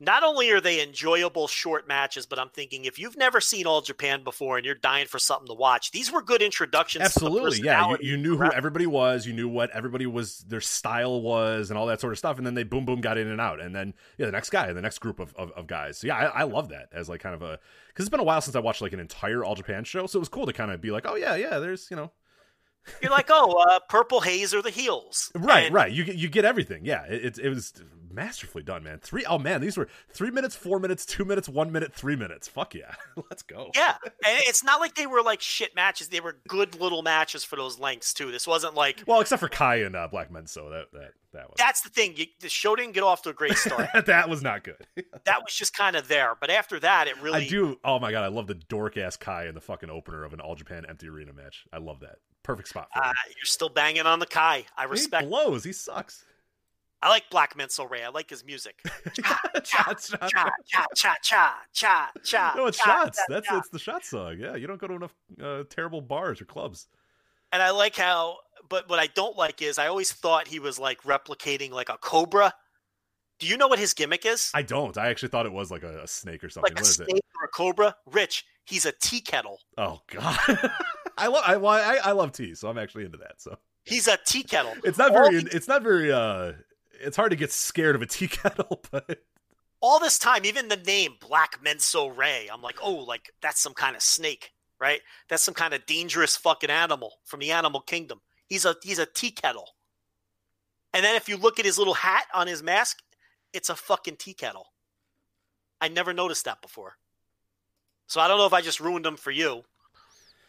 [0.04, 3.80] not only are they enjoyable short matches, but I'm thinking if you've never seen All
[3.80, 7.12] Japan before and you're dying for something to watch, these were good introductions.
[7.14, 7.90] to the Absolutely, yeah.
[7.90, 9.26] You, you knew who everybody was.
[9.26, 12.38] You knew what everybody was, their style was, and all that sort of stuff.
[12.38, 13.60] And then they boom, boom, got in and out.
[13.60, 15.98] And then yeah, the next guy, the next group of, of, of guys.
[15.98, 17.58] So, yeah, I, I love that as like kind of a
[17.88, 20.06] because it's been a while since I watched like an entire All Japan show.
[20.06, 21.58] So it was cool to kind of be like, oh yeah, yeah.
[21.58, 22.10] There's you know,
[23.02, 25.90] You're like, oh, uh, Purple Haze or the Heels, right, And right.
[25.90, 26.84] You get you get everything.
[26.84, 27.72] Yeah, it, it it was
[28.14, 28.98] masterfully done, man.
[28.98, 32.48] Three oh man, these were three minutes, four minutes, two minutes, one minute, three minutes.
[32.48, 32.94] Fuck yeah,
[33.30, 33.70] let's go.
[33.74, 36.08] Yeah, and it's not like they were like shit matches.
[36.08, 38.30] They were good little matches for those lengths too.
[38.30, 41.48] This wasn't like Well, except for Kai and uh, Black Men, so that that that
[41.48, 42.14] was that's the thing.
[42.16, 43.88] You, the show didn't get off to a great start.
[44.06, 44.86] that was not good.
[45.24, 47.78] that was just kind of there, but after that, it really I do.
[47.84, 50.40] Oh my god, I love the dork ass Kai in the fucking opener of an
[50.40, 51.66] All Japan empty arena match.
[51.72, 52.16] I love that.
[52.42, 54.66] Perfect spot for Uh, you're still banging on the Kai.
[54.76, 55.24] I respect.
[55.24, 55.64] he blows.
[55.64, 56.24] He sucks.
[57.04, 58.02] I like Black Menso Ray.
[58.02, 58.80] I like his music.
[59.62, 60.08] shots.
[60.08, 60.50] Cha cha
[60.94, 62.54] cha cha cha cha.
[62.56, 63.18] No, it's cha, shots.
[63.18, 63.58] cha, That's cha.
[63.58, 64.38] it's the shot song.
[64.40, 66.88] Yeah, you don't go to enough uh, terrible bars or clubs.
[67.52, 68.38] And I like how,
[68.70, 71.98] but what I don't like is I always thought he was like replicating like a
[71.98, 72.54] cobra.
[73.38, 74.50] Do you know what his gimmick is?
[74.54, 74.96] I don't.
[74.96, 76.72] I actually thought it was like a, a snake or something.
[76.72, 77.10] like a what is it?
[77.10, 77.94] snake or a cobra?
[78.06, 79.60] Rich, he's a tea kettle.
[79.76, 80.38] Oh god.
[81.18, 83.42] I love I, I I love tea, so I'm actually into that.
[83.42, 84.72] So He's a tea kettle.
[84.84, 86.52] it's not very it's not very uh
[87.00, 89.22] it's hard to get scared of a tea kettle, but
[89.80, 93.74] all this time, even the name Black Menso Ray, I'm like, oh, like that's some
[93.74, 95.00] kind of snake, right?
[95.28, 98.20] That's some kind of dangerous fucking animal from the animal kingdom.
[98.46, 99.68] He's a he's a tea kettle.
[100.94, 102.98] And then if you look at his little hat on his mask,
[103.52, 104.68] it's a fucking tea kettle.
[105.80, 106.96] I never noticed that before.
[108.06, 109.64] So I don't know if I just ruined him for you.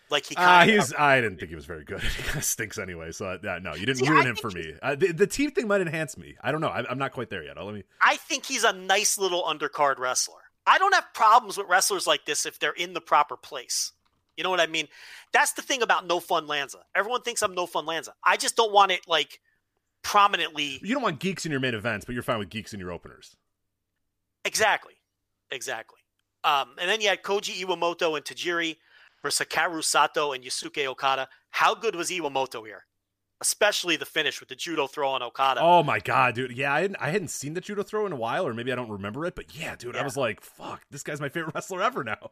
[0.09, 0.93] Like he, uh, he's.
[0.93, 1.99] I didn't think he was very good.
[2.01, 3.11] he kind of stinks anyway.
[3.11, 4.73] So uh, no, you didn't See, ruin him for me.
[4.81, 6.35] Uh, the, the team thing might enhance me.
[6.41, 6.67] I don't know.
[6.67, 7.57] I, am not quite there yet.
[7.57, 7.83] I'll, let me.
[8.01, 10.41] I think he's a nice little undercard wrestler.
[10.67, 13.91] I don't have problems with wrestlers like this if they're in the proper place.
[14.37, 14.87] You know what I mean?
[15.31, 16.79] That's the thing about no fun Lanza.
[16.93, 18.13] Everyone thinks I'm no fun Lanza.
[18.23, 19.39] I just don't want it like
[20.01, 20.79] prominently.
[20.83, 22.91] You don't want geeks in your main events, but you're fine with geeks in your
[22.91, 23.35] openers.
[24.43, 24.93] Exactly,
[25.51, 25.99] exactly.
[26.43, 28.77] Um, and then you had Koji Iwamoto and Tajiri
[29.25, 31.27] versus Hikaru Sato and Yusuke Okada.
[31.49, 32.83] How good was Iwamoto here?
[33.41, 35.59] Especially the finish with the judo throw on Okada.
[35.61, 36.55] Oh my god, dude!
[36.55, 38.75] Yeah, I hadn't, I hadn't seen the judo throw in a while, or maybe I
[38.75, 39.35] don't remember it.
[39.35, 40.01] But yeah, dude, yeah.
[40.01, 42.31] I was like, "Fuck, this guy's my favorite wrestler ever now,"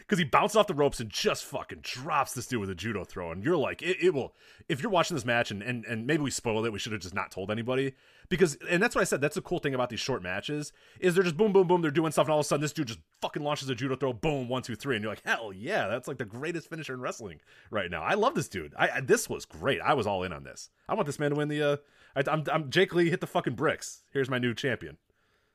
[0.00, 3.02] because he bounced off the ropes and just fucking drops this dude with a judo
[3.02, 4.34] throw, and you're like, it, it will.
[4.68, 7.00] If you're watching this match, and, and and maybe we spoiled it, we should have
[7.00, 7.94] just not told anybody
[8.32, 9.20] because and that's what I said.
[9.20, 11.82] That's the cool thing about these short matches is they're just boom, boom, boom.
[11.82, 13.94] They're doing stuff, and all of a sudden this dude just fucking launches a judo
[13.94, 16.94] throw, boom, one, two, three, and you're like, hell yeah, that's like the greatest finisher
[16.94, 18.02] in wrestling right now.
[18.02, 18.72] I love this dude.
[18.78, 19.82] I, I this was great.
[19.82, 20.70] I was all in on this.
[20.88, 21.62] I want this man to win the.
[21.62, 21.76] uh
[22.16, 24.02] I, I'm, I'm Jake Lee hit the fucking bricks.
[24.12, 24.96] Here's my new champion.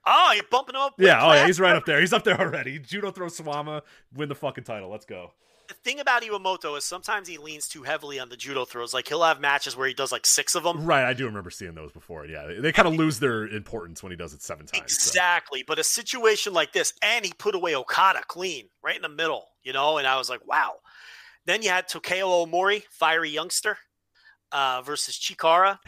[0.06, 0.94] Oh, you're bumping him up.
[1.00, 2.00] Yeah, oh yeah, he's right up there.
[2.00, 2.78] He's up there already.
[2.78, 3.82] Judo throw Suwama,
[4.16, 4.90] win the fucking title.
[4.90, 5.32] Let's go
[5.68, 8.94] the thing about Iwamoto is sometimes he leans too heavily on the judo throws.
[8.94, 10.86] Like he'll have matches where he does like six of them.
[10.86, 12.26] Right, I do remember seeing those before.
[12.26, 14.82] Yeah, they kind of lose their importance when he does it seven times.
[14.82, 15.66] Exactly, so.
[15.68, 19.46] but a situation like this, and he put away Okada clean right in the middle,
[19.64, 19.98] you know.
[19.98, 20.76] And I was like, wow.
[21.46, 23.78] Then you had Takao Omori, fiery youngster,
[24.52, 25.80] uh, versus Chikara.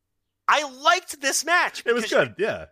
[0.48, 1.82] I liked this match.
[1.86, 2.66] It was good, yeah.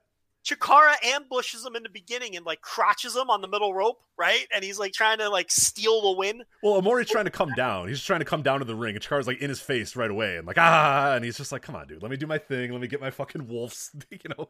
[0.44, 4.46] Chikara ambushes him in the beginning and like crotches him on the middle rope, right?
[4.52, 6.42] And he's like trying to like steal the win.
[6.62, 7.88] Well, Omori's trying to come down.
[7.88, 10.10] He's trying to come down to the ring, and Chikara's like in his face right
[10.10, 12.38] away, and like ah, and he's just like, "Come on, dude, let me do my
[12.38, 12.72] thing.
[12.72, 14.48] Let me get my fucking wolf's, you know,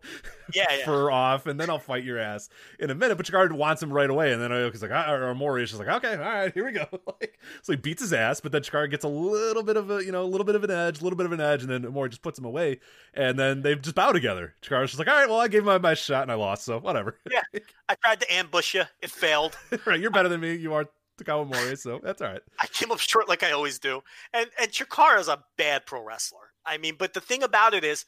[0.55, 0.85] yeah, yeah.
[0.85, 2.49] fur off, and then I'll fight your ass
[2.79, 5.35] in a minute." But Chikara wants him right away, and then Aoki's like, ah, or
[5.35, 6.87] Omori is just like, "Okay, all right, here we go."
[7.21, 10.03] like, so he beats his ass, but then Chikara gets a little bit of a,
[10.03, 11.71] you know, a little bit of an edge, a little bit of an edge, and
[11.71, 12.81] then Omori just puts him away,
[13.12, 14.55] and then they just bow together.
[14.62, 16.65] Chikara's just like, "All right, well, I gave him my my shot and I lost."
[16.65, 17.19] so whatever.
[17.31, 17.43] yeah,
[17.89, 18.85] I tried to ambush you.
[19.01, 19.57] It failed.
[19.86, 20.55] right, you're better than me.
[20.55, 20.89] You are
[21.20, 22.43] Takao Mori, so that's all right.
[22.61, 24.02] I came up short like I always do.
[24.33, 26.52] And and Chikara is a bad pro wrestler.
[26.65, 28.05] I mean, but the thing about it is,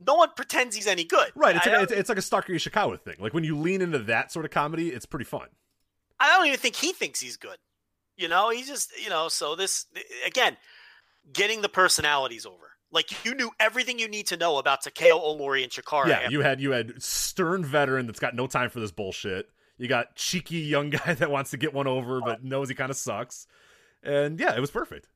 [0.00, 1.32] no one pretends he's any good.
[1.34, 1.56] Right.
[1.56, 3.16] It's, like, it's, it's like a Stalker Ishikawa thing.
[3.18, 5.48] Like when you lean into that sort of comedy, it's pretty fun.
[6.20, 7.58] I don't even think he thinks he's good.
[8.16, 9.28] You know, he's just you know.
[9.28, 9.86] So this
[10.26, 10.56] again,
[11.32, 12.72] getting the personalities over.
[12.92, 16.08] Like you knew everything you need to know about Takao Omori and Chikara.
[16.08, 19.50] Yeah, you had you had stern veteran that's got no time for this bullshit.
[19.78, 22.90] You got cheeky young guy that wants to get one over but knows he kind
[22.90, 23.46] of sucks.
[24.02, 25.08] And yeah, it was perfect.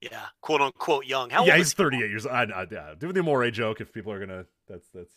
[0.00, 1.30] Yeah, quote unquote young.
[1.30, 2.34] How yeah, he's 38 years old.
[2.34, 4.44] I, I, yeah, do the Amore joke if people are gonna.
[4.68, 5.12] That's that's.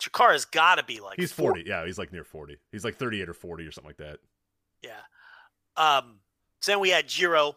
[0.00, 1.18] Chikara's got to be like.
[1.18, 1.60] He's 40.
[1.60, 1.70] 40.
[1.70, 2.58] Yeah, he's like near 40.
[2.72, 4.18] He's like 38 or 40 or something like that.
[4.82, 4.90] Yeah.
[5.76, 6.20] Um.
[6.60, 7.56] So then we had Jiro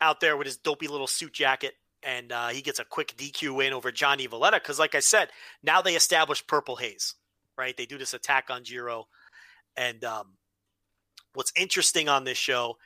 [0.00, 3.54] out there with his dopey little suit jacket and uh, he gets a quick DQ
[3.56, 5.28] win over Johnny Valletta because, like I said,
[5.62, 7.14] now they establish Purple Haze,
[7.58, 7.76] right?
[7.76, 9.08] They do this attack on Jiro,
[9.76, 10.36] and um,
[11.34, 12.76] what's interesting on this show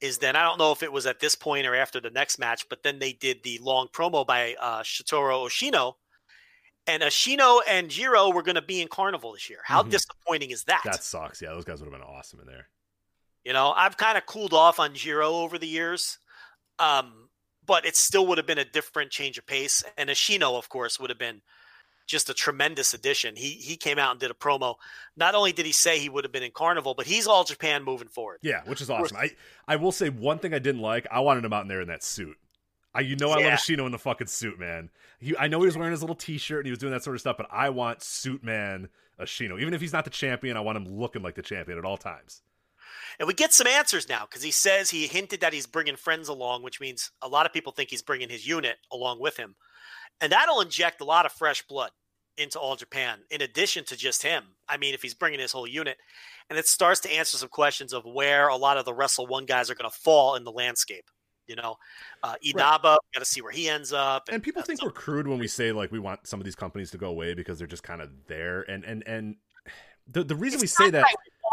[0.00, 2.38] is then I don't know if it was at this point or after the next
[2.38, 5.94] match, but then they did the long promo by uh, Shotaro Ashino,
[6.86, 9.60] and Ashino and Jiro were going to be in Carnival this year.
[9.64, 9.90] How mm-hmm.
[9.90, 10.82] disappointing is that?
[10.84, 11.42] That sucks.
[11.42, 12.68] Yeah, those guys would have been awesome in there.
[13.44, 16.18] You know, I've kind of cooled off on Jiro over the years.
[16.78, 17.29] Um,
[17.70, 19.84] but it still would have been a different change of pace.
[19.96, 21.40] And Ashino, of course, would have been
[22.04, 23.36] just a tremendous addition.
[23.36, 24.74] He he came out and did a promo.
[25.16, 27.84] Not only did he say he would have been in Carnival, but he's all Japan
[27.84, 28.38] moving forward.
[28.42, 29.16] Yeah, which is awesome.
[29.16, 29.30] I
[29.68, 31.06] I will say one thing I didn't like.
[31.12, 32.36] I wanted him out in there in that suit.
[32.92, 33.50] I, you know I yeah.
[33.50, 34.90] love Ashino in the fucking suit, man.
[35.20, 37.14] He, I know he was wearing his little T-shirt and he was doing that sort
[37.14, 38.88] of stuff, but I want suit man
[39.20, 39.60] Ashino.
[39.60, 41.96] Even if he's not the champion, I want him looking like the champion at all
[41.96, 42.42] times.
[43.20, 46.28] And we get some answers now because he says he hinted that he's bringing friends
[46.28, 49.54] along, which means a lot of people think he's bringing his unit along with him.
[50.22, 51.90] And that'll inject a lot of fresh blood
[52.38, 54.44] into All Japan, in addition to just him.
[54.70, 55.98] I mean, if he's bringing his whole unit,
[56.48, 59.44] and it starts to answer some questions of where a lot of the Wrestle One
[59.44, 61.04] guys are going to fall in the landscape.
[61.46, 61.76] You know,
[62.22, 62.98] uh, Inaba, right.
[63.12, 64.28] got to see where he ends up.
[64.28, 66.54] And, and people think we're crude when we say like we want some of these
[66.54, 68.62] companies to go away because they're just kind of there.
[68.62, 69.36] And and and
[70.06, 71.04] the the reason it's we say that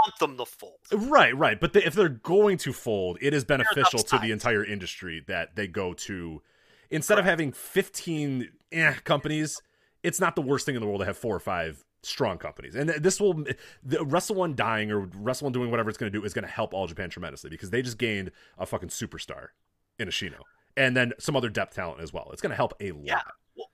[0.07, 0.79] want them to fold.
[0.91, 1.59] Right, right.
[1.59, 5.55] But the, if they're going to fold, it is beneficial to the entire industry that
[5.55, 6.41] they go to
[6.89, 9.61] instead of having 15 eh, companies,
[10.03, 12.75] it's not the worst thing in the world to have four or five strong companies.
[12.75, 13.45] And this will
[13.83, 16.45] the Wrestle One dying or Wrestle One doing whatever it's going to do is going
[16.45, 19.47] to help All Japan tremendously because they just gained a fucking superstar
[19.99, 20.39] in Ashino
[20.75, 22.29] and then some other depth talent as well.
[22.31, 23.05] It's going to help a lot.
[23.05, 23.21] Yeah.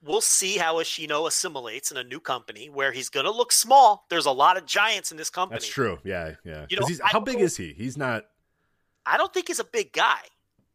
[0.04, 4.04] We'll see how Ashino assimilates in a new company where he's going to look small.
[4.10, 5.56] There's a lot of giants in this company.
[5.56, 5.98] That's true.
[6.04, 6.66] Yeah, yeah.
[6.68, 7.72] You know, he's, how big is he?
[7.72, 8.24] He's not.
[9.06, 10.20] I don't think he's a big guy.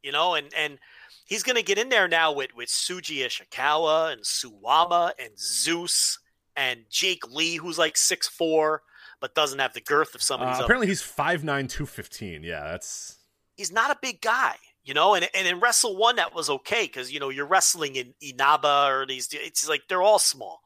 [0.01, 0.79] You know, and and
[1.25, 6.19] he's going to get in there now with with Shuji Ishikawa and Suwama and Zeus
[6.55, 8.81] and Jake Lee, who's like six four
[9.19, 10.61] but doesn't have the girth of some of these.
[10.61, 12.43] Uh, apparently, he's 5'9", 215.
[12.43, 13.17] Yeah, that's.
[13.57, 14.55] He's not a big guy
[14.89, 17.95] you know and, and in wrestle one that was okay because you know you're wrestling
[17.95, 20.61] in inaba or these it's like they're all small.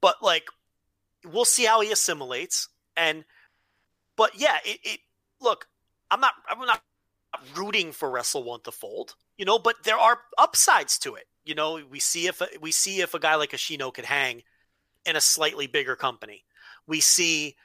[0.00, 0.46] But like
[1.30, 3.24] we'll see how he assimilates and
[4.16, 5.00] but yeah it, it
[5.40, 5.68] look
[6.10, 6.82] i'm not i'm not
[7.54, 11.54] rooting for wrestle one to fold you know but there are upsides to it you
[11.54, 14.42] know we see if we see if a guy like ashino could hang
[15.04, 16.44] in a slightly bigger company.
[16.86, 17.56] We see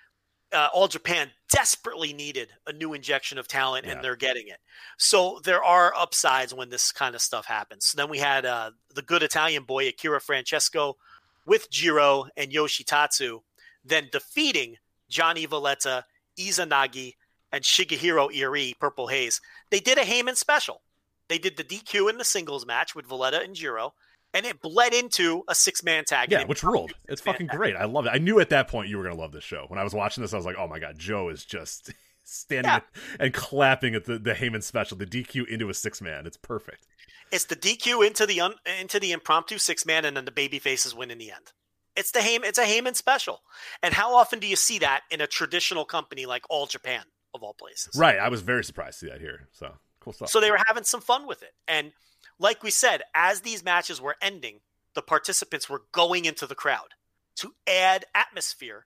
[0.53, 3.93] uh, All Japan desperately needed a new injection of talent, yeah.
[3.93, 4.59] and they're getting it.
[4.98, 7.85] So there are upsides when this kind of stuff happens.
[7.85, 10.98] So then we had uh, the good Italian boy Akira Francesco
[11.45, 13.42] with Jiro and Yoshitatsu,
[13.85, 14.77] then defeating
[15.09, 16.06] Johnny Valletta,
[16.38, 17.16] Izanagi,
[17.51, 19.40] and Shigehiro Irie, Purple Haze.
[19.69, 20.82] They did a Heyman special.
[21.30, 23.93] They did the DQ in the singles match with Valletta and Jiro
[24.34, 26.32] and it bled into a six man tag.
[26.32, 26.94] Yeah, which ruled.
[27.08, 27.76] It's fucking great.
[27.76, 28.10] I love it.
[28.10, 29.66] I knew at that point you were gonna love this show.
[29.68, 31.92] When I was watching this, I was like, oh my god, Joe is just
[32.24, 32.80] standing yeah.
[33.20, 36.26] and clapping at the the Heyman special, the DQ into a six man.
[36.26, 36.88] It's perfect.
[37.32, 40.60] It's the DQ into the un, into the impromptu six man, and then the baby
[40.60, 41.52] faces win in the end.
[41.96, 42.46] It's the Heyman.
[42.46, 43.42] It's a Heyman special.
[43.82, 47.42] And how often do you see that in a traditional company like All Japan of
[47.42, 47.98] all places?
[47.98, 48.20] Right.
[48.20, 49.50] I was very surprised to see that here.
[49.52, 50.30] So cool stuff.
[50.30, 51.92] So they were having some fun with it, and
[52.40, 54.60] like we said, as these matches were ending,
[54.94, 56.96] the participants were going into the crowd
[57.38, 58.86] to add atmosphere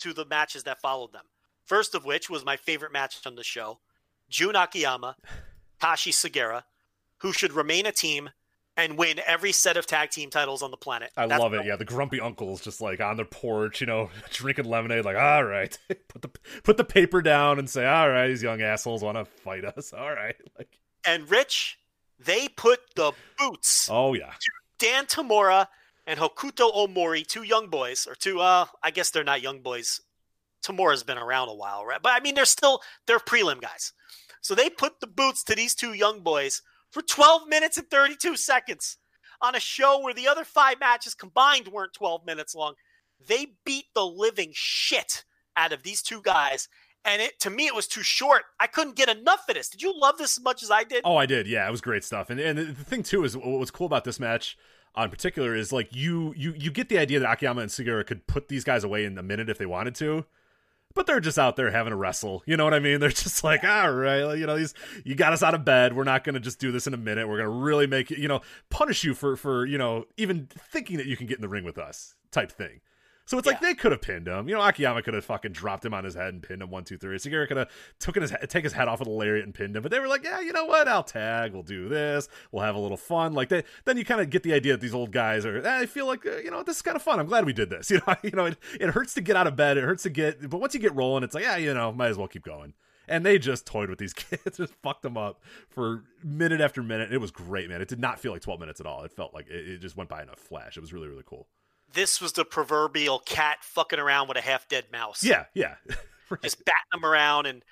[0.00, 1.26] to the matches that followed them.
[1.64, 3.80] First of which was my favorite match on the show
[4.28, 5.16] Jun Akiyama,
[5.80, 6.62] Tashi Sagara,
[7.18, 8.30] who should remain a team
[8.78, 11.10] and win every set of tag team titles on the planet.
[11.16, 11.66] I That's love it.
[11.66, 15.44] Yeah, the grumpy uncles just like on their porch, you know, drinking lemonade, like, all
[15.44, 15.76] right,
[16.08, 16.30] put the
[16.62, 19.92] put the paper down and say, all right, these young assholes want to fight us.
[19.92, 20.78] All right, like.
[21.04, 21.78] And Rich,
[22.18, 23.88] they put the boots.
[23.90, 24.32] Oh yeah.
[24.78, 25.66] Dan Tamura
[26.06, 28.40] and Hokuto Omori, two young boys, or two.
[28.40, 30.00] Uh, I guess they're not young boys.
[30.62, 32.02] Tamura's been around a while, right?
[32.02, 33.92] But I mean, they're still they're prelim guys.
[34.40, 38.36] So they put the boots to these two young boys for 12 minutes and 32
[38.36, 38.98] seconds
[39.40, 42.74] on a show where the other five matches combined weren't 12 minutes long.
[43.26, 45.24] They beat the living shit
[45.56, 46.68] out of these two guys
[47.04, 48.44] and it to me it was too short.
[48.60, 49.68] I couldn't get enough of this.
[49.68, 51.02] Did you love this as much as I did?
[51.04, 51.46] Oh, I did.
[51.46, 52.30] Yeah, it was great stuff.
[52.30, 54.56] And and the thing too is what was cool about this match
[55.04, 58.26] in particular is like you you you get the idea that Akiyama and Sagara could
[58.26, 60.24] put these guys away in a minute if they wanted to.
[60.94, 62.42] But they're just out there having a wrestle.
[62.46, 62.98] You know what I mean?
[63.00, 65.94] They're just like, all right, you know, these you got us out of bed.
[65.94, 67.28] We're not gonna just do this in a minute.
[67.28, 71.06] We're gonna really make you know, punish you for for, you know, even thinking that
[71.06, 72.80] you can get in the ring with us type thing.
[73.28, 73.52] So it's yeah.
[73.52, 74.48] like they could have pinned him.
[74.48, 76.84] You know, Akiyama could have fucking dropped him on his head and pinned him one,
[76.84, 77.14] two, three.
[77.18, 79.82] Sagara could have taken his take his head off with a lariat and pinned him.
[79.82, 80.88] But they were like, yeah, you know what?
[80.88, 81.52] I'll tag.
[81.52, 82.26] We'll do this.
[82.50, 83.34] We'll have a little fun.
[83.34, 85.58] Like they, then you kind of get the idea that these old guys are.
[85.58, 87.20] Eh, I feel like uh, you know this is kind of fun.
[87.20, 87.90] I'm glad we did this.
[87.98, 89.76] You know, you know, it, it hurts to get out of bed.
[89.76, 92.08] It hurts to get, but once you get rolling, it's like, yeah, you know, might
[92.08, 92.72] as well keep going
[93.08, 97.12] and they just toyed with these kids, just fucked them up for minute after minute.
[97.12, 97.80] It was great, man.
[97.82, 99.02] It did not feel like 12 minutes at all.
[99.02, 100.76] It felt like it, it just went by in a flash.
[100.76, 101.48] It was really, really cool
[101.92, 105.22] this was the proverbial cat fucking around with a half dead mouse.
[105.24, 105.74] Yeah, yeah.
[106.30, 106.42] right.
[106.42, 107.64] Just batting them around and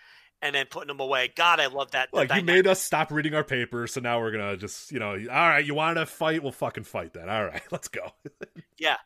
[0.42, 1.32] and then putting them away.
[1.34, 2.10] God, I love that.
[2.12, 5.12] Like you made us stop reading our papers, so now we're gonna just you know,
[5.12, 7.28] all right, you wanted to fight, we'll fucking fight then.
[7.28, 8.12] All right, let's go.
[8.78, 8.96] yeah.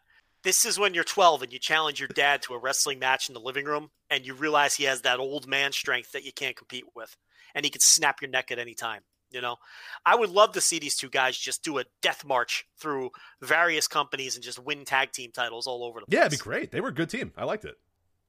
[0.42, 3.34] This is when you're 12 and you challenge your dad to a wrestling match in
[3.34, 6.56] the living room, and you realize he has that old man strength that you can't
[6.56, 7.14] compete with,
[7.54, 9.02] and he can snap your neck at any time.
[9.30, 9.56] You know,
[10.04, 13.10] I would love to see these two guys just do a death march through
[13.40, 16.18] various companies and just win tag team titles all over the place.
[16.18, 16.72] Yeah, it'd be great.
[16.72, 17.32] They were a good team.
[17.36, 17.76] I liked it.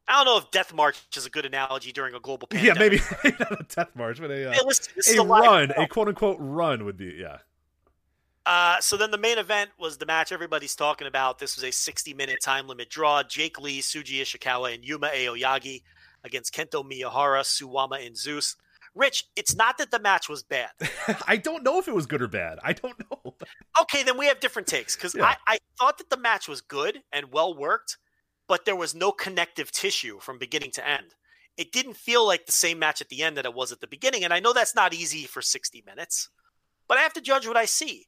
[0.07, 3.01] I don't know if death march is a good analogy during a global pandemic.
[3.01, 5.87] Yeah, maybe, not a death march, but a, uh, hey, listen, a, a run, a
[5.87, 7.37] quote unquote run would be yeah.
[8.45, 11.37] Uh, so then the main event was the match everybody's talking about.
[11.37, 13.21] This was a 60 minute time limit draw.
[13.23, 15.83] Jake Lee, Shuji Ishikawa, and Yuma Aoyagi
[16.23, 18.55] against Kento Miyahara, Suwama, and Zeus.
[18.93, 20.71] Rich, it's not that the match was bad.
[21.27, 22.59] I don't know if it was good or bad.
[22.61, 23.35] I don't know.
[23.81, 25.25] okay, then we have different takes because yeah.
[25.25, 27.97] I, I thought that the match was good and well worked,
[28.47, 31.15] but there was no connective tissue from beginning to end.
[31.57, 33.87] It didn't feel like the same match at the end that it was at the
[33.87, 34.23] beginning.
[34.23, 36.29] And I know that's not easy for 60 minutes,
[36.87, 38.07] but I have to judge what I see.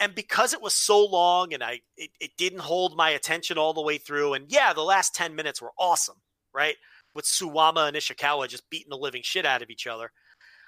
[0.00, 3.72] And because it was so long and I it, it didn't hold my attention all
[3.72, 6.20] the way through, and yeah, the last 10 minutes were awesome,
[6.54, 6.76] right?
[7.14, 10.10] With Suwama and Ishikawa just beating the living shit out of each other.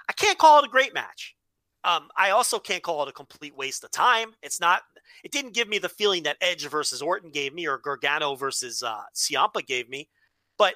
[0.09, 1.37] I can't call it a great match.
[1.85, 4.33] Um, I also can't call it a complete waste of time.
[4.43, 4.83] It's not.
[5.25, 8.83] It didn't give me the feeling that Edge versus Orton gave me, or Gargano versus
[8.83, 10.09] uh, Ciampa gave me.
[10.59, 10.75] But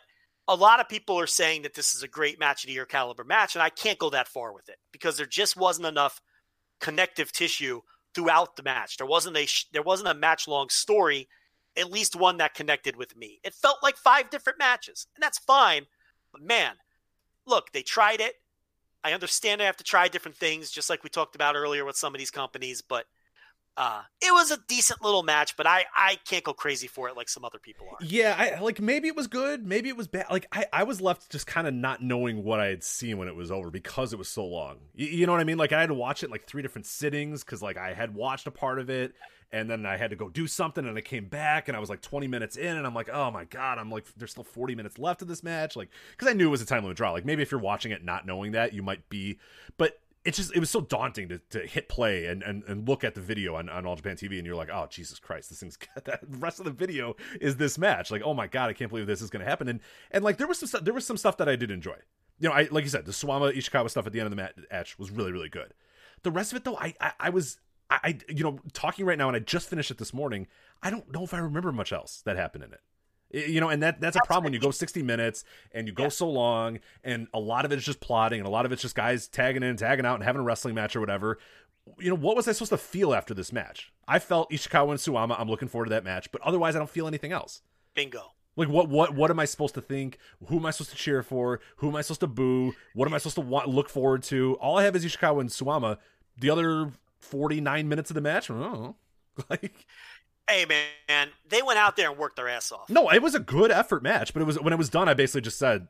[0.49, 2.87] a lot of people are saying that this is a great match of the year
[2.87, 6.21] caliber match, and I can't go that far with it because there just wasn't enough
[6.81, 7.81] connective tissue
[8.15, 8.97] throughout the match.
[8.97, 11.29] There wasn't a there wasn't a match long story,
[11.77, 13.41] at least one that connected with me.
[13.43, 15.87] It felt like five different matches, and that's fine.
[16.33, 16.75] But man,
[17.47, 18.35] look, they tried it.
[19.03, 21.97] I understand I have to try different things, just like we talked about earlier with
[21.97, 23.07] some of these companies, but
[23.77, 27.17] uh, it was a decent little match, but I, I can't go crazy for it
[27.17, 27.97] like some other people are.
[28.01, 30.27] Yeah, I like maybe it was good, maybe it was bad.
[30.31, 33.27] Like I, I was left just kind of not knowing what I had seen when
[33.27, 34.79] it was over because it was so long.
[34.95, 35.59] You, know what I mean?
[35.59, 38.47] Like I had to watch it like three different sittings because like I had watched
[38.47, 39.15] a part of it
[39.51, 41.91] and then I had to go do something and I came back and I was
[41.91, 44.77] like 20 minutes in and I'm like, oh my god, I'm like, there's still 40
[44.77, 47.11] minutes left of this match, like because I knew it was a time limit draw.
[47.11, 49.39] Like maybe if you're watching it not knowing that, you might be,
[49.77, 53.05] but it's just it was so daunting to, to hit play and, and, and look
[53.05, 55.61] at the video on, on All Japan TV and you're like, oh Jesus Christ, this
[55.61, 58.11] thing's the rest of the video is this match.
[58.11, 59.69] Like, oh my god, I can't believe this is gonna happen.
[59.69, 59.81] And
[60.11, 61.97] and like there was some stuff there was some stuff that I did enjoy.
[62.39, 64.51] You know, I like you said, the Suwama Ishikawa stuff at the end of the
[64.71, 65.75] match was really, really good.
[66.23, 67.59] The rest of it though, I I, I was
[67.91, 70.47] I, I you know, talking right now and I just finished it this morning,
[70.83, 72.81] I don't know if I remember much else that happened in it
[73.35, 76.05] you know and that that's a problem when you go 60 minutes and you go
[76.05, 76.09] yeah.
[76.09, 78.83] so long and a lot of it is just plotting and a lot of it's
[78.83, 81.39] just guys tagging in tagging out and having a wrestling match or whatever.
[81.99, 83.93] You know what was i supposed to feel after this match?
[84.07, 86.91] I felt ishikawa and suwama i'm looking forward to that match but otherwise i don't
[86.91, 87.63] feel anything else.
[87.95, 88.33] Bingo.
[88.57, 90.19] Like what what what am i supposed to think?
[90.47, 91.61] Who am i supposed to cheer for?
[91.77, 92.73] Who am i supposed to boo?
[92.95, 94.55] What am i supposed to want look forward to?
[94.61, 95.99] All i have is ishikawa and suwama
[96.39, 98.51] the other 49 minutes of the match
[99.51, 99.87] like
[100.49, 102.91] Hey man, they went out there and worked their ass off.
[102.91, 105.09] No, it was a good effort match, but it was when it was done.
[105.09, 105.89] I basically just said,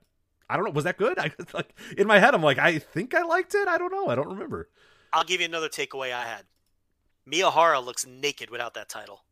[0.49, 3.15] "I don't know, was that good?" I like in my head, I'm like, "I think
[3.15, 3.67] I liked it.
[3.67, 4.09] I don't know.
[4.09, 4.69] I don't remember."
[5.13, 6.45] I'll give you another takeaway I had.
[7.29, 9.25] Miyahara looks naked without that title,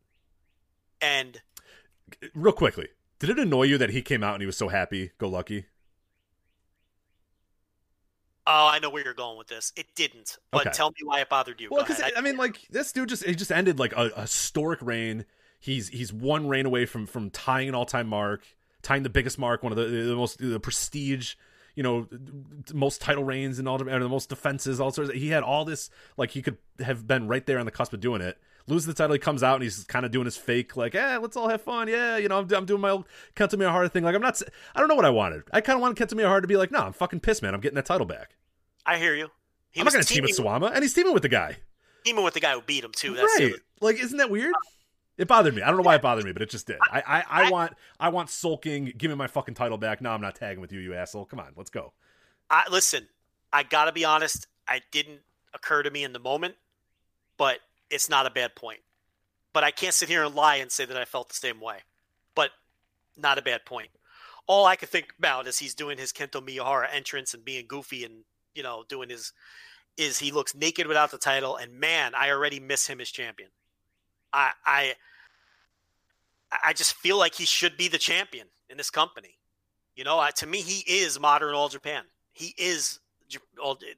[0.99, 1.41] and
[2.33, 5.11] real quickly, did it annoy you that he came out and he was so happy,
[5.17, 5.67] go lucky?
[8.45, 9.71] Oh, I know where you're going with this.
[9.75, 10.37] It didn't.
[10.51, 10.75] But okay.
[10.75, 11.69] tell me why it bothered you.
[11.71, 14.21] Well, because I, I, mean, like this dude just he just ended like a, a,
[14.21, 15.25] historic reign.
[15.59, 18.43] He's he's one reign away from from tying an all time mark,
[18.81, 21.35] tying the biggest mark, one of the, the most the prestige,
[21.75, 22.07] you know,
[22.73, 24.81] most title reigns and all the most defenses.
[24.81, 25.09] All sorts.
[25.09, 27.93] Of, he had all this like he could have been right there on the cusp
[27.93, 28.37] of doing it.
[28.67, 31.17] Lose the title, he comes out and he's kind of doing his fake, like, "Yeah,
[31.17, 34.03] let's all have fun." Yeah, you know, I'm, I'm doing my old Kento Miyahara thing.
[34.03, 34.41] Like, I'm not,
[34.73, 35.43] I don't know what I wanted.
[35.51, 37.53] I kind of wanted Kento Miyahara to be like, "No, I'm fucking pissed, man.
[37.53, 38.35] I'm getting that title back."
[38.85, 39.29] I hear you.
[39.71, 41.57] He I'm not going to team with Suwama, and he's teaming with the guy.
[42.05, 43.15] Teaming with the guy who beat him too.
[43.15, 43.53] That's right.
[43.81, 44.53] Like, isn't that weird?
[45.17, 45.61] It bothered me.
[45.61, 46.77] I don't know why it bothered me, but it just did.
[46.91, 48.93] I, I, I, I want I want sulking.
[48.97, 50.01] Give me my fucking title back.
[50.01, 51.25] No, I'm not tagging with you, you asshole.
[51.25, 51.93] Come on, let's go.
[52.49, 53.07] I listen.
[53.51, 54.47] I gotta be honest.
[54.67, 55.19] I didn't
[55.53, 56.55] occur to me in the moment,
[57.37, 57.59] but
[57.93, 58.79] it's not a bad point.
[59.53, 61.77] But I can't sit here and lie and say that I felt the same way.
[62.35, 62.49] But
[63.15, 63.89] not a bad point.
[64.47, 68.03] All I can think about is he's doing his Kento Miyahara entrance and being goofy
[68.03, 68.23] and
[68.53, 69.33] you know, doing his
[69.97, 73.49] is he looks naked without the title, and man, I already miss him as champion.
[74.31, 74.95] I I
[76.63, 79.37] I just feel like he should be the champion in this company.
[79.95, 82.03] You know, I, to me, he is modern All Japan.
[82.31, 82.99] He is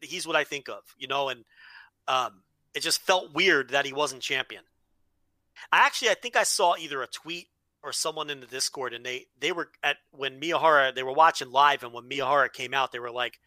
[0.01, 0.82] he's what I think of.
[0.98, 1.45] You know, and
[2.07, 2.41] um,
[2.76, 4.64] it just felt weird that he wasn't champion.
[5.72, 7.48] I actually, I think I saw either a tweet
[7.82, 11.52] or someone in the Discord, and they they were at when Miyahara they were watching
[11.52, 13.40] live, and when Miyahara came out, they were like,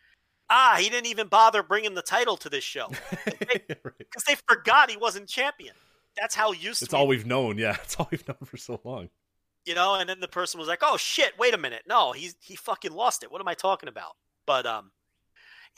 [0.49, 2.89] ah, he didn't even bother bringing the title to this show
[3.25, 4.07] because they, right.
[4.27, 5.75] they, forgot he wasn't champion.
[6.17, 6.83] That's how used.
[6.83, 7.59] It's all we've known.
[7.59, 9.11] Yeah, it's all we've known for so long.
[9.67, 12.37] You know, and then the person was like, "Oh shit, wait a minute, no, he's
[12.41, 13.31] he fucking lost it.
[13.31, 14.13] What am I talking about?"
[14.47, 14.93] But um,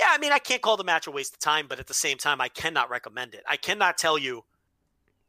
[0.01, 1.95] yeah, I mean, I can't call the match a waste of time, but at the
[1.95, 3.45] same time, I cannot recommend it.
[3.49, 4.45] I cannot tell you,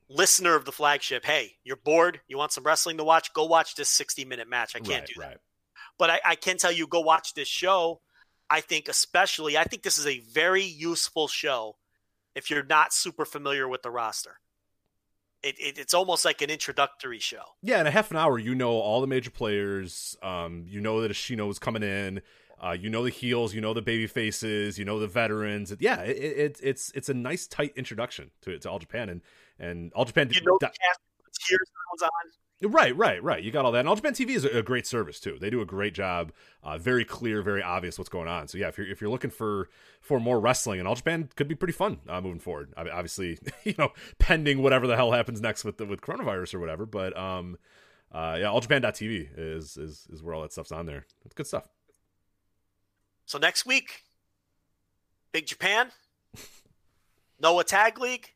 [0.09, 3.75] listener of the flagship, hey, you're bored, you want some wrestling to watch, go watch
[3.75, 4.75] this 60 minute match.
[4.75, 5.27] I can't right, do that.
[5.27, 5.37] Right.
[5.99, 8.01] But I, I can tell you, go watch this show
[8.51, 11.77] I think, especially, I think this is a very useful show
[12.35, 14.41] if you're not super familiar with the roster.
[15.41, 17.43] It, it, it's almost like an introductory show.
[17.63, 20.17] Yeah, in a half an hour, you know all the major players.
[20.21, 22.21] Um, you know that Ashino is coming in.
[22.63, 25.73] Uh, you know the heels, you know the baby faces, you know the veterans.
[25.79, 29.21] Yeah, it, it, it's it's a nice tight introduction to to All Japan and
[29.59, 30.29] and All Japan.
[30.31, 30.71] You know, the
[31.39, 31.71] cheers
[32.03, 32.09] on.
[32.63, 33.43] Right, right, right.
[33.43, 33.79] You got all that.
[33.79, 35.37] And All Japan TV is a, a great service too.
[35.41, 36.31] They do a great job.
[36.61, 38.47] Uh, very clear, very obvious what's going on.
[38.47, 41.47] So yeah, if you're if you're looking for for more wrestling, and All Japan could
[41.47, 42.71] be pretty fun uh, moving forward.
[42.77, 46.53] I mean, obviously, you know, pending whatever the hell happens next with the, with coronavirus
[46.53, 46.85] or whatever.
[46.85, 47.57] But um,
[48.11, 51.07] uh, yeah, AllJapan.tv is is is where all that stuff's on there.
[51.25, 51.67] It's good stuff.
[53.31, 54.03] So next week,
[55.31, 55.87] Big Japan,
[57.39, 58.33] Noah Tag League,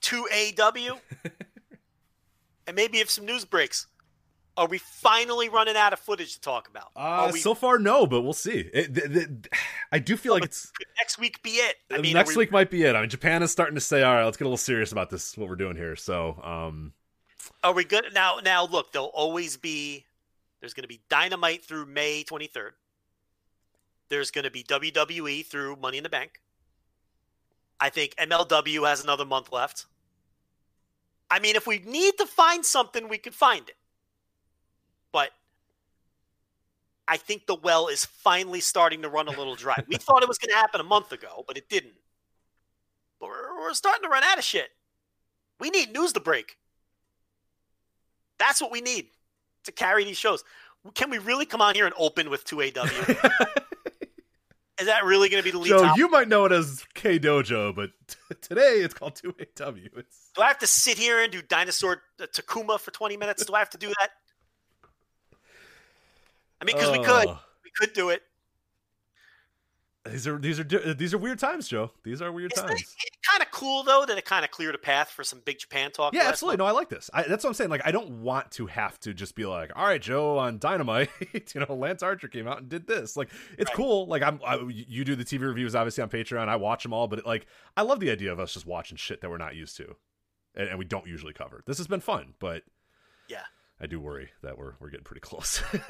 [0.00, 1.00] two AW,
[2.68, 3.88] and maybe if some news breaks.
[4.56, 6.90] Are we finally running out of footage to talk about?
[6.94, 8.70] Uh, we, so far, no, but we'll see.
[8.72, 9.28] It, th- th-
[9.90, 11.74] I do feel like it's could next week be it?
[11.90, 12.94] I mean, next we- week might be it.
[12.94, 15.10] I mean, Japan is starting to say, "All right, let's get a little serious about
[15.10, 15.36] this.
[15.36, 16.92] What we're doing here." So, um,
[17.64, 18.38] Are we good now?
[18.44, 20.04] Now look, there'll always be.
[20.60, 22.70] There's going to be Dynamite through May 23rd.
[24.10, 26.40] There's going to be WWE through Money in the Bank.
[27.80, 29.86] I think MLW has another month left.
[31.30, 33.76] I mean, if we need to find something, we could find it.
[35.12, 35.30] But
[37.06, 39.82] I think the well is finally starting to run a little dry.
[39.88, 41.94] we thought it was going to happen a month ago, but it didn't.
[43.20, 44.70] But we're, we're starting to run out of shit.
[45.60, 46.56] We need news to break.
[48.38, 49.06] That's what we need
[49.64, 50.42] to carry these shows.
[50.94, 53.62] Can we really come on here and open with 2AW?
[54.80, 55.98] Is that really going to be the lead topic?
[55.98, 59.98] you might know it as K Dojo, but t- today it's called 2AW.
[59.98, 63.44] It's Do I have to sit here and do dinosaur uh, Takuma for 20 minutes?
[63.44, 64.10] Do I have to do that?
[66.60, 67.28] I mean, because we could.
[67.28, 67.38] Oh.
[67.62, 68.22] We could do it.
[70.08, 70.64] These are these are
[70.94, 71.90] these are weird times, Joe.
[72.04, 72.80] These are weird Isn't times.
[72.80, 75.58] it, kind of cool, though, that it kind of cleared a path for some big
[75.58, 76.14] Japan talk?
[76.14, 76.54] Yeah, absolutely.
[76.54, 76.58] month?
[76.60, 77.10] No, I like this.
[77.12, 77.68] I, that's what I'm saying.
[77.68, 81.10] Like, I don't want to have to just be like, "All right, Joe, on Dynamite,
[81.54, 83.76] you know, Lance Archer came out and did this." Like, it's Right.
[83.76, 84.06] cool.
[84.06, 86.48] Like, I'm I, you do the TV reviews obviously on Patreon.
[86.48, 87.46] I watch them all, but it, like,
[87.76, 89.96] I love the idea of us just watching shit that we're not used to,
[90.54, 91.62] and, and we don't usually cover.
[91.66, 92.62] This has been fun, but
[93.28, 93.42] Yeah.
[93.80, 95.80] I do worry that we're we're getting pretty close to,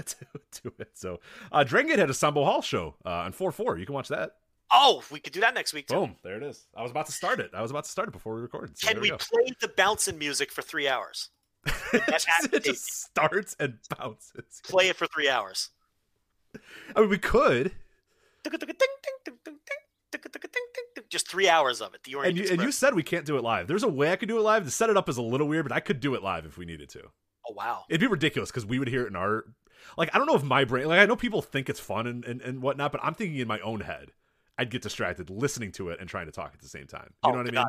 [0.62, 0.90] to it.
[0.94, 1.20] So,
[1.50, 3.78] uh, Dragon Gate had a Sambo Hall show uh, on four four.
[3.78, 4.36] You can watch that.
[4.72, 5.96] Oh, we could do that next week, too.
[5.96, 6.64] Boom, there it is.
[6.76, 7.50] I was about to start it.
[7.52, 8.78] I was about to start it before we recorded.
[8.78, 11.30] So Can there we play the bouncing music for three hours?
[11.92, 14.60] it, just, it just starts and bounces.
[14.64, 15.70] Play it for three hours.
[16.94, 17.72] I mean, we could,
[21.08, 22.04] Just three hours of it.
[22.04, 23.66] The Orient and you, and you said we can't do it live.
[23.66, 24.64] There's a way I could do it live.
[24.64, 26.56] To set it up is a little weird, but I could do it live if
[26.56, 27.10] we needed to.
[27.50, 27.84] Oh wow.
[27.88, 29.44] It'd be ridiculous because we would hear it in our,
[29.96, 32.24] like, I don't know if my brain, like, I know people think it's fun and,
[32.24, 34.12] and, and whatnot, but I'm thinking in my own head,
[34.58, 37.12] I'd get distracted listening to it and trying to talk at the same time.
[37.24, 37.54] You Oh, know what I mean?
[37.54, 37.68] God,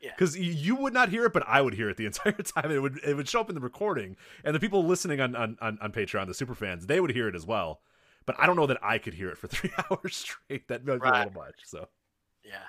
[0.00, 0.10] Yeah.
[0.10, 2.70] Because you would not hear it, but I would hear it the entire time.
[2.70, 5.56] It would it would show up in the recording, and the people listening on on,
[5.60, 7.80] on, on Patreon, the super fans, they would hear it as well.
[8.26, 10.68] But I don't know that I could hear it for three hours straight.
[10.68, 11.18] That might be a Right.
[11.26, 11.60] little much.
[11.64, 11.88] So,
[12.44, 12.64] Yeah.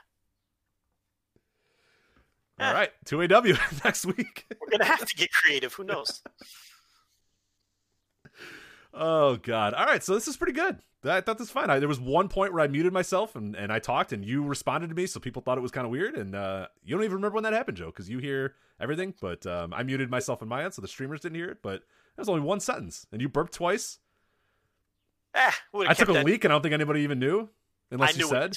[2.59, 2.87] All Eh.
[3.05, 3.53] two AW
[3.83, 4.45] next week.
[4.59, 5.73] We're gonna have to get creative.
[5.73, 6.21] Who knows?
[8.99, 9.73] Oh God!
[9.75, 10.79] All right, so this is pretty good.
[11.03, 11.69] I thought this was fine.
[11.69, 14.43] I, there was one point where I muted myself and, and I talked, and you
[14.43, 16.15] responded to me, so people thought it was kind of weird.
[16.15, 19.13] And uh, you don't even remember when that happened, Joe, because you hear everything.
[19.21, 21.59] But um, I muted myself on my end, so the streamers didn't hear it.
[21.61, 23.99] But that was only one sentence, and you burped twice.
[25.35, 25.51] Eh,
[25.87, 27.49] I took a leak, and I don't think anybody even knew,
[27.91, 28.53] unless you said.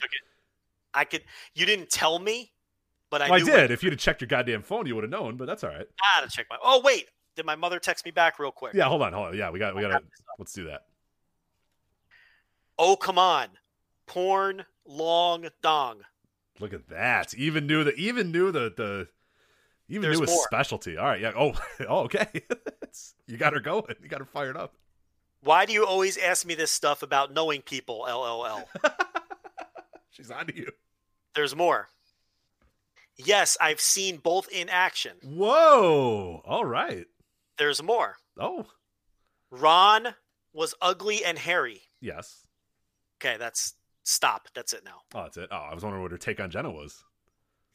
[0.95, 1.23] I could.
[1.55, 2.53] You didn't tell me,
[3.11, 3.53] but I Well, I did.
[3.53, 5.37] when- If you'd have checked your goddamn phone, you would have known.
[5.37, 5.87] But that's all right.
[6.03, 6.57] Ah, to check my.
[6.63, 8.75] Oh wait, did my mother text me back real quick?
[8.75, 9.37] Yeah, hold on, hold on.
[9.37, 9.99] Yeah, we got, we got.
[9.99, 10.03] to
[10.39, 10.87] Let's do that.
[12.79, 13.49] Oh come on,
[14.07, 16.01] porn long dong.
[16.59, 17.35] Look at that.
[17.35, 17.95] Even knew the.
[17.95, 19.09] Even knew the the.
[19.89, 20.45] Even There's knew his more.
[20.47, 20.97] specialty.
[20.97, 21.21] All right.
[21.21, 21.33] Yeah.
[21.37, 21.53] Oh.
[21.89, 22.01] oh.
[22.05, 22.27] Okay.
[23.29, 23.95] You got her going.
[24.03, 24.75] You got her fired up.
[25.43, 28.01] Why do you always ask me this stuff about knowing people?
[28.09, 28.69] LOL.
[30.11, 30.67] She's on to you.
[31.37, 31.89] There's more.
[33.25, 35.13] Yes, I've seen both in action.
[35.23, 36.43] Whoa.
[36.45, 37.07] All right.
[37.59, 38.17] There's more.
[38.39, 38.67] Oh.
[39.51, 40.15] Ron
[40.53, 41.83] was ugly and hairy.
[42.01, 42.47] Yes.
[43.23, 44.49] Okay, that's stop.
[44.55, 45.01] That's it now.
[45.15, 45.49] Oh, that's it.
[45.51, 47.05] Oh, I was wondering what her take on Jenna was.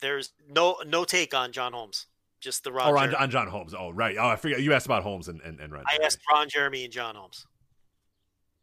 [0.02, 2.08] There's no no take on John Holmes.
[2.42, 2.90] Just the Ron.
[2.94, 3.74] Oh, on, on John Holmes.
[3.74, 4.18] Oh, right.
[4.20, 4.62] Oh, I forget.
[4.62, 5.84] You asked about Holmes and and, and Ron.
[5.88, 6.06] I Jeremy.
[6.06, 7.46] asked Ron Jeremy and John Holmes.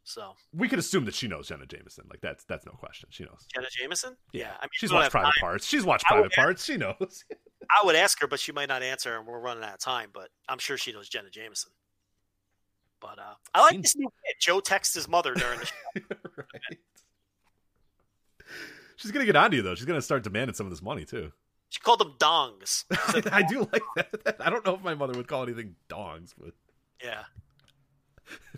[0.04, 2.06] So We could assume that she knows Jenna Jameson.
[2.10, 3.08] Like that's that's no question.
[3.12, 3.46] She knows.
[3.54, 4.16] Jenna Jameson.
[4.32, 5.40] Yeah, I mean, she's watched Private time.
[5.40, 5.66] Parts.
[5.66, 6.64] She's watched Private Parts.
[6.64, 7.24] She knows.
[7.70, 10.10] I would ask her, but she might not answer, and we're running out of time.
[10.12, 11.70] But I'm sure she knows Jenna Jameson.
[13.00, 14.40] But uh, I like Seems- this new bit.
[14.40, 15.74] Joe texts his mother during the show.
[16.36, 16.78] right.
[18.96, 19.74] She's gonna get onto you though.
[19.74, 21.32] She's gonna start demanding some of this money too.
[21.70, 22.84] She called them dongs.
[23.10, 24.36] Said, I do like that.
[24.40, 26.52] I don't know if my mother would call anything dongs, but
[27.02, 27.22] yeah,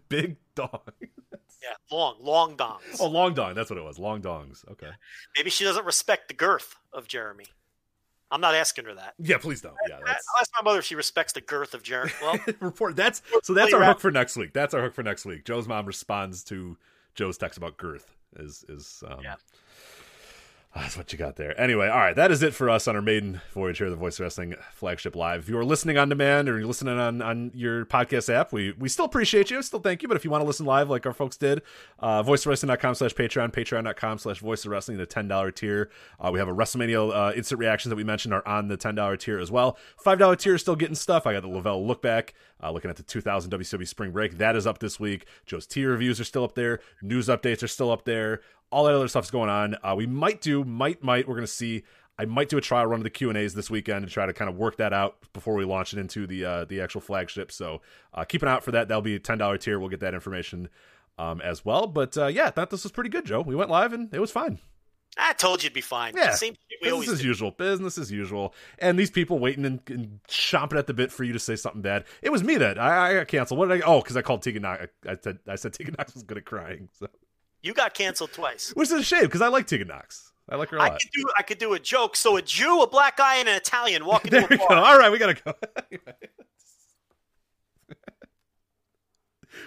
[0.09, 0.81] big dong.
[1.01, 3.01] yeah, long, long dongs.
[3.01, 3.55] Oh, long dong.
[3.55, 3.99] That's what it was.
[3.99, 4.69] Long dongs.
[4.71, 4.91] Okay.
[5.37, 7.47] Maybe she doesn't respect the girth of Jeremy.
[8.31, 9.15] I'm not asking her that.
[9.19, 9.77] Yeah, please don't.
[9.89, 12.11] Yeah, that's I'll ask my mother if she respects the girth of Jeremy.
[12.23, 12.97] Well, report.
[12.97, 13.55] That's so.
[13.55, 14.53] That's our hook for next week.
[14.53, 15.45] That's our hook for next week.
[15.45, 16.77] Joe's mom responds to
[17.15, 18.17] Joe's text about girth.
[18.37, 19.35] Is is um, Yeah.
[20.75, 21.59] That's what you got there.
[21.59, 24.19] Anyway, all right, that is it for us on our maiden voyage here, the Voice
[24.19, 25.43] Wrestling flagship live.
[25.43, 28.73] If you are listening on demand or you're listening on, on your podcast app, we
[28.73, 30.09] we still appreciate you, still thank you.
[30.09, 31.63] But if you want to listen live like our folks did,
[32.01, 35.91] uh, voiceofwrestling.com slash Patreon, patreon.com slash voice wrestling, the $10 tier.
[36.19, 39.19] Uh, we have a WrestleMania uh, instant reactions that we mentioned are on the $10
[39.21, 39.79] tier as well.
[40.05, 41.25] $5 tier is still getting stuff.
[41.25, 44.39] I got the Lavelle look back, uh, looking at the 2000 WCW spring break.
[44.39, 45.27] That is up this week.
[45.47, 46.81] Joe's tier reviews are still up there.
[47.01, 48.41] News updates are still up there
[48.75, 49.77] all that other stuff's going on.
[49.85, 51.29] Uh, we might do, might, might.
[51.29, 51.85] We're gonna see.
[52.19, 54.27] I might do a trial run of the Q and A's this weekend to try
[54.27, 57.01] to kind of work that out before we launch it into the uh, the actual
[57.01, 57.53] flagship.
[57.53, 58.89] So uh, keep an eye out for that.
[58.89, 59.79] That'll be a ten dollar tier.
[59.79, 60.69] We'll get that information
[61.19, 61.87] um, as well.
[61.87, 63.41] But uh, yeah, I thought this was pretty good, Joe.
[63.43, 64.59] We went live and it was fine.
[65.17, 66.15] I told you it'd be fine.
[66.17, 67.29] Yeah, Same business as do.
[67.29, 67.53] usual.
[67.53, 68.53] Business as usual.
[68.81, 71.83] And these people waiting and, and chomping at the bit for you to say something
[71.83, 72.05] bad.
[72.21, 73.61] It was me that I, I got canceled.
[73.61, 73.87] What did I?
[73.87, 74.87] Oh, because I called Tegan Nox.
[75.07, 76.89] I, I said I said Tegan Nox was good at crying.
[76.99, 77.07] So.
[77.65, 78.73] You got canceled twice.
[78.75, 80.33] Which is a shame because I like Tegan Nox.
[80.51, 81.01] I like her a I lot.
[81.01, 82.15] could do I could do a joke.
[82.15, 84.31] So a Jew, a black guy, and an Italian walking.
[84.31, 84.67] There we a go.
[84.69, 85.55] All right, we gotta go.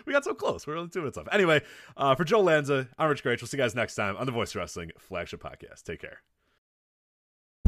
[0.06, 0.68] we got so close.
[0.68, 1.28] We're only two minutes off.
[1.32, 1.62] Anyway,
[1.96, 3.42] uh, for Joe Lanza, I'm Rich Kraetsch.
[3.42, 5.82] We'll see you guys next time on the Voice Wrestling flagship podcast.
[5.84, 6.22] Take care.